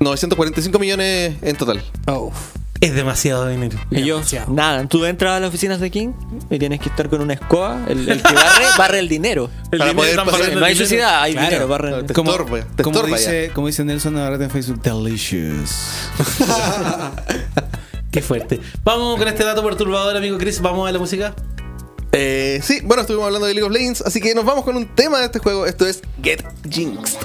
945 0.00 0.78
millones 0.78 1.36
en 1.42 1.56
total. 1.56 1.82
Oh. 2.06 2.32
Es 2.82 2.94
demasiado 2.96 3.46
dinero. 3.46 3.78
Ellos, 3.92 4.16
Demasiado. 4.18 4.52
nada, 4.52 4.84
tú 4.88 5.04
entras 5.04 5.34
a 5.36 5.40
las 5.40 5.48
oficinas 5.50 5.78
de 5.78 5.88
King 5.88 6.08
y 6.50 6.58
tienes 6.58 6.80
que 6.80 6.88
estar 6.88 7.08
con 7.08 7.20
una 7.20 7.34
escoba. 7.34 7.80
El, 7.88 8.08
el 8.08 8.20
que 8.20 8.34
barre, 8.34 8.64
barre 8.78 8.98
el 8.98 9.08
dinero. 9.08 9.48
El 9.70 9.78
Para 9.78 9.90
dinero 9.92 9.96
poder 9.96 10.16
pasar- 10.16 10.56
No 10.58 10.64
hay 10.64 10.72
el 10.76 10.82
hay 11.04 11.32
Claro. 11.32 11.46
dinero, 11.48 11.68
barren. 11.68 12.06
Te 12.08 12.12
Como, 12.12 12.32
estorba, 12.32 12.58
te 12.74 12.82
como 12.82 12.96
estorba 12.96 13.16
dice, 13.16 13.50
como 13.54 13.68
dice 13.68 13.84
Nelson 13.84 14.18
ahora 14.18 14.34
en 14.44 14.50
Facebook, 14.50 14.82
delicious. 14.82 15.70
Qué 18.10 18.20
fuerte. 18.20 18.60
Vamos 18.82 19.16
con 19.16 19.28
este 19.28 19.44
dato 19.44 19.62
perturbador, 19.62 20.16
amigo 20.16 20.36
Chris. 20.36 20.60
Vamos 20.60 20.88
a 20.88 20.92
la 20.92 20.98
música. 20.98 21.34
Eh, 22.10 22.58
sí, 22.64 22.80
bueno, 22.82 23.02
estuvimos 23.02 23.26
hablando 23.26 23.46
de 23.46 23.54
League 23.54 23.66
of 23.66 23.72
Legends, 23.72 24.02
así 24.02 24.20
que 24.20 24.34
nos 24.34 24.44
vamos 24.44 24.64
con 24.64 24.76
un 24.76 24.86
tema 24.94 25.20
de 25.20 25.26
este 25.26 25.38
juego. 25.38 25.66
Esto 25.66 25.86
es 25.86 26.02
Get 26.20 26.42
Jinxed. 26.68 27.16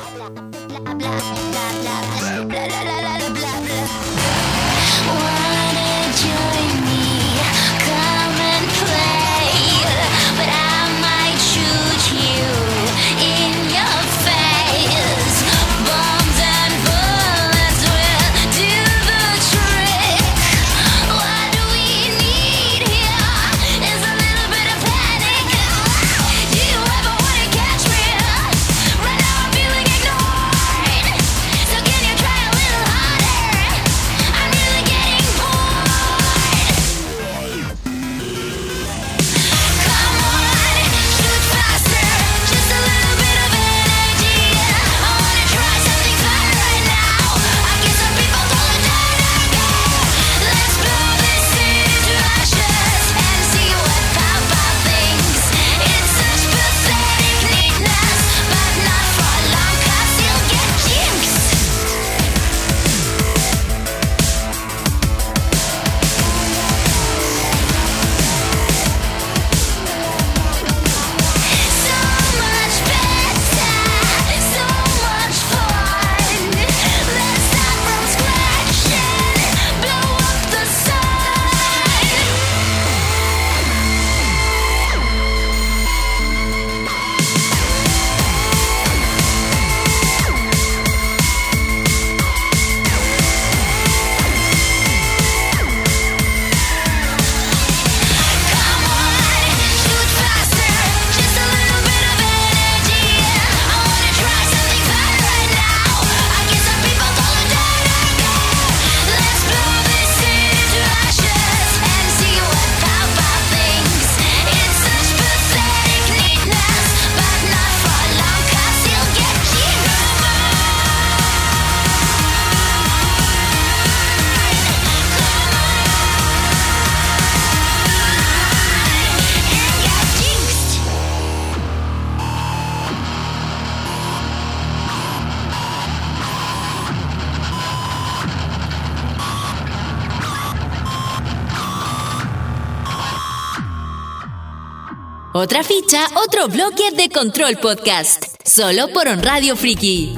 Otra 145.40 145.64
ficha, 145.64 146.08
otro 146.26 146.48
bloque 146.48 146.90
de 146.96 147.10
Control 147.10 147.58
Podcast. 147.58 148.26
Solo 148.44 148.88
por 148.88 149.08
On 149.08 149.22
Radio 149.22 149.56
Friki. 149.56 150.16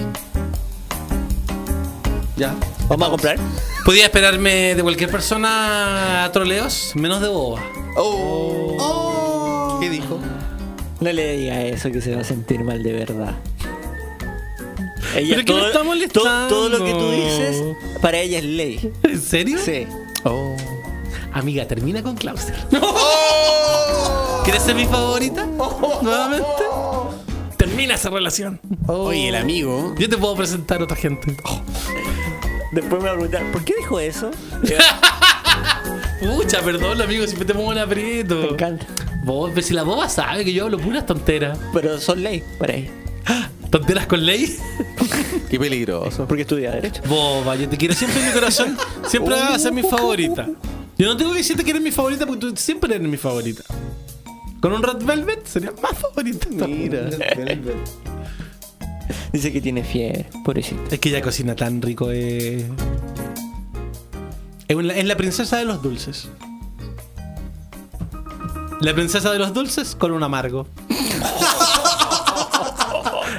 Ya. 2.38 2.56
¿Vamos 2.88 3.06
a 3.06 3.12
comprar? 3.12 3.38
Podía 3.84 4.06
esperarme 4.06 4.76
de 4.76 4.82
cualquier 4.82 5.12
persona 5.12 6.30
troleos, 6.32 6.94
menos 6.96 7.20
de 7.20 7.28
boba. 7.28 7.62
Oh. 7.98 9.78
¿Qué 9.82 9.90
dijo? 9.90 10.22
No 11.02 11.12
le 11.12 11.36
diga 11.36 11.64
eso 11.64 11.92
que 11.92 12.00
se 12.00 12.16
va 12.16 12.22
a 12.22 12.24
sentir 12.24 12.64
mal 12.64 12.82
de 12.82 12.94
verdad. 12.94 13.36
Ella 15.18 15.36
Pero 15.36 15.46
que 15.46 15.54
me 15.54 15.68
está 15.68 15.84
molestando. 15.84 16.48
todo, 16.48 16.48
todo 16.48 16.70
lo 16.70 16.86
que 16.86 16.94
tú 16.94 17.12
dices, 17.12 17.62
para 18.02 18.20
ella 18.20 18.38
es 18.38 18.46
ley. 18.46 18.94
¿En 19.04 19.22
serio? 19.22 19.60
Sí. 19.62 19.86
Oh. 20.24 20.56
Amiga, 21.34 21.68
termina 21.68 22.02
con 22.02 22.16
Clauser. 22.16 22.56
¿Quieres 24.44 24.64
ser 24.64 24.76
mi 24.76 24.86
favorita? 24.86 25.46
Nuevamente. 26.02 26.46
Termina 27.58 27.96
esa 27.96 28.10
relación. 28.10 28.60
Oye, 28.88 29.30
el 29.30 29.36
amigo. 29.36 29.94
Yo 29.98 30.10
te 30.10 30.18
puedo 30.18 30.36
presentar 30.36 30.82
a 30.82 30.86
otra 30.86 30.96
gente. 30.98 31.36
Después 32.72 33.02
me 33.02 33.10
va 33.10 33.14
a 33.14 33.18
preguntar, 33.18 33.44
¿por 33.52 33.64
qué 33.64 33.74
dijo 33.78 34.00
eso? 34.00 34.32
Pucha, 36.22 36.62
perdón, 36.62 37.02
amigo, 37.02 37.26
siempre 37.26 37.46
te 37.46 37.54
pongo 37.54 37.72
en 37.74 37.80
aprieto. 37.80 38.36
Me 38.36 38.48
encanta. 38.50 38.86
Vos, 39.24 39.52
pero 39.54 39.66
si 39.66 39.74
la 39.74 39.84
boba 39.84 40.08
sabe 40.10 40.46
que 40.46 40.54
yo 40.54 40.66
hablo 40.66 40.78
puras 40.78 41.06
tonteras. 41.06 41.58
Pero 41.74 42.00
son 42.00 42.24
ley 42.24 42.44
para 42.58 42.74
ella. 42.76 42.92
¿Tonteras 43.70 44.08
con 44.08 44.26
ley? 44.26 44.58
Qué 45.50 45.60
peligroso. 45.60 46.26
Porque 46.28 46.42
estudia 46.42 46.72
Derecho. 46.72 47.04
Boba, 47.08 47.56
yo 47.56 47.70
te 47.70 47.78
quiero 47.78 47.94
siempre 47.94 48.20
en 48.20 48.28
mi 48.28 48.34
corazón. 48.34 48.78
Siempre 49.08 49.36
vas 49.36 49.52
a 49.52 49.60
ser 49.60 49.74
mi 49.74 49.84
favorita. 49.84 50.48
Yo 51.00 51.08
no 51.08 51.16
tengo 51.18 51.32
que 51.32 51.38
decirte 51.38 51.64
que 51.64 51.72
eres 51.72 51.82
mi 51.82 51.92
favorita 51.92 52.26
porque 52.28 52.42
tú 52.42 52.54
siempre 52.58 52.94
eres 52.94 53.08
mi 53.08 53.18
favorita. 53.18 53.64
Con 54.62 54.74
un 54.74 54.84
Red 54.84 55.04
Velvet 55.06 55.46
sería 55.48 55.72
más 55.82 55.98
favorita. 55.98 56.48
Mira. 56.68 57.10
Dice 59.32 59.54
que 59.54 59.62
tiene 59.62 59.84
fiebre, 59.84 60.28
pobrecito. 60.44 60.82
Es 60.92 61.00
que 61.00 61.10
ella 61.10 61.22
cocina 61.22 61.56
tan 61.56 61.82
rico. 61.82 62.10
Eh. 62.12 62.68
Es, 64.68 64.76
una- 64.76 64.94
es 64.94 65.06
la 65.06 65.16
princesa 65.16 65.58
de 65.58 65.66
los 65.66 65.82
dulces. 65.82 66.28
La 68.82 68.94
princesa 68.94 69.32
de 69.32 69.40
los 69.40 69.54
dulces 69.54 69.96
con 69.96 70.12
un 70.12 70.22
amargo. 70.24 70.68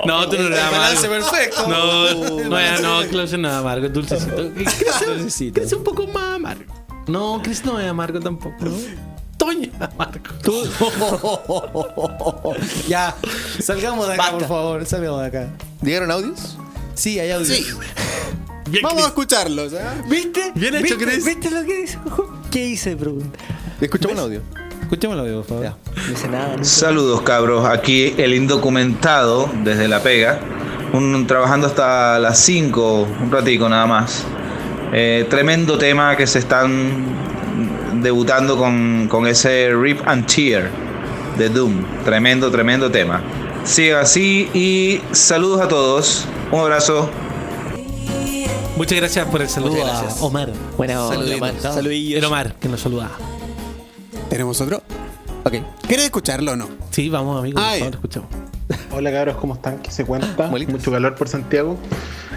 No, 0.06 0.28
tú 0.28 0.36
no 0.38 0.46
eres 0.46 0.58
amargo. 0.58 0.78
balance 0.78 1.08
perfecto. 1.08 1.68
No, 1.68 2.14
no, 2.14 2.80
no, 3.02 3.08
Klaus 3.08 3.32
no 3.38 3.48
es 3.48 3.54
amargo, 3.54 3.86
es 3.86 3.92
dulcecito. 3.92 4.50
Chris 5.52 5.66
es 5.66 5.72
un 5.74 5.84
poco 5.84 6.06
más 6.06 6.36
amargo. 6.36 6.64
No, 6.88 6.89
Chris 7.42 7.64
no 7.64 7.78
es 7.80 7.88
amargo 7.88 8.20
tampoco. 8.20 8.56
Toño 9.36 9.68
es 9.74 9.80
amargo. 9.80 10.20
Ya, 12.88 13.14
salgamos 13.60 14.08
de 14.08 14.14
acá, 14.14 14.30
por 14.32 14.46
favor. 14.46 14.86
Salgamos 14.86 15.20
de 15.22 15.26
acá. 15.26 15.48
¿Llegaron 15.82 16.10
audios? 16.10 16.56
Sí, 16.94 17.18
hay 17.18 17.30
audio. 17.30 17.46
Sí. 17.46 17.66
Bien, 18.68 18.82
Vamos 18.84 19.04
a 19.04 19.06
escucharlos, 19.06 19.72
¿eh? 19.72 19.80
¿Viste? 20.08 20.52
Bien 20.54 20.74
hecho, 20.76 20.96
¿Viste? 20.96 21.04
Chris. 21.04 21.24
¿Viste 21.24 21.50
lo 21.50 21.64
que 21.64 21.80
dice? 21.80 21.98
¿Qué 22.50 22.66
hice? 22.66 22.96
Pregunta. 22.96 23.38
Escuchamos 23.80 24.16
un 24.16 24.22
audio. 24.24 24.42
Escuchemos 24.82 25.14
el 25.14 25.20
audio, 25.20 25.36
por 25.38 25.46
favor. 25.46 25.64
Ya. 25.64 25.76
No 25.96 26.08
dice 26.08 26.28
nada. 26.28 26.56
¿no? 26.56 26.64
Saludos 26.64 27.22
cabros, 27.22 27.64
aquí 27.64 28.14
el 28.18 28.34
indocumentado 28.34 29.48
desde 29.64 29.88
La 29.88 30.02
Pega, 30.02 30.40
un, 30.92 31.26
trabajando 31.26 31.66
hasta 31.66 32.18
las 32.18 32.38
5, 32.40 33.08
un 33.22 33.30
ratico 33.30 33.68
nada 33.68 33.86
más. 33.86 34.24
Eh, 34.92 35.26
tremendo 35.30 35.78
tema 35.78 36.16
que 36.16 36.26
se 36.26 36.40
están 36.40 37.04
debutando 38.02 38.56
con, 38.56 39.06
con 39.08 39.26
ese 39.26 39.70
Rip 39.74 40.00
and 40.06 40.26
Tear 40.26 40.68
de 41.38 41.48
Doom. 41.48 41.84
Tremendo, 42.04 42.50
tremendo 42.50 42.90
tema. 42.90 43.22
Sigan 43.64 44.00
así 44.00 44.48
y 44.52 45.00
saludos 45.12 45.60
a 45.60 45.68
todos. 45.68 46.26
Un 46.50 46.60
abrazo. 46.60 47.08
Muchas 48.76 48.98
gracias 48.98 49.28
por 49.28 49.42
el 49.42 49.48
saludo 49.48 49.84
a. 49.84 50.08
Omar. 50.20 50.50
Omar. 50.76 51.54
Saludillos. 51.60 52.18
El 52.18 52.24
Omar, 52.24 52.54
que 52.54 52.68
nos 52.68 52.80
saluda. 52.80 53.10
¿Tenemos 54.28 54.60
otro? 54.60 54.82
Ok. 55.44 55.54
¿Quieres 55.86 56.06
escucharlo 56.06 56.52
o 56.52 56.56
no? 56.56 56.68
Sí, 56.90 57.08
vamos, 57.08 57.38
amigos. 57.38 57.62
Por 57.62 57.78
favor, 57.78 57.94
escuchamos. 57.94 58.28
Hola 58.92 59.12
cabros, 59.12 59.36
¿cómo 59.36 59.54
están? 59.54 59.78
¿Qué 59.78 59.90
se 59.90 60.04
cuenta? 60.04 60.48
Molitas. 60.48 60.74
Mucho 60.74 60.90
calor 60.90 61.14
por 61.14 61.28
Santiago. 61.28 61.76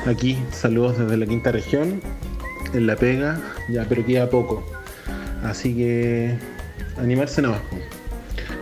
Aquí, 0.05 0.37
saludos 0.51 0.97
desde 0.97 1.15
la 1.17 1.25
quinta 1.25 1.51
región, 1.51 2.01
en 2.73 2.87
La 2.87 2.95
Pega, 2.95 3.39
ya, 3.69 3.85
pero 3.87 4.05
queda 4.05 4.29
poco. 4.29 4.63
Así 5.43 5.75
que 5.75 6.35
animarse 6.97 7.41
nomás. 7.41 7.61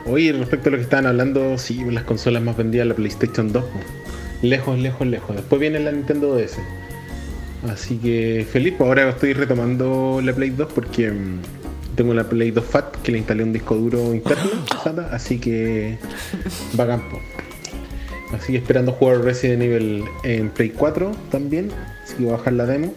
Oye, 0.05 0.33
respecto 0.33 0.69
a 0.69 0.71
lo 0.71 0.77
que 0.77 0.83
estaban 0.83 1.05
hablando, 1.05 1.57
sí, 1.57 1.83
las 1.89 2.03
consolas 2.03 2.41
más 2.41 2.57
vendidas, 2.57 2.87
la 2.87 2.95
PlayStation 2.95 3.51
2. 3.51 3.63
po. 3.63 3.79
Lejos, 4.41 4.79
lejos, 4.79 5.07
lejos. 5.07 5.35
Después 5.35 5.59
viene 5.59 5.79
la 5.79 5.91
Nintendo 5.91 6.35
DS. 6.35 6.57
Así 7.69 7.97
que 7.97 8.45
feliz, 8.49 8.73
ahora 8.79 9.07
estoy 9.09 9.33
retomando 9.33 10.19
la 10.23 10.33
Play 10.33 10.49
2 10.49 10.73
porque 10.73 11.11
mm, 11.11 11.41
tengo 11.95 12.13
la 12.15 12.23
Play 12.23 12.49
2 12.49 12.65
Fat 12.65 12.95
que 13.03 13.11
le 13.11 13.19
instalé 13.19 13.43
un 13.43 13.53
disco 13.53 13.75
duro 13.75 14.15
interno, 14.15 14.49
SATA, 14.83 15.09
así 15.13 15.37
que 15.37 15.99
bacán. 16.73 17.01
po. 17.09 17.19
Así 18.35 18.53
que 18.53 18.57
esperando 18.59 18.93
jugar 18.93 19.21
Resident 19.21 19.61
Evil 19.61 20.05
en 20.23 20.49
Play 20.49 20.69
4 20.69 21.11
también. 21.29 21.69
Así 22.03 22.15
que 22.15 22.23
voy 22.23 22.33
a 22.33 22.37
bajar 22.37 22.53
la 22.53 22.65
demo. 22.65 22.93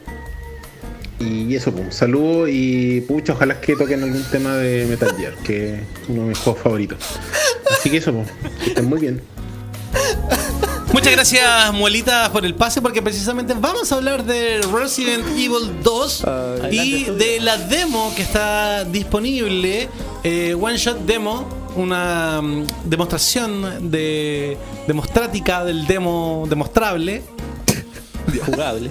Y 1.20 1.54
eso, 1.54 1.72
pues, 1.72 1.94
saludo 1.94 2.48
y 2.48 3.00
pucha, 3.02 3.34
ojalá 3.34 3.60
que 3.60 3.76
toquen 3.76 4.02
algún 4.02 4.24
tema 4.24 4.56
de 4.56 4.86
Metal 4.86 5.14
Gear, 5.16 5.34
que 5.44 5.74
es 5.74 5.80
uno 6.08 6.22
de 6.22 6.28
mis 6.28 6.38
juegos 6.38 6.62
favoritos. 6.62 6.98
Así 7.70 7.90
que 7.90 7.98
eso, 7.98 8.12
pues, 8.12 8.28
que 8.62 8.70
estén 8.70 8.86
muy 8.86 9.00
bien. 9.00 9.22
Muchas 10.92 11.12
gracias, 11.12 11.72
Muelita, 11.72 12.30
por 12.32 12.44
el 12.44 12.54
pase, 12.54 12.80
porque 12.80 13.02
precisamente 13.02 13.54
vamos 13.58 13.90
a 13.90 13.96
hablar 13.96 14.24
de 14.24 14.60
Resident 14.72 15.26
Evil 15.30 15.82
2 15.82 16.24
y 16.70 17.04
de 17.04 17.40
la 17.40 17.56
demo 17.56 18.12
que 18.14 18.22
está 18.22 18.84
disponible, 18.84 19.88
eh, 20.22 20.54
One 20.54 20.76
Shot 20.76 21.00
Demo, 21.04 21.48
una 21.76 22.40
mm, 22.40 22.66
demostración 22.84 23.90
de 23.90 24.56
demostrática 24.86 25.64
del 25.64 25.86
demo 25.86 26.46
demostrable 26.48 27.22
Jugable. 28.46 28.90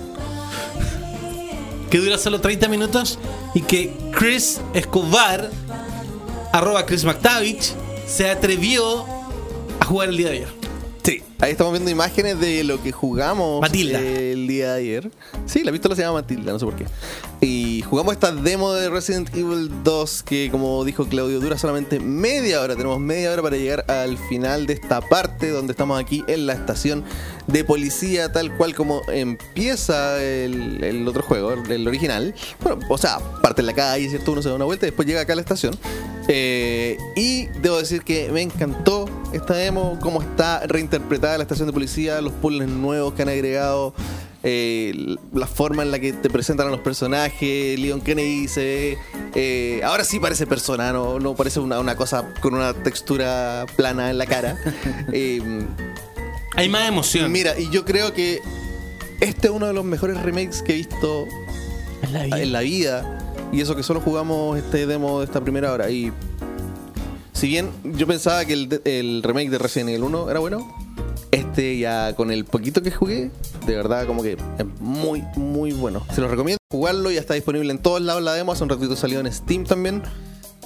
Que 1.93 1.99
dura 1.99 2.17
solo 2.17 2.41
30 2.41 2.69
minutos 2.69 3.19
y 3.53 3.61
que 3.61 3.93
Chris 4.17 4.59
Escobar, 4.73 5.51
arroba 6.51 6.87
Chris 6.87 7.05
McTavish, 7.05 7.75
se 8.07 8.31
atrevió 8.31 9.05
a 9.79 9.85
jugar 9.85 10.09
el 10.09 10.17
día 10.17 10.29
de 10.29 10.33
ayer. 10.37 10.47
Sí, 11.03 11.21
ahí 11.39 11.51
estamos 11.51 11.73
viendo 11.73 11.89
imágenes 11.91 12.39
de 12.39 12.63
lo 12.63 12.81
que 12.81 12.91
jugamos 12.91 13.61
Matilda. 13.61 13.99
el 13.99 14.47
día 14.47 14.73
de 14.73 14.79
ayer. 14.79 15.11
Sí, 15.45 15.63
la 15.63 15.71
pistola 15.71 15.95
se 15.95 16.01
llama 16.01 16.21
Matilda, 16.21 16.51
no 16.51 16.59
sé 16.59 16.65
por 16.65 16.75
qué. 16.75 16.85
Y 17.41 17.81
jugamos 17.81 18.13
esta 18.13 18.31
demo 18.31 18.73
de 18.73 18.89
Resident 18.89 19.29
Evil 19.35 19.69
2 19.83 20.23
que, 20.23 20.49
como 20.51 20.83
dijo 20.85 21.05
Claudio, 21.05 21.39
dura 21.39 21.57
solamente 21.57 21.99
media 21.99 22.61
hora. 22.61 22.75
Tenemos 22.75 22.99
media 22.99 23.31
hora 23.31 23.41
para 23.41 23.57
llegar 23.57 23.85
al 23.89 24.17
final 24.17 24.65
de 24.65 24.73
esta 24.73 25.01
parte 25.01 25.49
donde 25.49 25.71
estamos 25.71 25.99
aquí 25.99 26.23
en 26.27 26.45
la 26.45 26.53
estación 26.53 27.03
de 27.47 27.63
policía, 27.63 28.31
tal 28.31 28.55
cual 28.55 28.73
como 28.75 29.01
empieza 29.09 30.23
el, 30.23 30.83
el 30.83 31.07
otro 31.07 31.23
juego, 31.23 31.53
el 31.53 31.87
original. 31.87 32.33
Bueno, 32.61 32.79
o 32.89 32.97
sea, 32.97 33.19
parte 33.41 33.61
en 33.61 33.67
la 33.67 33.73
calle, 33.73 34.09
¿cierto? 34.09 34.31
Uno 34.31 34.41
se 34.41 34.49
da 34.49 34.55
una 34.55 34.65
vuelta 34.65 34.85
y 34.85 34.89
después 34.89 35.07
llega 35.07 35.21
acá 35.21 35.33
a 35.33 35.35
la 35.35 35.41
estación. 35.41 35.77
Eh, 36.27 36.97
y 37.15 37.47
debo 37.61 37.77
decir 37.77 38.03
que 38.03 38.29
me 38.31 38.41
encantó 38.41 39.09
esta 39.33 39.55
demo, 39.55 39.97
cómo 40.01 40.21
está 40.21 40.65
reinterpretada 40.67 41.22
la 41.23 41.43
estación 41.43 41.67
de 41.67 41.73
policía, 41.73 42.21
los 42.21 42.33
puzzles 42.33 42.67
nuevos 42.67 43.13
que 43.13 43.21
han 43.23 43.29
agregado, 43.29 43.93
eh, 44.43 45.15
la 45.33 45.47
forma 45.47 45.83
en 45.83 45.91
la 45.91 45.99
que 45.99 46.11
te 46.13 46.29
presentan 46.29 46.67
a 46.67 46.69
los 46.71 46.81
personajes, 46.81 47.79
Leon 47.79 48.01
Kennedy 48.01 48.47
se 48.47 48.59
ve, 48.61 48.97
eh, 49.35 49.81
ahora 49.83 50.03
sí 50.03 50.19
parece 50.19 50.45
persona, 50.45 50.91
no, 50.91 51.19
no 51.19 51.33
parece 51.35 51.59
una, 51.61 51.79
una 51.79 51.95
cosa 51.95 52.33
con 52.41 52.53
una 52.53 52.73
textura 52.73 53.65
plana 53.75 54.09
en 54.09 54.17
la 54.17 54.25
cara. 54.25 54.57
Eh, 55.13 55.41
Hay 56.55 56.69
más 56.69 56.87
emoción. 56.87 57.31
Mira, 57.31 57.57
y 57.57 57.69
yo 57.69 57.83
creo 57.85 58.13
que 58.13 58.39
este 59.21 59.47
es 59.47 59.53
uno 59.53 59.65
de 59.67 59.73
los 59.73 59.85
mejores 59.85 60.21
remakes 60.21 60.61
que 60.61 60.73
he 60.73 60.75
visto 60.75 61.25
En 62.01 62.13
la 62.13 62.23
vida. 62.23 62.41
en 62.41 62.51
la 62.51 62.59
vida. 62.61 63.19
Y 63.51 63.61
eso 63.61 63.75
que 63.75 63.83
solo 63.83 64.01
jugamos 64.01 64.57
este 64.57 64.85
demo 64.85 65.19
de 65.19 65.25
esta 65.25 65.41
primera 65.41 65.71
hora. 65.71 65.89
Y 65.89 66.11
si 67.33 67.47
bien 67.47 67.69
yo 67.83 68.05
pensaba 68.07 68.43
que 68.45 68.53
el 68.53 69.21
remake 69.23 69.49
de 69.49 69.57
Resident 69.57 69.89
Evil 69.89 70.03
1 70.03 70.29
era 70.31 70.39
bueno, 70.39 70.67
este 71.33 71.77
ya 71.77 72.15
con 72.15 72.31
el 72.31 72.45
poquito 72.45 72.81
que 72.81 72.91
jugué, 72.91 73.31
de 73.65 73.75
verdad 73.75 74.05
como 74.07 74.23
que 74.23 74.33
es 74.33 74.65
muy, 74.79 75.23
muy 75.35 75.71
bueno. 75.71 76.05
Se 76.13 76.21
los 76.21 76.29
recomiendo 76.29 76.57
jugarlo, 76.71 77.11
ya 77.11 77.19
está 77.19 77.33
disponible 77.33 77.71
en 77.71 77.77
todos 77.79 78.01
lados 78.01 78.21
la 78.23 78.33
demo, 78.33 78.51
hace 78.51 78.63
un 78.63 78.69
ratito 78.69 78.95
salió 78.95 79.19
en 79.19 79.31
Steam 79.31 79.63
también. 79.65 80.03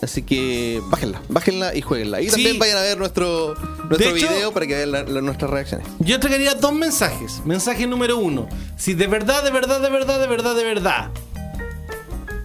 Así 0.02 0.22
que 0.22 0.80
bájenla, 0.92 1.22
bájenla 1.28 1.74
y 1.76 1.82
jueguenla. 1.82 2.22
Y 2.22 2.26
Sí. 2.26 2.32
también 2.32 2.60
vayan 2.60 2.78
a 2.78 2.82
ver 2.82 3.00
nuestro, 3.00 3.56
nuestro 3.56 3.98
De 3.98 4.10
hecho- 4.20 4.30
video 4.30 4.52
para 4.54 4.68
que 4.68 4.76
vean 4.76 4.92
la- 4.92 5.02
la- 5.04 5.22
nuestras 5.22 5.50
reacciones. 5.50 5.88
Yo 6.00 6.14
entregaría 6.16 6.54
dos 6.54 6.72
mensajes. 6.74 7.42
Mensaje 7.46 7.88
número 7.88 8.18
uno. 8.20 8.48
Si 8.78 8.94
de 8.94 9.08
verdad, 9.08 9.44
de 9.44 9.50
verdad, 9.50 9.82
de 9.82 9.90
verdad, 9.90 10.20
de 10.22 10.28
verdad, 10.28 10.56
de 10.56 10.64
verdad, 10.66 11.10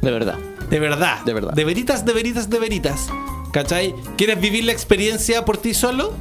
De 0.01 0.11
verdad. 0.11 0.39
de 0.71 0.79
verdad, 0.81 1.21
De 1.27 1.33
verdad. 1.35 1.53
de 1.53 1.65
veritas, 1.65 2.05
de 2.07 2.13
veritas, 2.15 2.49
de 2.51 2.59
veritas, 2.59 3.09
¿Cachai? 3.53 3.95
¿Quieres 4.17 4.41
vivir 4.41 4.65
la 4.65 4.73
experiencia 4.73 5.45
por 5.45 5.59
ti 5.59 5.75
solo? 5.75 6.15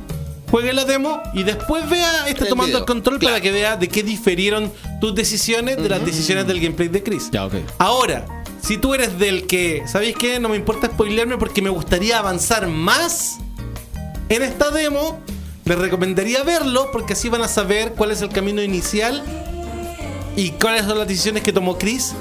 Juegue 0.51 0.73
la 0.73 0.83
demo 0.85 1.21
y 1.33 1.43
después 1.43 1.89
vea 1.89 2.27
este 2.27 2.43
El 2.43 2.49
tomando 2.49 2.67
video. 2.67 2.79
el 2.79 2.85
control 2.85 3.19
para 3.19 3.39
que 3.39 3.51
vea 3.51 3.77
de 3.77 3.87
qué 3.87 4.03
difirieron 4.03 4.71
tus 4.99 5.15
decisiones 5.15 5.77
de 5.77 5.87
las 5.89 6.05
decisiones 6.05 6.45
del 6.45 6.59
gameplay 6.59 6.89
de 6.89 7.01
Chris. 7.01 7.29
Ya. 7.31 7.47
Ahora, 7.77 8.25
si 8.61 8.77
tú 8.77 8.93
eres 8.93 9.17
del 9.17 9.47
que, 9.47 9.83
¿sabéis 9.87 10.15
qué? 10.17 10.39
No 10.39 10.49
me 10.49 10.57
importa 10.57 10.87
spoilearme 10.87 11.37
porque 11.37 11.61
me 11.61 11.69
gustaría 11.69 12.19
avanzar 12.19 12.67
más 12.67 13.37
en 14.27 14.41
esta 14.43 14.71
demo, 14.71 15.19
les 15.63 15.77
recomendaría 15.77 16.43
verlo 16.43 16.89
porque 16.91 17.13
así 17.13 17.29
van 17.29 17.41
a 17.43 17.47
saber 17.47 17.93
cuál 17.93 18.11
es 18.11 18.21
el 18.21 18.29
camino 18.29 18.61
inicial 18.61 19.23
y 20.35 20.49
cuáles 20.51 20.85
son 20.85 20.97
las 20.97 21.07
decisiones 21.07 21.43
que 21.43 21.53
tomó 21.53 21.77
Chris 21.77 22.13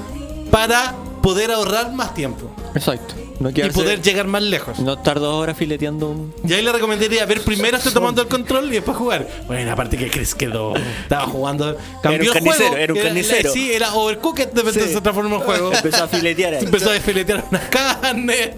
para 0.49 0.95
poder 1.21 1.51
ahorrar 1.51 1.91
más 1.93 2.13
tiempo 2.13 2.53
Exacto. 2.75 3.13
No 3.39 3.49
y 3.49 3.53
poder 3.71 4.01
llegar 4.01 4.27
más 4.27 4.43
lejos. 4.43 4.79
No 4.79 4.93
estar 4.93 5.19
dos 5.19 5.33
horas 5.35 5.57
fileteando 5.57 6.09
un. 6.09 6.33
Y 6.47 6.53
ahí 6.53 6.61
le 6.61 6.71
recomendaría 6.71 7.25
ver 7.25 7.41
primero 7.41 7.77
estoy 7.77 7.91
tomando 7.93 8.21
el 8.21 8.27
control 8.27 8.67
y 8.67 8.75
después 8.75 8.95
jugar. 8.97 9.27
Bueno, 9.47 9.71
aparte 9.71 9.97
que 9.97 10.09
Chris 10.09 10.35
quedó. 10.35 10.73
Estaba 11.01 11.25
jugando. 11.25 11.75
Cambió 12.03 12.31
Era 12.31 12.31
un 12.31 12.37
el 12.37 12.43
juego. 12.43 12.57
carnicero, 12.59 12.77
era 12.77 12.93
un 12.93 12.99
carnicero. 12.99 13.51
sí, 13.53 13.71
era 13.73 13.93
overcooked 13.95 14.47
de 14.49 14.61
repente 14.61 14.87
Sí. 14.89 14.93
se 14.93 15.01
transformó 15.01 15.37
en 15.37 15.41
juego. 15.41 15.73
Empezó 15.73 16.03
a 16.03 16.07
filetear 16.07 16.53
ahí. 16.55 16.63
Empezó 16.65 16.89
a 16.89 16.93
desfiletear 16.93 17.43
unas 17.49 17.63
carnes. 17.69 18.51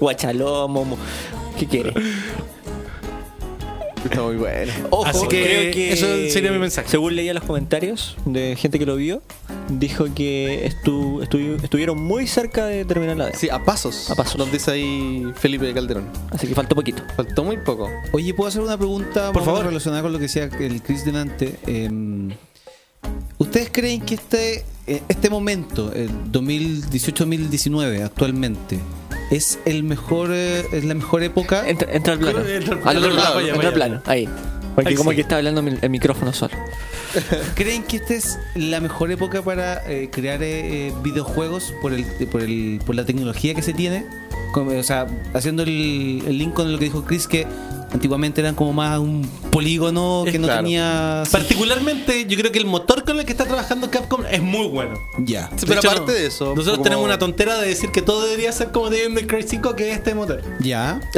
Guachalomo. 0.00 0.84
mo- 0.84 0.98
¿Qué 1.58 1.66
quiere? 1.66 1.92
Está 4.04 4.20
muy 4.22 4.36
bueno. 4.36 4.72
Ojo, 4.90 5.06
Así 5.06 5.26
que 5.28 5.42
creo 5.42 5.72
que 5.72 5.92
eso 5.92 6.06
sería 6.32 6.50
mi 6.52 6.58
mensaje. 6.58 6.88
Según 6.88 7.16
leía 7.16 7.32
los 7.32 7.44
comentarios 7.44 8.16
de 8.26 8.54
gente 8.56 8.78
que 8.78 8.84
lo 8.84 8.96
vio, 8.96 9.22
dijo 9.68 10.06
que 10.14 10.68
estu- 10.70 11.20
estu- 11.28 11.62
estuvieron 11.62 12.00
muy 12.02 12.26
cerca 12.26 12.66
de 12.66 12.84
terminar 12.84 13.16
la 13.16 13.24
demo. 13.26 13.38
Sí, 13.38 13.48
a 13.50 13.62
pasos. 13.64 14.10
A 14.10 14.14
pasos. 14.14 14.36
Nos 14.38 14.50
dice 14.52 14.70
ahí 14.72 15.24
Felipe 15.36 15.72
Calderón. 15.74 16.08
Así 16.30 16.46
que 16.46 16.54
faltó 16.54 16.74
poquito. 16.74 17.02
Faltó 17.16 17.44
muy 17.44 17.56
poco. 17.58 17.88
Oye, 18.12 18.34
¿puedo 18.34 18.48
hacer 18.48 18.60
una 18.62 18.76
pregunta 18.76 19.32
Por 19.32 19.44
favor. 19.44 19.66
relacionada 19.66 20.02
con 20.02 20.12
lo 20.12 20.18
que 20.18 20.24
decía 20.24 20.44
el 20.44 20.82
Chris 20.82 21.04
delante? 21.04 21.58
Em, 21.66 22.30
¿Ustedes 23.38 23.68
creen 23.72 24.00
que 24.00 24.14
este, 24.14 24.64
eh, 24.86 25.02
este 25.08 25.28
momento, 25.28 25.92
el 25.92 26.08
2018-2019 26.32 28.02
actualmente, 28.04 28.78
es 29.30 29.58
el 29.64 29.82
mejor 29.82 30.30
eh, 30.32 30.64
es 30.72 30.84
la 30.84 30.94
mejor 30.94 31.22
época? 31.22 31.68
Entra, 31.68 31.92
entra 31.92 32.12
al 32.14 32.18
plano. 32.20 32.40
Entra 32.46 32.74
al 32.84 32.98
plano, 32.98 33.72
plano. 33.72 34.02
Ahí. 34.06 34.28
Porque 34.74 34.90
Ahí 34.90 34.96
como 34.96 35.10
sí. 35.10 35.16
que 35.16 35.22
está 35.22 35.36
hablando 35.36 35.60
el, 35.60 35.90
micrófono 35.90 36.32
solo. 36.32 36.54
¿Creen 37.54 37.84
que 37.84 37.98
esta 37.98 38.14
es 38.14 38.38
la 38.54 38.80
mejor 38.80 39.12
época 39.12 39.42
para 39.42 39.88
eh, 39.88 40.08
crear 40.10 40.42
eh, 40.42 40.88
eh, 40.88 40.92
videojuegos 41.02 41.72
por 41.80 41.92
el, 41.92 42.04
por 42.04 42.42
el 42.42 42.80
por 42.84 42.94
la 42.94 43.04
tecnología 43.04 43.54
que 43.54 43.62
se 43.62 43.72
tiene? 43.72 44.04
Como, 44.52 44.72
o 44.72 44.82
sea, 44.82 45.06
haciendo 45.32 45.62
el, 45.62 46.22
el 46.26 46.38
link 46.38 46.54
con 46.54 46.72
lo 46.72 46.78
que 46.78 46.86
dijo 46.86 47.04
Chris, 47.04 47.28
que 47.28 47.46
antiguamente 47.94 48.40
eran 48.40 48.54
como 48.56 48.72
más 48.72 48.98
un 48.98 49.22
polígono 49.50 50.22
que 50.24 50.30
Es 50.32 50.40
no 50.40 50.46
claro. 50.48 50.62
tenía... 50.62 51.22
Particularmente, 51.30 52.26
yo 52.26 52.36
creo 52.36 52.50
que 52.52 52.58
el 52.58 52.66
motor 52.66 53.04
con 53.04 53.18
el 53.20 53.24
que 53.24 53.30
está 53.32 53.44
trabajando 53.44 53.88
Capcom 53.90 54.24
es 54.30 54.42
muy 54.42 54.66
bueno. 54.66 54.98
Ya. 55.18 55.48
Sí, 55.56 55.64
pero 55.66 55.78
hecho, 55.80 55.90
aparte 55.90 56.12
de 56.12 56.26
eso. 56.26 56.46
Nosotros 56.50 56.74
como- 56.78 56.82
tenemos 56.84 57.04
una 57.04 57.18
tontera 57.18 57.56
de 57.60 57.68
decir 57.68 57.90
que 57.90 58.02
todo 58.02 58.24
debería 58.26 58.50
ser 58.52 58.72
como 58.72 58.90
de 58.90 58.98
Devil 58.98 59.14
May 59.14 59.26
Cry 59.26 59.44
5, 59.44 59.74
que 59.76 59.90
es 59.92 59.96
este 59.98 60.14
motor. 60.14 60.42
Ya. 60.60 61.00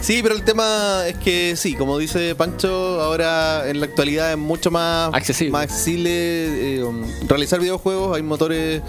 Sí, 0.00 0.20
pero 0.22 0.36
el 0.36 0.42
tema 0.44 1.02
es 1.08 1.16
que 1.16 1.56
sí, 1.56 1.74
como 1.74 1.98
dice 1.98 2.36
Pancho, 2.36 3.00
ahora 3.00 3.68
en 3.68 3.80
la 3.80 3.86
actualidad 3.86 4.30
es 4.30 4.38
mucho 4.38 4.70
más 4.70 5.12
Accesible. 5.12 5.50
más 5.50 5.64
accesible, 5.64 6.76
eh, 6.76 6.84
um, 6.84 7.02
realizar 7.26 7.58
videojuegos. 7.58 8.16
Hay 8.16 8.22
motores 8.22 8.80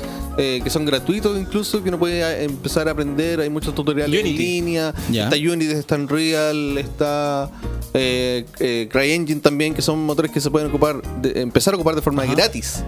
eh, 0.42 0.62
que 0.64 0.70
son 0.70 0.86
gratuitos 0.86 1.38
incluso 1.38 1.84
que 1.84 1.90
uno 1.90 2.00
puede 2.00 2.24
a- 2.24 2.42
empezar 2.42 2.88
a 2.88 2.92
aprender. 2.92 3.42
Hay 3.42 3.50
muchos 3.50 3.76
tutoriales 3.76 4.20
Unity. 4.22 4.30
en 4.36 4.38
línea. 4.66 4.94
Está 5.26 5.36
Unity, 5.36 5.72
está 5.74 5.96
Unreal, 5.96 6.78
está 6.78 7.52
eh, 7.94 8.46
eh, 8.60 8.88
CryEngine 8.90 9.42
también, 9.42 9.74
que 9.74 9.82
son 9.82 10.00
motores 10.06 10.32
que 10.32 10.40
se 10.40 10.50
pueden 10.50 10.70
ocupar, 10.70 11.02
de- 11.22 11.42
empezar 11.42 11.74
a 11.74 11.78
ocupar 11.78 11.96
de 11.96 12.02
forma 12.02 12.26
gratis 12.26 12.84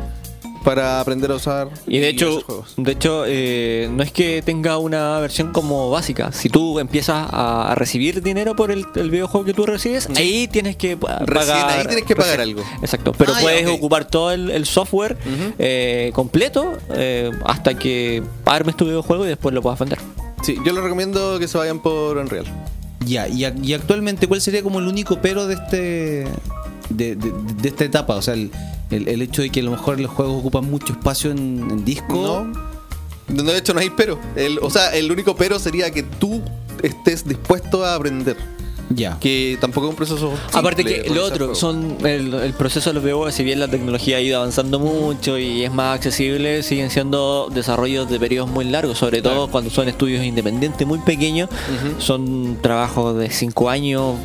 para 0.63 0.99
aprender 0.99 1.31
a 1.31 1.35
usar. 1.35 1.69
Y 1.88 1.99
de 1.99 2.09
hecho, 2.09 2.41
juegos. 2.41 2.73
de 2.77 2.91
hecho 2.91 3.23
eh, 3.27 3.89
no 3.91 4.03
es 4.03 4.11
que 4.11 4.41
tenga 4.41 4.77
una 4.77 5.19
versión 5.19 5.51
como 5.51 5.89
básica. 5.89 6.31
Si 6.31 6.49
tú 6.49 6.79
empiezas 6.79 7.27
a, 7.31 7.73
recibir 7.75 8.21
dinero 8.21 8.55
por 8.55 8.71
el, 8.71 8.85
el 8.95 9.09
videojuego 9.09 9.45
que 9.45 9.53
tú 9.53 9.65
recibes, 9.65 10.07
ahí 10.15 10.47
tienes 10.47 10.75
que 10.75 10.95
Recién 11.25 11.57
pagar. 11.57 11.79
ahí 11.79 11.85
tienes 11.88 12.05
que 12.05 12.15
pagar 12.15 12.38
recién. 12.39 12.57
algo. 12.57 12.69
Exacto. 12.81 13.13
Pero 13.17 13.33
Ah, 13.35 13.39
puedes 13.41 13.67
ocupar 13.67 14.05
todo 14.05 14.31
el, 14.31 14.51
el 14.51 14.65
software 14.65 15.17
eh, 15.57 16.11
completo 16.13 16.77
eh, 16.93 17.31
hasta 17.45 17.73
que 17.75 18.21
armes 18.45 18.75
tu 18.77 18.85
videojuego 18.85 19.25
y 19.25 19.29
después 19.29 19.53
lo 19.55 19.61
puedas 19.61 19.79
vender. 19.79 19.99
Sí, 20.43 20.57
yo 20.65 20.73
les 20.73 20.83
recomiendo 20.83 21.39
que 21.39 21.47
se 21.47 21.57
vayan 21.57 21.79
por 21.79 22.17
Unreal. 22.17 22.45
Ya, 23.05 23.27
y 23.27 23.73
actualmente, 23.73 24.27
¿cuál 24.27 24.41
sería 24.41 24.61
como 24.61 24.79
el 24.79 24.88
único 24.88 25.19
pero 25.21 25.47
de 25.47 25.55
este 25.55 26.27
de, 26.97 27.15
de- 27.15 27.34
de 27.61 27.69
esta 27.69 27.84
etapa? 27.85 28.15
O 28.15 28.22
sea, 28.22 28.34
el, 28.34 28.51
el- 28.89 29.07
el 29.07 29.22
hecho 29.22 29.41
de 29.41 29.49
que 29.49 29.59
a 29.59 29.63
lo 29.63 29.72
mejor 29.72 29.99
los 29.99 30.11
juegos 30.11 30.39
ocupan 30.39 30.69
mucho 30.69 30.93
espacio 30.93 31.31
en, 31.31 31.68
en 31.72 31.85
disco. 31.85 32.45
No. 32.47 32.72
De 33.43 33.57
hecho, 33.57 33.73
no 33.73 33.80
hay 33.80 33.89
pero. 33.91 34.19
El, 34.35 34.59
o 34.61 34.69
sea, 34.69 34.93
el 34.93 35.11
único 35.11 35.35
pero 35.35 35.57
sería 35.59 35.89
que 35.91 36.03
tú 36.03 36.41
estés 36.84 37.27
dispuesto 37.27 37.85
a 37.85 37.95
aprender. 37.95 38.35
Ya. 38.93 39.18
Que 39.22 39.57
tampoco 39.61 39.88
es 39.88 39.91
un 39.91 39.95
proceso. 39.95 40.31
simple 40.31 40.59
Aparte 40.59 40.84
que 40.84 41.09
lo 41.09 41.23
otro, 41.23 41.55
son 41.55 41.95
el, 42.05 42.34
el 42.34 42.51
proceso 42.53 42.89
de 42.89 42.95
los 42.95 43.03
videojuegos, 43.03 43.34
si 43.34 43.45
bien 43.45 43.61
la 43.61 43.69
tecnología 43.69 44.18
ha 44.18 44.19
ido 44.19 44.35
avanzando 44.38 44.80
mucho 44.80 45.38
y 45.38 45.63
es 45.63 45.72
más 45.72 45.95
accesible, 45.95 46.61
siguen 46.61 46.89
siendo 46.91 47.47
desarrollos 47.53 48.09
de 48.09 48.19
periodos 48.19 48.49
muy 48.49 48.65
largos, 48.65 48.97
sobre 48.97 49.22
todo 49.22 49.47
cuando 49.49 49.69
son 49.69 49.88
estudios 49.88 50.26
independientes 50.26 50.85
muy 50.85 50.99
pequeños, 50.99 51.49
son 51.99 52.57
trabajos 52.61 53.18
de 53.18 53.30
5 53.30 53.69
años 53.69 54.15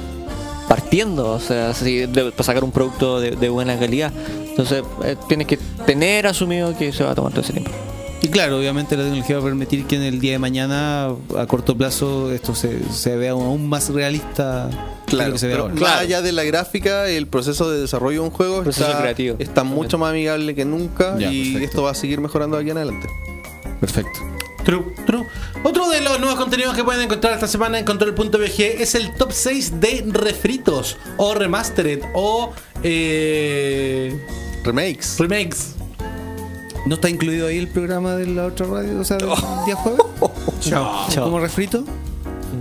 partiendo, 0.68 1.30
o 1.32 1.40
sea, 1.40 1.72
si- 1.74 2.06
de- 2.06 2.30
para 2.32 2.44
sacar 2.44 2.64
un 2.64 2.72
producto 2.72 3.20
de, 3.20 3.32
de 3.32 3.48
buena 3.48 3.78
calidad. 3.78 4.12
Entonces, 4.48 4.82
eh, 5.04 5.16
tienes 5.28 5.46
que 5.46 5.58
tener 5.86 6.26
asumido 6.26 6.76
que 6.76 6.92
se 6.92 7.04
va 7.04 7.10
a 7.12 7.14
tomar 7.14 7.32
todo 7.32 7.42
ese 7.42 7.52
tiempo. 7.52 7.70
Y 8.22 8.28
claro, 8.28 8.58
obviamente 8.58 8.96
la 8.96 9.02
tecnología 9.04 9.36
va 9.36 9.42
a 9.42 9.44
permitir 9.44 9.84
que 9.86 9.96
en 9.96 10.02
el 10.02 10.18
día 10.20 10.32
de 10.32 10.38
mañana, 10.38 11.08
a 11.38 11.46
corto 11.46 11.76
plazo, 11.76 12.32
esto 12.32 12.54
se, 12.54 12.80
se 12.90 13.14
vea 13.16 13.32
aún 13.32 13.68
más 13.68 13.90
realista 13.90 14.70
Claro, 15.06 15.34
que 15.34 15.38
se 15.38 15.46
ve 15.46 15.52
pero 15.52 15.64
ahora. 15.64 15.74
más 15.76 16.00
allá 16.00 16.22
de 16.22 16.32
la 16.32 16.42
gráfica, 16.42 17.08
el 17.08 17.26
proceso 17.28 17.70
de 17.70 17.78
desarrollo 17.80 18.22
de 18.22 18.26
un 18.28 18.30
juego 18.32 18.62
Proceso 18.62 18.86
está, 18.88 19.00
creativo. 19.02 19.36
está 19.38 19.62
mucho 19.64 19.98
más 19.98 20.10
amigable 20.10 20.54
que 20.54 20.64
nunca 20.64 21.16
Ya, 21.18 21.30
y 21.30 21.52
perfecto. 21.52 21.66
esto 21.68 21.82
va 21.84 21.90
a 21.90 21.94
seguir 21.94 22.20
mejorando 22.20 22.56
de 22.56 22.62
aquí 22.62 22.70
en 22.70 22.78
adelante. 22.78 23.06
Perfecto. 23.80 24.18
True, 24.66 24.84
true. 25.06 25.24
Otro 25.62 25.88
de 25.88 26.00
los 26.00 26.18
nuevos 26.18 26.36
contenidos 26.38 26.74
que 26.74 26.82
pueden 26.82 27.02
encontrar 27.02 27.34
esta 27.34 27.46
semana 27.46 27.78
en 27.78 27.84
Control.bg 27.84 28.60
es 28.80 28.96
el 28.96 29.14
top 29.14 29.30
6 29.30 29.80
de 29.80 30.04
refritos 30.08 30.96
o 31.18 31.34
remastered 31.34 32.02
o 32.14 32.52
eh, 32.82 34.20
Remakes. 34.64 35.18
remakes. 35.20 35.76
¿No 36.84 36.96
está 36.96 37.08
incluido 37.08 37.46
ahí 37.46 37.58
el 37.58 37.68
programa 37.68 38.16
de 38.16 38.26
la 38.26 38.46
otra 38.46 38.66
radio? 38.66 38.98
O 39.00 39.04
sea, 39.04 39.16
del 39.20 39.28
día 39.66 39.76
jueves. 39.76 40.02
Chao. 40.60 41.06
¿Como 41.14 41.38
refrito? 41.38 41.84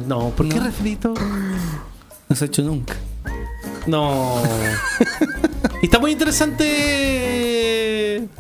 No, 0.08 0.30
¿por 0.30 0.48
qué 0.48 0.60
refrito? 0.60 1.14
No 2.28 2.36
se 2.36 2.46
ha 2.46 2.48
hecho 2.48 2.64
nunca. 2.64 2.96
No. 3.86 4.42
y 5.82 5.86
está 5.86 6.00
muy 6.00 6.12
interesante. 6.12 6.68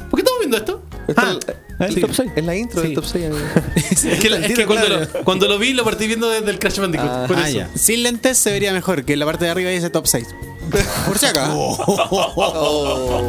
¿Por 0.09 0.19
qué 0.19 0.21
estamos 0.21 0.39
viendo 0.39 0.57
esto? 0.57 0.81
Está 1.07 1.21
Ah, 1.29 1.37
el- 1.79 1.93
sí. 1.93 2.01
top 2.01 2.11
6. 2.13 2.31
Es 2.35 2.45
la 2.45 2.55
intro 2.55 2.81
Sí. 2.81 2.87
del 2.87 2.95
top 2.95 3.05
6. 3.05 3.25
amigo. 3.25 3.45
Es 3.75 4.19
que, 4.19 4.29
la- 4.29 4.37
es 4.45 4.53
que 4.55 4.65
cuando, 4.65 4.87
lo, 4.87 5.07
cuando 5.23 5.47
lo 5.47 5.57
vi 5.59 5.73
lo 5.73 5.83
partí 5.83 6.07
viendo 6.07 6.29
desde 6.29 6.49
el 6.51 6.59
Crash 6.59 6.79
Bandicoot. 6.79 7.09
Ah, 7.09 7.25
por 7.27 7.37
ah, 7.37 7.47
eso. 7.49 7.57
ya. 7.57 7.69
Sin 7.75 8.03
lentes 8.03 8.37
se 8.37 8.51
vería 8.51 8.71
mejor 8.73 9.03
que 9.05 9.13
en 9.13 9.19
la 9.19 9.25
parte 9.25 9.45
de 9.45 9.51
arriba 9.51 9.69
dice 9.71 9.89
top 9.89 10.07
6. 10.07 10.27
Por 11.07 11.17
si 11.17 11.25
acá. 11.25 11.49
Oh. 11.53 13.23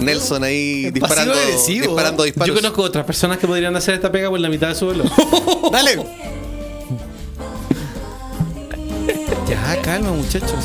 Nelson 0.00 0.42
ahí 0.42 0.90
disparando, 0.90 1.34
disparando 1.66 2.22
disparos. 2.24 2.48
Yo 2.48 2.54
conozco 2.60 2.82
otras 2.82 3.04
personas 3.04 3.38
que 3.38 3.46
podrían 3.46 3.74
hacer 3.76 3.94
esta 3.94 4.10
pega 4.10 4.30
por 4.30 4.40
la 4.40 4.48
mitad 4.48 4.68
de 4.68 4.74
su 4.74 4.86
vuelo. 4.86 5.04
Dale. 5.72 6.04
Ya, 9.48 9.80
calma, 9.82 10.10
muchachos. 10.12 10.64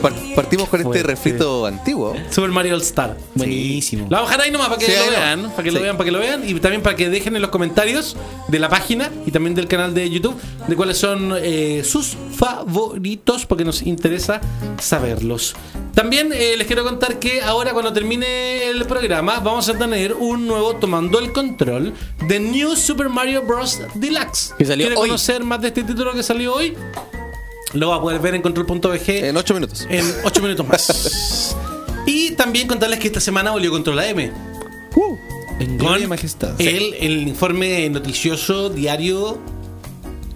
Par- 0.00 0.12
partimos 0.34 0.68
con 0.68 0.80
este 0.80 1.02
refrito 1.02 1.64
antiguo. 1.66 2.14
Super 2.30 2.50
Mario 2.50 2.74
All 2.74 2.82
Star. 2.82 3.16
Buenísimo. 3.34 4.06
La 4.10 4.20
bajaré 4.20 4.44
ahí 4.44 4.50
nomás 4.50 4.68
para 4.68 4.78
que 4.80 4.86
Sí, 4.86 4.92
lo 5.04 5.10
vean, 5.10 5.50
para 5.50 5.62
que 5.62 5.70
lo 5.70 5.78
Sí. 5.78 5.82
vean, 5.84 5.96
para 5.96 6.04
que 6.06 6.10
lo 6.12 6.18
vean 6.18 6.48
y 6.48 6.54
también 6.60 6.82
para 6.82 6.96
que 6.96 7.08
dejen 7.08 7.36
en 7.36 7.42
los 7.42 7.50
comentarios 7.50 8.16
de 8.48 8.58
la 8.58 8.68
página 8.68 9.10
y 9.26 9.30
también 9.30 9.54
del 9.54 9.68
canal 9.68 9.94
de 9.94 10.10
YouTube 10.10 10.36
de 10.66 10.76
cuáles 10.76 10.98
son 10.98 11.32
eh, 11.36 11.82
sus 11.84 12.16
favoritos 12.34 13.46
porque 13.46 13.64
nos 13.64 13.82
interesa 13.82 14.40
saberlos. 14.80 15.54
También 15.94 16.30
eh, 16.34 16.56
les 16.58 16.66
quiero 16.66 16.84
contar 16.84 17.18
que 17.18 17.40
ahora 17.40 17.72
cuando 17.72 17.92
termine 17.92 18.68
el 18.68 18.84
programa 18.86 19.40
vamos 19.40 19.68
a 19.68 19.78
tener 19.78 20.12
un 20.14 20.46
nuevo 20.46 20.76
tomando 20.76 21.18
el 21.18 21.32
control 21.32 21.94
de 22.26 22.40
New 22.40 22.76
Super 22.76 23.08
Mario 23.08 23.42
Bros. 23.42 23.80
Deluxe. 23.94 24.52
Que 24.58 24.64
salió 24.64 24.86
¿Quiere 24.86 25.00
hoy. 25.00 25.08
conocer 25.08 25.42
más 25.44 25.60
de 25.62 25.68
este 25.68 25.82
título 25.84 26.12
que 26.12 26.22
salió 26.22 26.54
hoy? 26.54 26.74
Lo 27.72 27.88
va 27.90 27.96
a 27.96 28.00
poder 28.00 28.20
ver 28.20 28.34
en 28.34 28.42
control.bg 28.42 29.08
En 29.08 29.36
8 29.36 29.54
minutos. 29.54 29.86
en 29.90 30.04
8 30.24 30.42
minutos 30.42 30.66
más. 30.66 31.56
y 32.06 32.30
también 32.32 32.68
contarles 32.68 32.98
que 32.98 33.08
esta 33.08 33.20
semana 33.20 33.50
volvió 33.50 33.70
Control 33.70 33.98
AM. 33.98 34.30
En 35.58 35.78
Con 35.78 36.08
majestad. 36.08 36.60
el, 36.60 36.94
el 36.94 37.28
informe 37.28 37.88
noticioso 37.88 38.68
diario 38.70 39.38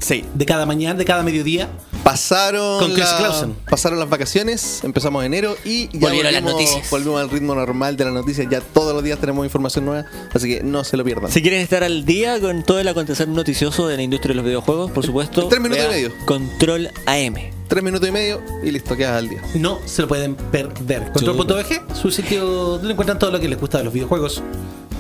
Sí. 0.01 0.25
De 0.35 0.47
cada 0.47 0.65
mañana, 0.67 0.95
de 0.99 1.05
cada 1.05 1.23
mediodía. 1.23 1.69
Pasaron, 2.05 2.79
Con 2.81 2.93
Chris 2.95 3.05
la- 3.05 3.19
Clausen. 3.19 3.57
pasaron 3.69 3.99
las 3.99 4.09
vacaciones, 4.09 4.81
empezamos 4.85 5.25
enero 5.25 5.57
y 5.65 5.89
ya 5.93 6.01
Volvieron 6.09 6.33
las 6.33 6.43
volvimos, 6.43 6.53
noticias. 6.53 6.91
volvimos 6.91 7.21
al 7.21 7.31
ritmo 7.31 7.55
normal 7.55 7.97
de 7.97 8.05
las 8.07 8.15
noticias. 8.15 8.47
Ya 8.51 8.61
todos 8.61 8.95
los 8.95 9.05
días 9.05 9.19
tenemos 9.19 9.45
información 9.45 9.85
nueva, 9.85 10.07
así 10.33 10.49
que 10.49 10.63
no 10.63 10.83
se 10.85 10.97
lo 10.97 11.05
pierdan. 11.05 11.31
Si 11.31 11.43
quieren 11.43 11.61
estar 11.61 11.85
al 11.85 12.05
día 12.05 12.41
con 12.41 12.63
todo 12.65 12.81
el 12.81 12.89
acontecer 12.89 13.29
noticioso 13.29 13.87
de 13.87 13.97
la 13.97 14.03
industria 14.03 14.31
de 14.31 14.37
los 14.37 14.45
videojuegos, 14.45 14.91
por 14.91 15.05
supuesto, 15.05 15.47
tres 15.49 15.61
minutos 15.61 15.85
vea 15.87 15.99
y 15.99 16.03
medio. 16.09 16.27
Control 16.27 16.91
AM. 17.07 17.35
Tres 17.69 17.85
minutos 17.85 18.09
y 18.09 18.13
medio 18.13 18.43
y 18.65 18.71
listo, 18.73 18.97
quedas 18.97 19.17
al 19.17 19.29
día. 19.29 19.41
No 19.55 19.79
se 19.85 20.03
lo 20.03 20.09
pueden 20.09 20.35
perder. 20.35 21.13
Control.bg, 21.13 21.95
su 21.95 22.11
sitio 22.11 22.45
donde 22.45 22.91
encuentran 22.93 23.19
todo 23.19 23.31
lo 23.31 23.39
que 23.39 23.49
les 23.49 23.61
gusta 23.61 23.79
de 23.79 23.85
los 23.85 23.93
videojuegos. 23.93 24.43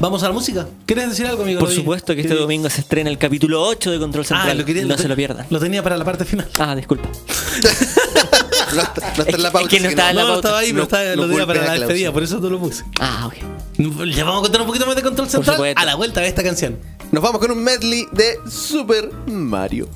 Vamos 0.00 0.22
a 0.22 0.28
la 0.28 0.32
música. 0.32 0.66
¿Quieres 0.86 1.10
decir 1.10 1.26
algo, 1.26 1.42
amigo? 1.42 1.60
Por 1.60 1.70
supuesto 1.70 2.14
que 2.14 2.22
este 2.22 2.32
¿Qué- 2.34 2.40
domingo 2.40 2.70
se 2.70 2.80
estrena 2.80 3.10
el 3.10 3.18
capítulo 3.18 3.62
8 3.62 3.90
de 3.90 3.98
Control 3.98 4.24
Central. 4.24 4.50
Ah, 4.50 4.54
lo 4.54 4.64
quería, 4.64 4.84
no 4.86 4.96
se 4.96 5.06
lo 5.08 5.14
pierdan. 5.14 5.46
Lo 5.50 5.60
tenía 5.60 5.82
para 5.82 5.98
la 5.98 6.04
parte 6.06 6.24
final. 6.24 6.48
Ah, 6.58 6.74
disculpa. 6.74 7.08
No 8.72 8.82
está, 8.82 9.00
no 9.16 9.22
está 9.24 9.36
en 9.36 9.42
la 9.42 9.50
pauta. 9.50 9.66
Es 9.66 9.70
que 9.70 9.80
no 9.80 9.86
así 9.88 9.94
está 9.94 10.10
en 10.10 10.16
la 10.16 10.22
no, 10.22 10.28
pauta. 10.28 10.48
estaba 10.48 10.58
ahí, 10.60 10.72
pero 10.72 11.16
no 11.16 11.22
lo 11.22 11.28
tenía 11.28 11.46
para 11.46 11.64
la 11.64 11.72
despedida, 11.74 12.12
por 12.12 12.22
eso 12.22 12.38
no 12.38 12.50
lo 12.50 12.60
puse. 12.60 12.84
Ah, 13.00 13.26
ok. 13.26 13.34
Ya 14.14 14.24
vamos 14.24 14.38
a 14.38 14.42
contar 14.42 14.60
un 14.60 14.66
poquito 14.68 14.86
más 14.86 14.94
de 14.94 15.02
Control 15.02 15.28
Central 15.28 15.72
a 15.74 15.84
la 15.84 15.94
vuelta 15.96 16.20
de 16.20 16.28
esta 16.28 16.44
canción. 16.44 16.78
Nos 17.10 17.20
vamos 17.20 17.40
con 17.40 17.50
un 17.50 17.64
medley 17.64 18.06
de 18.12 18.38
Super 18.48 19.10
Mario. 19.26 19.88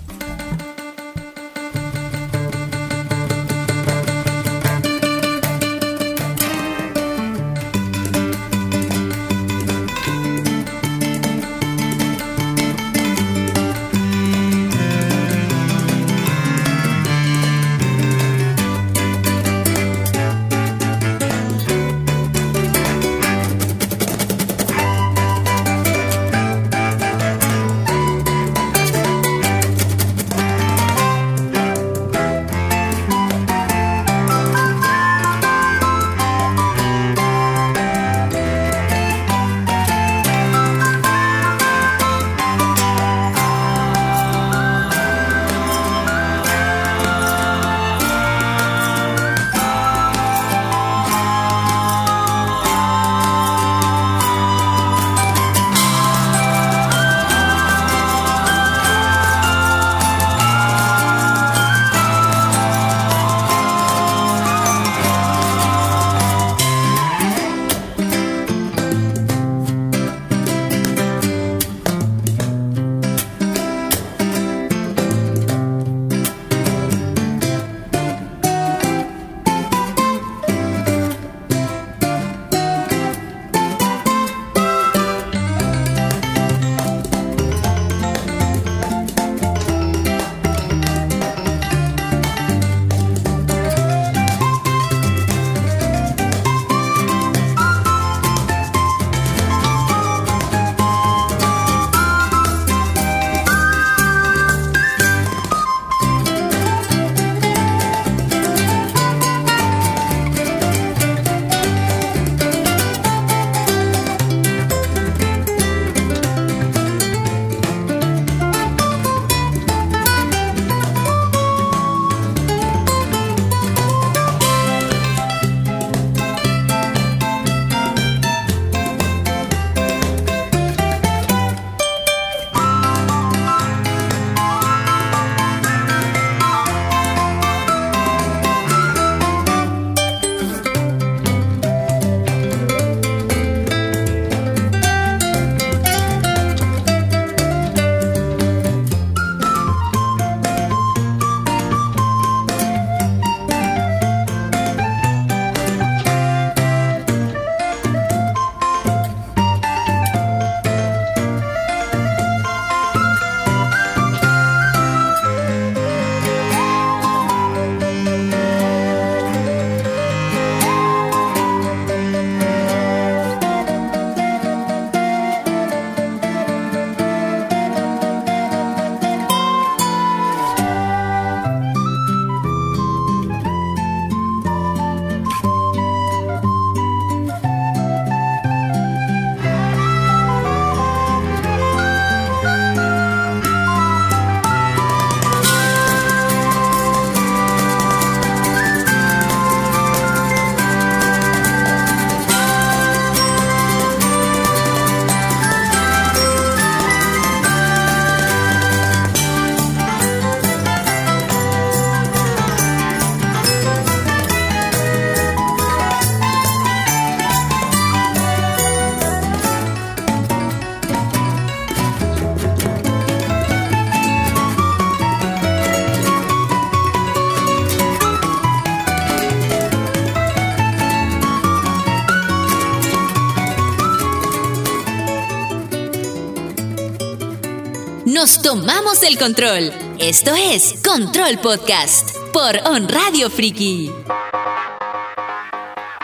Tomamos 238.94 239.02
el 239.02 239.18
control. 239.18 239.72
Esto 239.98 240.34
es 240.34 240.74
Control 240.84 241.38
Podcast 241.38 242.16
por 242.32 242.56
On 242.64 242.88
Radio 242.88 243.28
Friki. 243.30 243.90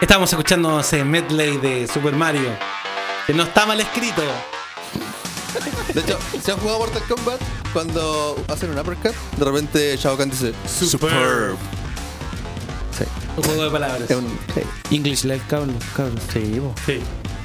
Estamos 0.01 0.31
escuchando 0.31 0.81
ese 0.81 1.05
medley 1.05 1.59
de 1.59 1.87
Super 1.87 2.15
Mario. 2.15 2.51
Que 3.27 3.35
no 3.35 3.45
está 3.45 3.67
mal 3.67 3.81
escrito. 3.81 4.23
De 5.95 6.01
hecho, 6.01 6.19
si 6.43 6.51
han 6.51 6.59
jugado 6.59 6.79
Mortal 6.81 7.03
Kombat, 7.09 7.41
cuando 7.73 8.43
hacen 8.49 8.71
un 8.71 8.79
uppercut, 8.79 9.15
de 9.37 9.45
repente 9.45 9.97
Shao 9.97 10.17
Kahn 10.17 10.31
dice 10.31 10.53
Superb. 10.67 11.57
Un 13.37 13.45
juego 13.45 13.65
de 13.65 13.71
palabras. 13.71 14.11
Es 14.11 14.17
un- 14.17 14.39
English 14.91 15.25
Live, 15.25 15.43
cabrón. 15.49 15.77
cabrón. 15.97 16.19
Sí, 16.33 16.61
po. 16.61 16.75
Sí, 16.87 17.01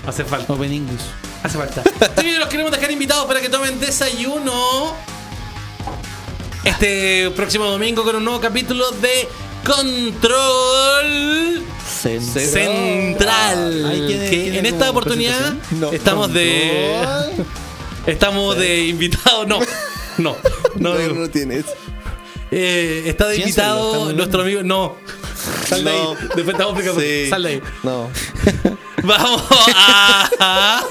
hace 0.08 0.24
falta. 0.26 0.54
Open 0.54 0.72
English. 0.72 1.02
Hace 1.44 1.58
falta. 1.58 1.84
Sí, 2.22 2.32
los 2.38 2.50
queremos 2.50 2.72
dejar 2.72 2.90
invitados 2.92 3.26
para 3.26 3.42
que 3.42 3.50
tomen 3.50 3.80
desayuno. 3.80 4.94
Este 6.66 7.30
próximo 7.36 7.66
domingo 7.66 8.04
con 8.04 8.16
un 8.16 8.24
nuevo 8.26 8.42
capítulo 8.42 8.90
de 8.94 9.30
Control 9.64 11.06
Central. 12.20 13.18
Que 14.18 14.58
en 14.58 14.66
esta 14.66 14.90
oportunidad. 14.90 15.54
No, 15.72 15.92
estamos 15.92 16.34
de. 16.34 17.02
Estamos 18.08 18.58
de 18.58 18.88
invitados. 18.88 19.48
No, 19.48 19.60
no, 20.18 20.36
no. 20.78 20.94
No, 20.94 20.98
digo. 20.98 21.14
no 21.14 21.30
tienes. 21.30 21.66
Eh, 22.52 23.04
está 23.06 23.28
de 23.28 23.38
invitado 23.38 23.92
estamos 23.92 24.14
nuestro 24.16 24.42
amigo. 24.42 24.64
No. 24.64 24.96
Sal 25.68 25.84
de 25.84 25.92
No. 25.92 26.12
ahí. 26.12 26.18
Después. 26.36 26.58
Sí. 27.00 27.30
Sal 27.30 27.44
de 27.44 27.50
ahí. 27.50 27.62
No. 27.84 28.10
Vamos 29.04 29.44
a. 30.40 30.84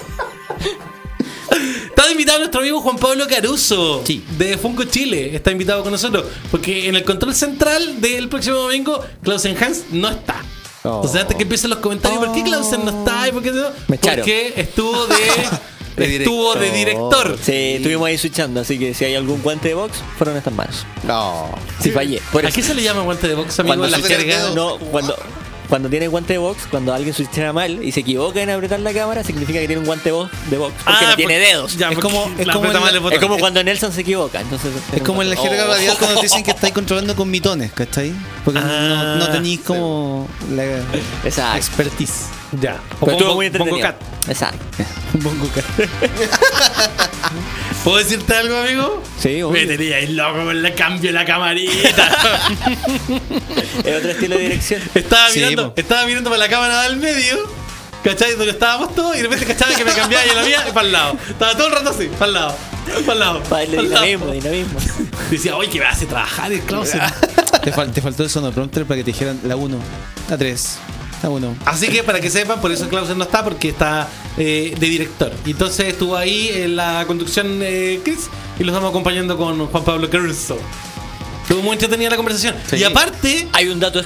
Invitado 2.15 2.39
nuestro 2.39 2.61
amigo 2.61 2.81
Juan 2.81 2.97
Pablo 2.97 3.27
Caruso 3.29 4.03
Sí. 4.07 4.25
de 4.39 4.57
Funko 4.57 4.85
Chile. 4.85 5.35
Está 5.35 5.51
invitado 5.51 5.83
con 5.83 5.91
nosotros. 5.93 6.25
Porque 6.51 6.89
en 6.89 6.95
el 6.95 7.05
control 7.05 7.35
central 7.35 8.01
del 8.01 8.29
próximo 8.29 8.57
domingo, 8.57 9.05
Clausen 9.23 9.57
Hans 9.63 9.85
no 9.91 10.09
está. 10.09 10.43
Oh. 10.85 11.01
O 11.01 11.09
sea, 11.09 11.23
antes 11.23 11.37
que 11.37 11.43
empiecen 11.43 11.71
los 11.71 11.81
comentarios, 11.81 12.25
¿por 12.25 12.33
qué 12.33 12.43
Clausen 12.45 12.85
no 12.85 13.01
está? 13.01 13.27
¿Y 13.29 13.33
por 13.33 13.43
qué 13.43 13.51
no? 13.51 13.69
Me. 13.89 13.99
Porque 13.99 14.55
estuvo 14.57 15.07
de. 15.07 15.17
De 15.97 16.17
estuvo 16.17 16.55
de 16.57 16.73
director. 16.73 17.39
Sí, 17.41 17.53
estuvimos 17.77 18.09
ahí 18.09 18.19
switchando, 18.19 18.61
así 18.63 18.81
que 18.81 18.95
si 18.95 19.05
hay 19.05 19.15
algún 19.15 19.41
guante 19.43 19.69
de 19.69 19.75
box, 19.75 19.99
fueron 20.19 20.37
estas 20.37 20.53
manos. 20.53 20.85
No. 21.05 21.49
Si 21.81 21.93
fallé. 21.93 22.21
Por 22.33 22.45
¿A 22.45 22.51
qué 22.51 22.65
se 22.65 22.75
le 22.75 22.83
llama 22.83 23.03
guante 23.03 23.29
de 23.29 23.35
box, 23.37 23.61
amigo? 23.61 23.77
Cuando 23.77 23.97
La 23.97 24.03
jerga. 24.05 24.51
No, 24.57 24.77
cuando, 24.79 25.17
cuando 25.69 25.89
tiene 25.89 26.09
guante 26.09 26.35
de 26.35 26.39
box, 26.39 26.67
cuando 26.71 26.93
alguien 26.95 27.15
switchea 27.15 27.53
mal 27.53 27.83
y 27.83 27.91
se 27.93 28.01
equivoca 28.01 28.41
en 28.43 28.51
apretar 28.51 28.81
la 28.81 28.93
cámara, 28.93 29.25
significa 29.25 29.59
que 29.61 29.67
tiene 29.67 29.81
un 29.81 29.87
guante 29.87 30.11
de 30.11 30.57
box. 30.59 30.75
Porque 30.85 31.05
Ah, 31.05 31.09
no 31.11 31.17
tiene 31.17 31.39
dedos. 31.39 31.77
Ya, 31.77 31.91
Es 31.91 31.99
como- 31.99 32.31
es 32.39 32.47
la 32.47 32.53
como 32.53 32.67
aprieta 32.67 32.79
en 32.79 32.85
mal 32.85 32.93
la- 32.93 32.99
el 32.99 33.03
botón. 33.03 33.15
Es 33.19 33.21
como 33.21 33.39
cuando 33.39 33.65
Nelson 33.65 33.93
se 33.93 34.03
equivoca. 34.03 34.41
Entonces, 34.41 34.71
Es 34.95 35.03
como 35.03 35.23
en 35.23 35.31
la 35.31 35.37
jerga 35.37 35.65
Oh. 35.65 35.69
radial 35.69 35.97
cuando 35.99 36.17
te 36.21 36.23
dicen 36.27 36.45
que 36.45 36.51
estáis 36.51 36.73
controlando 36.75 37.17
con 37.17 37.31
mitones, 37.31 37.73
¿cachai? 37.73 38.13
Porque 38.45 38.61
Ah. 38.63 39.17
no, 39.19 39.27
no 39.27 39.29
tenéis 39.31 39.61
como 39.61 40.29
la 40.55 40.65
Exacto. 41.25 41.57
expertise. 41.57 42.27
Ya. 42.61 42.81
O 43.01 43.07
Pero 43.07 43.13
estuvo 43.13 43.29
Bongo- 43.31 43.35
muy 43.37 43.47
entretenido. 43.47 43.77
Bongo 43.77 43.89
Cat. 43.89 43.97
Exacto. 44.29 44.59
Bongo 45.15 45.49
cat. 45.55 45.65
¿Puedo 47.85 47.99
decirte 47.99 48.35
algo, 48.35 48.57
amigo? 48.57 49.03
Sí, 49.21 49.43
obvio. 49.43 49.61
Me 49.61 49.67
teníais 49.67 50.09
loco 50.11 50.45
con 50.45 50.65
el 50.65 50.75
cambio 50.75 51.11
de 51.11 51.13
la 51.13 51.25
camarita. 51.27 52.09
Es 53.85 53.97
otro 53.99 54.11
estilo 54.11 54.37
de 54.37 54.43
dirección. 54.43 54.81
estaba, 54.95 55.29
Sí, 55.29 55.41
mirando, 55.41 55.75
po. 55.75 55.81
estaba 55.81 56.07
mirando 56.07 56.31
para 56.31 56.39
la 56.45 56.49
cámara 56.49 56.83
del 56.85 56.97
medio. 56.97 57.37
¿Cachai? 58.03 58.33
Donde 58.37 58.51
estábamos 58.53 58.95
todos 58.95 59.15
y 59.15 59.19
de 59.19 59.23
repente 59.25 59.47
cachaba 59.47 59.75
que 59.75 59.85
me 59.85 59.93
cambiaba 59.93 60.25
y 60.27 60.35
la 60.35 60.43
mía 60.43 60.65
para 60.75 60.87
el 60.87 60.93
lado. 60.93 61.17
Estaba 61.29 61.57
todo 61.57 61.67
el 61.69 61.73
rato 61.73 61.91
así, 61.91 62.07
para 62.19 62.27
el 62.27 62.33
lado. 62.35 62.57
Para 63.07 63.13
el 63.15 63.19
lado. 63.19 63.43
Para 63.45 63.63
el 63.63 63.73
lado. 63.73 63.83
dinamismo, 64.05 64.27
dinamismo. 64.33 64.79
Decía, 65.31 65.57
oye, 65.57 65.71
que 65.71 65.79
me 65.81 65.87
hace 65.87 66.05
trabajar 66.07 66.53
el 66.53 66.61
Clausen. 66.61 67.01
Te, 67.63 67.73
fal- 67.73 67.93
te 67.93 68.03
faltó 68.03 68.23
el 68.23 68.31
sonoprompter 68.31 68.85
para 68.85 68.99
que 68.99 69.05
te 69.05 69.13
dijeran 69.13 69.41
la 69.45 69.57
1, 69.57 69.79
la 70.29 70.37
3, 70.39 70.79
la 71.23 71.31
1. 71.31 71.57
Así 71.65 71.89
que 71.89 72.03
para 72.03 72.21
que 72.21 72.29
sepan, 72.31 72.61
por 72.61 72.73
eso 72.73 72.89
Clausen 72.91 73.17
no 73.17 73.25
está, 73.25 73.43
porque 73.43 73.69
está 73.71 74.07
eh, 74.37 74.75
de 74.79 74.87
director. 74.87 75.33
Y 75.47 75.53
entonces 75.53 75.89
estuvo 75.89 76.17
ahí 76.17 76.51
en 76.53 76.77
la 76.77 77.05
conducción 77.07 77.61
eh, 77.63 78.01
Chris 78.05 78.29
y 78.59 78.65
los 78.65 78.73
estamos 78.75 78.91
acompañando 78.91 79.37
con 79.37 79.67
Juan 79.67 79.85
Pablo 79.85 80.11
Caruso. 80.11 80.59
Estuvo 81.43 81.63
muy 81.63 81.73
entretenida 81.75 82.11
la 82.11 82.17
conversación. 82.17 82.55
Y 82.73 82.83
aparte, 82.85 83.49
Hay 83.53 83.69
un 83.69 83.79
dato 83.79 84.03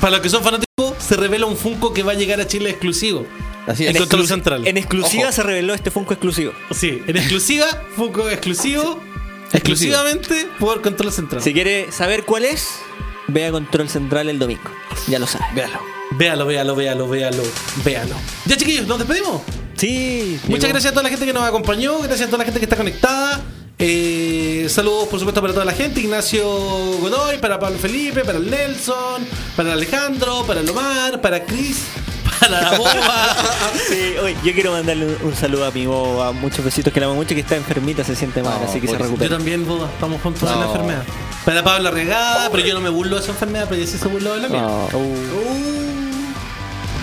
para 0.00 0.12
los 0.12 0.20
que 0.20 0.28
son 0.30 0.42
fanáticos, 0.42 0.94
se 0.98 1.16
revela 1.16 1.46
un 1.46 1.56
Funko 1.56 1.92
que 1.92 2.02
va 2.02 2.12
a 2.12 2.14
llegar 2.14 2.40
a 2.40 2.46
Chile 2.46 2.70
exclusivo. 2.70 3.26
Así 3.66 3.86
En. 3.86 3.96
Control 3.96 4.26
Central. 4.26 4.66
En 4.66 4.76
exclusiva 4.76 5.24
Ojo. 5.24 5.32
se 5.32 5.42
reveló 5.44 5.74
este 5.74 5.90
Funko 5.90 6.14
exclusivo. 6.14 6.52
Sí, 6.72 7.00
en 7.06 7.16
exclusiva, 7.16 7.66
Funko 7.94 8.28
exclusivo, 8.28 9.00
exclusivamente 9.52 10.48
por 10.58 10.82
Control 10.82 11.12
Central. 11.12 11.42
Si 11.42 11.52
quiere 11.52 11.92
saber 11.92 12.24
cuál 12.24 12.44
es, 12.44 12.68
vea 13.28 13.52
Control 13.52 13.88
Central 13.88 14.28
el 14.28 14.38
domingo. 14.38 14.70
Ya 15.06 15.18
lo 15.20 15.26
sabe. 15.26 15.44
Véalo. 15.54 16.01
Véalo, 16.16 16.46
véalo, 16.46 16.74
véalo, 16.76 17.08
véalo, 17.08 17.42
véalo. 17.84 18.14
Ya 18.46 18.56
chiquillos, 18.56 18.86
nos 18.86 18.98
despedimos. 18.98 19.40
Sí. 19.76 20.38
Muchas 20.44 20.62
llegó. 20.64 20.72
gracias 20.74 20.90
a 20.90 20.94
toda 20.94 21.02
la 21.04 21.08
gente 21.08 21.26
que 21.26 21.32
nos 21.32 21.42
acompañó, 21.44 21.98
gracias 22.00 22.22
a 22.22 22.26
toda 22.26 22.38
la 22.38 22.44
gente 22.44 22.60
que 22.60 22.66
está 22.66 22.76
conectada. 22.76 23.40
Eh, 23.78 24.66
saludos, 24.68 25.08
por 25.08 25.18
supuesto, 25.18 25.40
para 25.40 25.52
toda 25.52 25.64
la 25.64 25.72
gente. 25.72 26.00
Ignacio 26.00 26.44
Godoy, 27.00 27.38
para 27.38 27.58
Pablo 27.58 27.78
Felipe, 27.78 28.24
para 28.24 28.38
el 28.38 28.48
Nelson, 28.48 29.26
para 29.56 29.72
Alejandro, 29.72 30.44
para 30.46 30.60
el 30.60 30.70
Omar, 30.70 31.20
para 31.20 31.44
Chris, 31.44 31.78
para 32.40 32.60
la 32.70 32.78
boba. 32.78 32.92
Sí, 33.88 34.14
oye, 34.22 34.36
yo 34.44 34.52
quiero 34.52 34.72
mandarle 34.72 35.06
un, 35.06 35.16
un 35.28 35.34
saludo 35.34 35.66
a 35.66 35.70
mi 35.72 35.86
boba, 35.86 36.30
muchos 36.32 36.64
besitos 36.64 36.92
que 36.92 37.00
la 37.00 37.06
amo 37.06 37.16
mucho, 37.16 37.34
que 37.34 37.40
está 37.40 37.56
enfermita, 37.56 38.04
se 38.04 38.14
siente 38.14 38.42
mal, 38.42 38.60
No, 38.60 38.68
así 38.68 38.80
que 38.80 38.86
se 38.86 38.92
pobrecito. 38.92 38.98
Yo 38.98 39.04
recupera. 39.22 39.36
también, 39.36 39.66
boba, 39.66 39.88
estamos 39.92 40.20
juntos 40.22 40.42
en 40.42 40.48
la 40.60 40.66
No. 40.66 40.70
enfermedad. 40.70 41.02
Para 41.44 41.64
Pablo 41.64 41.90
Regada, 41.90 42.50
pero 42.52 42.64
yo 42.64 42.74
no 42.74 42.80
me 42.80 42.90
burlo 42.90 43.16
de 43.16 43.22
esa 43.22 43.32
enfermedad, 43.32 43.66
pero 43.68 43.80
ella 43.82 43.90
sí 43.90 43.98
se 43.98 44.06
burló 44.06 44.34
de 44.34 44.40
la 44.42 44.48
mía. 44.48 44.60
No, 44.62 44.86
uh, 44.92 45.91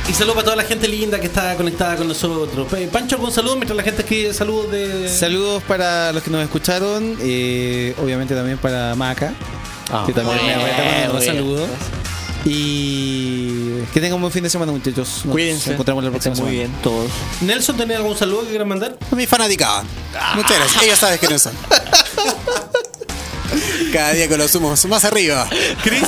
Y 0.10 0.14
saludos 0.14 0.36
para 0.38 0.46
toda 0.46 0.56
la 0.56 0.64
gente 0.64 0.88
linda 0.88 1.20
que 1.20 1.28
está 1.28 1.56
conectada 1.56 1.96
con 1.96 2.08
nosotros. 2.08 2.68
Pe- 2.68 2.88
Pancho, 2.88 3.16
algún 3.16 3.32
saludo 3.32 3.56
mientras 3.56 3.78
la 3.78 3.84
gente 3.84 4.02
escribe 4.02 4.34
saludos 4.34 4.72
de. 4.72 5.08
Saludos 5.08 5.62
para 5.64 6.12
los 6.12 6.24
que 6.24 6.32
nos 6.32 6.42
escucharon, 6.44 7.16
eh, 7.22 7.94
obviamente 8.02 8.34
también 8.34 8.58
para 8.58 8.96
Maca, 8.96 9.34
Ah, 9.92 10.04
que 10.08 10.14
también 10.14 10.38
me 10.46 10.54
a 10.54 10.58
mandar 10.58 11.12
un 11.16 11.22
saludo. 11.22 11.68
Y 12.46 13.82
que 13.94 14.00
tengan 14.00 14.14
un 14.14 14.22
buen 14.22 14.32
fin 14.34 14.42
de 14.44 14.50
semana, 14.50 14.72
muchachos. 14.72 15.22
Nos 15.26 15.32
Cuídense. 15.34 15.74
encontramos 15.74 16.04
la 16.04 16.10
próxima 16.10 16.34
Estén 16.34 16.46
muy 16.46 16.56
semana. 16.56 16.72
bien, 16.74 16.82
todos. 16.82 17.12
Nelson, 17.42 17.78
¿tenés 17.78 17.98
algún 17.98 18.18
saludo 18.18 18.42
que 18.44 18.50
quieran 18.50 18.68
mandar? 18.68 18.98
Mi 19.12 19.28
fanaticada. 19.28 19.84
Muchas 20.36 20.58
gracias. 20.58 20.84
Ella 20.84 20.96
sabe 20.96 21.20
que 21.20 21.28
no 21.28 21.38
son. 21.38 21.54
Cada 23.92 24.14
día 24.14 24.28
con 24.28 24.38
los 24.38 24.54
humos 24.56 24.86
más 24.86 25.06
arriba. 25.06 25.48
Chris. 25.84 26.04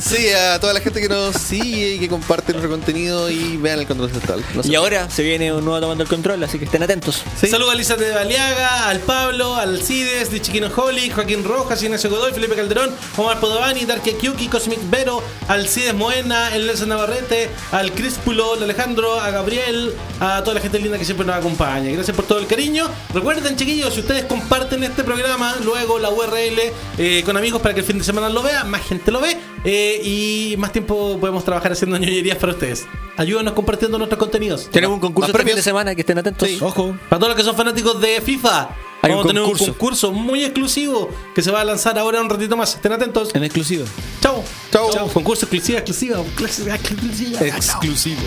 Sí, 0.00 0.28
a 0.30 0.60
toda 0.60 0.72
la 0.72 0.80
gente 0.80 1.00
que 1.00 1.08
nos 1.08 1.34
sigue 1.36 1.94
y 1.94 1.98
que 1.98 2.08
comparte 2.08 2.52
nuestro 2.52 2.70
contenido 2.70 3.30
y 3.30 3.56
vean 3.56 3.80
el 3.80 3.86
control 3.86 4.10
central. 4.10 4.44
No 4.54 4.62
sé. 4.62 4.68
Y 4.68 4.74
ahora 4.74 5.08
se 5.10 5.22
viene 5.22 5.52
un 5.52 5.64
nuevo 5.64 5.80
tomando 5.80 6.04
el 6.04 6.08
control, 6.08 6.42
así 6.44 6.58
que 6.58 6.66
estén 6.66 6.82
atentos. 6.82 7.22
Saludos 7.40 7.72
a 7.72 7.76
Lisa 7.76 7.96
de 7.96 8.10
Baliaga, 8.10 8.88
al 8.88 9.00
Pablo, 9.00 9.56
al 9.56 9.82
Cides, 9.82 10.30
de 10.30 10.40
Chiquino 10.40 10.70
Holly, 10.74 11.10
Joaquín 11.10 11.44
Rojas, 11.44 11.82
Ignacio 11.82 12.10
Godoy, 12.10 12.32
Felipe 12.32 12.54
Calderón, 12.54 12.90
Omar 13.16 13.40
Podovani, 13.40 13.84
Dark 13.84 14.02
Kyuki, 14.02 14.48
Cosmic 14.48 14.78
Vero, 14.90 15.22
al 15.48 15.68
Cides 15.68 15.94
Moena, 15.94 16.54
el 16.54 16.66
Nelson 16.66 16.90
Navarrete, 16.90 17.50
al 17.72 17.92
Críspulo, 17.92 18.54
al 18.54 18.62
Alejandro, 18.62 19.18
a 19.20 19.30
Gabriel, 19.30 19.94
a 20.20 20.42
toda 20.42 20.54
la 20.54 20.60
gente 20.60 20.78
linda 20.78 20.98
que 20.98 21.04
siempre 21.04 21.26
nos 21.26 21.36
acompaña. 21.36 21.90
Gracias 21.90 22.14
por 22.14 22.26
todo 22.26 22.38
el 22.38 22.46
cariño. 22.46 22.88
Recuerden, 23.14 23.56
chiquillos, 23.56 23.94
si 23.94 24.00
ustedes 24.00 24.24
comparten 24.24 24.84
este 24.84 25.04
programa, 25.04 25.56
luego 25.62 25.98
la 25.98 26.10
URL 26.10 26.60
eh, 26.98 27.22
con 27.24 27.36
amigos 27.36 27.60
para 27.60 27.74
que 27.74 27.80
el 27.80 27.86
fin 27.86 27.98
de 27.98 28.04
semana 28.04 28.28
lo 28.28 28.42
vea, 28.42 28.64
más 28.64 28.82
gente 28.82 29.10
lo 29.10 29.20
ve 29.20 29.36
eh, 29.64 30.00
y 30.02 30.54
más 30.58 30.72
tiempo 30.72 31.18
podemos 31.20 31.44
trabajar 31.44 31.72
haciendo 31.72 31.96
ñoñerías 31.98 32.38
para 32.38 32.52
ustedes. 32.52 32.86
Ayúdenos 33.16 33.54
compartiendo 33.54 33.98
nuestros 33.98 34.18
contenidos. 34.18 34.68
Tenemos 34.70 34.94
un 34.94 35.00
concurso 35.00 35.30
este 35.32 35.44
fin 35.44 35.56
de 35.56 35.62
semana, 35.62 35.94
que 35.94 36.02
estén 36.02 36.18
atentos. 36.18 36.48
Ojo. 36.60 36.96
Para 37.08 37.18
todos 37.20 37.28
los 37.30 37.36
que 37.36 37.44
son 37.44 37.56
fanáticos 37.56 38.00
de 38.00 38.20
FIFA, 38.20 38.68
Hay 39.02 39.10
vamos 39.10 39.24
a 39.24 39.28
tener 39.28 39.42
concurso. 39.42 39.64
un 39.64 39.70
concurso 39.72 40.12
muy 40.12 40.44
exclusivo 40.44 41.10
que 41.34 41.42
se 41.42 41.50
va 41.50 41.60
a 41.62 41.64
lanzar 41.64 41.98
ahora 41.98 42.20
un 42.20 42.28
ratito 42.28 42.56
más. 42.56 42.74
Estén 42.74 42.92
atentos. 42.92 43.34
En 43.34 43.44
exclusivo. 43.44 43.84
Chau. 44.20 44.42
Chau. 44.70 45.08
Concurso 45.12 45.46
exclusivo, 45.46 45.78
exclusivo. 45.78 46.24
exclusivo. 46.24 47.38
Exclusivo. 47.44 48.20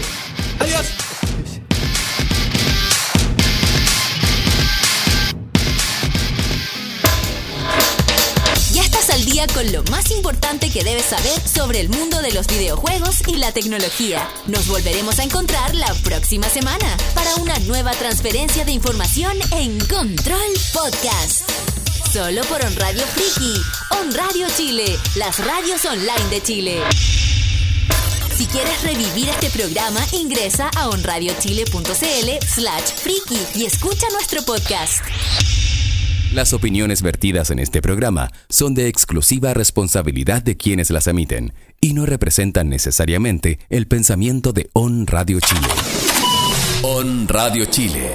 Adiós. 0.59 0.87
Con 9.53 9.71
lo 9.71 9.83
más 9.91 10.11
importante 10.11 10.69
que 10.69 10.83
debes 10.83 11.05
saber 11.05 11.39
sobre 11.47 11.79
el 11.79 11.89
mundo 11.89 12.21
de 12.21 12.31
los 12.31 12.47
videojuegos 12.47 13.27
y 13.27 13.37
la 13.37 13.51
tecnología. 13.51 14.27
Nos 14.47 14.67
volveremos 14.67 15.19
a 15.19 15.23
encontrar 15.23 15.75
la 15.75 15.93
próxima 16.03 16.49
semana 16.49 16.97
para 17.13 17.35
una 17.35 17.57
nueva 17.59 17.91
transferencia 17.91 18.65
de 18.65 18.71
información 18.71 19.37
en 19.51 19.79
Control 19.79 20.51
Podcast. 20.73 21.49
Solo 22.11 22.41
por 22.43 22.63
On 22.63 22.75
Radio 22.75 23.03
Friki, 23.05 23.61
On 23.99 24.13
Radio 24.13 24.47
Chile, 24.55 24.97
las 25.15 25.39
radios 25.45 25.85
online 25.85 26.29
de 26.29 26.41
Chile. 26.41 26.81
Si 28.35 28.45
quieres 28.47 28.81
revivir 28.83 29.29
este 29.29 29.49
programa, 29.49 29.99
ingresa 30.13 30.69
a 30.75 30.89
onradiochile.cl 30.89 32.47
slash 32.47 32.93
friki 32.95 33.39
y 33.55 33.65
escucha 33.65 34.07
nuestro 34.11 34.41
podcast. 34.43 35.03
Las 36.33 36.53
opiniones 36.53 37.01
vertidas 37.01 37.49
en 37.49 37.57
este 37.57 37.81
programa 37.81 38.29
son 38.49 38.75
de 38.75 38.87
exclusiva 38.87 39.55
responsabilidad 39.55 40.43
de 40.43 40.57
quienes 40.57 40.91
las 40.91 41.07
emiten 41.07 41.53
y 41.81 41.93
no 41.93 42.05
representan 42.05 42.69
necesariamente 42.69 43.57
el 43.69 43.87
pensamiento 43.87 44.53
de 44.53 44.69
On 44.73 45.07
Radio 45.07 45.39
Chile. 45.39 45.67
On 46.83 47.27
Radio 47.27 47.65
Chile. 47.65 48.11